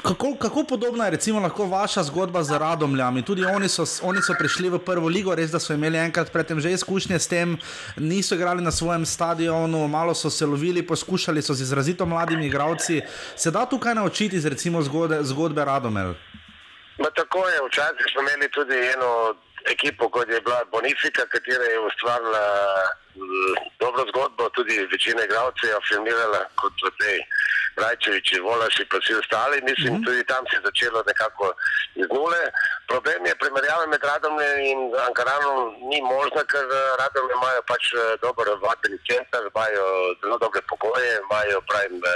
kako, 0.03 0.35
kako 0.35 0.63
podobna 0.63 1.05
je 1.05 1.11
recimo 1.11 1.39
lahko 1.39 1.65
vaša 1.65 2.03
zgodba 2.03 2.43
z 2.43 2.57
Radomljami? 2.57 3.21
Tudi 3.21 3.45
oni 3.45 3.69
so, 3.69 3.83
oni 4.01 4.21
so 4.21 4.33
prišli 4.39 4.69
v 4.69 4.79
prvo 4.79 5.07
ligo, 5.07 5.35
res 5.35 5.51
da 5.51 5.59
so 5.59 5.73
imeli 5.73 5.97
enkrat 5.97 6.31
predtem 6.31 6.59
že 6.59 6.71
izkušnje 6.71 7.19
s 7.19 7.27
tem, 7.27 7.57
niso 7.97 8.35
igrali 8.35 8.63
na 8.63 8.71
svojem 8.71 9.05
stadionu, 9.05 9.87
malo 9.87 10.13
so 10.13 10.29
se 10.29 10.45
lovili, 10.45 10.87
poskušali 10.87 11.41
so 11.41 11.53
z 11.53 11.61
izrazito 11.61 12.05
mladimi 12.05 12.47
igravci. 12.47 13.01
Se 13.35 13.51
da 13.51 13.65
tukaj 13.65 13.95
naučiti 13.95 14.35
iz 14.35 14.45
recimo 14.45 14.81
zgodbe, 14.81 15.23
zgodbe 15.23 15.65
Radomelj? 15.65 16.13
Ma 16.97 17.09
tako 17.15 17.47
je, 17.47 17.59
včasih 17.67 18.05
smo 18.11 18.21
imeli 18.21 18.51
tudi 18.51 18.75
eno 18.75 19.35
ekipo, 19.71 20.09
kot 20.09 20.29
je 20.29 20.41
bila 20.41 20.63
Bonifika, 20.71 21.25
katera 21.25 21.63
je 21.63 21.79
ustvarila 21.79 22.45
dobro 23.79 24.01
zgodbo, 24.09 24.49
tudi 24.49 24.87
večina 24.91 25.23
igralcev 25.23 25.69
je 25.69 25.85
filmirala 25.89 26.41
kot 26.61 26.73
v 26.85 26.91
tej 27.01 27.17
Rajčeviči, 27.75 28.39
Volaši 28.39 28.83
pa 28.89 28.97
vsi 28.97 29.13
ostali. 29.21 29.61
Mislim, 29.69 29.93
mm 29.93 29.97
-hmm. 29.97 30.05
tudi 30.05 30.23
tam 30.31 30.43
se 30.49 30.55
je 30.57 30.65
začelo 30.67 31.03
nekako 31.11 31.45
iz 32.01 32.07
nule. 32.15 32.41
Problem 32.91 33.25
je 33.25 33.35
primerjava 33.41 33.85
med 33.85 34.03
Radomljem 34.09 34.59
in 34.71 34.79
Ankaranom 35.07 35.59
ni 35.89 35.99
možna, 36.13 36.41
ker 36.51 36.65
eh, 36.71 36.91
Radomlje 37.01 37.33
imajo 37.39 37.61
pač 37.71 37.83
eh, 37.93 37.99
dober 38.25 38.47
vadbeni 38.65 38.97
center, 39.09 39.41
imajo 39.51 39.83
zelo 40.21 40.37
dobre 40.45 40.61
pogoje, 40.71 41.11
imajo 41.25 41.57
pravim 41.69 41.95
eh, 42.03 42.13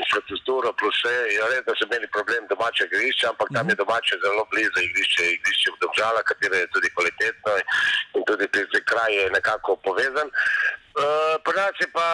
infrastrukturo 0.00 0.68
plus 0.80 0.96
vse. 0.98 1.16
Je 1.34 1.40
res, 1.50 1.62
da 1.66 1.72
so 1.76 1.84
imeli 1.86 2.08
problem 2.16 2.42
domačega 2.52 2.92
igrišča, 2.96 3.26
ampak 3.32 3.48
tam 3.56 3.68
je 3.70 3.80
domače 3.82 4.14
zelo 4.24 4.44
blizu 4.52 4.78
igrišče, 4.88 5.22
igrišče 5.36 5.68
v 5.74 5.80
Domžala, 5.82 6.20
katero 6.28 6.56
je 6.56 6.72
tudi 6.74 6.88
kvalitetno 6.94 7.50
in 8.16 8.22
tudi 8.28 8.46
tisti 8.54 8.80
kraj 8.90 9.12
je 9.20 9.24
nekako 9.36 9.76
povezan. 9.86 10.28
Uh, 10.92 11.40
pri 11.44 11.54
nas 11.56 11.74
je 11.80 11.88
pa 11.92 12.08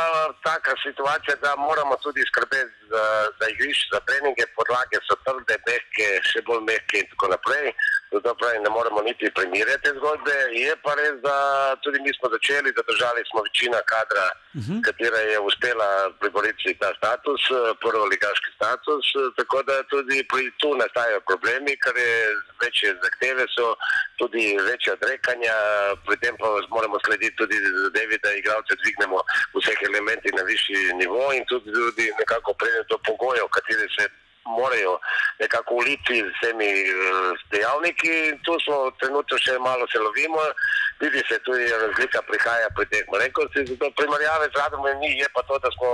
taka 0.44 0.72
situacija, 0.86 1.34
da 1.42 1.56
moramo 1.56 1.96
tudi 2.04 2.22
skrbeti 2.30 2.74
za, 2.90 3.04
za 3.40 3.46
igrišče, 3.50 3.88
za 3.92 4.00
treninge, 4.06 4.44
podlage 4.56 5.00
so 5.08 5.16
trde, 5.26 5.56
mehke, 5.66 6.06
še 6.30 6.44
bolj 6.46 6.62
mehke 6.70 7.02
in 7.02 7.08
tako 7.14 7.32
naprej. 7.34 7.72
Zato 8.12 8.34
pravi, 8.40 8.58
ne 8.64 8.70
moremo 8.76 9.00
niti 9.08 9.30
primirjati 9.38 9.82
te 9.84 9.90
zgodbe. 9.98 10.36
Je 10.64 10.72
pa 10.84 10.92
res, 11.00 11.14
da 11.26 11.36
tudi 11.84 11.98
mi 12.04 12.12
smo 12.16 12.26
začeli, 12.34 12.76
zadržali 12.78 13.22
smo 13.30 13.40
večina 13.48 13.80
kadra, 13.92 14.26
uh 14.58 14.62
-huh. 14.64 14.80
katera 14.86 15.20
je 15.30 15.38
uspela 15.48 15.88
priboriti 16.20 16.78
ta 16.80 16.90
status, 17.00 17.42
eh, 17.50 17.58
prvoligaški 17.82 18.50
status, 18.58 19.06
tako 19.38 19.58
da 19.68 19.76
tudi 19.92 20.16
pri, 20.30 20.42
tu 20.60 20.68
nastajajo 20.82 21.20
problemi, 21.30 21.72
ker 21.84 21.94
je 22.06 22.16
večje 22.62 22.88
zahteve 23.04 23.44
so, 23.56 23.66
tudi 24.20 24.44
večja 24.68 24.92
odrekanja, 24.98 25.56
pri 26.06 26.16
tem 26.22 26.34
pa 26.40 26.48
moramo 26.76 26.96
slediti 27.04 27.38
tudi 27.40 27.56
zadevi, 27.84 28.16
da 28.24 28.30
igralce 28.32 28.72
dvignemo 28.82 29.18
v 29.52 29.56
vseh 29.60 29.78
elementih 29.90 30.32
na 30.38 30.42
višji 30.50 30.78
nivo 31.00 31.24
in 31.36 31.44
tudi, 31.50 31.68
tudi 31.72 32.06
nekako 32.20 32.50
pride 32.60 32.82
do 32.90 32.96
pogojev, 33.06 33.46
kateri 33.56 33.88
se 33.96 34.04
morajo 34.56 34.98
nekako 35.38 35.74
uliti 35.74 36.16
z 36.24 36.30
vsemi 36.34 36.70
eh, 36.82 37.32
dejavniki. 37.52 38.14
Tu 38.44 38.52
smo 38.64 38.90
trenutno 39.00 39.38
še 39.38 39.58
malo 39.58 39.86
se 39.92 39.98
lovimo 39.98 40.42
vidi 41.00 41.22
se 41.28 41.38
tudi 41.46 41.64
razlika 41.82 42.20
prihaja 42.28 42.68
pri 42.76 42.84
teh 42.92 43.04
malenkosti. 43.12 43.66
Zato 43.70 43.86
primerjave 43.98 44.46
z 44.52 44.58
Radomem 44.60 44.98
ni, 45.02 45.10
je 45.22 45.28
pa 45.34 45.42
to, 45.48 45.58
da 45.64 45.70
smo, 45.76 45.88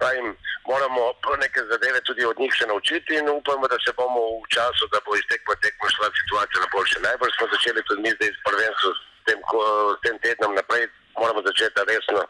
pravim, 0.00 0.26
moramo 0.70 1.02
neke 1.44 1.60
zadeve 1.72 2.00
tudi 2.08 2.24
od 2.24 2.38
njih 2.40 2.52
se 2.58 2.66
naučiti 2.66 3.12
in 3.20 3.28
upamo, 3.28 3.68
da 3.72 3.78
se 3.84 3.92
bomo 3.98 4.22
v 4.42 4.46
času, 4.54 4.84
da 4.92 4.98
bo 5.04 5.16
iz 5.16 5.26
tekme 5.30 5.54
tekmo 5.64 5.86
šla 5.94 6.08
situacija 6.20 6.58
na 6.60 6.68
boljše. 6.74 6.98
Najbolj 7.08 7.32
smo 7.36 7.46
začeli 7.54 7.86
tudi 7.88 8.02
mi 8.02 8.10
zdaj 8.16 8.30
s 8.32 8.40
prvenstvom 8.48 8.92
s 8.96 9.00
tem, 9.26 9.38
ko, 9.48 9.60
s 9.96 10.00
tem 10.04 10.16
tednom 10.24 10.52
naprej, 10.58 10.84
moramo 11.20 11.40
začeti 11.48 11.88
resno 11.92 12.22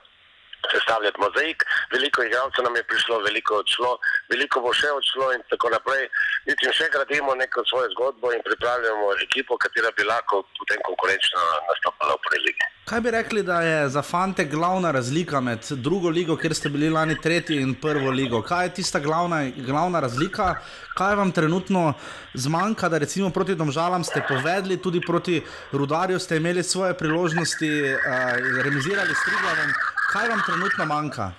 sestavljati 0.73 1.21
mozaik. 1.21 1.65
Veliko 1.93 2.23
igralcev 2.23 2.65
nam 2.65 2.77
je 2.77 2.85
prišlo, 2.91 3.19
veliko 3.29 3.61
odšlo, 3.63 3.93
veliko 4.33 4.61
bo 4.65 4.73
še 4.81 4.91
odšlo 4.99 5.33
in 5.37 5.43
tako 5.51 5.73
naprej. 5.77 6.09
Vidim, 6.47 6.73
še 6.79 6.89
gradimo 6.95 7.35
neko 7.35 7.65
svojo 7.71 7.91
zgodbo 7.95 8.33
in 8.35 8.43
pripravljamo 8.47 9.13
ekipo, 9.27 9.59
katera 9.65 9.91
bi 9.97 10.07
lahko 10.07 10.43
potem 10.59 10.81
konkurenčno 10.89 11.45
nastopala 11.71 12.19
v 12.19 12.25
prvi 12.29 12.43
ligi. 12.49 12.73
Kaj 12.87 13.01
bi 13.03 13.11
rekli, 13.11 13.43
da 13.43 13.61
je 13.63 13.89
za 13.91 14.03
fante 14.03 14.45
glavna 14.45 14.93
razlika 14.95 15.41
med 15.41 15.67
drugo 15.71 16.09
ligo, 16.09 16.37
kjer 16.39 16.55
ste 16.55 16.71
bili 16.71 16.91
lani 16.91 17.17
tretji, 17.21 17.57
in 17.63 17.75
prvo 17.75 18.11
ligo? 18.11 18.43
Kaj 18.47 18.67
je 18.67 18.75
tista 18.79 19.01
glavna, 19.03 19.41
glavna 19.57 20.01
razlika? 20.01 20.55
Kaj 20.95 21.17
vam 21.19 21.33
trenutno 21.33 21.95
zmanjka, 22.35 22.89
da 22.89 22.99
recimo 23.03 23.31
proti 23.31 23.55
Domžalam 23.55 24.05
ste 24.05 24.23
povedali, 24.29 24.79
tudi 24.83 25.01
proti 25.01 25.43
Rudarju 25.73 26.19
ste 26.19 26.37
imeli 26.37 26.63
svoje 26.63 26.95
priložnosti, 26.95 27.71
uh, 27.83 28.63
remizirali 28.63 29.15
s 29.15 29.25
Triglavom. 29.27 29.96
Kaj 30.13 30.29
vam 30.29 30.43
trenutno 30.47 30.85
manjka? 30.85 31.33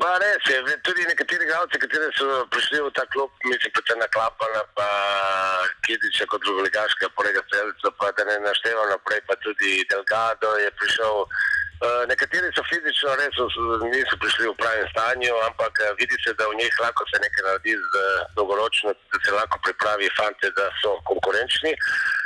Pa 0.00 0.08
res 0.20 0.48
je, 0.50 0.58
tudi 0.84 1.06
nekateri 1.08 1.46
igralci, 1.46 1.78
ki 1.80 1.88
so 2.18 2.42
prišli 2.52 2.82
v 2.84 2.90
ta 2.96 3.04
klub, 3.14 3.30
mislim, 3.48 3.72
predvsem 3.72 3.98
na 4.02 4.08
Klapana, 4.12 4.62
pa 4.76 4.88
Kidiča 5.86 6.26
kot 6.28 6.44
drugoligaška, 6.44 7.08
polega 7.16 7.40
Celica, 7.48 7.92
pa 7.96 8.10
da 8.18 8.26
ne 8.28 8.36
naštevam 8.44 8.92
naprej, 8.92 9.22
pa 9.28 9.38
tudi 9.40 9.80
Delgado 9.88 10.56
je 10.60 10.70
prišel. 10.80 11.24
Uh, 11.82 12.06
nekateri 12.06 12.46
so 12.54 12.62
fizično 12.70 13.16
res 13.18 13.34
niso 13.90 14.14
prišli 14.22 14.46
v 14.46 14.54
pravem 14.54 14.86
stanju, 14.92 15.32
ampak 15.48 15.80
uh, 15.82 15.96
vidi 15.98 16.14
se, 16.22 16.30
da 16.38 16.46
v 16.46 16.58
njih 16.60 16.74
lahko 16.78 17.02
se 17.10 17.18
nekaj 17.18 17.42
naredi 17.46 17.74
z 17.74 18.02
uh, 18.02 18.26
dolgoročno, 18.38 18.94
da 18.94 19.18
se 19.24 19.34
lahko 19.34 19.58
pripravi 19.66 20.12
fante, 20.18 20.52
da 20.58 20.68
so 20.82 20.94
konkurenčni. 21.10 21.74
Uh, 21.74 22.21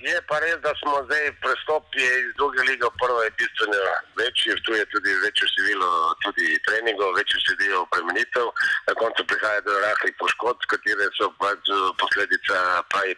je 0.00 0.16
pa 0.28 0.38
res, 0.42 0.58
da 0.64 0.72
smo 0.80 1.02
zdaj 1.06 1.32
prestopili 1.44 2.06
iz 2.24 2.32
druge 2.38 2.62
lige 2.68 2.84
v 2.86 2.98
prvo, 3.02 3.22
je 3.22 3.30
bistveno 3.38 3.80
večji, 4.20 4.56
tu 4.64 4.72
je 4.74 4.84
tudi 4.92 5.10
večje 5.24 5.46
število 5.52 5.90
tudi 6.24 6.46
treningov, 6.66 7.16
večje 7.20 7.40
število 7.44 7.82
obremenitev, 7.86 8.46
na 8.88 8.94
koncu 9.00 9.26
prihaja 9.30 9.60
do 9.66 9.72
rahlih 9.86 10.14
poškodb, 10.20 10.60
katere 10.72 11.08
so 11.18 11.30
pač 11.42 11.72
posledica 12.00 12.56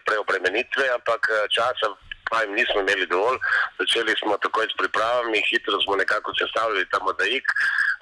preobremenitve, 0.07 0.85
ampak 0.99 1.31
časa 1.57 1.95
pravim, 2.29 2.53
nismo 2.59 2.81
imeli 2.81 3.07
dovolj. 3.07 3.39
Začeli 3.79 4.15
smo 4.21 4.37
takoj 4.45 4.67
s 4.71 4.75
pripravami, 4.81 5.47
hitro 5.51 5.81
smo 5.85 5.97
nekako 6.03 6.29
sestavili 6.41 6.91
ta 6.93 6.99
mozaik. 7.07 7.47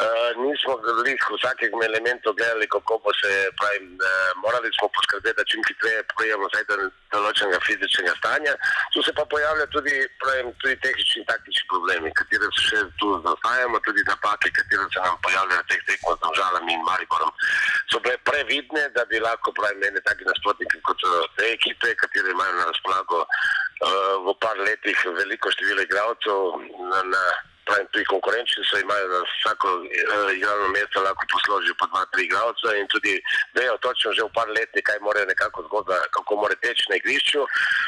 Uh, 0.01 0.31
nismo 0.45 0.73
gledali 0.83 1.13
vsakega 1.37 1.77
elementa, 1.91 2.33
gledali, 2.39 2.67
kako 2.75 2.93
bo 3.05 3.11
se, 3.21 3.31
pravim, 3.59 3.87
uh, 4.01 4.31
morali 4.45 4.69
smo 4.77 4.87
poskrbeti, 4.95 5.37
da 5.39 5.45
čim 5.51 5.63
hitreje 5.69 6.01
prijemo 6.17 6.47
do 6.69 6.77
določenega 7.15 7.61
fizičnega 7.67 8.15
stanja. 8.21 8.55
Tu 8.95 9.03
se 9.07 9.13
pa 9.19 9.25
pojavljajo 9.33 9.69
tudi, 9.77 9.95
pravim, 10.23 10.49
tudi 10.63 10.77
tehnični 10.85 11.21
in 11.21 11.29
taktični 11.33 11.69
problemi, 11.73 12.15
kateri 12.21 12.49
se 12.57 12.63
še 12.71 12.81
tu 13.01 13.13
zaostajamo, 13.27 13.83
tudi 13.87 14.07
napake, 14.09 14.49
katere 14.59 14.89
se 14.95 15.05
nam 15.05 15.21
pojavljajo 15.27 15.69
teh 15.69 15.83
tekmov 15.91 16.17
z 16.17 16.33
Žalami 16.41 16.73
in 16.79 16.87
Mariborom. 16.89 17.33
So 17.93 18.01
bile 18.01 18.17
previdne, 18.25 18.89
da 18.97 19.05
bi 19.11 19.21
lahko, 19.21 19.53
pravim, 19.53 19.81
imeli 19.81 20.01
taki 20.07 20.25
nasprotniki 20.29 20.81
kot 20.87 21.01
so 21.05 21.25
te 21.37 21.53
ekipe, 21.55 21.95
katere 22.03 22.33
imajo 22.33 22.57
na 22.57 22.69
razpolago 22.71 23.25
v 23.81 24.35
par 24.41 24.59
letih 24.61 24.99
veliko 25.17 25.51
število 25.51 25.83
igralcev 25.83 26.61
na, 26.91 27.03
na 27.03 27.23
pravim, 27.71 27.87
tudi 27.93 28.05
konkurenčni 28.15 28.63
so 28.67 28.77
imajo 28.79 29.07
na 29.15 29.21
vsako 29.31 29.69
uh, 29.79 30.31
igralno 30.37 30.69
mesto 30.75 30.99
lahko 31.07 31.23
posložijo 31.33 31.75
po 31.79 31.87
dva, 31.91 32.03
tri 32.13 32.23
igralce 32.27 32.69
in 32.81 32.87
tudi 32.95 33.15
vejo 33.55 33.75
točno 33.87 34.13
že 34.17 34.27
v 34.27 34.35
par 34.35 34.49
letih, 34.57 34.83
kaj 34.89 34.99
morajo 35.07 35.27
nekako 35.31 35.63
zgodba, 35.67 35.97
kako 36.17 36.33
mora 36.43 36.57
teči 36.65 36.85
na 36.91 36.97
igrišču. 36.99 37.41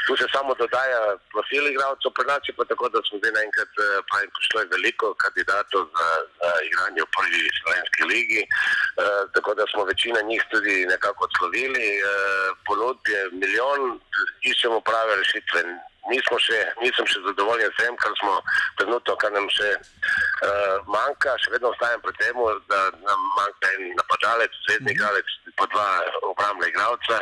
Tu 0.07 0.13
se 0.17 0.25
samo 0.35 0.55
dodaja 0.55 1.01
profil 1.33 1.67
igralcev, 1.67 2.15
pri 2.15 2.25
nas 2.31 2.43
je 2.47 2.53
pa 2.57 2.63
tako, 2.71 2.89
da 2.93 2.99
smo 3.07 3.19
zdaj 3.19 3.33
naenkrat, 3.37 3.71
pravim, 4.09 4.29
prišlo 4.35 4.57
je 4.61 4.71
veliko 4.75 5.07
kandidatov 5.23 5.81
za, 5.95 6.09
za 6.39 6.49
igranje 6.69 7.01
v 7.03 7.11
prvi 7.15 7.41
slovenski 7.59 8.01
ligi, 8.13 8.41
uh, 8.47 9.21
tako 9.35 9.51
da 9.59 9.63
smo 9.71 9.81
večina 9.91 10.19
njih 10.31 10.43
tudi 10.51 10.75
nekako 10.93 11.27
odslovili, 11.27 11.87
uh, 11.99 12.07
ponudb 12.65 13.03
je 13.15 13.21
milijon, 13.41 13.81
iščemo 14.51 14.79
prave 14.87 15.15
rešitve 15.21 15.59
nismo 16.11 16.37
še, 16.41 16.59
nisem 16.81 17.07
še 17.07 17.21
zadovoljen 17.27 17.71
s 17.71 17.79
tem, 17.79 17.95
kar 18.01 18.13
smo 18.19 18.35
trenutno, 18.81 19.15
kar 19.21 19.31
nam 19.35 19.47
še 19.53 19.71
uh, 19.77 20.77
manjka. 20.89 21.35
Še 21.43 21.53
vedno 21.55 21.71
ostajam 21.71 22.03
pri 22.03 22.15
tem, 22.19 22.43
da 22.71 22.81
nam 22.99 23.25
manjka 23.39 23.73
en 23.77 23.89
napadalec, 23.99 24.59
srednji 24.67 24.95
igralec, 24.97 25.35
pa 25.59 25.69
dva 25.73 25.87
obrambna 26.33 26.69
igralca. 26.71 27.21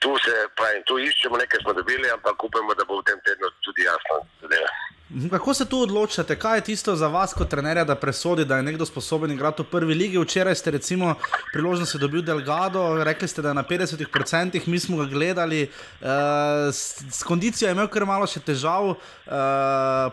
Tu 0.00 0.14
se, 0.24 0.36
pravim, 0.56 0.84
tu 0.88 0.96
iščemo 1.00 1.36
nekaj, 1.40 1.60
smo 1.64 1.76
dobili, 1.76 2.08
ampak 2.12 2.44
upamo, 2.44 2.76
da 2.76 2.86
bo 2.88 3.00
v 3.00 3.08
tem 3.10 3.20
tednu 3.26 3.52
tudi 3.66 3.84
jasno 3.88 4.22
zadeva. 4.40 4.72
Kako 5.30 5.54
se 5.54 5.64
tu 5.64 5.80
odločate, 5.80 6.38
kaj 6.38 6.58
je 6.58 6.64
tisto 6.64 6.94
za 6.96 7.08
vas 7.10 7.32
kot 7.34 7.48
trenerja, 7.50 7.82
da 7.84 7.94
presodi, 7.94 8.44
da 8.44 8.56
je 8.56 8.62
nekdo 8.62 8.86
sposoben 8.86 9.32
igrati 9.32 9.62
v 9.62 9.66
prvi 9.66 9.94
ligi? 9.94 10.18
Včeraj 10.18 10.54
ste 10.54 10.70
recimo 10.70 11.14
priložnost 11.52 11.96
dobil 11.96 12.22
Delgado, 12.22 13.04
rekli 13.04 13.28
ste, 13.28 13.42
da 13.42 13.48
je 13.48 13.54
na 13.54 13.64
50%, 13.64 14.60
mi 14.66 14.78
smo 14.78 14.96
ga 14.96 15.04
gledali, 15.10 15.70
uh, 16.00 16.06
s, 16.72 17.22
kondicijo 17.26 17.68
je 17.68 17.72
imel 17.74 17.90
kar 17.90 18.06
malo 18.06 18.26
še 18.26 18.38
težav, 18.40 18.86
uh, 18.86 18.94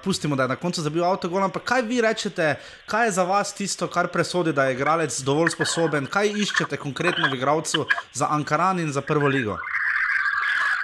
pustimo, 0.03 0.35
da 0.35 0.49
je 0.49 0.55
na 0.55 0.57
koncu 0.57 0.81
zabil 0.81 1.05
avtogol, 1.05 1.45
ampak 1.45 1.63
kaj 1.63 1.85
vi 1.85 2.01
rečete, 2.01 2.55
kaj 2.89 3.05
je 3.05 3.17
za 3.21 3.23
vas 3.23 3.53
tisto, 3.53 3.87
kar 3.87 4.09
presodi, 4.09 4.53
da 4.53 4.65
je 4.65 4.79
igralec 4.79 5.21
dovolj 5.21 5.53
sposoben, 5.53 6.09
kaj 6.09 6.33
iščete 6.41 6.81
konkretno 6.81 7.29
v 7.29 7.37
igralcu 7.37 7.85
za 8.17 8.33
Ankaran 8.33 8.79
in 8.81 8.89
za 8.89 9.05
prvo 9.05 9.29
ligo? 9.29 9.61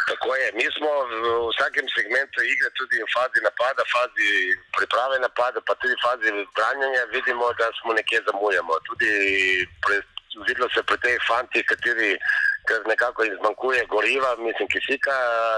Tako 0.09 0.35
je. 0.35 0.47
Mi 0.59 0.65
smo 0.77 0.91
v 1.09 1.13
vsakem 1.51 1.87
segmentu 1.95 2.43
igre, 2.43 2.69
tudi 2.79 2.99
v 2.99 3.07
fazi 3.15 3.39
napada, 3.43 3.83
fazi 3.95 4.29
priprave 4.75 5.19
napada, 5.19 5.59
pa 5.67 5.73
tudi 5.79 5.95
v 5.95 6.03
fazi 6.03 6.27
branjenja, 6.55 7.03
vidimo, 7.15 7.53
da 7.59 7.71
smo 7.79 7.93
nekje 7.93 8.19
zamujamo. 8.27 8.73
Tudi 8.87 9.11
pre, 9.83 10.01
videlo 10.47 10.67
se 10.75 10.83
pri 10.83 10.97
teh 11.03 11.17
fantih, 11.27 11.63
kateri 11.71 12.11
ker 12.67 12.81
nekako 12.93 13.23
izmanjkuje 13.23 13.85
goriva, 13.93 14.31
mislim, 14.47 14.67
kisika, 14.73 15.15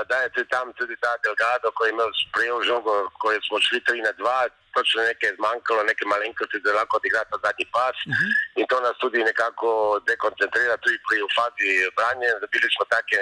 da 0.10 0.16
je 0.22 0.30
tudi 0.36 0.50
tam 0.56 0.74
tudi 0.80 0.96
ta 1.04 1.12
Delgado, 1.24 1.72
ko 1.76 1.86
je 1.86 1.92
imel 1.92 2.12
sprejel 2.24 2.60
žogo, 2.70 2.94
ko 3.22 3.28
smo 3.48 3.58
šli 3.66 3.80
3 3.88 4.04
na 4.08 4.14
2, 4.14 4.50
točno 4.76 5.00
nekaj 5.10 5.30
je 5.30 5.36
zmanjkalo, 5.40 5.82
nekaj 5.90 6.08
malenkosti, 6.14 6.64
da 6.64 6.78
lahko 6.80 6.98
odigra 7.00 7.22
ta 7.32 7.38
zadnji 7.46 7.66
pas 7.76 7.98
uh 8.02 8.14
-huh. 8.16 8.32
in 8.60 8.66
to 8.70 8.78
nas 8.86 8.96
tudi 9.04 9.20
nekako 9.32 9.70
dekoncentrira 10.10 10.76
tudi 10.84 10.98
pri 11.08 11.18
fazi 11.38 11.72
branja. 11.98 12.40
Zabili 12.44 12.68
smo 12.76 12.84
take 12.96 13.22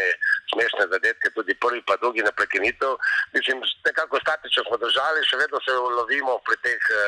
smešne 0.51 0.83
zadetke, 0.93 1.27
tudi 1.37 1.53
prvi 1.63 1.81
pa 1.87 1.95
drugi 2.01 2.21
na 2.27 2.31
prekinitev. 2.39 2.91
Mislim, 3.35 3.57
nekako 3.89 4.15
statično 4.25 4.61
smo 4.67 4.77
držali, 4.85 5.27
še 5.29 5.35
vedno 5.43 5.57
se 5.65 5.71
lovimo 5.99 6.33
pri 6.45 6.55
teh 6.65 6.81
uh, 6.91 7.01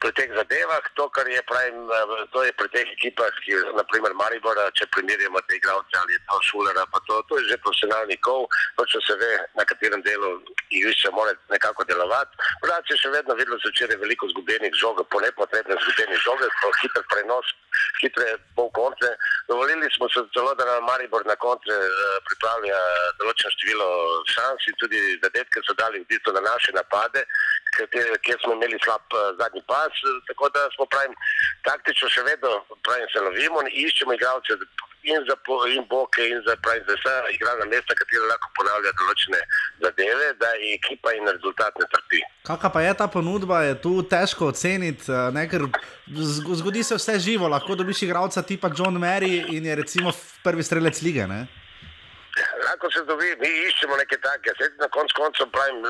pri 0.00 0.12
teh 0.12 0.28
zadevah, 0.36 0.84
to, 0.94 1.08
kar 1.08 1.28
je, 1.28 1.40
pravim, 1.48 1.88
to 2.32 2.44
je 2.44 2.52
pri 2.52 2.68
teh 2.74 2.86
ekipah, 2.96 3.32
ki 3.44 3.52
je, 3.52 3.60
naprimer, 3.76 4.12
Maribora, 4.14 4.68
če 4.76 4.88
primerjamo 4.92 5.40
te 5.48 5.56
igralce 5.56 5.96
ali 6.00 6.16
je 6.16 6.20
to 6.28 6.40
šulera, 6.50 6.84
pa 6.92 7.00
to, 7.08 7.22
to 7.28 7.38
je 7.40 7.48
že 7.50 7.62
profesionalni 7.64 8.16
kov, 8.20 8.46
točno 8.76 9.00
se 9.06 9.16
ve, 9.20 9.32
na 9.56 9.64
katerem 9.64 10.02
delu 10.04 10.36
igrišča 10.70 11.10
mora 11.16 11.32
nekako 11.50 11.84
delovati. 11.88 12.36
Je 12.86 12.94
še 13.00 13.10
vedno 13.10 13.34
videlo 13.34 13.58
se 13.58 13.72
včeraj 13.72 13.98
veliko 13.98 14.28
zgubljenih 14.30 14.74
žog, 14.78 15.00
po 15.10 15.20
nepotrebnih 15.20 15.78
zgubljenih 15.82 16.20
žog, 16.22 16.44
po 16.62 16.68
hiter 16.80 17.02
prenos, 17.10 17.48
hitre 18.00 18.36
pol 18.54 18.70
konce. 18.76 19.10
Dovolili 19.48 19.88
smo 19.96 20.08
se 20.12 20.22
celo, 20.34 20.54
da 20.54 20.64
nam 20.68 20.86
Maribor 20.86 21.26
na 21.26 21.34
konce 21.40 21.74
pripravlja 22.28 22.78
določeno 23.18 23.54
število 23.56 23.88
šans 24.30 24.68
in 24.70 24.78
tudi 24.82 25.00
zadetke 25.24 25.64
so 25.66 25.74
dali 25.80 26.04
v 26.04 26.08
bistvu 26.12 26.36
na 26.36 26.44
naše 26.46 26.74
napade, 26.78 27.24
kjer 28.24 28.38
smo 28.42 28.52
imeli 28.52 28.78
slab 28.84 29.04
zadnji 29.40 29.62
pas, 29.72 29.92
tako 30.28 30.48
da 30.54 30.68
smo 30.74 30.86
pravim, 30.92 31.14
taktično 31.68 32.08
še 32.14 32.22
vedno 32.30 32.50
pravim, 32.86 33.08
se 33.12 33.24
lovimo 33.28 33.62
in 33.64 33.72
iščemo 33.86 34.16
igralce 34.16 34.58
in 35.06 35.22
za 35.28 35.36
in 35.76 35.84
boke 35.88 36.22
in 36.28 36.42
za, 36.46 36.56
pravim, 36.62 36.82
za 36.88 36.94
vsa 36.98 37.14
igralna 37.36 37.64
mesta, 37.64 37.94
katera 37.94 38.26
lahko 38.30 38.50
ponavlja 38.58 38.92
določene 39.00 39.40
zadeve, 39.84 40.32
da 40.40 40.50
je 40.58 40.72
ekipa 40.74 41.12
in 41.14 41.28
rezultat 41.30 41.78
ne 41.78 41.86
trpi. 41.92 42.22
Kakšna 42.48 42.70
pa 42.74 42.82
je 42.82 42.94
ta 42.98 43.06
ponudba, 43.10 43.62
je 43.68 43.76
tu 43.82 43.92
težko 44.02 44.50
oceniti, 44.54 45.12
ne, 45.36 45.46
ker 45.50 45.68
zgodi 46.60 46.82
se 46.86 46.98
vse 46.98 47.18
živo, 47.22 47.50
lahko 47.52 47.78
dobiš 47.78 48.02
igralca 48.08 48.42
tipa 48.42 48.72
John 48.74 48.98
Mary 49.02 49.44
in 49.54 49.66
je 49.70 49.78
recimo 49.82 50.14
prvi 50.42 50.66
strelec 50.66 51.02
lige. 51.06 51.26
Ne? 51.30 51.46
Lahko 52.66 52.90
se 52.92 53.04
dobi, 53.08 53.30
mi 53.40 53.50
iščemo 53.68 53.96
neke 53.96 54.18
take, 54.20 54.58
sedaj 54.58 54.82
na 54.82 54.90
koncu 54.92 55.22
koncev 55.22 55.48
pravim, 55.54 55.80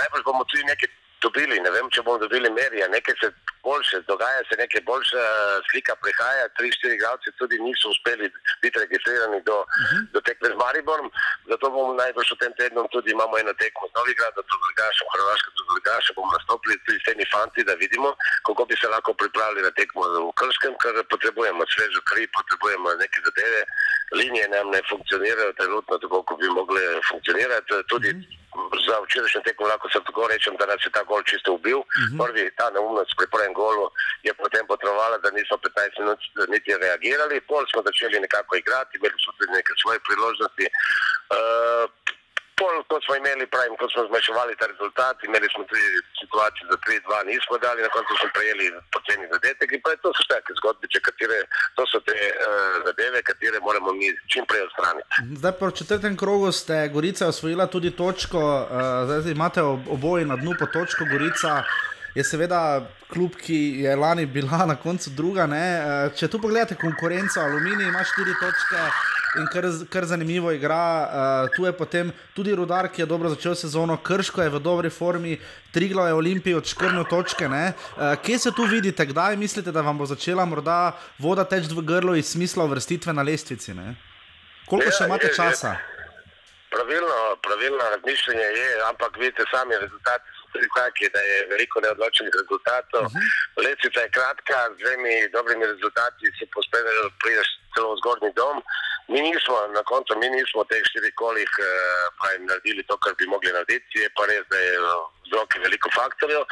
najbolj 0.00 0.24
bomo 0.26 0.48
tudi 0.50 0.64
nekaj 0.66 0.90
dobili, 1.22 1.60
ne 1.60 1.70
vem, 1.70 1.88
če 1.94 2.02
bomo 2.02 2.18
dobili 2.22 2.50
merija, 2.50 2.88
nekaj 2.88 3.14
se 3.20 3.28
boljše, 3.62 4.00
dogaja 4.10 4.42
se 4.48 4.58
nekaj 4.58 4.82
boljša 4.90 5.22
slika, 5.70 5.94
prihaja, 6.02 6.48
tri, 6.58 6.72
štiri 6.76 6.94
igralci 6.98 7.32
tudi 7.40 7.58
niso 7.62 7.92
uspeli 7.94 8.30
biti 8.62 8.82
registrirani 8.84 9.40
do, 9.48 9.58
uh 9.62 9.86
-huh. 9.86 10.02
do 10.14 10.20
tekme 10.28 10.48
z 10.52 10.56
Mariborom, 10.62 11.08
zato 11.50 11.70
bomo 11.70 11.94
najbrž 12.02 12.32
v 12.32 12.40
tem 12.42 12.52
tednu 12.60 12.88
tudi 12.94 13.10
imamo 13.10 13.38
eno 13.38 13.54
tekmo 13.62 13.84
z 13.90 13.92
Novigradom, 13.98 14.44
z 14.50 14.52
Ligašem, 14.70 15.08
Hrvaško 15.14 15.48
z 15.50 15.70
Ligašem, 15.76 16.14
bomo 16.16 16.32
nastopili 16.36 16.74
tudi 16.84 16.98
s 17.00 17.06
temi 17.08 17.24
fanti, 17.32 17.60
da 17.68 17.74
vidimo, 17.84 18.08
kako 18.46 18.62
bi 18.68 18.74
se 18.80 18.88
lahko 18.94 19.10
pripravili 19.20 19.62
na 19.68 19.72
tekmo 19.78 20.02
v 20.28 20.32
Krškem, 20.40 20.74
ker 20.82 20.94
potrebujemo 21.12 21.62
svežo 21.74 22.00
kri, 22.08 22.22
potrebujemo 22.38 22.88
neke 23.02 23.18
zadeve, 23.26 23.60
linije 24.18 24.46
nam 24.54 24.66
ne 24.74 24.80
funkcionirajo 24.90 25.52
trenutno 25.58 25.94
tako, 26.02 26.22
kot 26.26 26.36
bi 26.40 26.48
mogle 26.58 26.82
funkcionirati, 27.10 27.68
tudi 27.92 28.10
uh 28.10 28.16
-huh 28.16 28.41
za 28.86 28.96
včerajšnjo 29.04 29.40
tekmo 29.44 29.66
lahko 29.66 29.88
se 29.88 29.98
tako 30.06 30.22
rečem, 30.32 30.54
da 30.60 30.64
nas 30.66 30.80
je 30.84 30.90
ta 30.96 31.02
gol 31.10 31.22
čisto 31.30 31.52
ubil. 31.58 31.78
Uh 31.78 31.86
-huh. 31.88 32.18
Prvi 32.22 32.44
ta 32.58 32.66
neumnost 32.70 33.12
pri 33.18 33.26
prvem 33.34 33.52
golu 33.60 33.86
je 34.26 34.32
potem 34.42 34.64
potrebovala, 34.66 35.16
da 35.18 35.30
nismo 35.30 35.56
15 35.56 36.00
minut 36.00 36.20
niti 36.54 36.70
reagirali, 36.84 37.46
pol 37.50 37.64
smo 37.70 37.80
začeli 37.88 38.24
nekako 38.26 38.52
igrati, 38.56 38.96
imeli 38.96 39.16
smo 39.22 39.32
tudi 39.38 39.52
neke 39.58 39.72
svoje 39.82 39.98
priložnosti. 40.06 40.66
Uh, 41.36 41.84
Pol, 42.60 42.74
ko 42.90 42.96
smo 43.04 43.14
imeli, 43.20 43.44
pravim, 43.54 43.74
ko 43.80 43.86
smo 43.92 44.02
zmanjševali 44.08 44.58
ta 44.60 44.66
rezultat, 44.72 45.16
imeli 45.28 45.48
smo 45.54 45.62
tudi 45.70 45.86
situacijo, 46.20 46.64
da 46.72 46.76
3-2 46.86 47.26
nismo 47.30 47.54
dali, 47.66 47.80
na 47.86 47.90
koncu 47.96 48.12
smo 48.20 48.28
prejeli 48.36 48.66
poceni 48.94 49.24
zadetek 49.32 49.68
in 49.72 49.80
pa 49.84 49.90
to 50.02 50.10
so 50.16 50.24
take 50.32 50.50
zgodbice, 50.60 50.98
katere, 51.08 51.38
to 51.76 51.82
so 51.92 51.98
te 52.08 52.16
uh, 52.30 52.76
zadeve, 52.86 53.22
katere 53.30 53.58
moramo 53.66 53.90
mi 53.98 54.08
čim 54.32 54.44
prej 54.50 54.62
odstraniti. 54.68 55.08
Zdaj 55.40 55.52
v 55.60 55.72
četrtem 55.80 56.14
krogu 56.22 56.52
ste 56.52 56.88
Gorica 56.94 57.28
osvojila 57.32 57.66
tudi 57.74 57.90
točko, 58.02 58.40
uh, 58.40 58.68
zdaj 59.06 59.32
imate 59.32 59.60
oboje 59.96 60.24
na 60.30 60.36
dnu 60.36 60.52
po 60.60 60.66
točko 60.66 61.02
Gorica. 61.12 61.62
Je 62.14 62.24
seveda 62.24 62.82
klub, 63.08 63.36
ki 63.40 63.84
je 63.84 63.96
lani 63.96 64.26
bila 64.26 64.66
na 64.66 64.76
koncu 64.76 65.10
druga. 65.10 65.46
Ne? 65.46 65.64
Če 66.16 66.28
tu 66.28 66.40
pogledate 66.40 66.76
konkurenco, 66.76 67.40
Aluminij 67.40 67.88
ima 67.88 68.04
štiri 68.04 68.34
točke, 68.40 68.84
in 69.38 69.46
kar, 69.52 69.64
kar 69.88 70.04
zanimivo 70.04 70.52
igra. 70.52 71.08
Uh, 71.08 71.54
tu 71.56 71.64
je 71.64 71.72
potem 71.72 72.12
tudi 72.34 72.54
Rudar, 72.54 72.88
ki 72.92 73.02
je 73.02 73.06
dobro 73.06 73.28
začel 73.32 73.54
sezono, 73.54 73.96
Krško 73.96 74.42
je 74.42 74.52
v 74.52 74.60
dobri 74.60 74.90
formi, 74.90 75.38
Triglo 75.72 76.06
je 76.06 76.14
Olimpij 76.14 76.54
odškrnil 76.54 77.04
točke. 77.10 77.48
Uh, 77.48 78.14
kje 78.22 78.38
se 78.38 78.52
tu 78.56 78.66
vidite, 78.68 79.06
kdaj 79.06 79.36
mislite, 79.36 79.72
da 79.72 79.80
vam 79.80 79.98
bo 79.98 80.06
začela 80.06 80.44
morda 80.44 80.92
voda 81.18 81.44
teči 81.44 81.72
v 81.72 81.84
grlo 81.86 82.14
iz 82.14 82.32
smisla 82.34 82.66
vrstitve 82.66 83.12
na 83.12 83.22
lestvici? 83.22 83.74
Ne? 83.74 83.96
Koliko 84.68 84.92
ja, 84.92 84.98
še 84.98 85.08
imate 85.08 85.32
je, 85.32 85.36
časa? 85.36 85.76
Je. 85.76 85.88
Pravilno, 86.72 87.16
pravilno 87.44 87.88
razmišljanje 87.96 88.48
je, 88.60 88.68
ampak 88.88 89.16
vidite 89.20 89.44
sami 89.50 89.76
rezultati. 89.80 90.31
Taki, 90.76 91.08
da 91.14 91.20
je 91.20 91.46
veliko 91.52 91.80
neodločenih 91.80 92.34
rezultatov. 92.40 93.04
Uh 93.06 93.12
-huh. 93.12 93.64
Lesica 93.64 94.00
je 94.00 94.14
kratka, 94.18 94.56
z 94.74 94.76
dvemi 94.82 95.14
dobrimi 95.36 95.64
rezultati 95.66 96.24
se 96.38 96.44
pospelješ, 96.54 96.96
prideš 97.22 97.48
celo 97.74 97.88
v 97.92 97.98
zgornji 98.00 98.30
dom. 98.40 98.56
Mi 99.12 99.20
nismo, 99.20 99.56
na 99.78 99.82
koncu, 99.90 100.10
mi 100.20 100.28
nismo 100.30 100.62
v 100.62 100.68
teh 100.70 100.84
štirih 100.90 101.14
kolih 101.22 101.50
eh, 101.58 102.38
naredili 102.48 102.82
to, 102.88 102.96
kar 103.02 103.12
bi 103.18 103.26
mogli 103.26 103.50
narediti. 103.52 103.98
Je 104.04 104.08
pa 104.16 104.22
res, 104.30 104.44
da 104.52 104.58
je 104.66 104.72
vzrok 105.24 105.48
veliko 105.64 105.88
faktorjev. 105.98 106.42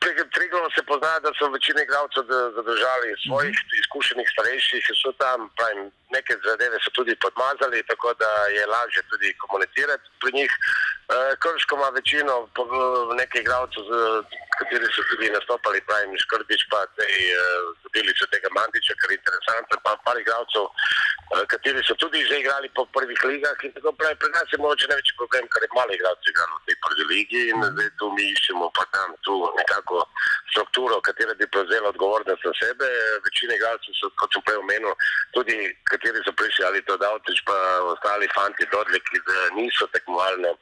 Pri 0.00 0.12
Triglavu 0.34 0.68
se 0.72 0.82
pozna, 0.88 1.20
da 1.24 1.30
so 1.36 1.50
večina 1.56 1.82
igralcev 1.82 2.24
zadržali 2.56 3.08
svojih 3.26 3.56
mm 3.58 3.66
-hmm. 3.66 3.80
izkušenih 3.80 4.28
starejših, 4.34 4.84
so 5.02 5.12
tam, 5.22 5.38
pravim, 5.56 5.80
neke 6.16 6.34
zadeve 6.46 6.76
so 6.84 6.90
tudi 6.98 7.14
podmazali, 7.24 7.88
tako 7.90 8.08
da 8.22 8.30
je 8.56 8.62
lažje 8.74 9.02
tudi 9.10 9.28
komunicirati 9.42 10.04
pri 10.20 10.30
njih. 10.38 10.52
Uh, 11.10 11.38
Krško 11.38 11.76
ima 11.76 11.88
večino 11.88 12.34
nekaj 13.20 13.40
igralcev, 13.40 13.82
kateri 14.60 14.86
so 14.92 15.02
tudi 15.10 15.30
nastopali, 15.32 15.80
pravim, 15.88 16.12
Škrbič, 16.24 16.62
pa 16.72 16.84
uh, 16.84 17.72
dobili 17.84 18.12
so 18.18 18.26
tega 18.32 18.48
Mandiča, 18.56 18.94
kar 19.00 19.10
je 19.10 19.18
interesantno, 19.20 19.80
pa 19.84 19.96
par 20.04 20.20
igralcev, 20.20 20.68
uh, 20.68 21.44
kateri 21.52 21.82
so 21.88 21.96
tudi 22.02 22.20
že 22.28 22.40
igrali 22.40 22.68
po 22.76 22.84
prvih 22.94 23.20
ligah 23.24 23.58
in 23.64 23.72
tako 23.76 23.92
pravi. 23.98 24.20
Pri 24.20 24.30
nas 24.36 24.52
je 24.52 24.58
mogoče 24.60 24.90
največji 24.90 25.18
problem, 25.20 25.48
ker 25.52 25.64
je 25.64 25.70
malo 25.78 25.92
igralcev 25.96 26.32
igralo 26.32 26.54
v 26.60 26.66
tej 26.68 26.76
prvi 26.84 27.04
ligi 27.12 27.42
in 27.50 27.58
zdaj 27.72 27.90
tu 27.98 28.06
mi 28.16 28.24
iščemo 28.34 28.66
pa 28.76 28.84
tam 28.94 29.16
tu 29.24 29.34
nekako 29.60 30.04
strukturo, 30.50 31.00
katera 31.00 31.34
bi 31.34 31.46
prevzela 31.46 31.88
odgovornost 31.88 32.44
na 32.44 32.54
sebe. 32.62 32.88
Večina 33.26 33.56
igralcev 33.56 33.96
so, 33.96 34.12
kot 34.20 34.34
sem 34.34 34.44
prej 34.46 34.60
omenil, 34.60 34.92
tudi 35.36 35.56
kateri 35.90 36.20
so 36.26 36.32
prišli 36.36 36.66
ali 36.68 36.84
to 36.88 36.96
Davtič, 37.00 37.40
pa 37.48 37.56
ostali 37.92 38.28
fanti, 38.34 38.66
dodli, 38.74 39.00
ki 39.08 39.22
niso 39.56 39.86
tekmovali 39.94 40.42
na, 40.44 40.52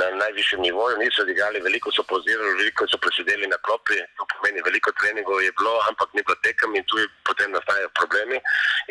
na 0.00 0.06
najvišjem 0.22 0.62
nivoju, 0.62 0.98
niso 0.98 1.22
odigrali, 1.22 1.60
veliko 1.60 1.92
so 1.92 2.02
pozirali, 2.08 2.56
veliko 2.62 2.86
so 2.88 2.98
presedeli 3.02 3.46
na 3.50 3.58
klopi, 3.66 3.98
to 4.16 4.22
pomeni 4.32 4.60
veliko 4.68 4.90
treningov 4.98 5.42
je 5.42 5.52
bilo, 5.58 5.74
ampak 5.90 6.08
ni 6.14 6.22
bilo 6.26 6.36
tekem 6.46 6.70
in 6.78 6.84
tu 6.88 6.96
potem 7.28 7.50
nastajajo 7.56 7.90
problemi. 7.98 8.38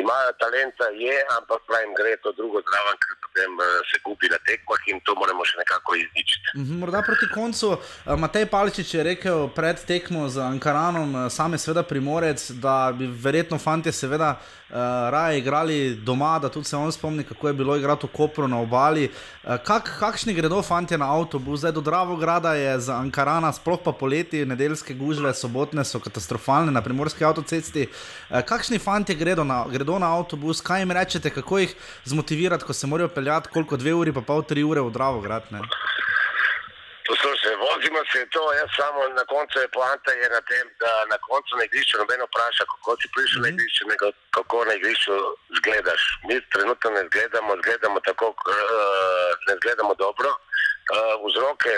Imajo 0.03 0.31
talenta, 0.43 0.85
je, 1.03 1.15
ampak 1.37 1.59
pravim, 1.67 1.91
gre 1.99 2.13
to 2.23 2.35
drugo 2.39 2.61
zraven, 2.67 2.95
ker 3.03 3.13
potem 3.25 3.51
uh, 3.57 3.67
se 3.89 3.97
gubi 4.05 4.27
na 4.33 4.39
tekmah 4.47 4.81
in 4.91 4.99
to 5.07 5.15
moramo 5.21 5.45
še 5.47 5.59
nekako 5.63 5.97
izničiti. 6.03 6.47
Mhm, 6.61 6.79
morda 6.83 7.03
proti 7.07 7.27
koncu, 7.33 7.67
uh, 7.75 8.15
Matej 8.23 8.47
Paličič 8.53 8.95
je 8.97 9.07
rekel 9.11 9.47
pred 9.55 9.79
tekmo 9.87 10.27
z 10.29 10.43
Ankaranom, 10.43 11.09
uh, 11.15 11.27
sam 11.31 11.55
je 11.55 11.63
seveda 11.63 11.83
primorec, 11.87 12.51
da 12.63 12.91
bi 12.95 13.07
verjetno 13.07 13.59
fanti 13.59 13.91
seveda 13.95 14.35
uh, 14.71 15.09
raje 15.09 15.37
igrali 15.37 15.95
doma, 15.95 16.39
da 16.39 16.49
tudi 16.49 16.65
se 16.65 16.77
on 16.77 16.91
spomni, 16.91 17.23
kako 17.23 17.47
je 17.47 17.53
bilo 17.53 17.77
igrati 17.77 18.07
v 18.07 18.09
Kopru 18.09 18.47
na 18.47 18.59
obali. 18.59 19.09
Uh, 19.43 19.57
kak, 19.63 19.91
kakšni 19.99 20.33
gredo 20.33 20.61
fanti 20.61 20.97
na 20.97 21.11
avtobus, 21.15 21.59
zdaj 21.59 21.71
do 21.71 21.81
Dravograda 21.81 22.53
je 22.53 22.79
za 22.79 22.95
Ankarana, 22.95 23.53
sploh 23.53 23.79
pa 23.83 23.91
poleti, 23.91 24.45
nedeljske 24.45 24.93
gužve, 24.93 25.33
sobotne 25.33 25.85
so 25.85 25.99
katastrofalne 25.99 26.71
na 26.71 26.81
primorski 26.81 27.25
avtocesti. 27.25 27.87
Uh, 28.29 28.41
kakšni 28.41 28.79
fanti 28.79 29.15
gredo 29.15 29.43
na, 29.43 29.65
gredo 29.71 29.99
na 29.99 30.15
avtobus, 30.17 30.61
kaj 30.61 30.81
jim 30.81 30.91
rečete, 30.91 31.29
kako 31.29 31.59
jih 31.59 31.75
zmotivirati, 32.05 32.65
ko 32.65 32.73
se 32.73 32.87
morajo 32.87 33.09
peljati 33.09 33.49
koliko 33.53 33.77
dve 33.77 33.93
uri, 33.93 34.13
pa 34.13 34.21
pol 34.21 34.43
tri 34.43 34.63
ure 34.63 34.81
v 34.81 34.91
Dravograd. 34.91 35.43
Poslušaj, 37.11 37.55
vozimo 37.67 37.99
se 38.11 38.19
to, 38.35 38.43
jaz 38.59 38.69
samo 38.79 38.99
na 39.19 39.25
koncu 39.33 39.55
je 39.59 39.73
poanta 39.77 40.11
je 40.21 40.27
na 40.35 40.41
tem, 40.49 40.65
da 40.81 40.91
na 41.13 41.17
koncu 41.27 41.51
na 41.59 41.63
igrišču 41.63 41.97
nobeno 41.97 42.25
vpraša, 42.27 42.63
kako 42.71 42.91
si 42.99 43.07
prišel 43.15 43.39
mm 43.39 43.43
-hmm. 43.43 43.51
na 43.51 43.55
igrišče, 43.55 43.83
nego 43.91 44.05
kako 44.37 44.57
na 44.69 44.73
igrišču 44.79 45.13
zgledaš. 45.57 46.01
Mi 46.27 46.35
trenutno 46.53 46.87
ne 46.97 47.03
zgledamo, 47.09 47.51
zgledamo 47.61 47.97
tako, 48.07 48.27
uh, 48.29 49.31
ne 49.47 49.53
zgledamo 49.59 49.93
dobro. 50.05 50.29
Uh, 50.35 51.13
vzroke 51.25 51.71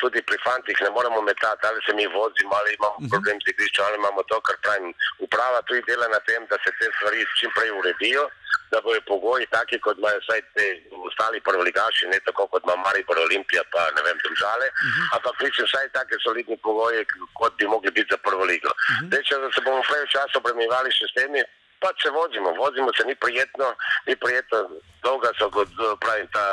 tudi 0.00 0.20
pri 0.28 0.38
fantih 0.46 0.76
ne 0.80 0.90
moremo 0.96 1.20
metati, 1.22 1.66
ali 1.68 1.80
se 1.86 1.92
mi 1.98 2.06
vozimo, 2.06 2.52
ali 2.60 2.70
imamo 2.78 2.98
-hmm. 2.98 3.10
problem 3.12 3.36
z 3.44 3.46
igriščem, 3.52 3.84
ali 3.84 3.96
imamo 4.02 4.22
to, 4.30 4.36
kar 4.46 4.56
pravim. 4.62 4.94
Uprava 5.26 5.60
tudi 5.66 5.82
dela 5.88 6.06
na 6.08 6.20
tem, 6.28 6.42
da 6.50 6.56
se 6.64 6.70
te 6.78 6.86
stvari 6.96 7.20
čim 7.38 7.50
prej 7.56 7.70
uredijo 7.80 8.24
da 8.70 8.80
bojo 8.84 9.00
pogoji 9.12 9.46
taki, 9.56 9.76
kot 9.84 9.98
imajo 9.98 10.18
vsaj 10.22 10.40
te 10.56 10.66
ostali 11.08 11.40
prvoligaši, 11.48 12.10
ne 12.12 12.18
tako 12.26 12.46
kot 12.52 12.62
ima 12.64 12.76
Maribor 12.84 13.18
Olimpija, 13.26 13.62
pa 13.72 13.82
ne 13.96 14.02
vem, 14.06 14.18
države, 14.26 14.66
uh 14.70 14.76
-huh. 14.92 15.16
ampak 15.16 15.34
mislim, 15.44 15.66
vsaj 15.66 15.88
take 15.96 16.16
solidne 16.24 16.56
pogoje, 16.66 17.00
kot 17.38 17.52
bi 17.58 17.66
mogli 17.74 17.90
biti 17.90 18.12
za 18.14 18.18
prvo 18.26 18.44
ligo. 18.52 18.70
Uh 18.74 18.78
-huh. 18.88 19.08
Deče, 19.12 19.34
da 19.42 19.48
se 19.54 19.60
bomo 19.66 19.82
preveč 19.88 20.10
časa 20.16 20.34
obremivali 20.38 20.90
še 20.98 21.04
s 21.10 21.14
temi, 21.18 21.40
pa 21.80 21.90
se 22.02 22.10
vozimo, 22.10 22.50
vozimo 22.62 22.90
se, 22.96 23.02
ni 23.10 23.14
prijetno, 23.24 23.68
ni 24.08 24.14
prijetno, 24.16 24.58
dolga 25.06 25.30
so, 25.38 25.50
kot 25.50 25.70
pravim, 26.02 26.28
ta 26.36 26.46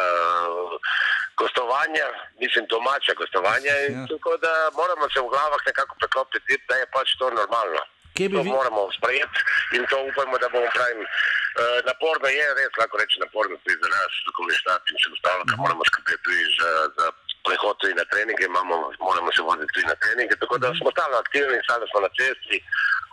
uh, 0.50 0.78
gostovanja, 1.42 2.06
mislim, 2.44 2.66
domača 2.74 3.14
gostovanja 3.22 3.74
in 3.88 3.94
ja. 4.00 4.06
tako 4.12 4.38
da 4.46 4.54
moramo 4.80 5.06
se 5.14 5.20
v 5.20 5.32
glavah 5.34 5.62
nekako 5.70 5.94
preklopiti, 6.02 6.54
da 6.68 6.76
je 6.82 6.86
pač 6.96 7.08
to 7.20 7.30
normalno. 7.42 7.82
Kje 8.16 8.30
bi 8.30 8.36
to 8.38 8.44
vi... 8.46 8.50
moramo 8.58 8.82
sprejeti 8.98 9.40
in 9.76 9.84
to 9.90 9.98
upajmo, 10.10 10.38
da 10.38 10.50
bomo 10.54 10.70
pravim. 10.78 11.02
Uh, 11.04 11.80
naporno 11.90 12.28
je, 12.38 12.46
res 12.60 12.74
lahko 12.82 12.98
reči 13.02 13.18
naporno 13.26 13.56
tudi 13.64 13.78
za 13.84 13.90
nas, 13.96 14.12
je 14.52 14.58
štab 14.62 14.82
in 14.92 14.98
še 15.04 15.10
ostalo, 15.18 15.42
ker 15.50 15.56
mhm. 15.58 15.64
moramo 15.64 15.84
skrbeti 15.90 16.24
tudi 16.26 16.44
za, 16.60 16.72
za 16.98 17.06
prehod 17.46 17.76
tudi 17.82 17.94
na 18.00 18.06
treninge, 18.12 18.46
imamo, 18.46 18.76
moramo 19.08 19.30
se 19.36 19.42
voditi 19.48 19.74
tudi 19.76 19.88
na 19.92 19.98
treninge, 20.04 20.36
tako 20.42 20.58
da 20.58 20.68
mhm. 20.70 20.78
smo 20.80 20.90
stalno 20.96 21.18
aktivni, 21.18 21.66
stalno 21.68 21.86
smo 21.92 22.00
na 22.06 22.12
cesti, 22.18 22.58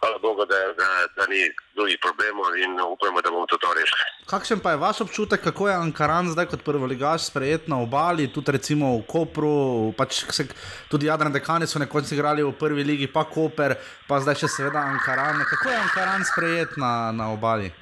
hvala 0.00 0.18
Bogu, 0.22 0.44
da, 0.52 0.58
da, 0.80 0.88
da 1.16 1.26
ni 1.32 1.40
drugih 1.74 1.98
problemov 2.04 2.56
in 2.64 2.72
upajmo, 2.92 3.20
da 3.20 3.30
bomo 3.30 3.46
to, 3.46 3.56
to 3.56 3.68
rešili. 3.78 4.06
Kakšen 4.32 4.60
pa 4.60 4.70
je 4.70 4.76
vaš 4.76 5.00
občutek, 5.00 5.40
kako 5.40 5.68
je 5.68 5.74
Ankaran 5.74 6.30
zdaj 6.30 6.46
kot 6.46 6.64
prvi 6.64 6.86
ligaš 6.86 7.26
sprejet 7.30 7.68
na 7.68 7.80
obali, 7.80 8.32
tudi 8.32 8.52
recimo 8.52 8.96
v 8.98 9.02
Kopru, 9.12 9.92
pač 9.98 10.24
se, 10.30 10.46
tudi 10.88 11.06
Jadran 11.06 11.32
Dekani 11.32 11.66
so 11.66 11.78
nekoč 11.78 12.12
igrali 12.12 12.42
v 12.42 12.52
prvi 12.52 12.84
ligi, 12.84 13.12
pa 13.12 13.24
Koper, 13.24 13.76
pa 14.08 14.20
zdaj 14.20 14.40
še 14.44 14.48
seveda 14.48 14.86
Ankaran. 14.94 15.44
Kako 15.44 15.70
je 15.70 15.76
Ankaran 15.84 16.24
sprejet 16.24 16.76
na, 16.76 17.12
na 17.12 17.32
obali? 17.32 17.72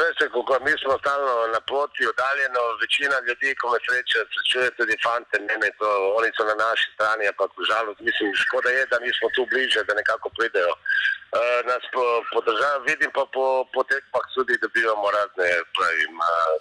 Veste, 0.00 0.24
kako 0.34 0.58
mi 0.64 0.72
smo 0.82 0.94
stalno 1.02 1.34
na 1.54 1.60
poti, 1.60 2.06
oddaljeno, 2.12 2.60
večina 2.82 3.16
ljudi, 3.26 3.54
ko 3.60 3.64
me 3.72 3.78
sreča, 3.86 4.20
srečuje 4.32 4.68
tudi 4.78 4.96
fante, 5.04 5.36
ne, 5.48 5.54
ne, 5.62 5.70
to, 5.78 5.88
oni 6.18 6.30
so 6.36 6.44
na 6.50 6.56
naši 6.64 6.86
strani, 6.94 7.24
ampak 7.32 7.50
žalost, 7.70 8.00
mislim, 8.08 8.28
škoda 8.44 8.70
je, 8.70 8.86
da 8.92 8.98
nismo 9.06 9.26
tu 9.34 9.42
bliže, 9.50 9.84
da 9.88 9.94
nekako 10.00 10.28
pridejo. 10.38 10.74
Uh, 11.38 11.58
nas 11.70 11.82
po, 11.94 12.04
po 12.32 12.40
državi 12.48 12.80
vidim, 12.90 13.10
pa 13.16 13.24
po, 13.34 13.44
po 13.74 13.82
tekmah 13.90 14.26
tudi 14.34 14.54
dobivamo 14.62 15.10
razne, 15.18 15.48
pravim, 15.76 16.14
uh, 16.32 16.56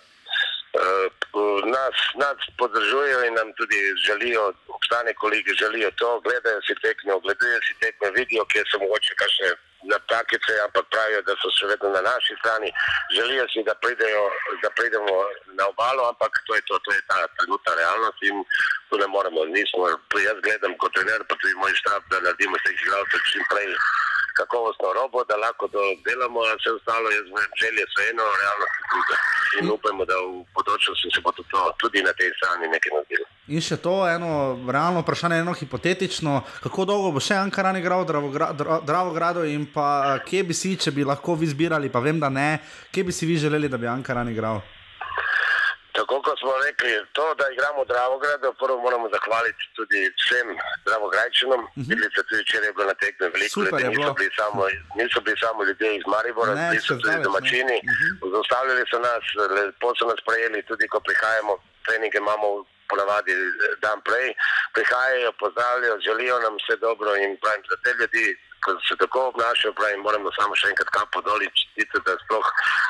uh, 0.82 1.66
na 1.74 1.84
nas, 1.86 1.98
nas 2.24 2.40
podržujejo 2.58 3.20
in 3.28 3.34
nam 3.34 3.50
tudi 3.60 3.80
želijo, 4.08 4.54
obstane 4.68 5.14
kolegi 5.14 5.54
želijo 5.62 5.90
to, 5.92 6.20
gledajo 6.26 6.62
si 6.68 6.76
tekme, 6.84 7.14
ogledujejo 7.14 7.60
si 7.68 7.74
tekme, 7.84 8.08
vidijo, 8.18 8.46
kje 8.52 8.64
so 8.72 8.80
mogoče 8.84 9.14
kakšne 9.22 9.50
napakice, 9.84 10.54
ampak 10.66 10.86
pravijo, 10.92 11.22
da 11.28 11.36
so 11.42 11.52
še 11.56 11.70
vedno 11.72 11.90
na 11.96 12.02
naši 12.02 12.36
strani. 12.40 12.70
Želijo 13.16 13.46
si, 13.54 13.64
da, 13.64 13.76
pridejo, 13.84 14.24
da 14.64 14.70
pridemo 14.78 15.16
na 15.60 15.68
obalo, 15.72 16.10
ampak 16.12 16.32
to 16.48 16.56
je, 16.56 16.62
to, 16.68 16.80
to 16.86 16.92
je 16.92 17.02
ta 17.08 17.28
trenutna 17.38 17.76
realnost 17.80 18.24
in 18.30 18.44
tu 18.90 18.98
ne 18.98 19.08
moremo. 19.08 19.46
Nismo, 19.46 19.88
jaz 20.28 20.38
gledam 20.44 20.78
kot 20.78 20.94
trener, 20.94 21.24
pa 21.30 21.36
tudi 21.40 21.56
moj 21.64 21.74
štab, 21.82 22.04
da 22.12 22.22
naredimo 22.26 22.60
jih 22.66 22.82
igralcev 22.82 23.28
čim 23.32 23.44
prej 23.52 23.68
kakovostno 24.42 24.88
robo, 25.00 25.20
da 25.30 25.36
lahko 25.46 25.68
to 25.74 25.82
delamo, 26.08 26.40
a 26.50 26.54
vse 26.58 26.70
ostalo 26.78 27.08
je 27.16 27.20
želje 27.62 27.84
so 27.92 28.00
eno, 28.12 28.26
realnost 28.42 28.76
je 28.80 28.84
druga. 28.92 29.16
In 29.58 29.72
upajmo, 29.76 30.04
da 30.12 30.16
v 30.26 30.46
bodočnosti 30.56 31.08
se 31.16 31.22
bo 31.26 31.32
to 31.32 31.44
tudi 31.82 32.00
na 32.08 32.14
tej 32.20 32.30
strani 32.38 32.66
nekaj 32.76 32.92
naredilo. 32.96 33.26
In 33.56 33.62
še 33.66 33.78
to 33.86 33.96
eno 34.16 34.32
realno 34.76 35.02
vprašanje, 35.02 35.42
eno 35.44 35.54
hipotetično, 35.58 36.34
kako 36.64 36.86
dolgo 36.86 37.14
bo 37.16 37.24
še 37.24 37.40
Ankaran 37.42 37.80
igral 37.82 38.06
v 38.06 38.32
Dravogradu 38.90 39.46
in 39.50 39.66
pa 39.74 40.20
kje 40.26 40.44
bi 40.44 40.54
si, 40.54 40.76
če 40.78 40.94
bi 40.94 41.08
lahko 41.12 41.36
vi 41.36 41.50
zbirali, 41.50 41.90
pa 41.90 42.00
vem, 42.00 42.20
da 42.22 42.30
ne, 42.30 42.60
kje 42.94 43.08
bi 43.10 43.16
si 43.16 43.26
vi 43.26 43.40
želeli, 43.42 43.70
da 43.70 43.82
bi 43.82 43.90
Ankaran 43.90 44.30
igral? 44.30 44.62
Tako 45.98 46.22
kot 46.22 46.40
smo 46.40 46.52
rekli, 46.68 46.92
to, 47.18 47.26
da 47.40 47.46
igramo 47.50 47.84
v 47.84 47.88
Dravogradu, 47.88 48.54
prvo 48.62 48.76
moramo 48.86 49.10
zahvaliti 49.16 49.64
tudi 49.78 50.00
vsem 50.20 50.48
Dravograjčanom. 50.86 51.62
Uh 51.64 51.70
-huh. 51.70 51.90
Videli 51.90 52.10
ste 52.12 52.22
tudi 52.24 52.42
včeraj, 52.44 52.68
je 52.68 52.74
bilo 52.74 52.86
na 52.86 52.98
tekme 53.04 53.26
veliko 53.36 53.58
ljudi, 53.62 53.84
niso, 53.88 54.14
bili 54.14 54.32
samo- 54.42 54.68
niso 54.96 55.20
bili 55.22 55.38
samo 55.46 55.60
ljudje 55.64 55.90
iz 55.96 56.06
Maribora, 56.14 56.54
Ne, 56.56 56.70
bili 56.70 56.82
so 56.82 56.86
še 56.86 56.94
tudi 56.94 57.02
zdaleč 57.04 57.18
ne. 57.20 57.24
domačini. 57.28 57.78
Zaustavljali 58.34 58.84
so 58.92 59.00
nas, 59.00 59.24
lepo 59.56 59.88
so 60.00 60.06
nas 60.12 60.22
prejeli, 60.28 60.60
tudi 60.70 60.86
ko 60.88 60.98
prihajamo, 61.00 61.54
treninge 61.86 62.18
imamo 62.18 62.48
ponavadi 62.90 63.32
eh, 63.32 63.42
dan 63.84 63.98
prej. 64.08 64.28
Prihajajo, 64.76 65.32
pozdravljajo, 65.42 65.96
želijo 66.08 66.36
nam 66.40 66.54
vse 66.60 66.76
dobro 66.88 67.10
in 67.24 67.32
pravim 67.42 67.64
za 67.72 67.78
te 67.84 67.92
ljudi. 68.00 68.26
Ko 68.64 68.76
se 68.88 68.96
tako 69.00 69.28
obnašajo, 69.32 69.74
pravim, 69.74 70.02
moramo 70.04 70.32
samo 70.36 70.56
še 70.60 70.72
enkrat 70.72 70.90
kapo 70.96 71.22
dol 71.28 71.42
in 71.46 71.52
čestitati, 71.60 72.04
da, 72.08 72.16
sploh, 72.24 72.48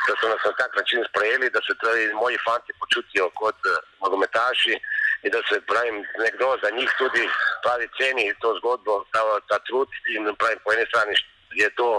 da 0.07 0.15
so 0.21 0.29
nas 0.31 0.45
na 0.45 0.53
tak 0.61 0.75
način 0.79 1.03
sprejeli, 1.09 1.49
da 1.55 1.61
se 1.67 1.75
tudi 1.81 2.07
moji 2.21 2.37
fanti 2.45 2.73
počutijo 2.81 3.29
kot 3.41 3.69
uh, 3.69 3.77
nogometaši 4.05 4.77
in 5.23 5.31
da 5.35 5.41
se 5.49 5.61
pravim, 5.71 5.99
nekdo 6.25 6.55
za 6.63 6.69
njih 6.77 6.91
tudi 6.97 7.25
pravi 7.63 7.89
ceni 7.97 8.31
to 8.41 8.55
zgodbo, 8.59 9.03
ta, 9.13 9.21
ta 9.51 9.59
trud 9.67 9.89
in 10.15 10.31
pravim, 10.41 10.59
po 10.63 10.73
eni 10.73 10.85
strani 10.89 11.15
je 11.61 11.69
to 11.75 11.89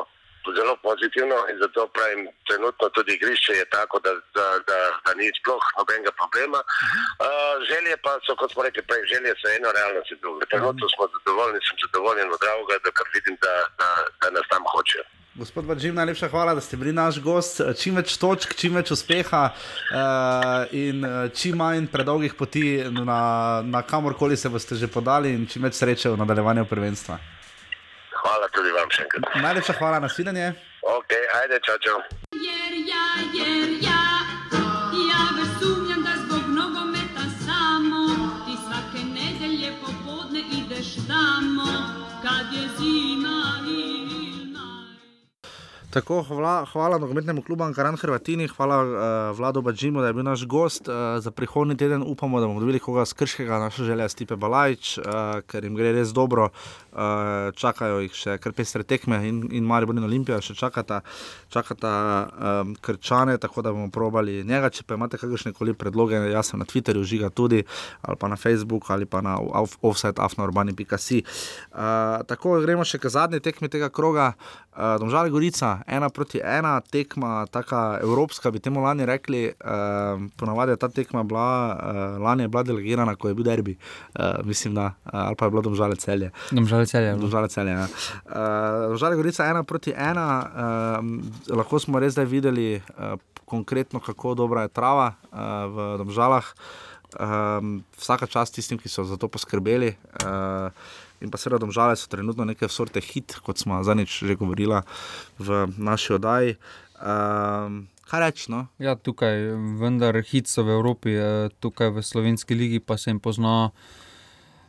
zelo 0.58 0.74
pozitivno 0.88 1.36
in 1.50 1.56
zato 1.62 1.80
pravim, 1.96 2.20
trenutno 2.48 2.84
tudi 2.96 3.10
igrišče 3.14 3.52
je 3.60 3.66
tako, 3.76 3.96
da, 4.04 4.12
da, 4.36 4.46
da, 4.68 4.78
da 5.04 5.10
ni 5.18 5.26
sploh 5.38 5.64
nobenega 5.78 6.12
problema. 6.20 6.60
Uh, 6.66 7.54
želje 7.70 7.94
pa 8.04 8.12
so, 8.24 8.32
kot 8.40 8.50
smo 8.52 8.60
rekli 8.66 8.82
prej, 8.88 9.02
želje 9.12 9.32
so 9.40 9.46
eno, 9.56 9.68
realnost 9.78 10.10
je 10.12 10.16
druga. 10.24 10.42
Trenutno 10.52 10.84
smo 10.94 11.04
zadovoljni, 11.14 11.58
sem 11.66 11.76
zadovoljen 11.84 12.28
od 12.34 12.40
Dravoga, 12.44 12.74
da 12.84 12.90
vidim, 13.16 13.34
da, 13.44 13.54
da, 13.80 13.88
da 14.20 14.26
nas 14.36 14.46
tam 14.52 14.62
hočejo. 14.72 15.06
Gospod 15.34 15.64
Vržim, 15.66 15.94
najlepša 15.94 16.28
hvala, 16.28 16.54
da 16.54 16.60
ste 16.60 16.76
bili 16.76 16.92
naš 16.92 17.20
gost. 17.22 17.60
Čim 17.78 17.96
več 17.96 18.16
točk, 18.18 18.52
čim 18.58 18.74
več 18.74 18.90
uspeha 18.90 19.42
uh, 19.54 20.74
in 20.74 21.04
eh, 21.06 21.28
čim 21.32 21.56
manj 21.56 21.86
predolgih 21.92 22.34
poti 22.34 22.82
na, 22.90 23.20
na 23.64 23.82
kamorkoli 23.82 24.36
se 24.36 24.50
boste 24.50 24.74
že 24.74 24.90
podali 24.90 25.32
in 25.32 25.46
čim 25.46 25.62
več 25.62 25.78
sreče 25.78 26.10
v 26.10 26.18
nadaljevanju 26.20 26.66
prvenstva. 26.66 27.20
Hvala 28.20 28.48
tudi 28.56 28.72
vam 28.76 28.90
še 28.92 29.06
enkrat. 29.06 29.30
Najlepša 29.44 29.78
hvala, 29.80 30.00
nasvidenje. 30.04 30.52
Ok, 30.96 31.14
ajde, 31.42 31.60
čau, 31.66 31.78
čau. 31.84 31.98
Jer 32.36 32.74
ja, 32.88 33.06
jer 33.36 33.48
ja, 33.48 33.88
ja 33.88 33.89
Tako, 45.90 46.22
hvala, 46.22 46.64
hvala 46.72 46.98
nogometnemu 46.98 47.42
klubu 47.42 47.64
Ankaran 47.64 47.96
Hrvatini, 47.96 48.46
hvala 48.48 48.76
uh, 48.84 49.38
Vladu 49.38 49.62
Badžimu, 49.62 50.00
da 50.00 50.06
je 50.06 50.12
bil 50.12 50.22
naš 50.22 50.44
gost. 50.46 50.88
Uh, 50.88 50.94
za 51.18 51.30
prihodnji 51.30 51.76
teden 51.76 52.02
upamo, 52.06 52.40
da 52.40 52.46
bomo 52.46 52.60
dobili 52.60 52.78
koga 52.78 53.04
z 53.04 53.12
Krškega, 53.12 53.58
naša 53.58 53.84
želja 53.84 54.02
je 54.02 54.08
Stipe 54.08 54.36
Balajč, 54.36 54.98
uh, 54.98 55.04
ker 55.50 55.64
jim 55.64 55.74
gre 55.74 55.90
res 55.92 56.12
dobro. 56.14 56.48
Uh, 56.92 57.50
čakajo 57.54 57.98
jih 58.04 58.14
še 58.14 58.36
kar 58.38 58.54
pestre 58.54 58.82
tekme 58.86 59.18
in, 59.26 59.42
in 59.50 59.66
Maribor 59.66 59.98
in 59.98 60.06
Olimpija 60.06 60.38
še 60.42 60.54
čakata, 60.54 61.00
čakata 61.50 61.90
um, 62.38 62.76
krčane, 62.80 63.34
tako 63.42 63.62
da 63.62 63.74
bomo 63.74 63.90
probali 63.90 64.44
njega. 64.46 64.70
Če 64.70 64.86
pa 64.86 64.94
imate 64.94 65.18
kakršne 65.18 65.52
koli 65.58 65.74
predloge, 65.74 66.22
jaz 66.30 66.52
sem 66.52 66.62
na 66.62 66.70
Twitterju, 66.70 67.02
žiga 67.02 67.34
tudi, 67.34 67.64
ali 68.06 68.18
pa 68.18 68.30
na 68.30 68.38
Facebooku, 68.38 68.92
ali 68.94 69.10
pa 69.10 69.24
na 69.26 69.40
offside.afnourbani.si. 69.42 71.22
Uh, 71.26 72.22
tako 72.30 72.60
gremo 72.62 72.86
še 72.86 73.02
k 73.02 73.10
zadnji 73.10 73.42
tekmi 73.42 73.66
tega 73.66 73.90
kroga. 73.90 74.36
Uh, 74.70 74.96
Domžale 75.02 75.34
Gorica, 75.34 75.79
ena 75.86 76.08
proti 76.08 76.40
ena, 76.44 76.80
tekma, 76.80 77.46
taka 77.50 77.98
evropska, 78.02 78.50
bi 78.50 78.60
temu 78.60 78.80
lani 78.80 79.06
rekli. 79.06 79.52
Uh, 79.60 80.26
ponavadi 80.36 80.72
je 80.72 80.76
ta 80.76 80.88
tekma 80.88 81.22
bila, 81.22 81.76
uh, 81.76 82.22
lani 82.22 82.44
je 82.44 82.48
bila 82.48 82.62
delegirana, 82.62 83.14
ko 83.16 83.28
je 83.28 83.34
bil 83.34 83.44
derbi, 83.44 83.76
uh, 84.18 84.40
mislim, 84.44 84.74
da, 84.74 84.84
uh, 85.04 85.10
ali 85.12 85.36
pa 85.36 85.44
je 85.46 85.50
bilo 85.50 85.62
Domžale 85.62 85.96
celje. 85.96 86.30
Domžale 86.50 86.86
celje. 86.86 87.16
Domžale 87.16 87.48
celje. 87.48 87.70
Ja. 87.70 87.88
Uh, 88.26 88.90
Domžale 88.94 89.16
Gorica, 89.16 89.46
ena 89.46 89.62
proti 89.62 89.92
ena, 89.96 90.28
uh, 90.44 91.56
lahko 91.56 91.78
smo 91.78 92.00
res 92.00 92.12
zdaj 92.12 92.24
videli 92.24 92.76
uh, 92.76 93.16
konkretno, 93.44 94.00
kako 94.00 94.34
dobra 94.34 94.62
je 94.62 94.74
trava 94.74 95.12
uh, 95.32 95.38
v 95.66 95.90
Domžalah. 96.04 96.54
Um, 97.10 97.82
vsaka 97.98 98.30
čast 98.30 98.54
tistim, 98.54 98.78
ki 98.78 98.86
so 98.86 99.02
za 99.02 99.18
to 99.18 99.26
poskrbeli. 99.26 99.96
Uh, 100.22 100.70
In 101.20 101.30
pa 101.30 101.38
seveda, 101.38 101.60
domžale 101.60 101.96
so 102.00 102.08
trenutno 102.08 102.46
neke 102.48 102.68
sorte 102.68 103.00
hit, 103.04 103.36
kot 103.44 103.60
smo 103.60 103.82
zadnjič 103.84 104.22
že 104.24 104.36
govorili 104.40 104.80
v 105.38 105.66
naši 105.76 106.16
oddaji. 106.16 106.56
Um, 107.00 107.88
kaj 108.08 108.20
reči? 108.24 108.48
No? 108.52 108.66
Ja, 108.80 108.96
tukaj, 108.96 109.52
vendar 109.80 110.16
hit 110.24 110.48
so 110.48 110.64
v 110.64 110.76
Evropi, 110.76 111.12
eh, 111.16 111.52
tukaj 111.60 111.92
v 111.96 112.02
slovenski 112.02 112.54
ligi 112.54 112.80
pa 112.80 112.96
se 112.96 113.10
jim 113.10 113.20
pozna 113.20 113.70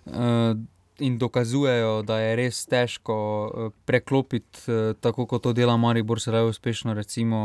eh, 0.06 0.54
in 1.02 1.18
dokazujejo, 1.18 2.02
da 2.06 2.20
je 2.20 2.36
res 2.36 2.66
težko 2.70 3.18
eh, 3.18 3.72
preklopiti, 3.86 4.68
tako 5.02 5.26
kot 5.26 5.44
to 5.44 5.54
dela 5.54 5.78
Maribor, 5.78 6.20
zelo 6.20 6.48
uspešno. 6.50 6.94
Recimo, 6.94 7.40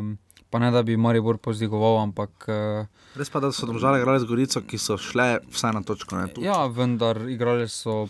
eh, 0.00 0.31
pa 0.52 0.58
ne 0.58 0.68
da 0.70 0.82
bi 0.82 0.94
Maribor 0.94 1.38
pozdigoval, 1.38 1.96
ampak. 2.02 2.44
eh, 2.46 2.84
Res 3.14 3.28
pa, 3.28 3.40
da 3.40 3.48
so 3.50 3.64
domžale 3.64 3.98
igrali 3.98 4.20
z 4.20 4.24
Gorico, 4.24 4.60
ki 4.62 4.76
so 4.78 4.98
šle 4.98 5.26
vsaj 5.46 5.72
na 5.72 5.80
točko. 5.82 6.12
Ne, 6.14 6.28
tudi. 6.28 6.44
Ja, 6.44 6.66
vendar 6.68 7.16
igrali 7.26 7.64
so, 7.66 8.04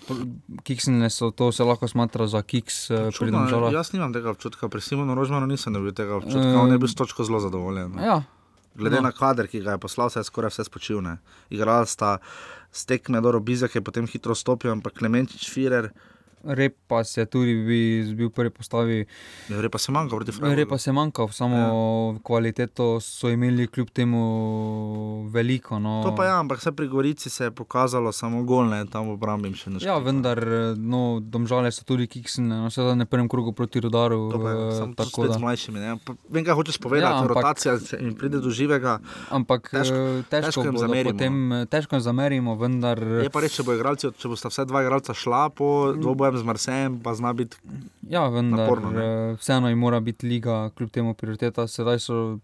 kiksnile 0.61 1.07
so, 1.09 1.31
to 1.33 1.51
se 1.51 1.63
lahko 1.63 1.87
smatra 1.87 2.27
za 2.27 2.43
kiks 2.43 2.89
eh, 2.89 2.97
pri 3.05 3.13
Čudno, 3.13 3.39
Domžalah. 3.41 3.73
jaz 3.73 3.93
nimam 3.93 4.11
tega 4.11 4.31
občutka, 4.31 4.67
pri 4.67 4.81
Simonu 4.81 5.15
Rožmanu 5.15 5.47
nisem 5.47 5.73
dobil 5.73 5.93
tega 5.93 6.17
občutka, 6.17 6.51
Eh, 6.51 6.57
on 6.57 6.69
je 6.69 6.79
bil 6.79 6.87
s 6.87 6.95
točko 6.95 7.23
zelo 7.23 7.41
zadovoljen. 7.41 7.93
no. 7.93 8.03
Ja. 8.03 8.23
Glede 8.75 8.97
No. 8.97 9.03
na 9.03 9.13
kader, 9.13 9.47
ki 9.47 9.61
ga 9.61 9.71
je 9.71 9.79
poslal, 9.79 10.09
se 10.09 10.19
je 10.19 10.25
skoraj 10.25 10.51
vse 10.51 10.65
spočilne. 10.65 11.19
Igrali 11.49 11.87
sta 11.87 12.19
stekme, 12.71 13.21
dobro, 13.21 13.39
Bizak 13.39 13.75
je 13.75 13.83
potem 13.83 14.07
hitro 14.07 14.35
stopil, 14.35 14.73
ampak 14.73 14.93
Klemenčič, 14.95 15.45
Firer. 15.47 15.91
Rep 16.45 16.77
pa 16.89 17.05
se 17.05 17.27
tudi 17.27 17.55
bi, 17.55 17.81
bil 18.15 18.29
v 18.29 18.33
prvi 18.33 18.51
postavi. 18.51 19.07
Rep 19.49 19.73
pa 19.73 19.79
se 19.79 19.93
manjka 19.93 20.17
proti 20.17 20.33
Freiburgu. 20.33 20.57
Rep 20.59 20.69
pa 20.69 20.79
se 20.79 20.93
manjka, 20.93 21.29
samo 21.33 21.57
ja. 21.57 21.69
kvaliteto 22.23 23.01
so 23.01 23.31
imeli 23.31 23.67
kljub 23.67 23.91
temu 23.91 24.23
veliko. 25.31 25.79
No. 25.79 26.03
To 26.05 26.15
pa 26.17 26.25
je, 26.25 26.31
ja, 26.31 26.39
ampak 26.41 26.59
vse 26.59 26.73
pri 26.73 26.89
Gorici 26.89 27.31
se 27.31 27.45
je 27.45 27.51
pokazalo 27.51 28.13
samo 28.13 28.43
golne, 28.43 28.87
tam 28.87 29.09
v 29.09 29.13
obrambi 29.13 29.49
jim 29.49 29.55
še 29.55 29.71
ne 29.71 29.79
Ja, 29.83 29.99
vendar, 29.99 30.39
no, 30.77 31.21
domžale 31.23 31.73
so 31.73 31.85
tudi 31.85 32.07
kiksne, 32.07 32.47
no, 32.47 32.71
vse 32.71 32.95
na 32.97 33.07
prvem 33.07 33.29
krogu 33.29 33.53
proti 33.53 33.81
rodaru. 33.81 34.31
To 34.33 34.39
pa 34.39 34.51
je, 34.51 34.57
eh, 34.69 34.77
samo 34.79 34.95
tako 34.95 35.27
da- 35.27 35.35
z 35.35 35.41
mlajšimi. 35.41 35.79
Ne? 35.79 35.97
Vem, 36.29 36.45
kaj 36.45 36.55
hočeš 36.55 36.79
povedati, 36.79 37.13
Ja, 37.13 37.23
ampak- 37.23 37.37
rotacija 37.37 37.79
se 37.79 37.97
jim 38.01 38.15
pride 38.15 38.41
do 38.41 38.51
živega. 38.51 38.99
Ampak 39.31 39.71
težko, 39.71 39.95
eh, 39.95 40.23
težko, 40.31 40.47
težko 40.47 40.63
jim 40.65 40.75
bodo 40.75 40.87
zamerimo. 40.87 41.13
Potem, 41.13 41.53
eh, 41.53 41.67
težko 41.67 41.97
jim 41.97 42.03
zamerimo, 42.03 42.59
vendar. 42.59 42.99
Je 43.23 43.31
pa 43.31 43.41
res, 43.41 43.53
če, 43.57 43.63
bo 43.63 43.73
igralci, 43.73 44.13
če 44.13 44.29
bosta 44.29 44.49
vse 44.49 44.67
dva 44.67 44.83
igralca 44.83 45.15
šla 45.15 45.51
po 45.55 45.95
dvobojem 46.33 46.39
z 46.39 46.47
Marsejem, 46.47 46.93
pa 46.99 47.13
zna 47.13 47.33
biti 47.33 47.57
Ja, 48.03 48.29
vendar 48.29 48.61
naporno. 48.61 48.91
ne. 48.91 49.05
eh, 49.31 49.37
vseeno 49.37 49.69
jim 49.69 49.79
mora 49.79 50.01
biti 50.01 50.27
liga, 50.27 50.71
kljub 50.71 50.91
temu 50.91 51.15
prioriteta. 51.15 51.69
Sedaj 51.69 51.99
so. 51.99 52.39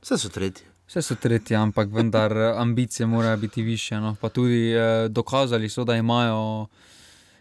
Vse 0.00 0.18
so 0.18 0.28
tretji. 0.28 0.64
Vse 0.86 1.02
so 1.02 1.14
tretji, 1.14 1.56
ampak 1.56 1.88
vendar 1.90 2.32
eh, 2.32 2.52
ambicije 2.56 3.06
morajo 3.06 3.36
biti 3.36 3.62
više. 3.62 3.96
No. 3.96 4.16
Pa 4.16 4.28
tudi 4.28 4.70
eh, 4.70 4.80
dokazali 5.08 5.68
so, 5.68 5.84
da 5.84 5.96
imajo 5.96 6.66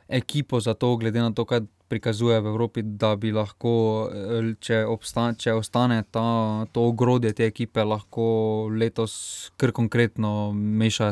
ekipo 0.10 0.60
za 0.60 0.74
to, 0.74 0.96
glede 0.96 1.20
na 1.20 1.32
to, 1.32 1.46
kaj 1.46 1.62
prikazuje 1.88 2.40
v 2.42 2.48
Evropi, 2.48 2.82
da 2.82 3.16
bi 3.16 3.32
lahko, 3.32 3.72
eh, 4.12 4.56
če, 4.60 4.86
obsta, 4.86 5.34
če 5.34 5.54
ostane 5.54 6.04
ta, 6.12 6.24
to 6.72 6.82
ogrodje 6.82 7.34
te 7.34 7.46
ekipe, 7.46 7.80
lahko 7.80 8.26
letos 8.70 9.14
kar 9.58 9.72
konkretno 9.72 10.52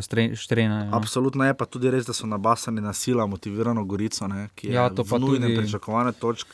stre- 0.01 0.35
štrene. 0.35 0.85
No. 0.85 0.97
Absolutno 0.97 1.45
je 1.45 1.53
pa 1.53 1.65
tudi 1.65 1.89
res, 1.89 2.05
da 2.05 2.13
so 2.13 2.27
nabasani 2.27 2.81
na 2.81 2.93
sila, 2.93 3.25
motivirano 3.25 3.85
Gorico, 3.85 4.27
ne, 4.27 4.49
ki 4.55 4.67
je 4.67 4.73
Ja, 4.73 4.89
to 4.89 5.03
pa 5.03 5.15
v 5.15 5.19
nujnem 5.19 5.49
tudi- 5.49 5.57
pričakovanju 5.57 6.11
točk. 6.13 6.47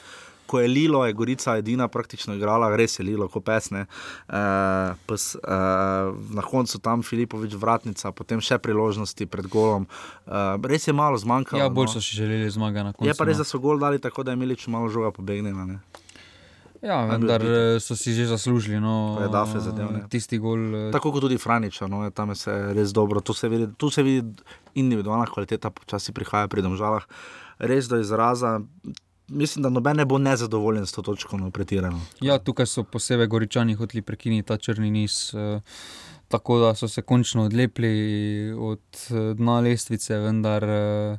Ko 0.51 0.59
je 0.59 0.67
Lilo, 0.67 1.05
je 1.07 1.15
Gorica 1.15 1.55
edina 1.57 1.87
praktično 1.87 2.35
igrala, 2.35 2.73
res 2.75 2.99
je 2.99 3.05
Lilo, 3.07 3.29
kot 3.31 3.45
pesne. 3.47 3.85
Uh, 4.27 4.91
pes, 5.07 5.31
uh, 5.39 6.11
na 6.35 6.43
koncu 6.43 6.81
tam 6.83 7.05
Filipovič 7.07 7.55
vratnica, 7.55 8.11
potem 8.11 8.43
še 8.43 8.59
priložnosti 8.59 9.27
pred 9.31 9.47
golom. 9.51 9.87
Uh, 10.27 10.59
res 10.67 10.89
je 10.89 10.95
malo 10.97 11.19
zmanjkalo. 11.21 11.63
Ja, 11.63 11.71
bolj 11.71 11.91
no. 11.91 11.95
so 11.95 12.03
si 12.03 12.19
želeli 12.19 12.51
zmaga 12.51 12.83
na 12.89 12.91
koncu. 12.91 13.07
Je 13.07 13.15
pa 13.15 13.27
res, 13.29 13.39
no. 13.39 13.45
da 13.45 13.51
so 13.53 13.63
gol 13.63 13.79
dali 13.79 14.03
tako, 14.03 14.27
da 14.27 14.35
je 14.35 14.41
imeli 14.41 14.59
če 14.59 14.73
malo 14.73 14.91
žoga 14.91 15.13
pobegnjena. 15.15 15.67
Ne? 15.69 15.79
Ja, 16.81 17.03
vendar 17.05 17.45
so 17.77 17.95
si 17.95 18.11
že 18.17 18.25
zaslužili. 18.25 18.81
No, 18.81 19.21
je 19.21 19.29
Dafe 19.29 19.61
zadev, 19.61 19.91
ne. 19.93 20.01
Tisti 20.09 20.41
gol. 20.41 20.89
Tako 20.91 21.13
kot 21.13 21.27
tudi 21.29 21.37
Franiča, 21.37 21.85
no, 21.87 22.01
tam 22.09 22.33
je 22.33 22.41
se 22.41 22.55
res 22.73 22.89
dobro. 22.91 23.21
Tu 23.21 23.37
se 23.37 23.49
vidi, 23.49 23.69
tu 23.77 23.91
se 23.93 24.03
vidi 24.03 24.25
individualna 24.73 25.29
kvaliteta, 25.29 25.69
počasi 25.69 26.11
prihaja 26.11 26.49
pri 26.49 26.65
domžalah. 26.65 27.05
Res 27.61 27.87
do 27.87 28.01
izraza. 28.01 28.57
Mislim, 29.31 29.63
da 29.63 29.69
noben 29.69 29.97
ne 29.97 30.05
bo 30.05 30.17
nezadovoljen 30.17 30.85
s 30.85 30.91
to 30.91 31.01
točko, 31.01 31.37
no, 31.37 31.51
pretirano. 31.51 32.01
Ja, 32.21 32.37
tukaj 32.39 32.65
so 32.67 32.83
posebej 32.83 33.27
goričani 33.27 33.73
hoteli 33.79 34.01
prekiniti 34.01 34.47
ta 34.47 34.57
črni 34.57 34.91
niz. 34.91 35.31
eh, 35.33 35.61
Tako 36.31 36.59
da 36.59 36.75
so 36.75 36.87
se 36.87 37.01
končno 37.01 37.43
odlepili 37.43 38.53
od 38.59 38.79
eh, 39.09 39.33
dna 39.35 39.59
lestvice, 39.59 40.17
vendar 40.17 40.63
eh, 40.63 41.17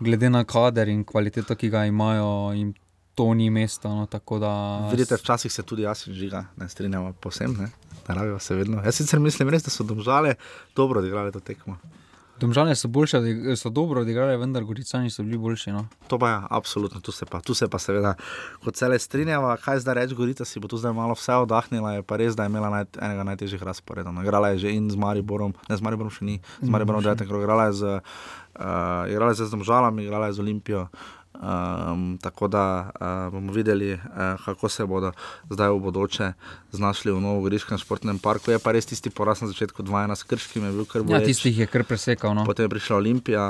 glede 0.00 0.30
na 0.30 0.44
kader 0.44 0.88
in 0.88 1.04
kvaliteto, 1.04 1.54
ki 1.54 1.70
ga 1.70 1.84
imajo, 1.86 2.52
jim 2.54 2.74
to 3.14 3.34
ni 3.34 3.50
mesto. 3.50 3.88
No, 3.88 4.06
da 4.40 4.88
Vidite, 4.90 5.14
včasih 5.14 5.52
se 5.52 5.62
tudi 5.62 5.82
jaz 5.82 6.06
in 6.08 6.14
žiga 6.14 6.44
ne 6.56 6.68
strinjamo 6.68 7.12
posem, 7.12 7.56
ne, 7.60 7.70
rabijo 8.06 8.38
se 8.38 8.54
vedno. 8.54 8.82
Jaz 8.84 8.94
sicer 8.94 9.20
mislim, 9.20 9.48
res, 9.48 9.62
da 9.62 9.70
so 9.70 9.84
domžale 9.84 10.34
dobro 10.76 11.00
odigrali 11.00 11.32
to 11.32 11.40
tekmo. 11.40 11.76
Domžalje 12.40 12.74
so, 12.76 12.88
boljše, 12.88 13.20
so 13.56 13.68
dobro 13.70 14.00
odigrali, 14.00 14.36
vendar 14.40 14.64
goricani 14.64 15.10
so 15.10 15.22
bili 15.22 15.38
boljši. 15.38 15.72
No. 15.72 15.84
To 16.08 16.18
pa 16.18 16.30
je, 16.30 16.36
absolutno, 16.50 17.00
tu 17.00 17.12
se 17.12 17.26
pa, 17.26 17.40
tu 17.40 17.54
se 17.54 17.68
pa 17.68 17.78
seveda, 17.78 18.14
kot 18.64 18.76
cele 18.80 18.98
strinjava, 18.98 19.56
kaj 19.60 19.82
zdaj 19.84 19.94
reči, 19.94 20.16
Gorica 20.16 20.44
si 20.48 20.60
bo 20.60 20.68
tu 20.68 20.80
zdaj 20.80 20.92
malo 20.96 21.14
vse 21.18 21.36
oddahnila, 21.44 21.92
je 21.98 22.02
pa 22.02 22.16
res, 22.16 22.36
da 22.36 22.48
je 22.48 22.52
imela 22.52 22.70
naj, 22.72 22.88
enega 22.96 23.26
najtežjih 23.28 23.62
razporedov. 23.62 24.14
No, 24.16 24.24
Igrala 24.24 24.54
je 24.54 24.64
že 24.64 24.72
in 24.72 24.88
z 24.90 24.96
Mariborom, 24.96 25.52
ne 25.68 25.76
z 25.76 25.84
Mariborom 25.84 26.10
še 26.10 26.24
ni, 26.24 26.40
z 26.62 26.66
Mm, 26.66 26.72
Mariborom 26.72 27.02
še. 27.02 27.08
devetek 27.12 27.28
krog, 27.28 27.44
igrala 27.44 27.68
je 27.68 27.72
z, 27.72 27.82
uh, 28.56 29.10
igrala 29.12 29.36
je 29.36 29.44
z 29.44 29.50
Domžalami, 29.50 30.02
igrala 30.08 30.26
je 30.32 30.32
z 30.32 30.40
Olimpijo. 30.40 30.88
Um, 31.34 32.18
tako 32.22 32.48
da 32.48 32.90
uh, 32.90 33.32
bomo 33.32 33.52
videli, 33.52 33.94
uh, 33.94 34.00
kako 34.44 34.68
se 34.68 34.86
bodo 34.86 35.12
zdaj 35.50 35.70
v 35.70 35.78
bodoče 35.78 36.32
znašli 36.72 37.12
v 37.12 37.20
Novogoriškem 37.20 37.78
športnem 37.78 38.18
parku. 38.18 38.50
Je 38.50 38.58
pa 38.58 38.74
res 38.74 38.86
tisti 38.86 39.10
poraz 39.10 39.40
na 39.40 39.48
začetku 39.48 39.82
2-1 39.82 40.14
s 40.14 40.26
Krškim, 40.26 40.64
je 40.64 40.72
bil 40.72 40.84
kar 40.84 41.00
Ja, 41.00 41.06
boleč. 41.06 41.30
tistih 41.30 41.58
je 41.58 41.66
kar 41.70 41.86
presekal. 41.86 42.34
No. 42.34 42.44
Potem 42.44 42.66
je 42.66 42.74
prišla 42.74 42.96
Olimpija, 42.96 43.44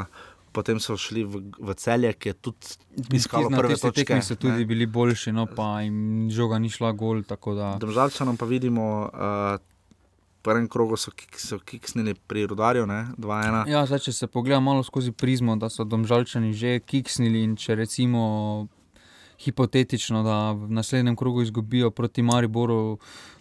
potem 0.52 0.76
so 0.76 0.96
šli 0.98 1.24
v, 1.24 1.40
v 1.56 1.74
celje, 1.74 2.12
ki 2.12 2.28
je 2.28 2.34
tudi 2.34 3.16
iskalo 3.16 3.48
prve 3.48 3.78
točke. 3.80 4.04
tekmi 4.04 4.22
so 4.22 4.36
tudi 4.36 4.60
ne. 4.60 4.68
bili 4.68 4.86
boljši, 4.86 5.32
no 5.32 5.46
pa 5.46 5.80
jim 5.80 6.28
žoga 6.30 6.58
ni 6.58 6.68
šla 6.70 6.92
gol. 6.92 7.22
Da... 7.24 7.78
Domžalčanom 7.80 8.36
pa 8.36 8.44
vidimo, 8.44 9.08
uh, 9.08 9.56
prvem 10.42 10.68
krogu 10.68 10.96
so, 10.96 11.10
kik, 11.10 11.38
so 11.40 11.58
kiksnili 11.58 12.14
pri 12.14 12.46
Rudarju, 12.46 12.86
ne, 12.86 13.06
2-1. 13.18 13.68
Ja, 13.70 13.84
zdaj, 13.86 14.04
če 14.06 14.12
se 14.12 14.26
pogleda 14.26 14.60
malo 14.60 14.82
skozi 14.82 15.12
prizmo, 15.12 15.56
da 15.60 15.68
so 15.68 15.84
domžalčani 15.84 16.52
že 16.56 16.78
kiksnili 16.80 17.44
in 17.44 17.56
če 17.60 17.76
recimo 17.80 18.68
hipotetično, 19.40 20.22
da 20.22 20.52
v 20.52 20.68
naslednjem 20.76 21.16
krogu 21.16 21.42
izgubijo 21.42 21.90
proti 21.90 22.22
Mariboru, 22.22 22.98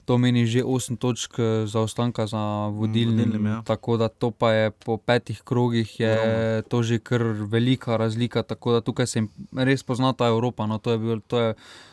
to 0.10 0.18
meni 0.18 0.42
že 0.44 0.64
8 0.64 0.98
točk 0.98 1.38
eh, 1.38 1.46
zaostanka 1.66 2.26
za 2.26 2.42
vodilnim. 2.68 3.30
vodilnim, 3.30 3.46
ja. 3.48 3.58
Tako 3.64 3.94
da 3.96 4.10
to 4.10 4.32
pa 4.32 4.50
je 4.52 4.66
po 4.74 4.98
petih 4.98 5.38
krogih 5.40 5.86
je 5.96 6.14
to 6.64 6.82
že 6.82 6.98
kar 7.00 7.22
velika 7.46 7.94
razlika, 7.96 8.42
tako 8.44 8.72
da 8.72 8.82
tukaj 8.82 9.06
se 9.06 9.22
res 9.54 9.84
pozna 9.84 10.10
ta 10.12 10.26
Evropa. 10.28 10.66
No, 10.66 10.78
to, 10.78 10.90
je 10.90 10.98
bil, 10.98 11.22
to, 11.22 11.38
je, 11.40 11.50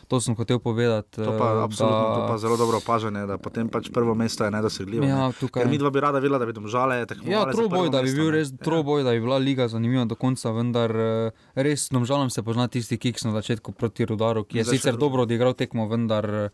to 0.07 0.17
sem 0.17 0.33
hotel 0.33 0.57
povedati. 0.57 1.19
To 1.19 1.29
pa, 1.31 1.47
eh, 1.51 1.63
absolutno, 1.63 2.05
to 2.15 2.21
pa 2.25 2.35
zelo 2.37 2.55
dobro 2.55 2.77
opažanje, 2.77 3.21
da 3.23 3.37
potem 3.37 3.67
pač 3.67 3.89
prvo 3.89 4.15
mesto 4.15 4.41
je 4.41 4.51
nedosegljivo. 4.51 5.05
Ja, 5.05 5.29
tukaj- 5.31 5.61
Ker 5.61 5.67
mi 5.67 5.77
dva 5.77 5.89
bi 5.89 5.99
rada 5.99 6.17
videla, 6.17 6.37
da 6.37 6.45
bi 6.45 6.53
domžale 6.53 7.05
tekmovali. 7.05 7.29
Ja, 7.29 7.45
troboj, 7.47 7.89
da 7.89 7.99
bi 7.99 8.07
mesto, 8.07 8.17
bil 8.17 8.31
res 8.31 8.49
troboj, 8.57 9.03
da 9.03 9.11
bi 9.11 9.19
bila 9.19 9.37
liga 9.37 9.67
zanimiva 9.67 10.05
do 10.05 10.15
konca, 10.15 10.49
vendar 10.51 10.89
eh, 10.89 11.29
res 11.55 11.85
domžalam 11.89 12.29
se 12.29 12.41
pozna 12.41 12.65
tisti 12.67 12.97
kiks 12.97 13.23
na 13.23 13.31
začetku 13.31 13.71
proti 13.73 14.05
Rudaru, 14.05 14.41
ki 14.43 14.57
je 14.57 14.63
Zdaj 14.63 14.73
še- 14.73 14.79
sicer 14.79 14.95
dobro 14.97 15.21
odigral 15.21 15.53
tekmo, 15.53 15.85
vendar 15.85 16.25
eh, 16.25 16.49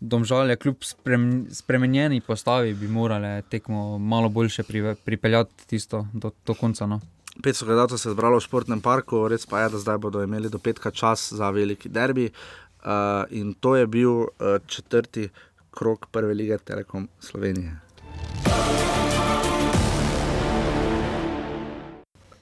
domžalje 0.00 0.56
kljub 0.56 0.76
sprem, 0.84 1.46
spremenjeni 1.52 2.20
postavi 2.20 2.74
bi 2.74 2.88
morale 2.88 3.42
tekmo 3.42 3.98
malo 3.98 4.28
boljše 4.28 4.62
prive- 4.62 4.94
pripeljati 5.04 5.66
tisto 5.66 6.06
do, 6.12 6.30
do 6.46 6.54
konca. 6.54 6.86
No. 6.86 7.00
500 7.42 7.64
gledalcev 7.64 7.98
se 7.98 8.08
je 8.08 8.12
zbralo 8.12 8.38
v 8.38 8.44
športnem 8.44 8.80
parku, 8.80 9.28
res 9.28 9.46
pa 9.46 9.60
je, 9.60 9.68
da 9.68 9.78
zdaj 9.78 9.98
bodo 9.98 10.22
imeli 10.22 10.48
do 10.48 10.58
petka 10.58 10.90
čas 10.90 11.32
za 11.32 11.50
veliki 11.50 11.88
derbi. 11.88 12.30
Uh, 12.80 13.24
in 13.30 13.54
to 13.54 13.76
je 13.76 13.86
bil 13.86 14.10
uh, 14.10 14.28
četrti 14.66 15.28
krok 15.70 16.06
prve 16.10 16.34
lige 16.34 16.58
Telekom 16.58 17.08
Slovenije. 17.20 17.76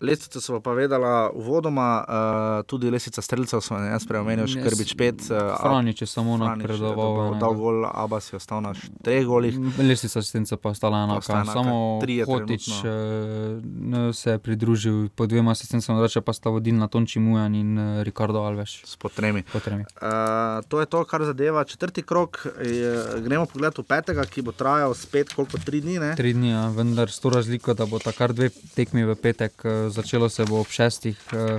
Lestvico 0.01 0.41
so 0.41 0.61
pa 0.61 0.73
vedela 0.73 1.31
uvodoma, 1.35 2.05
uh, 2.05 2.67
tudi 2.67 2.91
lestvica 2.91 3.23
streljcev 3.23 3.63
sem 3.65 3.89
jaz 3.91 4.07
preomenil, 4.07 4.47
še 4.51 4.63
Krbič 4.63 4.95
5. 4.99 5.31
Uh, 5.31 5.55
Franič 5.63 6.03
je 6.05 6.09
samo 6.11 6.37
napredoval, 6.39 7.35
Dal 7.39 7.55
gol, 7.59 7.87
Abas 7.89 8.33
je 8.33 8.39
ostal 8.39 8.63
na 8.63 8.75
treh 9.03 9.27
golih. 9.27 9.59
Lestvica 9.79 10.23
asistenca 10.23 10.57
pa 10.57 10.71
ostala 10.75 11.05
enaka. 11.05 11.33
Enaka, 11.33 11.53
Samo 11.53 11.99
Hotič 11.99 12.65
trenutno. 12.83 14.09
eh, 14.09 14.13
se 14.13 14.31
je 14.31 14.39
pridružil 14.39 15.09
po 15.15 15.27
dvema 15.27 15.51
asistencama, 15.51 15.99
drugače 15.99 16.21
pa 16.21 16.33
sta 16.33 16.51
vodilna 16.51 16.89
Tonči 16.89 17.21
Mujan 17.21 17.55
in 17.55 17.79
eh, 17.79 18.05
Ricardo 18.05 18.39
Alves. 18.39 18.81
S 18.85 18.97
potremi. 18.97 19.43
potremi. 19.43 19.85
Uh, 20.03 20.65
to 20.69 20.81
je 20.81 20.87
to, 20.87 21.05
kar 21.05 21.25
zadeva 21.25 21.65
četrti 21.65 22.03
krok. 22.03 22.47
Je, 22.63 23.21
gremo 23.21 23.47
pogled 23.47 23.79
v 23.79 23.83
petega, 23.83 24.25
ki 24.25 24.43
bo 24.43 24.53
trajal 24.53 24.95
spet 24.95 25.33
koliko 25.35 25.59
tri 25.59 25.81
dni. 25.81 25.99
Ne? 25.99 26.13
Tri 26.17 26.33
dni, 26.33 26.51
ja, 26.51 26.69
vendar 26.69 27.11
s 27.11 27.21
to 27.21 27.31
razliko, 27.31 27.75
da 27.75 27.87
bo 27.87 27.99
ta 27.99 28.13
kar 28.13 28.33
dve 28.33 28.51
tekmi 28.75 29.05
v 29.05 29.17
petek, 29.17 29.55
eh, 29.65 29.88
začelo 29.91 30.29
se 30.31 30.45
bo 30.45 30.61
ob 30.61 30.69
šestih 30.69 31.19
eh, 31.33 31.59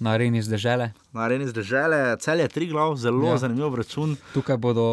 na 0.00 0.10
areni 0.10 0.40
zdržele. 0.40 0.92
Na 1.12 1.20
areni 1.20 1.46
zdržele, 1.46 2.16
cel 2.16 2.40
je 2.40 2.48
tri 2.48 2.66
glav, 2.66 2.96
zelo 2.96 3.24
Ja. 3.24 3.30
ja. 3.30 3.38
zanimiv 3.38 3.74
račun. 3.74 4.16
Tukaj 4.34 4.56
bodo 4.56 4.84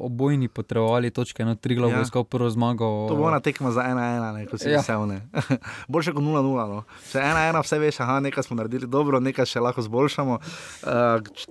obojni 0.00 0.48
potrebovali 0.48 1.10
točke, 1.10 1.44
no 1.44 1.54
tri 1.54 1.74
glav 1.74 1.90
Ja. 1.90 1.96
bo 1.96 2.02
iskal 2.02 2.24
prvo 2.24 2.46
zmago. 2.46 3.08
To 3.08 3.16
bo 3.16 3.22
ona 3.24 3.40
tekma 3.40 3.70
za 3.70 3.82
1-1, 3.82 4.32
ne, 4.32 4.46
ko 4.46 4.58
si 4.58 4.68
Ja. 4.68 4.78
vesel. 4.78 5.06
ne. 5.06 5.20
Boljše 5.88 6.12
kot 6.12 6.22
0-0. 6.22 6.42
No. 6.68 6.84
Če 7.10 7.18
1-1, 7.18 7.62
vse 7.62 7.78
veš, 7.78 8.00
aha, 8.00 8.20
nekaj 8.20 8.42
smo 8.42 8.56
naredili 8.56 8.86
dobro, 8.86 9.20
nekaj 9.20 9.46
še 9.46 9.60
lahko 9.60 9.82
zboljšamo. 9.82 10.38
Uh, 10.82 10.88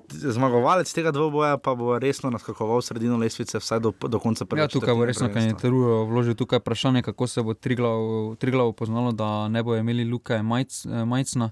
zmagovalec 0.07 0.88
tega 0.88 1.12
dvoboja 1.12 1.57
pa 1.57 1.76
bo 1.76 1.99
resno 1.99 2.30
naskakoval 2.30 2.82
sredino 2.82 3.18
lestvice, 3.18 3.59
vsaj 3.59 3.80
do, 3.80 3.91
do 3.99 4.20
konca 4.20 4.45
prvega. 4.45 4.64
Ja, 4.64 4.68
tukaj 4.70 4.93
bo 4.93 5.05
resno 5.05 5.28
kandidaturo 5.30 6.05
vložil. 6.05 6.34
Tukaj 6.34 6.55
je 6.55 6.59
vprašanje, 6.62 7.01
kako 7.01 7.28
se 7.28 7.41
bo 7.41 7.53
Triglav 8.36 8.72
poznalo, 8.74 9.12
da 9.12 9.47
ne 9.47 9.64
bo 9.64 9.76
imeli 9.76 10.05
Luka 10.05 10.41
Majc, 10.41 10.86
eh, 10.86 11.05
Majcna, 11.05 11.49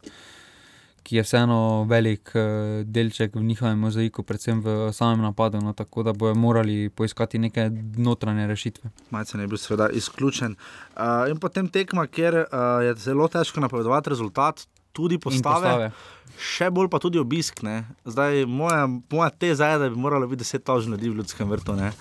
ki 1.03 1.19
je 1.19 1.23
vseeno 1.23 1.85
velik 1.89 2.31
eh, 2.35 2.83
delček 2.85 3.35
v 3.35 3.43
njihovem 3.43 3.79
mozaiku, 3.79 4.23
predvsem 4.23 4.61
v 4.63 4.91
samem 4.93 5.23
napadu. 5.25 5.61
No, 5.63 5.73
tako 5.73 6.03
da 6.03 6.13
bojo 6.13 6.35
morali 6.35 6.89
poiskati 6.89 7.39
neke 7.39 7.69
notranje 7.97 8.47
rešitve. 8.47 8.91
Majcen 9.09 9.41
je 9.41 9.47
bil 9.47 9.57
seveda 9.57 9.89
izključen. 9.89 10.55
Uh, 10.95 11.29
in 11.31 11.39
potem 11.39 11.69
tekma, 11.69 12.07
kjer 12.07 12.43
uh, 12.43 12.83
je 12.85 12.95
zelo 13.01 13.27
težko 13.27 13.61
napovedovati 13.63 14.09
rezultat, 14.09 14.65
tudi 14.91 15.19
postave. 15.19 15.43
postave. 15.43 15.91
Še 16.39 16.69
bolj 16.71 16.87
pa 16.91 17.01
tudi 17.03 17.19
obisk. 17.19 17.63
Ne. 17.67 17.81
Zdaj, 18.07 18.45
moja, 18.47 18.85
moja 19.11 19.29
teza 19.29 19.67
je, 19.73 19.79
da 19.83 19.89
bi 19.89 19.99
moralo 19.99 20.27
biti 20.27 20.43
deset 20.43 20.63
tožnih 20.63 20.97
ljudi 20.97 21.09
v 21.09 21.21
ljudskem 21.21 21.49
vrtu. 21.51 21.75
Ne. 21.79 21.91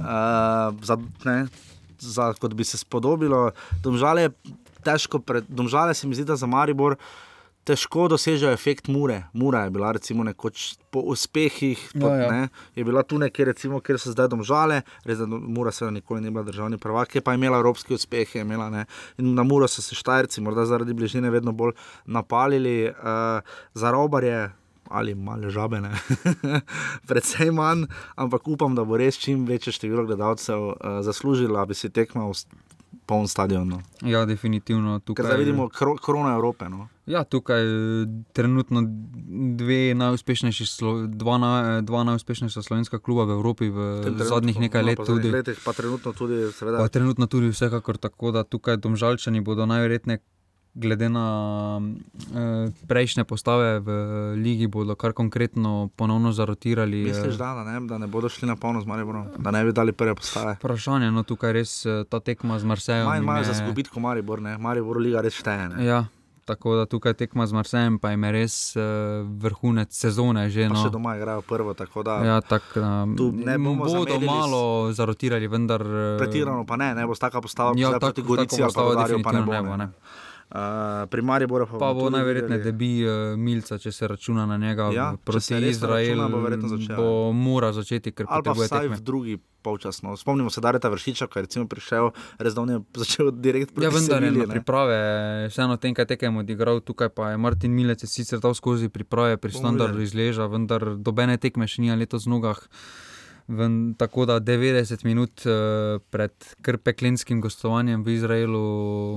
Uh, 0.00 0.74
za, 0.82 0.98
ne, 1.24 1.38
za, 1.98 2.32
kot 2.40 2.54
bi 2.54 2.66
se 2.66 2.80
spodobilo. 2.80 3.50
Domžale, 3.84 4.28
je 4.28 4.34
težko 4.84 5.20
pred, 5.24 5.46
domžale 5.48 5.94
se 5.94 6.08
mi 6.08 6.14
zdi, 6.14 6.26
da 6.28 6.36
za 6.36 6.46
Maribor. 6.50 6.98
Težko 7.64 8.08
dosežejo 8.12 8.52
efekt 8.52 8.88
mure. 8.92 9.22
Mura 9.32 9.62
je 9.64 9.70
bila, 9.72 9.92
recimo, 9.96 10.24
nekoč 10.24 10.76
po 10.92 11.00
uspehih, 11.00 11.80
po, 12.00 12.08
Ja, 12.08 12.16
ja. 12.16 12.32
ne, 12.32 12.48
je 12.76 12.84
bila 12.84 13.02
tu 13.02 13.18
nekje, 13.18 13.44
recimo, 13.44 13.80
kjer 13.80 13.96
so 13.98 14.12
zdaj 14.12 14.28
domžale, 14.28 14.82
res 15.08 15.18
da 15.18 15.26
Mura 15.26 15.72
se 15.72 15.88
nikoli 15.90 16.20
ni 16.20 16.30
bila 16.30 16.44
državni 16.44 16.78
prvak, 16.78 17.14
je 17.14 17.22
pa 17.24 17.34
imela 17.34 17.58
evropske 17.58 17.94
uspehe. 17.94 18.40
Imela, 18.44 18.68
ne, 18.70 18.84
in 19.18 19.32
na 19.34 19.42
Muro 19.42 19.68
so 19.68 19.82
se 19.82 19.96
Štajerci, 19.96 20.44
morda 20.44 20.66
zaradi 20.68 20.92
bližine, 20.92 21.30
vedno 21.30 21.52
bolj 21.52 21.72
napalili, 22.06 22.90
uh, 22.90 23.40
za 23.74 23.90
robarje. 23.90 24.50
Ali 24.90 25.14
malo 25.14 25.48
žabene, 25.50 25.90
predvsem 27.08 27.54
manj, 27.56 27.86
ampak 28.20 28.48
upam, 28.48 28.74
da 28.76 28.84
bo 28.84 28.98
res 29.00 29.16
čim 29.16 29.46
večje 29.48 29.72
število 29.72 30.04
gledalcev 30.04 30.60
uh, 30.60 30.74
zaslužilo, 31.00 31.56
da 31.56 31.64
bi 31.64 31.74
si 31.74 31.88
tekmal 31.88 32.34
poln 33.06 33.28
stadion. 33.28 33.68
No. 33.68 33.80
Ja, 34.02 34.26
definitivno. 34.28 34.98
Ker 35.00 35.06
Tukaj, 35.06 35.24
zdaj 35.26 35.38
vidimo 35.38 35.68
kro, 35.68 35.96
krono 35.96 36.34
Evrope. 36.36 36.68
No. 36.68 36.88
Ja, 37.06 37.24
tukaj 37.24 37.60
eh, 37.62 38.06
trenutno 38.32 38.80
dve 39.56 39.94
najuspešnejši, 39.94 40.64
slo- 40.64 41.06
dva, 41.06 41.38
na, 41.38 41.80
dva 41.84 42.04
najuspešnejša 42.04 42.62
slovenska 42.62 42.98
kluba 42.98 43.28
v 43.28 43.36
Evropi 43.36 43.68
v 43.68 44.00
trenutku, 44.02 44.24
zadnjih 44.24 44.60
nekaj 44.60 44.82
no, 44.82 44.88
let. 44.88 44.98
zadnjih 44.98 45.20
Tudi, 45.20 45.32
letih, 45.32 45.58
pa 45.64 45.72
trenutno 45.72 46.12
tudi, 46.12 46.48
seveda. 46.52 46.78
pa 46.78 46.88
trenutno 46.88 47.26
tudi 47.26 47.52
vsekakor 47.52 48.00
tako, 48.00 48.32
da 48.32 48.44
tukaj 48.44 48.80
domžalčani 48.80 49.44
bodo 49.44 49.66
najverjetneje 49.66 50.24
glede 50.74 51.06
na 51.08 51.78
uh, 51.78 52.72
prejšnje 52.88 53.24
postave 53.24 53.78
v 53.78 53.90
ligi, 54.34 54.66
bodo 54.66 54.96
kar 54.98 55.12
konkretno 55.12 55.90
ponovno 55.96 56.32
zarotirali. 56.32 57.04
Misliš, 57.04 57.36
da, 57.38 57.54
da, 57.54 57.62
ne, 57.64 57.86
da 57.86 57.98
ne 57.98 58.06
bodo 58.06 58.28
šli 58.28 58.48
na 58.48 58.56
polno 58.56 58.80
z 58.80 58.86
Mariborom, 58.86 59.28
da 59.38 59.50
ne 59.50 59.64
bi 59.64 59.72
dali 59.72 59.92
prve 59.92 60.14
postave? 60.14 60.56
Vprašanje, 60.58 61.12
no 61.14 61.22
tukaj 61.22 61.52
res 61.52 61.86
ta 62.08 62.20
tekma 62.20 62.58
z 62.58 62.64
Marsejem. 62.64 63.06
Manj 63.06 63.22
imajo 63.22 63.44
za 63.44 63.52
zgubiti, 63.52 63.92
kot 63.92 64.02
Maribor, 64.02 64.42
ne, 64.42 64.58
Maribor 64.58 64.98
liga 64.98 65.20
res 65.20 65.36
šteje. 65.38 65.68
Ne? 65.68 65.84
Ja. 65.86 66.04
Tako 66.44 66.74
da 66.76 66.84
tukaj 66.86 67.14
tekma 67.16 67.46
z 67.48 67.56
Marsejem, 67.56 67.94
pa 67.98 68.10
je 68.12 68.32
res 68.32 68.54
uh, 68.76 68.82
vrhunec 69.40 69.88
sezone. 69.96 70.50
Že, 70.52 70.68
no. 70.68 70.82
Še 70.82 70.92
doma 70.92 71.16
igrajo 71.16 71.40
prvo. 71.40 71.72
Da, 71.72 72.18
ja, 72.20 72.36
tak, 72.44 72.66
um, 72.76 73.16
ne 73.32 73.56
bomo 73.56 73.88
bodo 73.88 74.20
malo 74.20 74.92
zarotirali, 74.92 75.48
vendar. 75.48 75.80
Pretirano 76.20 76.66
pa 76.68 76.76
ne, 76.76 76.92
ne 76.94 77.08
bo 77.08 77.16
taka 77.16 77.40
postava, 77.40 77.72
ja, 77.80 77.96
kot 77.96 78.20
je 78.20 78.24
ali 78.60 78.76
pa 78.76 78.84
Darjo, 79.00 79.22
pa 79.24 79.32
ne 79.32 79.42
bo. 79.42 79.56
Ne 79.56 79.62
bo 79.64 79.80
ne. 79.80 79.88
Uh, 80.54 80.60
pri 81.10 81.22
Mariboru 81.22 81.66
pa, 81.66 81.78
pa 81.78 81.94
bo 81.94 82.10
najverjetneje 82.14 82.62
debi 82.62 83.02
uh, 83.02 83.34
Milca, 83.34 83.74
če 83.74 83.90
se 83.92 84.06
računa 84.06 84.44
na 84.46 84.54
njega 84.54 84.86
ja, 84.94 85.06
proti 85.24 85.58
Izraelu. 85.66 86.28
Bo, 86.30 86.78
bo 86.94 87.08
mora 87.34 87.72
začeti, 87.74 88.12
ker 88.14 88.28
pa 88.30 88.38
bo 88.38 88.54
vsaj 88.54 88.86
tekme. 88.86 89.00
v 89.00 89.02
drugi 89.02 89.34
polčas. 89.64 89.98
No. 90.06 90.14
Spomnimo 90.16 90.52
se, 90.54 90.62
da 90.62 90.70
je 90.70 90.78
ta 90.84 90.92
vršiča, 90.94 91.26
ki 91.26 91.42
je 91.42 91.64
prišel, 91.66 92.12
res 92.38 92.54
da 92.54 92.62
je 92.70 92.78
začel 93.02 93.32
direkt 93.34 93.74
proti 93.74 93.88
Ja, 93.88 93.90
vendar 93.90 94.22
je 94.22 94.30
na 94.30 94.46
priprave, 94.46 94.98
vseeno 95.50 95.74
tem, 95.74 95.96
kaj 95.96 96.12
tekem 96.12 96.38
odigral, 96.38 96.78
tukaj 96.78 97.10
pa 97.10 97.32
je 97.32 97.40
Martin 97.42 97.74
Milec 97.74 98.06
sicer 98.06 98.38
dal 98.38 98.54
skozi 98.54 98.92
priprave, 98.92 99.40
pri 99.42 99.50
standardu 99.50 100.06
izleža, 100.06 100.46
vendar 100.46 100.94
dobene 100.94 101.34
tekme 101.34 101.66
še 101.66 101.82
ni 101.82 101.90
letos 101.98 102.28
v 102.28 102.36
nogah. 102.36 102.62
Ven, 103.48 103.94
tako 103.98 104.24
da 104.26 104.40
90 104.40 105.04
minut 105.04 105.46
uh, 105.46 106.00
pred 106.10 106.32
krpeklenskim 106.62 107.40
gostovanjem 107.40 108.04
v 108.04 108.14
Izraelu 108.16 108.60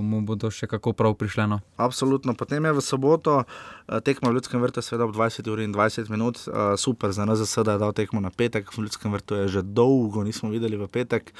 mu 0.03 0.19
bodo 0.27 0.51
še 0.51 0.67
kako 0.67 0.91
prav 0.99 1.15
prišle. 1.15 1.45
No. 1.47 1.61
Absolutno. 1.79 2.35
Potem 2.35 2.65
je 2.67 2.73
v 2.75 2.83
soboto 2.83 3.37
uh, 3.39 3.99
tekmo 4.03 4.27
v 4.27 4.35
Ljudskem 4.35 4.59
vrtu, 4.59 4.83
seveda 4.83 5.07
ob 5.07 5.15
20 5.15 5.47
uri 5.47 5.63
in 5.63 5.71
20 5.71 6.11
minut, 6.11 6.41
uh, 6.51 6.75
super 6.75 7.15
za 7.15 7.23
nas, 7.23 7.39
da 7.39 7.77
je 7.77 7.83
dal 7.85 7.95
tekmo 7.95 8.19
na 8.19 8.27
petek. 8.27 8.67
V 8.75 8.83
Ljudskem 8.83 9.15
vrtu 9.15 9.39
je 9.39 9.47
že 9.47 9.61
dolgo, 9.63 10.25
nismo 10.27 10.51
videli 10.51 10.75
v 10.75 10.89
petek, 10.91 11.31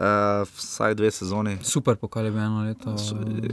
uh, 0.00 0.48
vsaj 0.48 0.96
dve 0.96 1.12
sezoni. 1.12 1.58
Super 1.60 2.00
pokali 2.00 2.32
bi 2.32 2.40
eno 2.40 2.64
leto. 2.64 2.96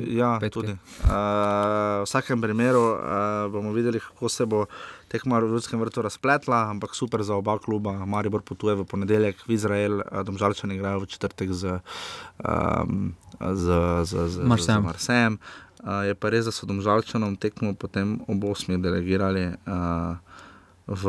Ja, 0.07 0.37
petke. 0.39 0.53
tudi. 0.55 0.79
Uh, 1.03 1.11
v 1.11 2.07
vsakem 2.07 2.39
primeru 2.39 2.87
uh, 2.95 3.51
bomo 3.51 3.75
videli, 3.75 3.99
kako 3.99 4.31
se 4.31 4.47
bo 4.47 4.63
tekma 5.07 5.39
v 5.39 5.51
Ljudskem 5.51 5.79
vrtu 5.79 6.01
razpletla, 6.01 6.67
ampak 6.71 6.95
super 6.95 7.23
za 7.23 7.35
oba 7.35 7.57
kluba. 7.59 8.05
Maribor 8.05 8.41
potuje 8.41 8.75
v 8.75 8.85
ponedeljek 8.85 9.47
v 9.47 9.55
Izrael, 9.55 10.01
domžalčani 10.23 10.75
igrajo 10.75 11.03
v 11.03 11.09
četrtek 11.11 11.51
z, 11.51 11.79
um, 12.43 13.15
z, 13.39 13.65
z, 14.03 14.27
z, 14.27 14.35
Marsem. 14.43 14.81
z 14.81 14.85
Marsem. 14.85 15.39
Uh, 15.77 16.03
je 16.09 16.13
pa 16.17 16.33
res, 16.33 16.49
da 16.49 16.51
so 16.51 16.65
domžalčanom 16.67 17.37
tekmo 17.37 17.75
potem 17.77 18.17
ob 18.27 18.43
8. 18.43 18.81
delegirali. 18.81 19.53
Uh, 19.63 20.17
v 20.87 21.03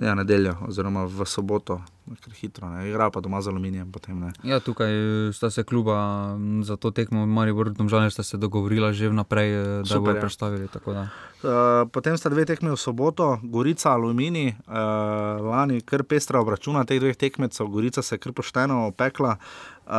ja, 0.00 0.14
nedeljo, 0.16 0.56
oziroma 0.64 1.04
v 1.04 1.28
soboto, 1.28 1.76
ker 2.24 2.32
hitro, 2.32 2.70
ne 2.72 2.88
igra 2.88 3.10
pa 3.12 3.20
doma 3.20 3.42
z 3.44 3.52
aluminijem. 3.52 3.92
Potem, 3.92 4.16
ja, 4.48 4.60
tukaj 4.64 4.90
sta 5.36 5.50
se 5.52 5.60
kluba 5.62 6.32
za 6.64 6.80
to 6.80 6.90
tekmo, 6.90 7.28
ali 7.28 7.52
pa 7.52 7.68
tudi 7.68 7.92
žal, 7.92 8.08
sta 8.08 8.24
se 8.24 8.40
dogovorila 8.40 8.92
že 8.96 9.12
vnaprej, 9.12 9.84
da 9.84 9.84
Super, 9.84 10.00
bodo 10.00 10.16
ja. 10.16 10.20
predstavili. 10.24 10.64
Uh, 10.64 11.84
potem 11.92 12.16
sta 12.16 12.32
dve 12.32 12.48
tekmi 12.48 12.72
v 12.72 12.80
soboto, 12.80 13.36
Gorica, 13.44 13.92
Aluminij, 13.92 14.56
uh, 14.64 15.36
lani 15.44 15.84
kar 15.84 16.02
pestra 16.08 16.40
obračuna 16.40 16.88
teh 16.88 16.96
dveh 16.96 17.16
tekmecev, 17.16 17.68
Gorica 17.68 18.00
se 18.02 18.16
je 18.16 18.24
kar 18.24 18.32
pošteno 18.32 18.88
opekla. 18.88 19.36
Uh, 19.90 19.96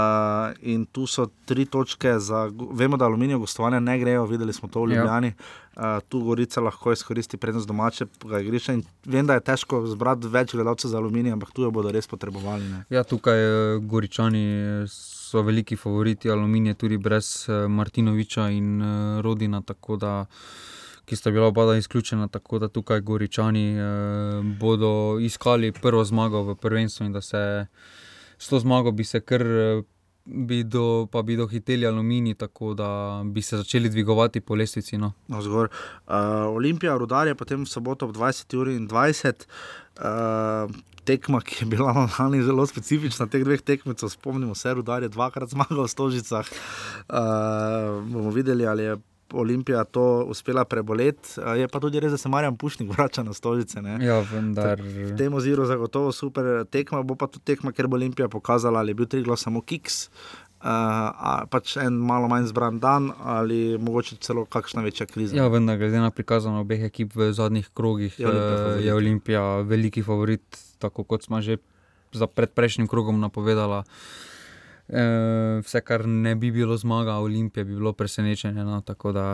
in 0.62 0.86
tu 0.86 1.04
so 1.08 1.26
tri 1.46 1.66
točke, 1.66 2.14
za, 2.20 2.46
vemo, 2.72 2.98
da 2.98 3.06
aluminij 3.06 3.36
gostovanja 3.36 3.80
ne 3.80 4.00
grejo, 4.00 4.24
videli 4.26 4.54
smo 4.54 4.70
to 4.70 4.84
v 4.84 4.92
ja. 4.92 4.96
Ljubljani. 4.96 5.28
Ja. 5.28 5.98
Uh, 5.98 6.04
tu 6.10 6.22
Gorica 6.24 6.62
lahko 6.62 6.94
izkoristi 6.96 7.38
prednost 7.38 7.68
domačega 7.68 8.40
igrišča. 8.40 8.78
Vem, 9.06 9.28
da 9.28 9.36
je 9.36 9.44
težko 9.50 9.82
zbrati 9.92 10.32
več 10.32 10.56
gledalcev 10.56 10.94
za 10.94 10.98
aluminij, 10.98 11.34
ampak 11.36 11.52
tu 11.52 11.68
jo 11.68 11.74
bodo 11.76 11.92
res 11.92 12.08
potrebovali. 12.08 12.70
Ne. 12.72 12.84
Ja, 12.90 13.04
tukaj 13.04 13.44
uh, 13.44 13.84
Goričani 13.84 14.46
so 14.88 15.44
veliki 15.44 15.76
favoriti 15.76 16.32
aluminija, 16.32 16.80
tudi 16.80 16.98
brez 16.98 17.50
uh, 17.50 17.68
Martinoviča 17.68 18.48
in 18.56 18.80
Rodina, 19.22 19.60
ki 21.06 21.16
sta 21.20 21.32
bila 21.36 21.52
oba 21.52 21.76
izključena. 21.76 22.30
Tako 22.32 22.60
da 22.64 22.72
tukaj 22.72 23.02
Goričani 23.02 23.66
uh, 23.76 24.46
bodo 24.56 25.20
iskali 25.20 25.72
prvo 25.72 26.04
zmago 26.04 26.44
v 26.48 26.56
prvenstvu 26.56 27.06
in 27.06 27.12
da 27.12 27.22
se 27.22 27.66
s 28.42 28.50
to 28.50 28.60
zmago 28.60 28.92
bi 28.92 29.04
se 29.04 29.22
kar. 29.22 29.46
Bi 30.26 30.60
do, 30.64 31.08
pa 31.12 31.24
bi 31.26 31.34
dohiteli 31.34 31.88
aluminij, 31.90 32.36
tako 32.38 32.76
da 32.78 32.90
bi 33.26 33.42
se 33.42 33.58
začeli 33.58 33.90
dvigovati 33.90 34.42
po 34.42 34.56
lestvici. 34.56 34.98
No. 34.98 35.12
Uh, 35.28 35.40
Olimpija, 36.54 36.94
rudar 36.98 37.28
je 37.28 37.34
potem 37.36 37.64
v 37.66 37.70
soboto 37.70 38.06
ob 38.06 38.14
20:20. 38.16 39.48
Uh, 39.98 40.70
tekma, 41.06 41.42
ki 41.42 41.64
je 41.64 41.66
bila 41.66 41.94
na 41.94 42.06
Hani 42.06 42.44
zelo 42.46 42.66
specifična, 42.70 43.26
teh 43.28 43.44
dveh 43.44 43.62
tekmecev, 43.66 44.14
spomnimo 44.14 44.56
se, 44.56 44.74
rudar 44.74 45.04
je 45.04 45.10
dvakrat 45.10 45.50
zmagal 45.50 45.86
v 45.86 45.90
Stožicah. 45.90 46.46
Uh, 47.10 48.06
bomo 48.06 48.30
videli, 48.32 48.68
ali 48.68 48.84
je 48.84 48.98
Olimpija 49.34 49.84
to 49.84 50.26
uspela 50.28 50.66
preboleti. 50.66 51.40
Je 51.58 51.68
pa 51.68 51.80
tudi 51.80 52.00
res, 52.00 52.12
da 52.12 52.18
se 52.18 52.30
Marjan 52.30 52.58
Pušnik 52.58 52.92
vrača 52.92 53.24
na 53.24 53.34
stolice. 53.34 53.82
Ja, 54.02 54.20
vendar. 54.32 54.82
V 54.82 55.16
tem 55.18 55.34
oziru 55.34 55.66
zagotovo 55.66 56.12
super 56.12 56.66
tekma, 56.70 57.04
bo 57.04 57.16
pa 57.16 57.28
tudi 57.32 57.46
tekma, 57.54 57.72
ker 57.72 57.88
bo 57.88 58.00
Olimpija 58.00 58.30
pokazala, 58.30 58.80
ali 58.80 58.96
je 58.96 59.00
bil 59.02 59.10
tri 59.12 59.24
glas 59.24 59.46
samo 59.48 59.62
kiks. 59.62 60.08
Uh, 60.62 61.42
pač 61.50 61.74
en 61.82 61.96
malo 62.06 62.28
manj 62.30 62.52
zbran 62.52 62.78
dan, 62.78 63.10
ali 63.18 63.80
mogoče 63.82 64.20
celo 64.22 64.46
kakšna 64.46 64.84
večja 64.86 65.08
kriza. 65.10 65.34
Ja, 65.34 65.48
vendar, 65.50 65.80
glede 65.82 65.98
na 65.98 66.12
prikazano 66.14 66.62
obeh 66.62 66.84
ekip 66.86 67.16
v 67.18 67.32
zadnjih 67.34 67.72
krogih, 67.74 68.20
je 68.20 68.28
Olimpija, 68.30 68.76
je 68.86 68.94
Olimpija 68.94 69.46
veliki 69.66 70.06
favorit, 70.06 70.46
tako 70.78 71.04
kot 71.04 71.26
smo 71.26 71.42
že 71.42 71.58
pred 72.36 72.54
prejšnjim 72.54 72.86
krogom 72.92 73.18
napovedali. 73.24 73.82
Eh, 73.82 74.31
vse, 74.92 75.82
kar 75.88 76.04
ne 76.08 76.36
bi 76.36 76.52
bilo 76.52 76.76
zmaga, 76.78 77.22
Olimpije 77.24 77.64
bi 77.64 77.76
bilo 77.76 77.94
presenečenje, 77.94 78.64
no, 78.68 78.82
tako 78.86 79.12
da 79.16 79.26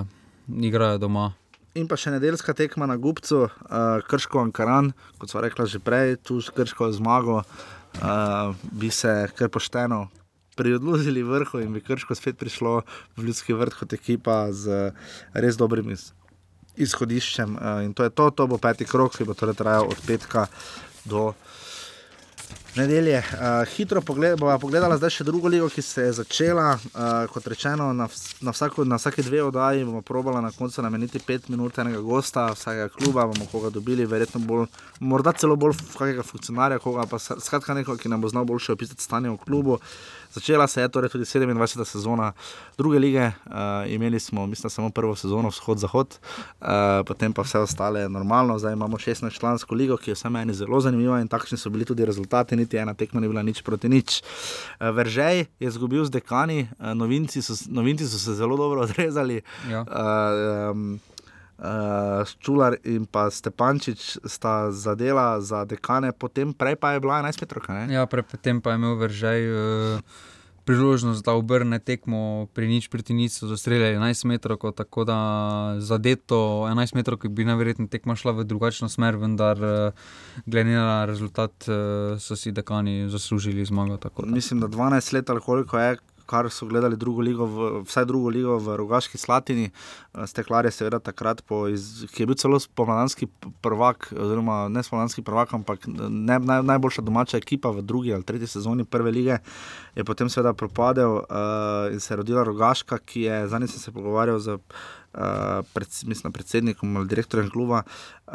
igrajo 0.47 0.97
doma. 1.01 1.31
In 1.77 1.85
pa 1.85 1.97
še 1.99 2.09
nedeljska 2.15 2.55
tekma 2.57 2.87
na 2.89 2.95
Gupcu, 2.97 3.43
uh, 3.45 3.99
Krško 4.09 4.41
Ankaran, 4.47 4.93
kot 5.21 5.29
so 5.29 5.41
rekla 5.43 5.67
že 5.69 5.81
prej, 5.83 6.15
tu 6.25 6.39
s 6.41 6.49
Krško 6.49 6.89
zmago, 6.95 7.43
uh, 7.43 8.55
bi 8.73 8.89
se 8.89 9.27
kar 9.37 9.51
pošteno 9.53 10.07
priodložili 10.57 11.21
vrhu 11.21 11.61
in 11.61 11.75
bi 11.75 11.83
Krško 11.85 12.17
spet 12.17 12.39
prišlo 12.41 12.81
v 13.17 13.27
ljudski 13.27 13.53
vrt 13.53 13.77
kot 13.77 13.93
ekipa 13.93 14.47
z 14.49 14.89
res 15.37 15.59
dobrim 15.59 15.93
izhodiščem. 16.77 17.53
Uh, 17.53 17.85
in 17.85 17.93
to 17.93 18.07
je 18.07 18.09
to, 18.09 18.31
to 18.33 18.49
bo 18.49 18.57
peti 18.57 18.87
krok, 18.89 19.13
ki 19.13 19.27
bo 19.29 19.37
torej 19.37 19.59
trajal 19.61 19.85
od 19.93 20.01
petka 20.07 20.47
do 21.05 21.35
nedelje. 22.77 23.17
Uh, 23.19 23.67
hitro 23.75 24.01
pogled, 24.01 24.39
bomo 24.39 24.55
pogledali 24.59 24.97
zdaj 24.97 25.11
še 25.17 25.25
drugo 25.27 25.49
ligo, 25.51 25.69
ki 25.69 25.81
se 25.81 26.05
je 26.05 26.13
začela. 26.19 26.67
Uh, 26.91 27.25
kot 27.33 27.47
rečeno, 27.47 27.89
na, 27.93 28.07
na, 28.41 28.53
vsako, 28.55 28.85
na 28.85 28.99
vsake 29.01 29.25
dve 29.25 29.41
oddaji 29.43 29.85
bomo 29.85 30.01
probali 30.01 30.41
na 30.45 30.51
koncu 30.51 30.81
nameniti 30.85 31.19
pet 31.19 31.49
minut 31.49 31.77
enega 31.81 32.01
gosta, 32.05 32.49
vsakega 32.53 32.89
kluba 32.93 33.27
bomo 33.31 33.49
koga 33.51 33.71
dobili, 33.73 34.05
verjetno 34.05 34.41
bolj, 34.45 34.67
morda 34.99 35.33
celo 35.33 35.55
bolj 35.55 35.77
kakega 35.97 36.25
funkcionarja, 36.27 36.79
koga 36.83 37.07
pa 37.09 37.19
skratka 37.19 37.73
nekoga, 37.77 38.01
ki 38.01 38.13
nam 38.13 38.21
bo 38.21 38.31
znal 38.31 38.45
boljše 38.45 38.77
opisati 38.77 39.03
stanje 39.03 39.33
v 39.33 39.41
klubu. 39.45 39.79
Začela 40.33 40.67
se 40.67 40.81
je 40.81 40.89
torej 40.89 41.09
tudi 41.09 41.23
27. 41.23 41.85
sezona 41.85 42.31
druge 42.77 42.99
lige, 42.99 43.31
uh, 43.45 43.53
imeli 43.87 44.19
smo, 44.19 44.47
mislim, 44.47 44.69
samo 44.69 44.89
prvo 44.89 45.15
sezono, 45.15 45.49
vzhod-zahod, 45.49 46.19
uh, 46.61 46.67
potem 47.07 47.33
pa 47.33 47.41
vse 47.41 47.59
ostale 47.59 48.09
normalno. 48.09 48.59
Zdaj 48.59 48.73
imamo 48.73 48.97
16-člansko 48.97 49.75
ligo, 49.75 49.97
ki 49.97 50.11
je 50.11 50.15
vse 50.15 50.29
meni 50.29 50.53
zelo 50.53 50.79
zanimiva 50.81 51.21
in 51.21 51.27
takšni 51.27 51.57
so 51.57 51.69
bili 51.69 51.85
tudi 51.85 52.05
rezultati, 52.05 52.55
niti 52.55 52.77
ena 52.77 52.93
tekma 52.93 53.21
ni 53.21 53.27
bila 53.27 53.43
nič 53.43 53.61
proti 53.61 53.89
nič. 53.89 54.21
Uh, 54.79 54.89
Veržej 54.95 55.45
je 55.59 55.71
zgubil 55.71 56.05
z 56.05 56.09
dekani, 56.09 56.67
uh, 56.79 56.93
novinci, 56.93 57.41
so, 57.41 57.53
novinci 57.69 58.07
so 58.07 58.19
se 58.19 58.35
zelo 58.35 58.57
dobro 58.57 58.81
odrezali. 58.81 59.41
Ja. 59.69 59.81
Uh, 59.81 60.71
um, 60.71 60.99
Uh, 61.57 62.21
Čular 62.39 62.77
in 62.85 63.09
pa 63.09 63.33
Stepančič 63.33 64.21
sta 64.29 64.69
zadela 64.69 65.41
za 65.41 65.65
dekane, 65.65 66.13
potem 66.13 66.53
prej 66.53 66.77
pa 66.77 66.93
je 66.93 67.01
bila 67.01 67.25
11 67.25 67.41
metrov. 67.41 67.65
Ja, 67.89 68.05
potem 68.05 68.61
pa 68.61 68.71
je 68.71 68.77
imel 68.77 68.93
vržaj 69.01 69.39
uh, 69.49 69.97
priložnost, 70.69 71.25
da 71.25 71.33
obrne 71.33 71.79
tekmo 71.79 72.45
pri 72.53 72.67
nič 72.69 72.91
proti 72.93 73.17
nič, 73.17 73.39
so 73.39 73.49
zastreljali 73.49 73.97
11 73.97 74.29
metrov, 74.29 74.61
tako 74.75 75.01
da 75.01 75.17
zadeto 75.81 76.69
11 76.69 76.93
metrov, 76.93 77.17
ki 77.23 77.31
bi 77.33 77.47
najverjetneje 77.47 77.89
tekma 77.89 78.13
šla 78.13 78.35
v 78.37 78.45
drugačno 78.45 78.85
smer, 78.85 79.17
vendar 79.17 79.57
uh, 79.57 79.95
glede 80.45 80.77
na 80.77 81.09
rezultat 81.09 81.55
uh, 81.65 82.19
so 82.21 82.37
si 82.37 82.53
dekani 82.53 83.09
zaslužili 83.09 83.65
zmago. 83.65 83.97
Mislim, 84.29 84.61
da 84.61 84.69
12 84.69 85.13
let 85.13 85.29
ali 85.29 85.41
koliko 85.41 85.79
je 85.79 85.97
kar 86.27 86.49
so 86.51 86.67
gledali 86.67 86.97
drugo 86.99 87.23
ligo, 87.23 87.47
v, 87.47 87.69
vsaj 87.87 88.05
drugo 88.05 88.29
ligo 88.29 88.57
v 88.59 88.75
Rogaški 88.77 89.17
Slatini. 89.17 89.69
Eh, 89.71 90.27
Steklar 90.27 90.67
je 90.67 90.73
seveda 90.75 90.99
takrat, 90.99 91.41
iz, 91.71 92.05
ki 92.11 92.23
je 92.23 92.27
bil 92.27 92.37
celo 92.37 92.59
spomladanski 92.59 93.29
prvak, 93.63 94.11
oziroma 94.11 94.67
ne 94.69 94.83
spomladanski 94.83 95.23
prvak, 95.23 95.53
ampak 95.53 95.87
ne, 95.87 96.39
naj, 96.39 96.63
najboljša 96.67 97.01
domača 97.01 97.37
ekipa 97.37 97.71
v 97.71 97.81
drugi 97.81 98.13
ali 98.13 98.27
tretji 98.27 98.47
sezoni 98.47 98.85
prve 98.85 99.11
lige, 99.11 99.39
je 99.95 100.03
potem 100.03 100.29
seveda 100.29 100.53
propadel 100.53 101.21
uh, 101.23 101.93
in 101.93 101.99
se 101.99 102.13
je 102.13 102.17
rodila 102.17 102.43
Rogaška, 102.43 102.99
ki 102.99 103.21
je, 103.21 103.47
zadnji 103.47 103.67
sem 103.67 103.79
se 103.79 103.91
pogovarjal 103.91 104.39
z. 104.39 104.59
uh, 105.17 105.65
pred, 105.73 105.87
mislim, 106.05 106.33
predsednikom 106.33 106.97
ali 106.97 107.07
direktorjem 107.07 107.49
kluba, 107.49 107.81
uh, 108.27 108.33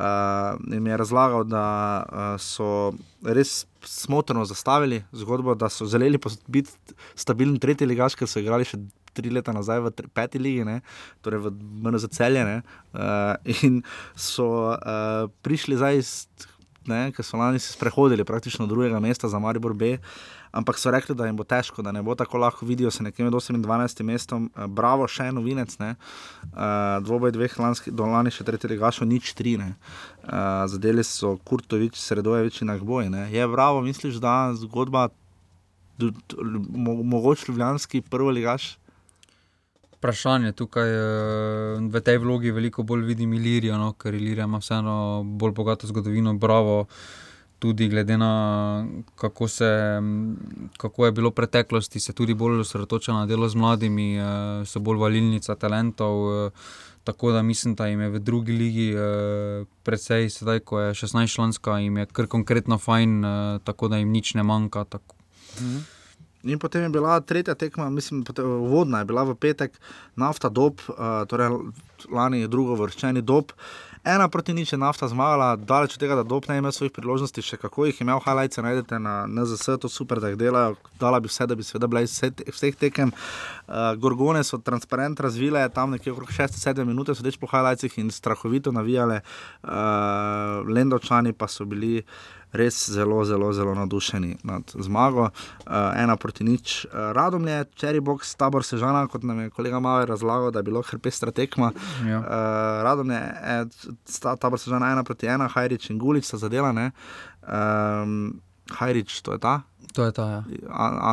jim 0.73 0.87
je 0.87 0.97
razlagal, 0.97 1.45
da 1.45 1.65
uh, 2.03 2.41
so 2.41 2.93
res 3.23 3.67
smotrno 3.85 4.45
zastavili 4.45 5.03
zgodbo, 5.13 5.55
da 5.55 5.69
so 5.69 5.87
želeli 5.87 6.19
biti 6.47 6.71
stabilni 7.15 7.59
tretji 7.59 7.87
ligaš, 7.87 8.19
ker 8.19 8.29
so 8.29 8.43
igrali 8.43 8.69
še. 8.69 8.83
Tri 9.13 9.29
leta 9.29 9.53
nazaj 9.53 9.83
v 9.85 9.91
tri, 9.93 10.09
peti 10.09 10.39
ligi, 10.41 10.63
ne, 10.65 10.79
torej 11.21 11.43
v 11.45 11.51
MNZ 11.85 12.09
celjene, 12.17 12.63
uh, 12.97 13.35
in 13.61 13.83
so 14.17 14.47
uh, 14.73 15.27
prišli 15.45 15.77
zdaj, 15.77 16.01
ker 17.13 17.21
so 17.21 17.37
lani 17.37 17.61
se 17.61 17.75
sprehodili 17.75 18.25
praktično 18.25 18.65
do 18.65 18.73
drugega 18.73 19.03
mesta 19.05 19.29
za 19.29 19.37
Maribor 19.37 19.77
B. 19.77 19.99
Uh, 19.99 20.42
ampak 20.53 20.79
so 20.79 20.91
rekli, 20.93 21.17
da 21.17 21.27
jim 21.27 21.37
bo 21.37 21.45
težko, 21.49 21.83
da 21.83 21.93
ne 21.93 22.03
bo 22.05 22.15
tako 22.15 22.39
lahko 22.39 22.67
vidijo 22.67 22.91
se 22.91 23.03
nekje 23.03 23.25
med 23.25 23.35
8 23.35 23.57
in 23.57 23.65
12 23.65 24.03
mestom. 24.03 24.51
Uh, 24.55 24.67
bravo, 24.67 25.09
še 25.09 25.31
en 25.31 25.39
novinec, 25.41 25.75
uh, 25.81 25.95
dvoboj 27.05 27.33
dveh 27.33 27.57
lanskih, 27.59 27.95
do 27.97 28.07
lani 28.07 28.31
še 28.31 28.45
tretji 28.45 28.79
gašo, 28.81 29.09
nič 29.09 29.33
tri. 29.39 29.57
Uh, 29.57 30.65
zadeli 30.69 31.05
so 31.05 31.39
Kurtovič, 31.45 31.97
Sredojevič 32.01 32.63
in 32.63 32.73
Agboj. 32.73 33.09
Je 33.33 33.49
bravo, 33.49 33.81
misliš, 33.85 34.21
da 34.23 34.53
zgodba, 34.57 35.09
mo 35.99 36.95
mogoče 37.03 37.49
ljubljanski 37.49 38.01
prvi 38.11 38.39
ligaš? 38.41 38.77
Vprašanje 39.97 40.53
tukaj 40.59 40.89
v 41.93 42.01
tej 42.03 42.19
vlogi 42.19 42.51
veliko 42.51 42.83
bolj 42.83 43.05
vidim 43.13 43.35
Ilirijo, 43.37 43.77
no, 43.79 43.93
ker 43.95 44.15
Ilirija 44.15 44.49
ima 44.49 44.59
vseeno 44.59 45.23
bolj 45.23 45.53
bogato 45.55 45.87
zgodovino, 45.87 46.35
bravo. 46.35 46.89
Uh, 47.63 47.73
tudi 47.73 47.89
glede 47.89 48.19
na 48.19 48.87
kako, 49.15 49.49
se, 49.49 50.01
kako 50.77 51.07
je 51.07 51.13
bilo 51.13 51.31
v 51.31 51.35
preteklosti, 51.35 52.01
se 52.01 52.13
tudi 52.13 52.35
bolj 52.35 52.65
osredotoča 52.65 53.13
na 53.13 53.27
delo 53.27 53.49
z 53.49 53.55
mladimi, 53.55 54.17
eh, 54.19 54.25
so 54.67 54.83
bolj 54.83 54.99
valilnica 54.99 55.55
talentov. 55.55 56.17
Eh, 56.33 56.51
tako 57.05 57.31
da 57.33 57.43
mislim, 57.43 57.75
da 57.75 57.87
jim 57.87 58.01
je 58.01 58.09
v 58.09 58.19
drugi 58.19 58.53
ligi, 58.53 58.89
eh, 58.95 59.65
predvsej 59.83 60.31
sedaj, 60.31 60.61
ko 60.67 60.81
je 60.81 60.95
16-članska, 60.95 61.79
jim 61.79 61.97
je 62.03 62.07
kar 62.07 62.27
konkretno 62.27 62.79
fajn, 62.79 63.23
tako 63.65 63.89
da 63.89 64.03
jim 64.03 64.11
nič 64.11 64.35
ne 64.35 64.43
manjka. 64.43 64.85
Mhm. 65.61 65.79
In 66.43 66.59
potem 66.59 66.83
je 66.83 66.89
bila 66.89 67.21
tretja 67.21 67.55
tekma, 67.55 67.91
mislim, 67.91 68.25
vodna 68.71 68.99
je 68.99 69.05
bila 69.05 69.23
v 69.23 69.35
petek, 69.35 69.79
nafta 70.17 70.49
dob, 70.49 70.81
torej 71.29 71.55
lani 72.11 72.41
je 72.41 72.49
drugo 72.49 72.75
vrščeni 72.75 73.23
dob. 73.23 73.53
Ena 74.03 74.27
proti 74.27 74.51
nič 74.51 74.73
je 74.75 74.79
nafta 74.79 75.07
zmagala, 75.07 75.55
daleč 75.55 75.95
od 75.95 76.01
tega, 76.03 76.17
da 76.19 76.27
dopne 76.27 76.57
ima 76.59 76.73
svojih 76.75 76.91
priložnosti, 76.91 77.39
še 77.39 77.55
kako 77.63 77.87
jih 77.87 78.01
imel, 78.03 78.19
highlights 78.19 78.59
najdete 78.59 78.99
na 78.99 79.29
NZS, 79.31 79.79
to 79.79 79.87
super, 79.87 80.19
da 80.19 80.33
jih 80.33 80.41
delajo, 80.41 80.75
dala 80.99 81.21
bi 81.23 81.31
vse, 81.31 81.47
da 81.47 81.55
bi 81.55 81.63
seveda 81.63 81.87
bila 81.87 82.03
iz 82.03 82.17
vseh 82.19 82.75
tekem. 82.75 83.15
Uh, 83.15 83.95
Gorgone 84.03 84.43
so 84.43 84.59
transparent 84.59 85.23
razvile, 85.23 85.63
tam 85.71 85.95
nekje 85.95 86.17
okrog 86.17 86.35
6-7 86.35 86.83
minut, 86.83 87.15
sodeč 87.15 87.39
po 87.39 87.47
highlightsih 87.47 87.95
in 88.03 88.11
strahovito 88.11 88.75
navijale, 88.75 89.21
uh, 89.23 90.67
Lendovčani 90.67 91.31
pa 91.31 91.47
so 91.47 91.63
bili 91.63 92.03
res 92.53 92.91
zelo, 92.91 93.25
zelo, 93.25 93.53
zelo 93.53 93.75
navdušeni 93.75 94.37
nad 94.45 94.63
zmago. 94.75 95.23
Uh, 95.23 95.73
ena 95.97 96.17
proti 96.17 96.45
nič, 96.45 96.85
uh, 96.85 97.13
radom 97.17 97.49
je, 97.49 97.65
cherry 97.81 98.01
box, 98.01 98.35
tabor 98.37 98.65
sežana, 98.65 99.07
kot 99.09 99.25
nam 99.25 99.41
je 99.41 99.51
kolega 99.51 99.81
Maver 99.81 100.09
razlagal, 100.09 100.51
da 100.51 100.61
je 100.61 100.69
bilo 100.69 100.83
hrpestra 100.83 101.33
tekma. 101.33 101.73
Ja. 102.07 102.19
Uh, 102.19 102.25
radom 102.85 103.11
je, 103.11 103.23
eh, 103.43 103.65
tabor 104.41 104.61
sežana 104.61 104.93
ena 104.93 105.05
proti 105.05 105.27
ena, 105.27 105.49
Hajrič 105.49 105.91
in 105.91 105.99
Gulič 105.99 106.29
so 106.29 106.37
zadelane. 106.37 106.91
Um, 107.43 108.41
Hajrič, 108.71 109.21
to 109.23 109.33
je 109.33 109.39
ta. 109.39 109.63
To 109.93 110.05
je 110.05 110.13
ta, 110.13 110.29
ja. 110.31 110.43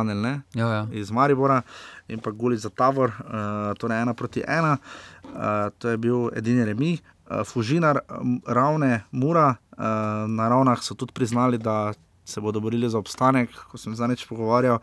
Anel, 0.00 0.20
ne? 0.20 0.40
Ja, 0.54 0.68
ja. 0.68 0.86
Iz 0.92 1.10
Maribora 1.10 1.62
in 2.08 2.20
pa 2.20 2.30
Gulič 2.30 2.60
za 2.60 2.70
tabor, 2.70 3.12
uh, 3.24 3.72
torej 3.80 4.02
ena 4.02 4.14
proti 4.14 4.44
ena. 4.46 4.76
Uh, 5.24 5.68
to 5.78 5.88
je 5.88 5.96
bil 5.96 6.30
edini 6.36 6.64
remi. 6.64 6.98
Uh, 7.30 7.44
Fužinar, 7.44 8.00
ravne, 8.46 9.04
mura, 9.12 9.56
na 10.28 10.48
ravnah 10.52 10.82
so 10.84 10.94
tudi 10.94 11.16
priznali, 11.16 11.58
da 11.58 11.92
se 12.30 12.40
bodo 12.40 12.60
borili 12.60 12.90
za 12.90 12.98
obstanek, 12.98 13.50
ko 13.70 13.78
sem 13.78 13.94
z 13.96 14.06
neč 14.08 14.24
pogovarjal. 14.28 14.78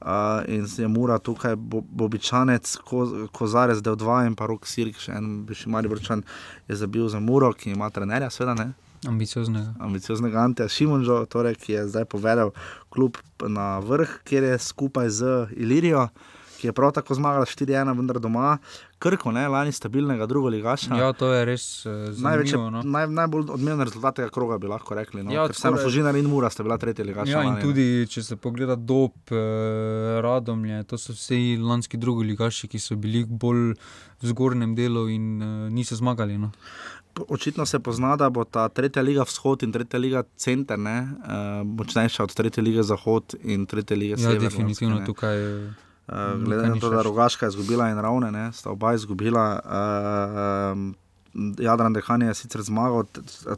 Uh, 0.00 0.44
in 0.48 0.66
je 0.78 0.88
mura 0.88 1.18
tukaj, 1.18 1.56
bobičanec, 1.56 2.76
ko, 2.84 3.28
kozarec, 3.32 3.80
del 3.84 3.96
dva 3.96 4.24
in 4.26 4.36
pa 4.36 4.48
rok 4.48 4.66
sirk, 4.68 4.98
še 5.00 5.16
en 5.16 5.44
višji 5.48 5.72
mali 5.72 5.88
vrčan 5.88 6.24
je 6.68 6.76
zabil 6.76 7.08
za 7.08 7.20
muro, 7.20 7.52
ki 7.52 7.72
ima 7.72 7.90
trenerja, 7.90 8.30
seveda 8.30 8.56
ne. 8.60 8.68
Ambicioznega. 9.08 9.74
Ambicioznega 9.80 10.40
Anteja 10.40 10.72
Šimunžo, 10.72 11.22
torej, 11.32 11.56
ki 11.60 11.76
je 11.76 11.86
zdaj 11.92 12.08
povedal 12.12 12.52
klub 12.92 13.20
na 13.40 13.78
vrh, 13.84 14.18
kjer 14.24 14.50
je 14.52 14.58
skupaj 14.58 15.12
z 15.12 15.36
Ilirijo 15.56 16.08
ki 16.56 16.70
je 16.70 16.72
prav 16.76 16.92
tako 16.96 17.14
zmagala 17.14 17.46
4-1, 17.46 17.92
vendar 17.96 18.18
doma, 18.22 18.56
krko, 18.98 19.32
ne, 19.32 19.44
lani 19.48 19.72
stabilnega, 19.72 20.26
drugo 20.26 20.48
ligaša. 20.48 20.96
Ja, 20.96 21.12
to 21.12 21.28
je 21.32 21.44
res 21.44 21.66
uh, 21.86 21.92
največji. 22.22 22.58
No. 22.72 22.82
Naj, 22.82 23.08
najbolj 23.12 23.52
odmeven 23.56 23.84
rezultat 23.84 24.18
tega 24.20 24.32
kroga 24.32 24.58
bi 24.62 24.70
lahko 24.70 24.96
rekli. 24.96 25.24
No, 25.24 25.34
ja, 25.34 25.46
Vseeno 25.52 25.80
Fužina 25.82 26.14
in 26.16 26.30
Mura 26.32 26.50
sta 26.50 26.64
bila 26.66 26.78
tretja 26.80 27.04
ligaša. 27.04 27.30
Ja, 27.30 27.44
in 27.44 27.54
lani, 27.54 27.64
tudi, 27.64 27.86
ne. 28.02 28.10
če 28.10 28.24
se 28.24 28.40
pogleda 28.40 28.76
dob, 28.76 29.16
eh, 29.30 30.18
radomlje, 30.24 30.82
to 30.90 31.00
so 31.00 31.16
vsi 31.16 31.58
lanski 31.60 32.00
drugi 32.00 32.30
ligaši, 32.32 32.72
ki 32.72 32.80
so 32.80 32.96
bili 33.00 33.24
bolj 33.28 33.74
v 34.22 34.32
zgornjem 34.32 34.76
delu 34.76 35.06
in 35.12 35.32
uh, 35.42 35.56
niso 35.72 35.96
zmagali. 35.96 36.38
No. 36.40 36.52
Očitno 37.28 37.66
se 37.66 37.78
pozna, 37.80 38.16
da 38.16 38.28
bo 38.30 38.44
ta 38.44 38.68
tretja 38.68 39.02
liga 39.02 39.24
vzhod 39.24 39.62
in 39.64 39.72
tretja 39.72 40.00
liga 40.00 40.22
center, 40.36 40.78
ne, 40.78 40.98
uh, 41.20 41.64
močnejša 41.64 42.24
od 42.24 42.34
tretje 42.36 42.64
lige 42.64 42.84
zahod 42.84 43.36
in 43.42 43.66
tretje 43.66 43.96
lige 43.96 44.16
sever. 44.20 44.40
Ja, 44.40 44.48
definitivno 44.48 45.02
tukaj. 45.06 45.44
Uh, 46.08 46.44
glede 46.44 46.68
na 46.68 46.76
to, 46.80 46.90
da 46.90 46.96
je 46.96 47.02
Rogaška 47.02 47.46
izgubila 47.46 47.88
in 47.88 47.98
ravne, 47.98 48.30
ne, 48.32 48.52
sta 48.52 48.70
oba 48.70 48.94
izgubila. 48.94 49.60
Uh, 49.64 50.72
um, 50.72 50.94
Jadran 51.58 51.92
Dehanje 51.92 52.26
je 52.26 52.34
sicer 52.34 52.62
zmagal, 52.62 53.04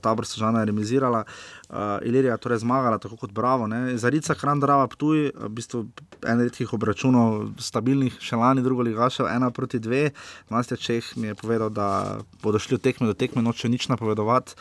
ta 0.02 0.12
vrsta 0.12 0.40
žana 0.40 0.60
je 0.60 0.66
remisirala, 0.70 1.24
uh, 1.24 1.76
Ilirija 2.02 2.34
je 2.34 2.42
torej 2.42 2.58
zmagala, 2.58 2.98
tako 2.98 3.16
kot 3.16 3.32
Bravo. 3.32 3.66
Ne. 3.66 3.98
Zarica, 3.98 4.34
Kran, 4.34 4.60
Drava, 4.60 4.86
Ptuj, 4.88 5.30
v 5.34 5.50
bistvu 5.54 5.84
en 6.26 6.42
redkih 6.42 6.72
obračunov, 6.74 7.54
stabilnih, 7.62 8.18
še 8.20 8.36
lani, 8.36 8.62
drugo 8.62 8.82
ligašev, 8.82 9.28
ena 9.30 9.50
proti 9.50 9.78
dve. 9.78 10.10
Mastja 10.50 10.76
Čeh 10.76 11.16
mi 11.16 11.30
je 11.30 11.38
povedal, 11.38 11.70
da 11.70 12.18
bodo 12.42 12.58
šli 12.58 12.78
od 12.78 12.84
tekme 12.84 13.06
do 13.06 13.14
tekme, 13.14 13.42
noče 13.42 13.68
nič 13.68 13.88
napovedovati. 13.88 14.58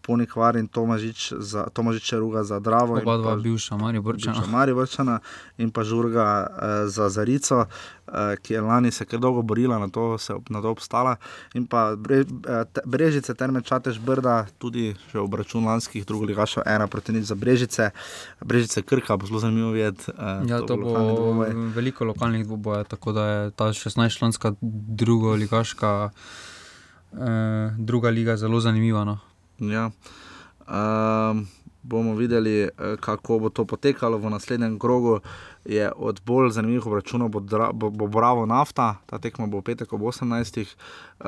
Ponik 0.00 0.36
Var 0.36 0.56
in 0.56 0.68
Tomažič, 0.68 1.32
za, 1.38 1.66
Tomažič 1.74 2.12
ruga 2.16 2.44
za 2.44 2.60
Dravo. 2.60 2.96
Oba 3.02 3.18
dva 3.20 3.36
bivša, 3.36 3.76
Mari 3.76 4.00
Vrčana. 4.00 4.46
Mari 4.48 4.72
Vrčana 4.72 5.18
in 5.58 5.70
pa 5.70 5.84
Žurga 5.84 6.26
uh, 6.46 6.48
za 6.88 7.10
Zarico. 7.12 7.66
Uh, 7.66 7.99
ki 8.42 8.54
je 8.54 8.60
lani 8.60 8.90
se 8.90 9.04
kar 9.04 9.20
dolgo 9.20 9.42
borila, 9.42 9.78
na 9.78 9.88
to 9.88 10.18
se 10.18 10.34
na 10.50 10.62
to 10.62 10.70
obstala. 10.70 11.16
In 11.54 11.66
pa 11.66 11.96
bre, 11.96 12.20
uh, 12.20 12.64
te, 12.72 12.82
Brežice, 12.86 13.34
Terme 13.34 13.62
Čatež, 13.62 14.00
Brda, 14.02 14.46
tudi 14.58 14.90
še 15.10 15.20
obračun 15.22 15.66
lanskih, 15.66 16.06
drugo 16.06 16.26
ligašo, 16.26 16.64
ena 16.66 16.88
proti 16.90 17.14
nič 17.14 17.30
za 17.30 17.38
Brežice. 17.38 17.90
Brežice 18.44 18.82
Krka, 18.82 19.16
bo 19.16 19.30
zelo 19.30 19.42
zanimivo 19.42 19.70
videti. 19.76 20.10
Uh, 20.14 20.42
ja, 20.50 20.62
to, 20.62 20.74
to 20.74 20.80
bo 20.82 20.94
dvoboj. 20.94 21.54
veliko 21.76 22.08
lokalnih 22.10 22.46
dvobojev, 22.46 22.88
tako 22.90 23.12
da 23.12 23.26
je 23.26 23.50
ta 23.50 23.70
16-članska 23.76 24.54
druga 24.60 25.36
ligaška, 25.38 26.10
uh, 26.10 27.78
druga 27.78 28.10
liga 28.10 28.36
zelo 28.36 28.60
zanimiva. 28.60 29.04
No. 29.04 29.18
Ja. 29.58 29.90
Um, 30.70 31.46
bomo 31.82 32.14
videli, 32.14 32.68
kako 33.00 33.38
bo 33.38 33.48
to 33.48 33.64
potekalo 33.64 34.18
v 34.18 34.30
naslednjem 34.30 34.78
krogu. 34.78 35.20
Je 35.64 35.92
od 35.96 36.20
bolj 36.24 36.50
zanimivih 36.50 36.86
obračunov 36.86 37.28
bo, 37.28 37.40
bo, 37.72 37.90
bo 37.90 38.06
Bravo 38.06 38.46
nafta, 38.46 38.96
ta 39.06 39.18
tekma 39.18 39.46
bo 39.46 39.60
v 39.60 39.72
petek 39.72 39.92
ob 39.92 40.02
18. 40.08 40.76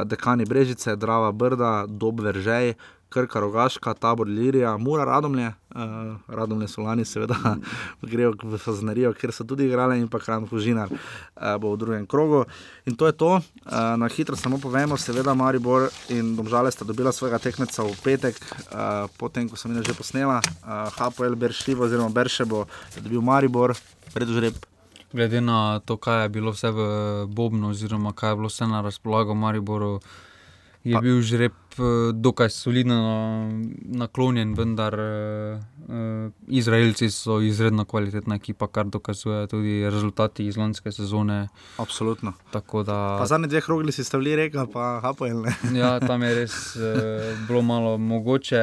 dekani 0.04 0.44
Brežice, 0.48 0.96
Drava 0.96 1.32
Brda, 1.32 1.84
Dob 1.88 2.20
Veržej, 2.20 2.74
Krka, 3.12 3.40
Rogaška, 3.40 3.94
Tabor, 3.94 4.28
Lirija, 4.28 4.72
Mura, 4.80 5.04
Radomlje, 5.04 5.52
uh, 5.74 6.16
Radomlje 6.28 6.68
so 6.72 6.82
lani, 6.82 7.04
seveda, 7.04 7.36
grejo 8.12 8.32
v 8.42 8.58
Faznerijo, 8.58 9.12
kjer 9.12 9.34
so 9.36 9.44
tudi 9.44 9.68
igrali, 9.68 10.00
in 10.00 10.08
pa 10.08 10.18
Kran 10.22 10.48
Fužinar 10.48 10.88
uh, 10.88 10.98
bo 11.60 11.74
v 11.74 11.80
drugem 11.84 12.06
krogu. 12.08 12.44
In 12.88 12.96
to 12.96 13.06
je 13.06 13.12
to. 13.12 13.30
Uh, 13.36 13.94
na 14.00 14.08
hitro 14.08 14.36
samo 14.36 14.58
povemo, 14.58 14.96
seveda, 14.96 15.36
Maribor 15.36 15.90
in 16.08 16.34
Domžale 16.36 16.72
sta 16.72 16.88
dobila 16.88 17.12
svojega 17.12 17.38
tekmeca 17.38 17.84
v 17.84 17.94
petek, 18.00 18.40
uh, 18.72 19.06
potem 19.20 19.52
ko 19.52 19.60
sem 19.60 19.76
jih 19.76 19.84
že 19.84 19.94
posnela, 19.94 20.40
uh, 20.40 20.88
HPL 20.96 21.36
Beršljivo, 21.36 21.84
oziroma 21.84 22.08
Beršebo, 22.08 22.66
je 22.96 23.04
dobil 23.04 23.20
Maribor, 23.20 23.76
predvžreb. 24.16 24.56
Glede 25.12 25.40
na 25.40 25.80
to, 25.84 25.96
kaj 26.00 26.22
je 26.22 26.28
bilo 26.28 26.56
vse 26.56 26.70
v 26.72 26.80
Bobnu, 27.28 27.76
oziroma 27.76 28.16
kaj 28.16 28.30
je 28.30 28.36
bilo 28.36 28.48
vse 28.48 28.66
na 28.66 28.80
razpolago 28.80 29.34
Mariboru 29.34 30.00
je 30.84 30.94
pa, 30.94 31.00
bil 31.00 31.20
žreb 31.22 31.54
eh, 31.78 32.12
dokaj 32.12 32.50
solidno 32.50 32.98
naklonjen, 33.82 34.54
vendar 34.58 34.94
uh, 34.98 35.60
Izraelci 36.48 37.10
so 37.10 37.40
izredno 37.40 37.84
kvalitetna 37.84 38.36
ekipa, 38.38 38.66
kar 38.66 38.86
dokazuje 38.86 39.46
tudi 39.46 39.90
rezultati 39.90 40.46
iz 40.46 40.56
lanske 40.56 40.92
sezone. 40.92 41.48
Absolutno. 41.78 42.32
Da, 42.52 43.26
zadnji 43.26 43.48
dve 43.48 43.60
krogli 43.60 43.92
si 43.92 44.04
stavili 44.04 44.36
reka, 44.36 44.66
pa 44.72 45.00
hapojel. 45.02 45.44
ja, 45.82 45.98
tam 46.00 46.22
je 46.22 46.34
res 46.34 46.76
uh, 46.76 47.46
bilo 47.48 47.62
malo 47.62 47.98
mogoče. 47.98 48.62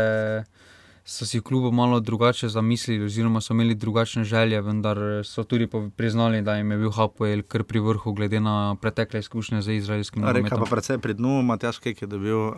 So 1.09 1.25
si 1.25 1.39
v 1.39 1.43
klubu 1.43 1.71
malo 1.71 1.99
drugače 1.99 2.47
zamislili, 2.49 3.05
oziroma 3.05 3.41
so 3.41 3.53
imeli 3.53 3.75
drugačne 3.75 4.23
želje, 4.23 4.61
vendar 4.61 4.97
so 5.25 5.43
tudi 5.43 5.67
priznali, 5.95 6.41
da 6.41 6.55
jim 6.55 6.71
je 6.71 6.77
bil 6.77 6.91
Hapoel 6.91 7.41
kar 7.41 7.63
pri 7.63 7.79
vrhu, 7.79 8.13
glede 8.13 8.39
na 8.39 8.75
pretekle 8.81 9.19
izkušnje 9.19 9.61
z 9.61 9.71
izraelskim 9.71 10.23
Reka 10.23 10.57
pa 10.57 10.69
predvsej 10.69 10.97
pri 10.97 11.13
dnu, 11.13 11.41
Matjaš 11.41 11.79
Kek 11.79 12.01
je 12.01 12.07
dobil 12.07 12.37
uh, 12.37 12.53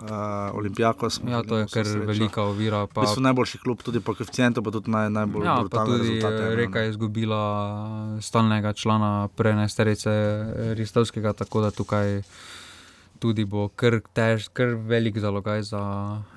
Olimpijakos. 0.54 1.22
Ja, 1.28 1.44
to 1.44 1.58
je 1.58 1.68
kar 1.72 1.88
velika 2.06 2.44
ovira. 2.44 2.88
Pa... 2.88 3.08
So 3.08 3.24
najboljši 3.24 3.58
klub, 3.58 3.84
tudi 3.84 4.00
po 4.00 4.14
koeficientu, 4.14 4.64
pa 4.64 4.72
tudi 4.72 4.92
naj, 4.92 5.10
najbolj 5.10 5.46
Ja, 5.46 5.56
rezultate. 5.56 6.44
eh, 6.44 6.48
ima, 6.48 6.56
Reka 6.56 6.80
je 6.80 6.90
izgubila 6.90 7.44
stalnega 8.22 8.74
člana 8.74 9.28
prejnesterice 9.36 10.12
Ristovskega, 10.76 11.34
tako 11.34 11.62
da 11.62 11.72
tukaj 11.72 12.22
tudi 13.22 13.46
bo 13.46 13.68
kar, 13.78 14.00
tež, 14.18 14.48
kar 14.50 14.74
velik 14.90 15.20
zalogaj 15.22 15.62
za 15.70 15.82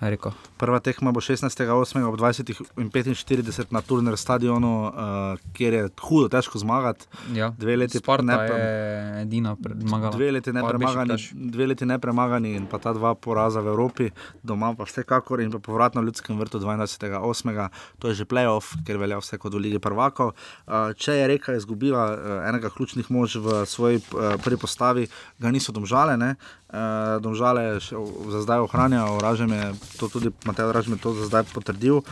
Reko. 0.04 0.34
Prva 0.60 0.80
tekma 0.84 1.14
bo 1.16 1.22
16.8. 1.24 2.04
ob 2.04 2.18
20.45 2.20 3.72
na 3.72 3.80
Turner 3.80 4.18
stadionu, 4.20 4.72
uh, 4.92 5.40
kjer 5.56 5.78
je 5.78 5.84
hudo 6.04 6.28
težko 6.28 6.60
zmagati. 6.60 7.08
Ja, 7.32 7.48
Dve 7.58 7.78
leti 7.80 7.98
Sparta 7.98 8.26
nepre- 8.28 8.58
je 8.60 9.22
edina 9.22 9.56
zmagala. 9.56 10.12
Dve 10.12 10.28
leti 10.36 10.52
nepremagani, 10.52 11.16
dve 11.32 11.70
leti 11.72 11.88
nepremagani 11.88 12.52
in 12.58 12.66
pa 12.68 12.78
ta 12.78 12.92
dva 12.92 13.14
poraza 13.14 13.64
v 13.64 13.72
Evropi, 13.72 14.10
doma 14.42 14.74
pa 14.76 14.84
vsekakor 14.84 15.40
in 15.40 15.54
pa 15.54 15.62
povratno 15.64 16.04
v 16.04 16.12
ljudskem 16.12 16.36
vrtu 16.38 16.60
22.8. 16.60 17.68
To 17.98 18.12
je 18.12 18.14
že 18.14 18.28
playoff, 18.28 18.76
ker 18.84 19.00
velja 19.00 19.16
vse 19.22 19.40
kot 19.40 19.56
v 19.56 19.64
Ligi 19.64 19.80
prvakov. 19.80 20.34
Uh, 20.68 20.92
če 20.92 21.16
je 21.16 21.32
reka 21.32 21.56
izgubila 21.56 22.04
uh, 22.12 22.36
enega 22.50 22.68
ključnih 22.68 23.08
mož 23.08 23.40
v 23.40 23.64
svoji 23.64 24.04
uh, 24.12 24.36
prvi 24.44 24.60
postavi, 24.60 25.08
ga 25.40 25.48
niso 25.48 25.72
domžale. 25.72 26.20
Ne? 26.20 26.34
Uh, 26.74 27.22
domžale 27.22 27.78
še 27.78 27.94
za 28.34 28.42
zdaj 28.42 28.66
ohranjajo, 28.66 29.22
Ražem 29.22 29.52
je 29.54 29.66
to 29.94 30.10
tudi, 30.10 30.34
Matej 30.42 30.74
Ražem 30.74 30.98
je 30.98 31.02
to 31.06 31.14
za 31.14 31.30
zdaj 31.30 31.46
potrdil. 31.54 32.02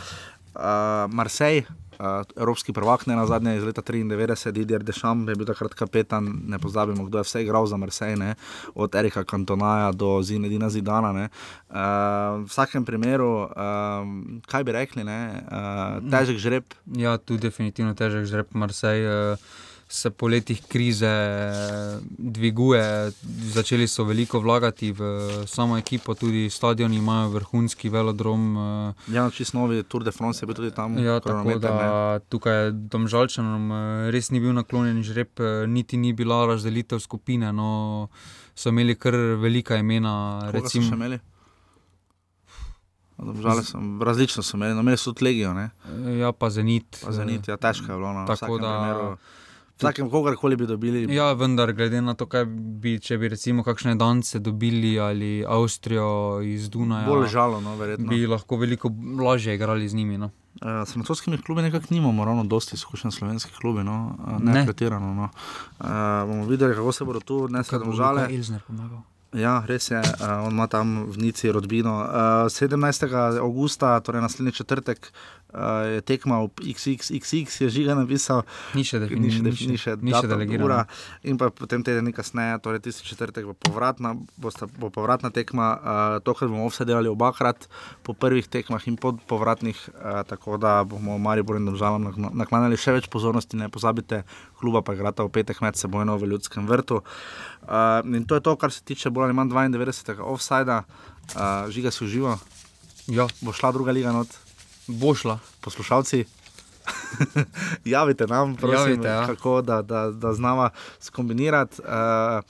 Uh, 0.55 1.10
Marseille, 1.10 1.66
uh, 1.98 2.22
evropski 2.39 2.70
prvak, 2.70 3.10
ne 3.10 3.18
na 3.18 3.26
zadnje 3.26 3.56
iz 3.59 3.64
leta 3.66 3.82
93, 3.82 4.55
Didier 4.55 4.86
Dešam 4.86 5.26
je 5.26 5.34
bil 5.34 5.51
takrat 5.51 5.74
kapetan, 5.74 6.47
ne 6.47 6.62
pozabimo, 6.62 7.10
kdo 7.10 7.18
je 7.18 7.26
vse 7.26 7.43
igral 7.43 7.66
za 7.66 7.74
Marseille, 7.74 8.14
ne? 8.14 8.39
od 8.78 8.94
Erika 8.94 9.24
Kantonaja 9.26 9.90
do 9.90 10.22
Zinedina 10.22 10.70
Zidana. 10.70 11.10
ne. 11.10 11.26
Uh, 11.66 12.47
v 12.47 12.47
vsakem 12.47 12.86
primeru, 12.86 13.51
uh, 13.51 14.06
kaj 14.47 14.62
bi 14.62 14.78
rekli, 14.78 15.02
ne? 15.02 15.43
uh, 15.43 15.98
težek 16.06 16.39
žreb. 16.39 16.70
Ja, 16.94 17.18
tu 17.18 17.34
definitivno 17.34 17.98
težek 17.98 18.30
žreb 18.30 18.47
Marseille. 18.55 19.34
eh, 19.34 19.70
Se 19.93 20.10
po 20.10 20.24
letih 20.27 20.62
krize 20.64 21.09
dviguje, 22.09 23.12
začeli 23.44 23.85
so 23.85 24.05
veliko 24.05 24.40
vlagati 24.40 24.89
v 24.90 25.01
samo 25.47 25.77
ekipo, 25.77 26.14
tudi 26.14 26.51
stadioni 26.51 26.97
imajo 26.97 27.28
vrhunski 27.28 27.89
velodrom. 27.89 28.56
eh, 28.56 29.12
Ja, 29.12 29.31
čist 29.31 29.52
novi 29.52 29.82
Tour 29.82 30.05
de 30.05 30.10
France 30.10 30.40
je 30.40 30.47
bil 30.47 30.55
tudi 30.55 30.70
tam. 30.70 30.97
Ja, 30.98 31.20
tako 31.20 31.59
da 31.59 31.74
tukaj 32.20 32.70
domžalčanom 32.73 33.69
eh, 33.70 33.77
res 34.10 34.31
ni 34.31 34.40
bil 34.40 34.52
naklonjen 34.52 35.02
žreb, 35.02 35.28
eh, 35.36 35.66
niti 35.66 35.97
ni 35.97 36.12
bila 36.12 36.47
razdelitev 36.47 36.98
skupine. 36.98 37.52
No, 37.52 38.09
so 38.55 38.69
imeli 38.69 38.94
kar 38.94 39.12
velika 39.39 39.77
imena. 39.77 40.14
Koga 40.40 40.48
so 40.48 40.52
Recimo, 40.55 40.89
še 40.89 40.94
imeli? 40.94 41.20
Žal 43.43 43.62
sem, 43.62 44.02
različno 44.02 44.43
so 44.43 44.56
imeli, 44.56 44.74
no, 44.74 44.81
imeli 44.81 44.97
so 44.97 45.12
tudi 45.12 45.24
legijo. 45.24 45.52
Ne? 45.52 45.69
Ja, 46.19 46.32
pa 46.32 46.51
zenit. 46.51 46.97
Pa 47.05 47.12
zenit, 47.12 47.44
ja, 47.47 47.56
težko 47.56 47.93
je 47.93 47.97
bilo. 47.97 48.12
No, 48.12 48.24
Tako 48.27 48.59
da- 48.59 48.73
primeru. 48.73 49.16
Vsakem, 49.82 50.10
kogarkoli 50.10 50.56
bi 50.56 50.66
dobili. 50.66 51.02
Ja, 51.14 51.32
vendar, 51.32 51.72
glede 51.72 52.00
na 52.00 52.14
to, 52.14 52.26
kaj 52.26 52.44
bi, 52.78 52.98
če 52.98 53.18
bi 53.18 53.28
recimo 53.28 53.62
kakšne 53.62 53.94
Dance 53.94 54.38
dobili 54.38 54.94
ali 55.00 55.44
Avstrijo 55.48 56.06
iz 56.44 56.70
Dunaja, 56.70 57.06
Bolj 57.06 57.26
žalo, 57.28 57.60
no, 57.60 57.74
verjetno. 57.76 58.06
bi 58.09 58.26
lahko 58.26 58.56
veliko 58.56 58.90
lažje 59.20 59.54
igrali 59.54 59.88
z 59.88 59.94
njimi. 59.94 60.18
No. 60.18 60.30
Uh, 60.62 60.86
s 60.86 60.92
francoskimi 60.92 61.38
klubi 61.38 61.62
nekako 61.62 61.86
nimamo 61.90 62.24
ravno 62.24 62.44
dosti 62.44 62.76
izkušenj 62.76 63.10
slovenskih 63.10 63.56
klubi, 63.56 63.82
no? 63.84 64.14
uh, 64.18 64.42
ne, 64.42 64.52
Ne. 64.52 64.64
pretirano. 64.64 65.14
No. 65.14 65.28
Uh, 65.80 65.86
bomo 66.28 66.46
videli, 66.46 66.74
kako 66.74 66.92
se 66.92 67.04
bodo 67.04 67.20
tu 67.20 67.48
nesle 67.48 67.78
držale. 67.78 68.26
Ilzner 68.30 68.60
pomagal. 68.66 69.00
Ja, 69.32 69.64
res 69.66 69.90
je, 69.90 69.96
uh, 69.98 70.44
on 70.44 70.52
ima 70.52 70.66
tam 70.66 71.06
v 71.09 71.16
Nici 71.16 71.48
rodbino. 71.52 71.94
Uh, 72.00 72.06
17. 72.46 73.06
augusta, 73.40 74.00
torej 74.00 74.20
naslednji 74.20 74.52
četrtek, 74.52 75.12
uh, 75.52 76.00
tekma 76.00 76.42
v 76.42 76.72
XXXX, 76.72 77.60
je 77.60 77.68
žiga 77.68 77.94
napisal. 77.94 78.42
Ni 78.74 78.82
še 78.82 78.98
defini- 78.98 79.20
ni 79.20 79.30
še, 79.30 79.38
ni 79.38 79.44
def- 79.44 79.58
še- 79.58 79.68
ni 79.68 79.76
še, 79.76 79.92
ni 79.96 80.12
še 80.12 80.26
ura. 80.58 80.86
In 81.22 81.36
pa 81.36 81.50
potem 81.50 81.82
teden 81.82 82.08
kasneje, 82.08 82.58
torej 82.58 82.80
tisti 82.80 83.04
četrtek, 83.04 83.44
bo 83.44 83.54
povratna, 83.54 84.12
bosta, 84.36 84.66
bo 84.66 84.88
povratna 84.88 85.30
tekma. 85.30 85.66
Uh, 85.74 85.84
tokrat 86.20 86.48
bomo 86.48 86.66
vse 86.66 86.84
delali 86.84 87.08
obakrat, 87.08 87.68
po 88.02 88.12
prvih 88.12 88.44
tekmah 88.44 88.80
in 88.86 88.96
po 88.96 89.12
povratnih, 89.12 89.76
uh, 89.94 90.22
tako 90.22 90.56
da 90.56 90.82
bomo 90.82 91.18
Maribor 91.18 91.56
in 91.56 91.66
državam 91.66 92.08
naklanjali 92.32 92.76
še 92.76 92.92
več 92.92 93.06
pozornosti. 93.06 93.56
Ne 93.56 93.68
pozabite, 93.68 94.24
kluba 94.56 94.80
pa 94.80 94.94
igrata 94.94 95.22
v 95.22 95.30
petek 95.30 95.60
med 95.60 95.76
sebojno 95.76 96.16
v 96.16 96.26
Ljudskem 96.26 96.66
vrtu. 96.66 97.02
Uh, 97.62 98.00
in 98.06 98.24
to 98.24 98.34
je 98.34 98.40
to, 98.40 98.56
kar 98.56 98.70
se 98.70 98.82
tiče 98.82 99.10
bolj 99.10 99.24
ali 99.24 99.34
manj 99.34 99.50
92. 99.50 100.18
offsajda, 100.18 100.84
uh, 101.36 101.68
žiga 101.68 101.90
si 101.90 102.04
uživa. 102.04 102.38
Ja. 103.06 103.26
Bo 103.40 103.50
šla 103.50 103.72
druga 103.72 103.90
liga 103.90 104.12
not. 104.12 104.30
Bo 104.86 105.14
šla. 105.14 105.38
Poslušalci. 105.60 106.24
Javite 107.84 108.26
nam, 108.26 108.56
prosim, 108.56 108.90
Javite, 108.90 109.09
ja. 109.09 109.26
kako 109.26 109.62
da, 109.62 109.82
da, 109.82 110.10
da 110.10 110.32
znava 110.32 110.70
skombinirati. 111.00 111.82
Uh, 111.82 112.44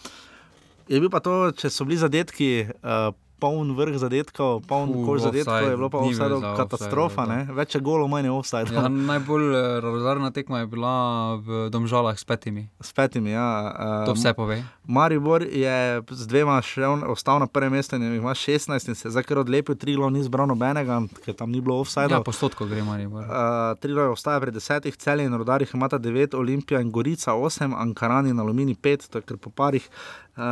je 0.88 1.00
bil 1.00 1.10
pa 1.10 1.20
to, 1.20 1.52
če 1.56 1.70
so 1.70 1.84
bili 1.84 1.98
zadetki, 2.00 2.66
uh, 2.82 3.14
poln 3.42 3.74
vrh 3.74 3.98
zadetkov, 3.98 4.62
poln 4.70 4.92
koš 5.02 5.26
zadetkov, 5.26 5.66
je 5.66 5.74
bilo 5.74 5.90
pa 5.90 5.98
offside 5.98 6.38
za 6.38 6.52
katastrofa, 6.56 7.22
offside, 7.22 7.38
ne? 7.48 7.54
več 7.54 7.74
je 7.74 7.80
golo, 7.82 8.06
manj 8.06 8.28
je 8.28 8.32
offside. 8.32 8.70
Ja, 8.70 8.86
najbolj 9.12 9.46
eh, 9.50 9.80
razodarna 9.82 10.30
tekma 10.30 10.62
je 10.62 10.68
bila 10.70 10.94
v 11.36 11.66
Domžalah 11.68 12.14
s 12.14 12.22
petimi. 12.22 12.68
S 12.78 12.94
petimi, 12.94 13.34
ja. 13.34 13.48
Uh, 13.68 14.06
To 14.06 14.14
vse 14.14 14.30
pove. 14.32 14.60
Maribor 14.86 15.42
je 15.42 15.76
z 16.04 16.22
dvema 16.26 16.60
še 16.62 16.86
on- 16.86 17.02
ostal 17.04 17.38
na 17.38 17.46
prvem 17.46 17.72
mestu 17.72 17.96
in 17.96 18.14
ima 18.14 18.34
16 18.34 18.88
in 18.88 18.94
se 18.94 19.08
je 19.08 19.12
zdaj 19.12 19.24
kar 19.24 19.38
odlepil, 19.38 19.74
Trilo 19.74 20.06
ni 20.10 20.22
zbral 20.22 20.46
nobenega, 20.46 21.00
ker 21.24 21.34
tam 21.34 21.50
ni 21.50 21.60
bilo 21.60 21.80
offside. 21.80 22.12
Ja, 22.12 22.20
postotko 22.20 22.66
gre 22.66 22.82
Maribor. 22.82 23.24
Uh, 23.24 23.74
Trilo 23.76 24.02
je 24.02 24.14
ostaja 24.14 24.38
pri 24.38 24.52
desetih, 24.52 24.94
celih 24.96 25.26
in 25.26 25.34
rodarjih 25.34 25.70
imata 25.74 25.98
devet, 25.98 26.34
Olimpija 26.34 26.78
in 26.78 26.90
Gorica 26.90 27.34
osem, 27.34 27.74
Ankaran 27.74 28.26
in 28.26 28.38
Alumini 28.38 28.74
pet, 28.74 29.08
to 29.10 29.18
je 29.18 29.26
kar 29.26 29.38
po 29.38 29.50
parih. 29.50 29.86
Uh, 30.32 30.44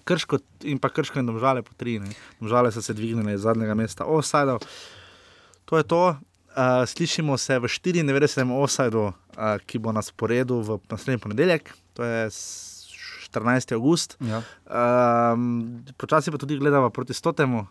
krško 0.00 0.38
in 0.62 0.78
pa 0.78 0.88
krško 0.88 1.18
in 1.18 1.26
domžale 1.26 1.60
po 1.60 1.74
tri. 1.76 1.98
Ne. 1.98 2.08
Domžale 2.40 2.72
so 2.72 2.80
se 2.80 2.92
dvignile 2.92 3.34
iz 3.34 3.40
zadnjega 3.40 3.74
mesta. 3.74 4.04
Offside. 4.04 4.56
To 5.64 5.76
je 5.76 5.84
to. 5.84 6.16
Uh, 6.48 6.84
slišimo 6.84 7.36
se 7.36 7.52
v 7.54 7.64
94. 7.64 8.08
offsajdu, 8.50 9.02
uh, 9.02 9.12
ki 9.60 9.78
bo 9.78 9.92
na 9.92 10.00
sporedu 10.00 10.62
v 10.62 10.80
naslednji 10.88 11.20
ponedeljek, 11.20 11.68
to 11.92 12.00
je 12.00 12.26
s- 12.26 12.72
14. 13.28 13.74
august. 13.74 14.16
Ja. 14.22 14.40
Um, 14.64 15.66
počasi 15.96 16.30
pa 16.30 16.38
tudi 16.38 16.56
gledamo 16.56 16.88
proti 16.88 17.12
stotemu. 17.12 17.66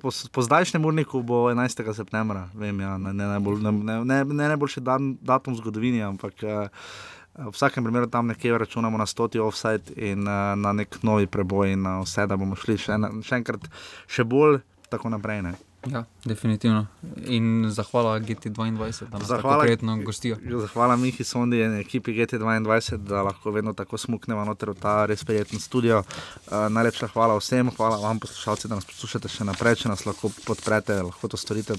Po, 0.00 0.10
po 0.10 0.40
zdajšnjem 0.42 0.84
urniku 0.84 1.22
bo 1.22 1.48
11. 1.48 1.94
septembra, 1.94 2.48
vem, 2.52 2.74
ja, 2.74 2.98
ne, 2.98 3.12
ne, 3.12 3.24
najbolj, 3.26 3.60
ne, 3.62 3.72
ne, 4.04 4.24
ne 4.24 4.44
najboljši 4.46 4.80
dan, 4.80 5.16
datum 5.22 5.54
v 5.54 5.58
zgodovini, 5.58 6.00
ampak 6.02 6.34
uh, 6.42 6.68
v 7.38 7.50
vsakem 7.50 7.84
primeru 7.84 8.06
tam 8.06 8.26
nekje 8.26 8.58
računamo 8.58 8.98
na 8.98 9.06
stoti 9.06 9.38
offside 9.38 9.94
in 9.96 10.28
uh, 10.28 10.54
na 10.56 10.72
nek 10.72 11.02
novi 11.02 11.26
preboj 11.26 11.72
in 11.72 11.82
na 11.82 12.00
vse, 12.00 12.26
da 12.26 12.36
bomo 12.36 12.56
šli 12.56 12.78
še, 12.78 12.94
ena, 12.94 13.10
še 13.22 13.40
enkrat, 13.42 13.66
še 14.06 14.24
bolj 14.24 14.60
tako 14.88 15.10
naprej. 15.10 15.42
Ne. 15.42 15.54
Ja, 15.92 16.04
definitivno. 16.24 16.86
In 17.26 17.66
zahvala 17.70 18.20
GT22, 18.20 18.78
da 18.78 19.18
nas 19.18 19.28
tako 19.28 19.48
Zahvala- 19.48 19.62
prijetno 19.62 19.96
gostijo. 20.02 20.36
Zahvala 20.60 20.96
Mihi 20.96 21.24
Sondi 21.24 21.60
in 21.60 21.74
ekipi 21.74 22.12
GT22, 22.12 22.96
da 22.96 23.22
lahko 23.22 23.50
vedno 23.50 23.72
tako 23.72 23.98
smuknemo 23.98 24.44
noter 24.44 24.70
v 24.70 24.74
ta 24.74 25.06
res 25.06 25.24
prijeten 25.24 25.60
studio. 25.60 25.98
Uh, 25.98 26.52
najlepša 26.68 27.08
hvala 27.08 27.36
vsem, 27.38 27.70
hvala 27.76 27.96
vam 27.96 28.20
poslušalci, 28.20 28.68
da 28.68 28.74
nas 28.74 28.84
poslušate 28.84 29.28
še 29.28 29.44
naprej, 29.44 29.76
če 29.76 29.88
nas 29.88 30.06
lahko 30.06 30.30
podprete, 30.46 31.02
lahko 31.02 31.28
to 31.28 31.36
storite 31.36 31.76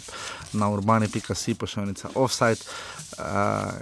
na 0.53 0.69
urbani.si, 0.69 1.55
pošiljnica 1.55 2.09
offside. 2.15 2.61
Uh, 3.17 3.23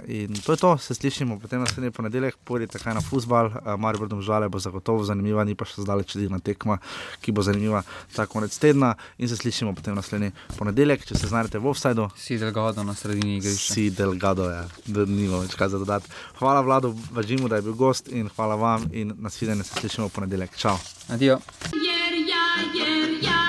in 0.08 0.32
to 0.40 0.52
je 0.52 0.56
to, 0.56 0.78
se 0.78 0.94
slišimo 0.94 1.38
potem 1.40 1.60
naslednji 1.60 1.90
ponedeljek, 1.90 2.36
pojdite 2.44 2.78
kaj 2.78 2.94
na 2.94 3.00
futbal, 3.00 3.46
uh, 3.46 3.76
Maribor 3.78 4.08
Domžale 4.08 4.48
bo 4.48 4.58
zagotovo 4.58 5.04
zanimiva, 5.04 5.44
ni 5.44 5.54
pa 5.54 5.64
še 5.64 5.82
zdaleč 5.84 6.16
edina 6.16 6.38
tekma, 6.38 6.78
ki 7.20 7.32
bo 7.32 7.42
zanimiva 7.42 7.82
ta 8.16 8.26
konec 8.26 8.56
tedna 8.58 8.94
in 9.18 9.28
se 9.28 9.36
slišimo 9.36 9.74
potem 9.74 9.94
naslednji 9.94 10.13
ponedeljek, 10.58 11.06
če 11.08 11.18
se 11.18 11.30
znajdete 11.30 11.58
v 11.58 11.70
offsideu. 11.70 12.08
Si 12.18 12.38
delgado 12.38 12.84
na 12.84 12.94
sredini 12.94 13.38
igrišča. 13.38 13.74
Si 13.74 13.88
delgado, 13.90 14.48
ja, 14.50 14.64
da 14.86 15.06
nima 15.08 15.42
več 15.44 15.56
kaj 15.58 15.72
za 15.74 15.82
dodati. 15.82 16.10
Hvala 16.40 16.64
Vladu 16.66 16.94
Važimu, 17.14 17.48
da 17.48 17.60
je 17.60 17.68
bil 17.68 17.78
gost 17.78 18.08
in 18.08 18.28
hvala 18.36 18.58
vam 18.60 18.88
in 18.92 19.14
nasvidenje 19.18 19.64
se 19.64 19.80
slišimo 19.80 20.08
v 20.08 20.16
ponedeljek. 20.20 20.56
Čau. 20.56 20.76
Adijo. 21.08 21.40
Jer 21.72 22.20
ja, 22.28 22.46
jer 22.74 23.18
ja, 23.22 23.30
ja 23.30 23.43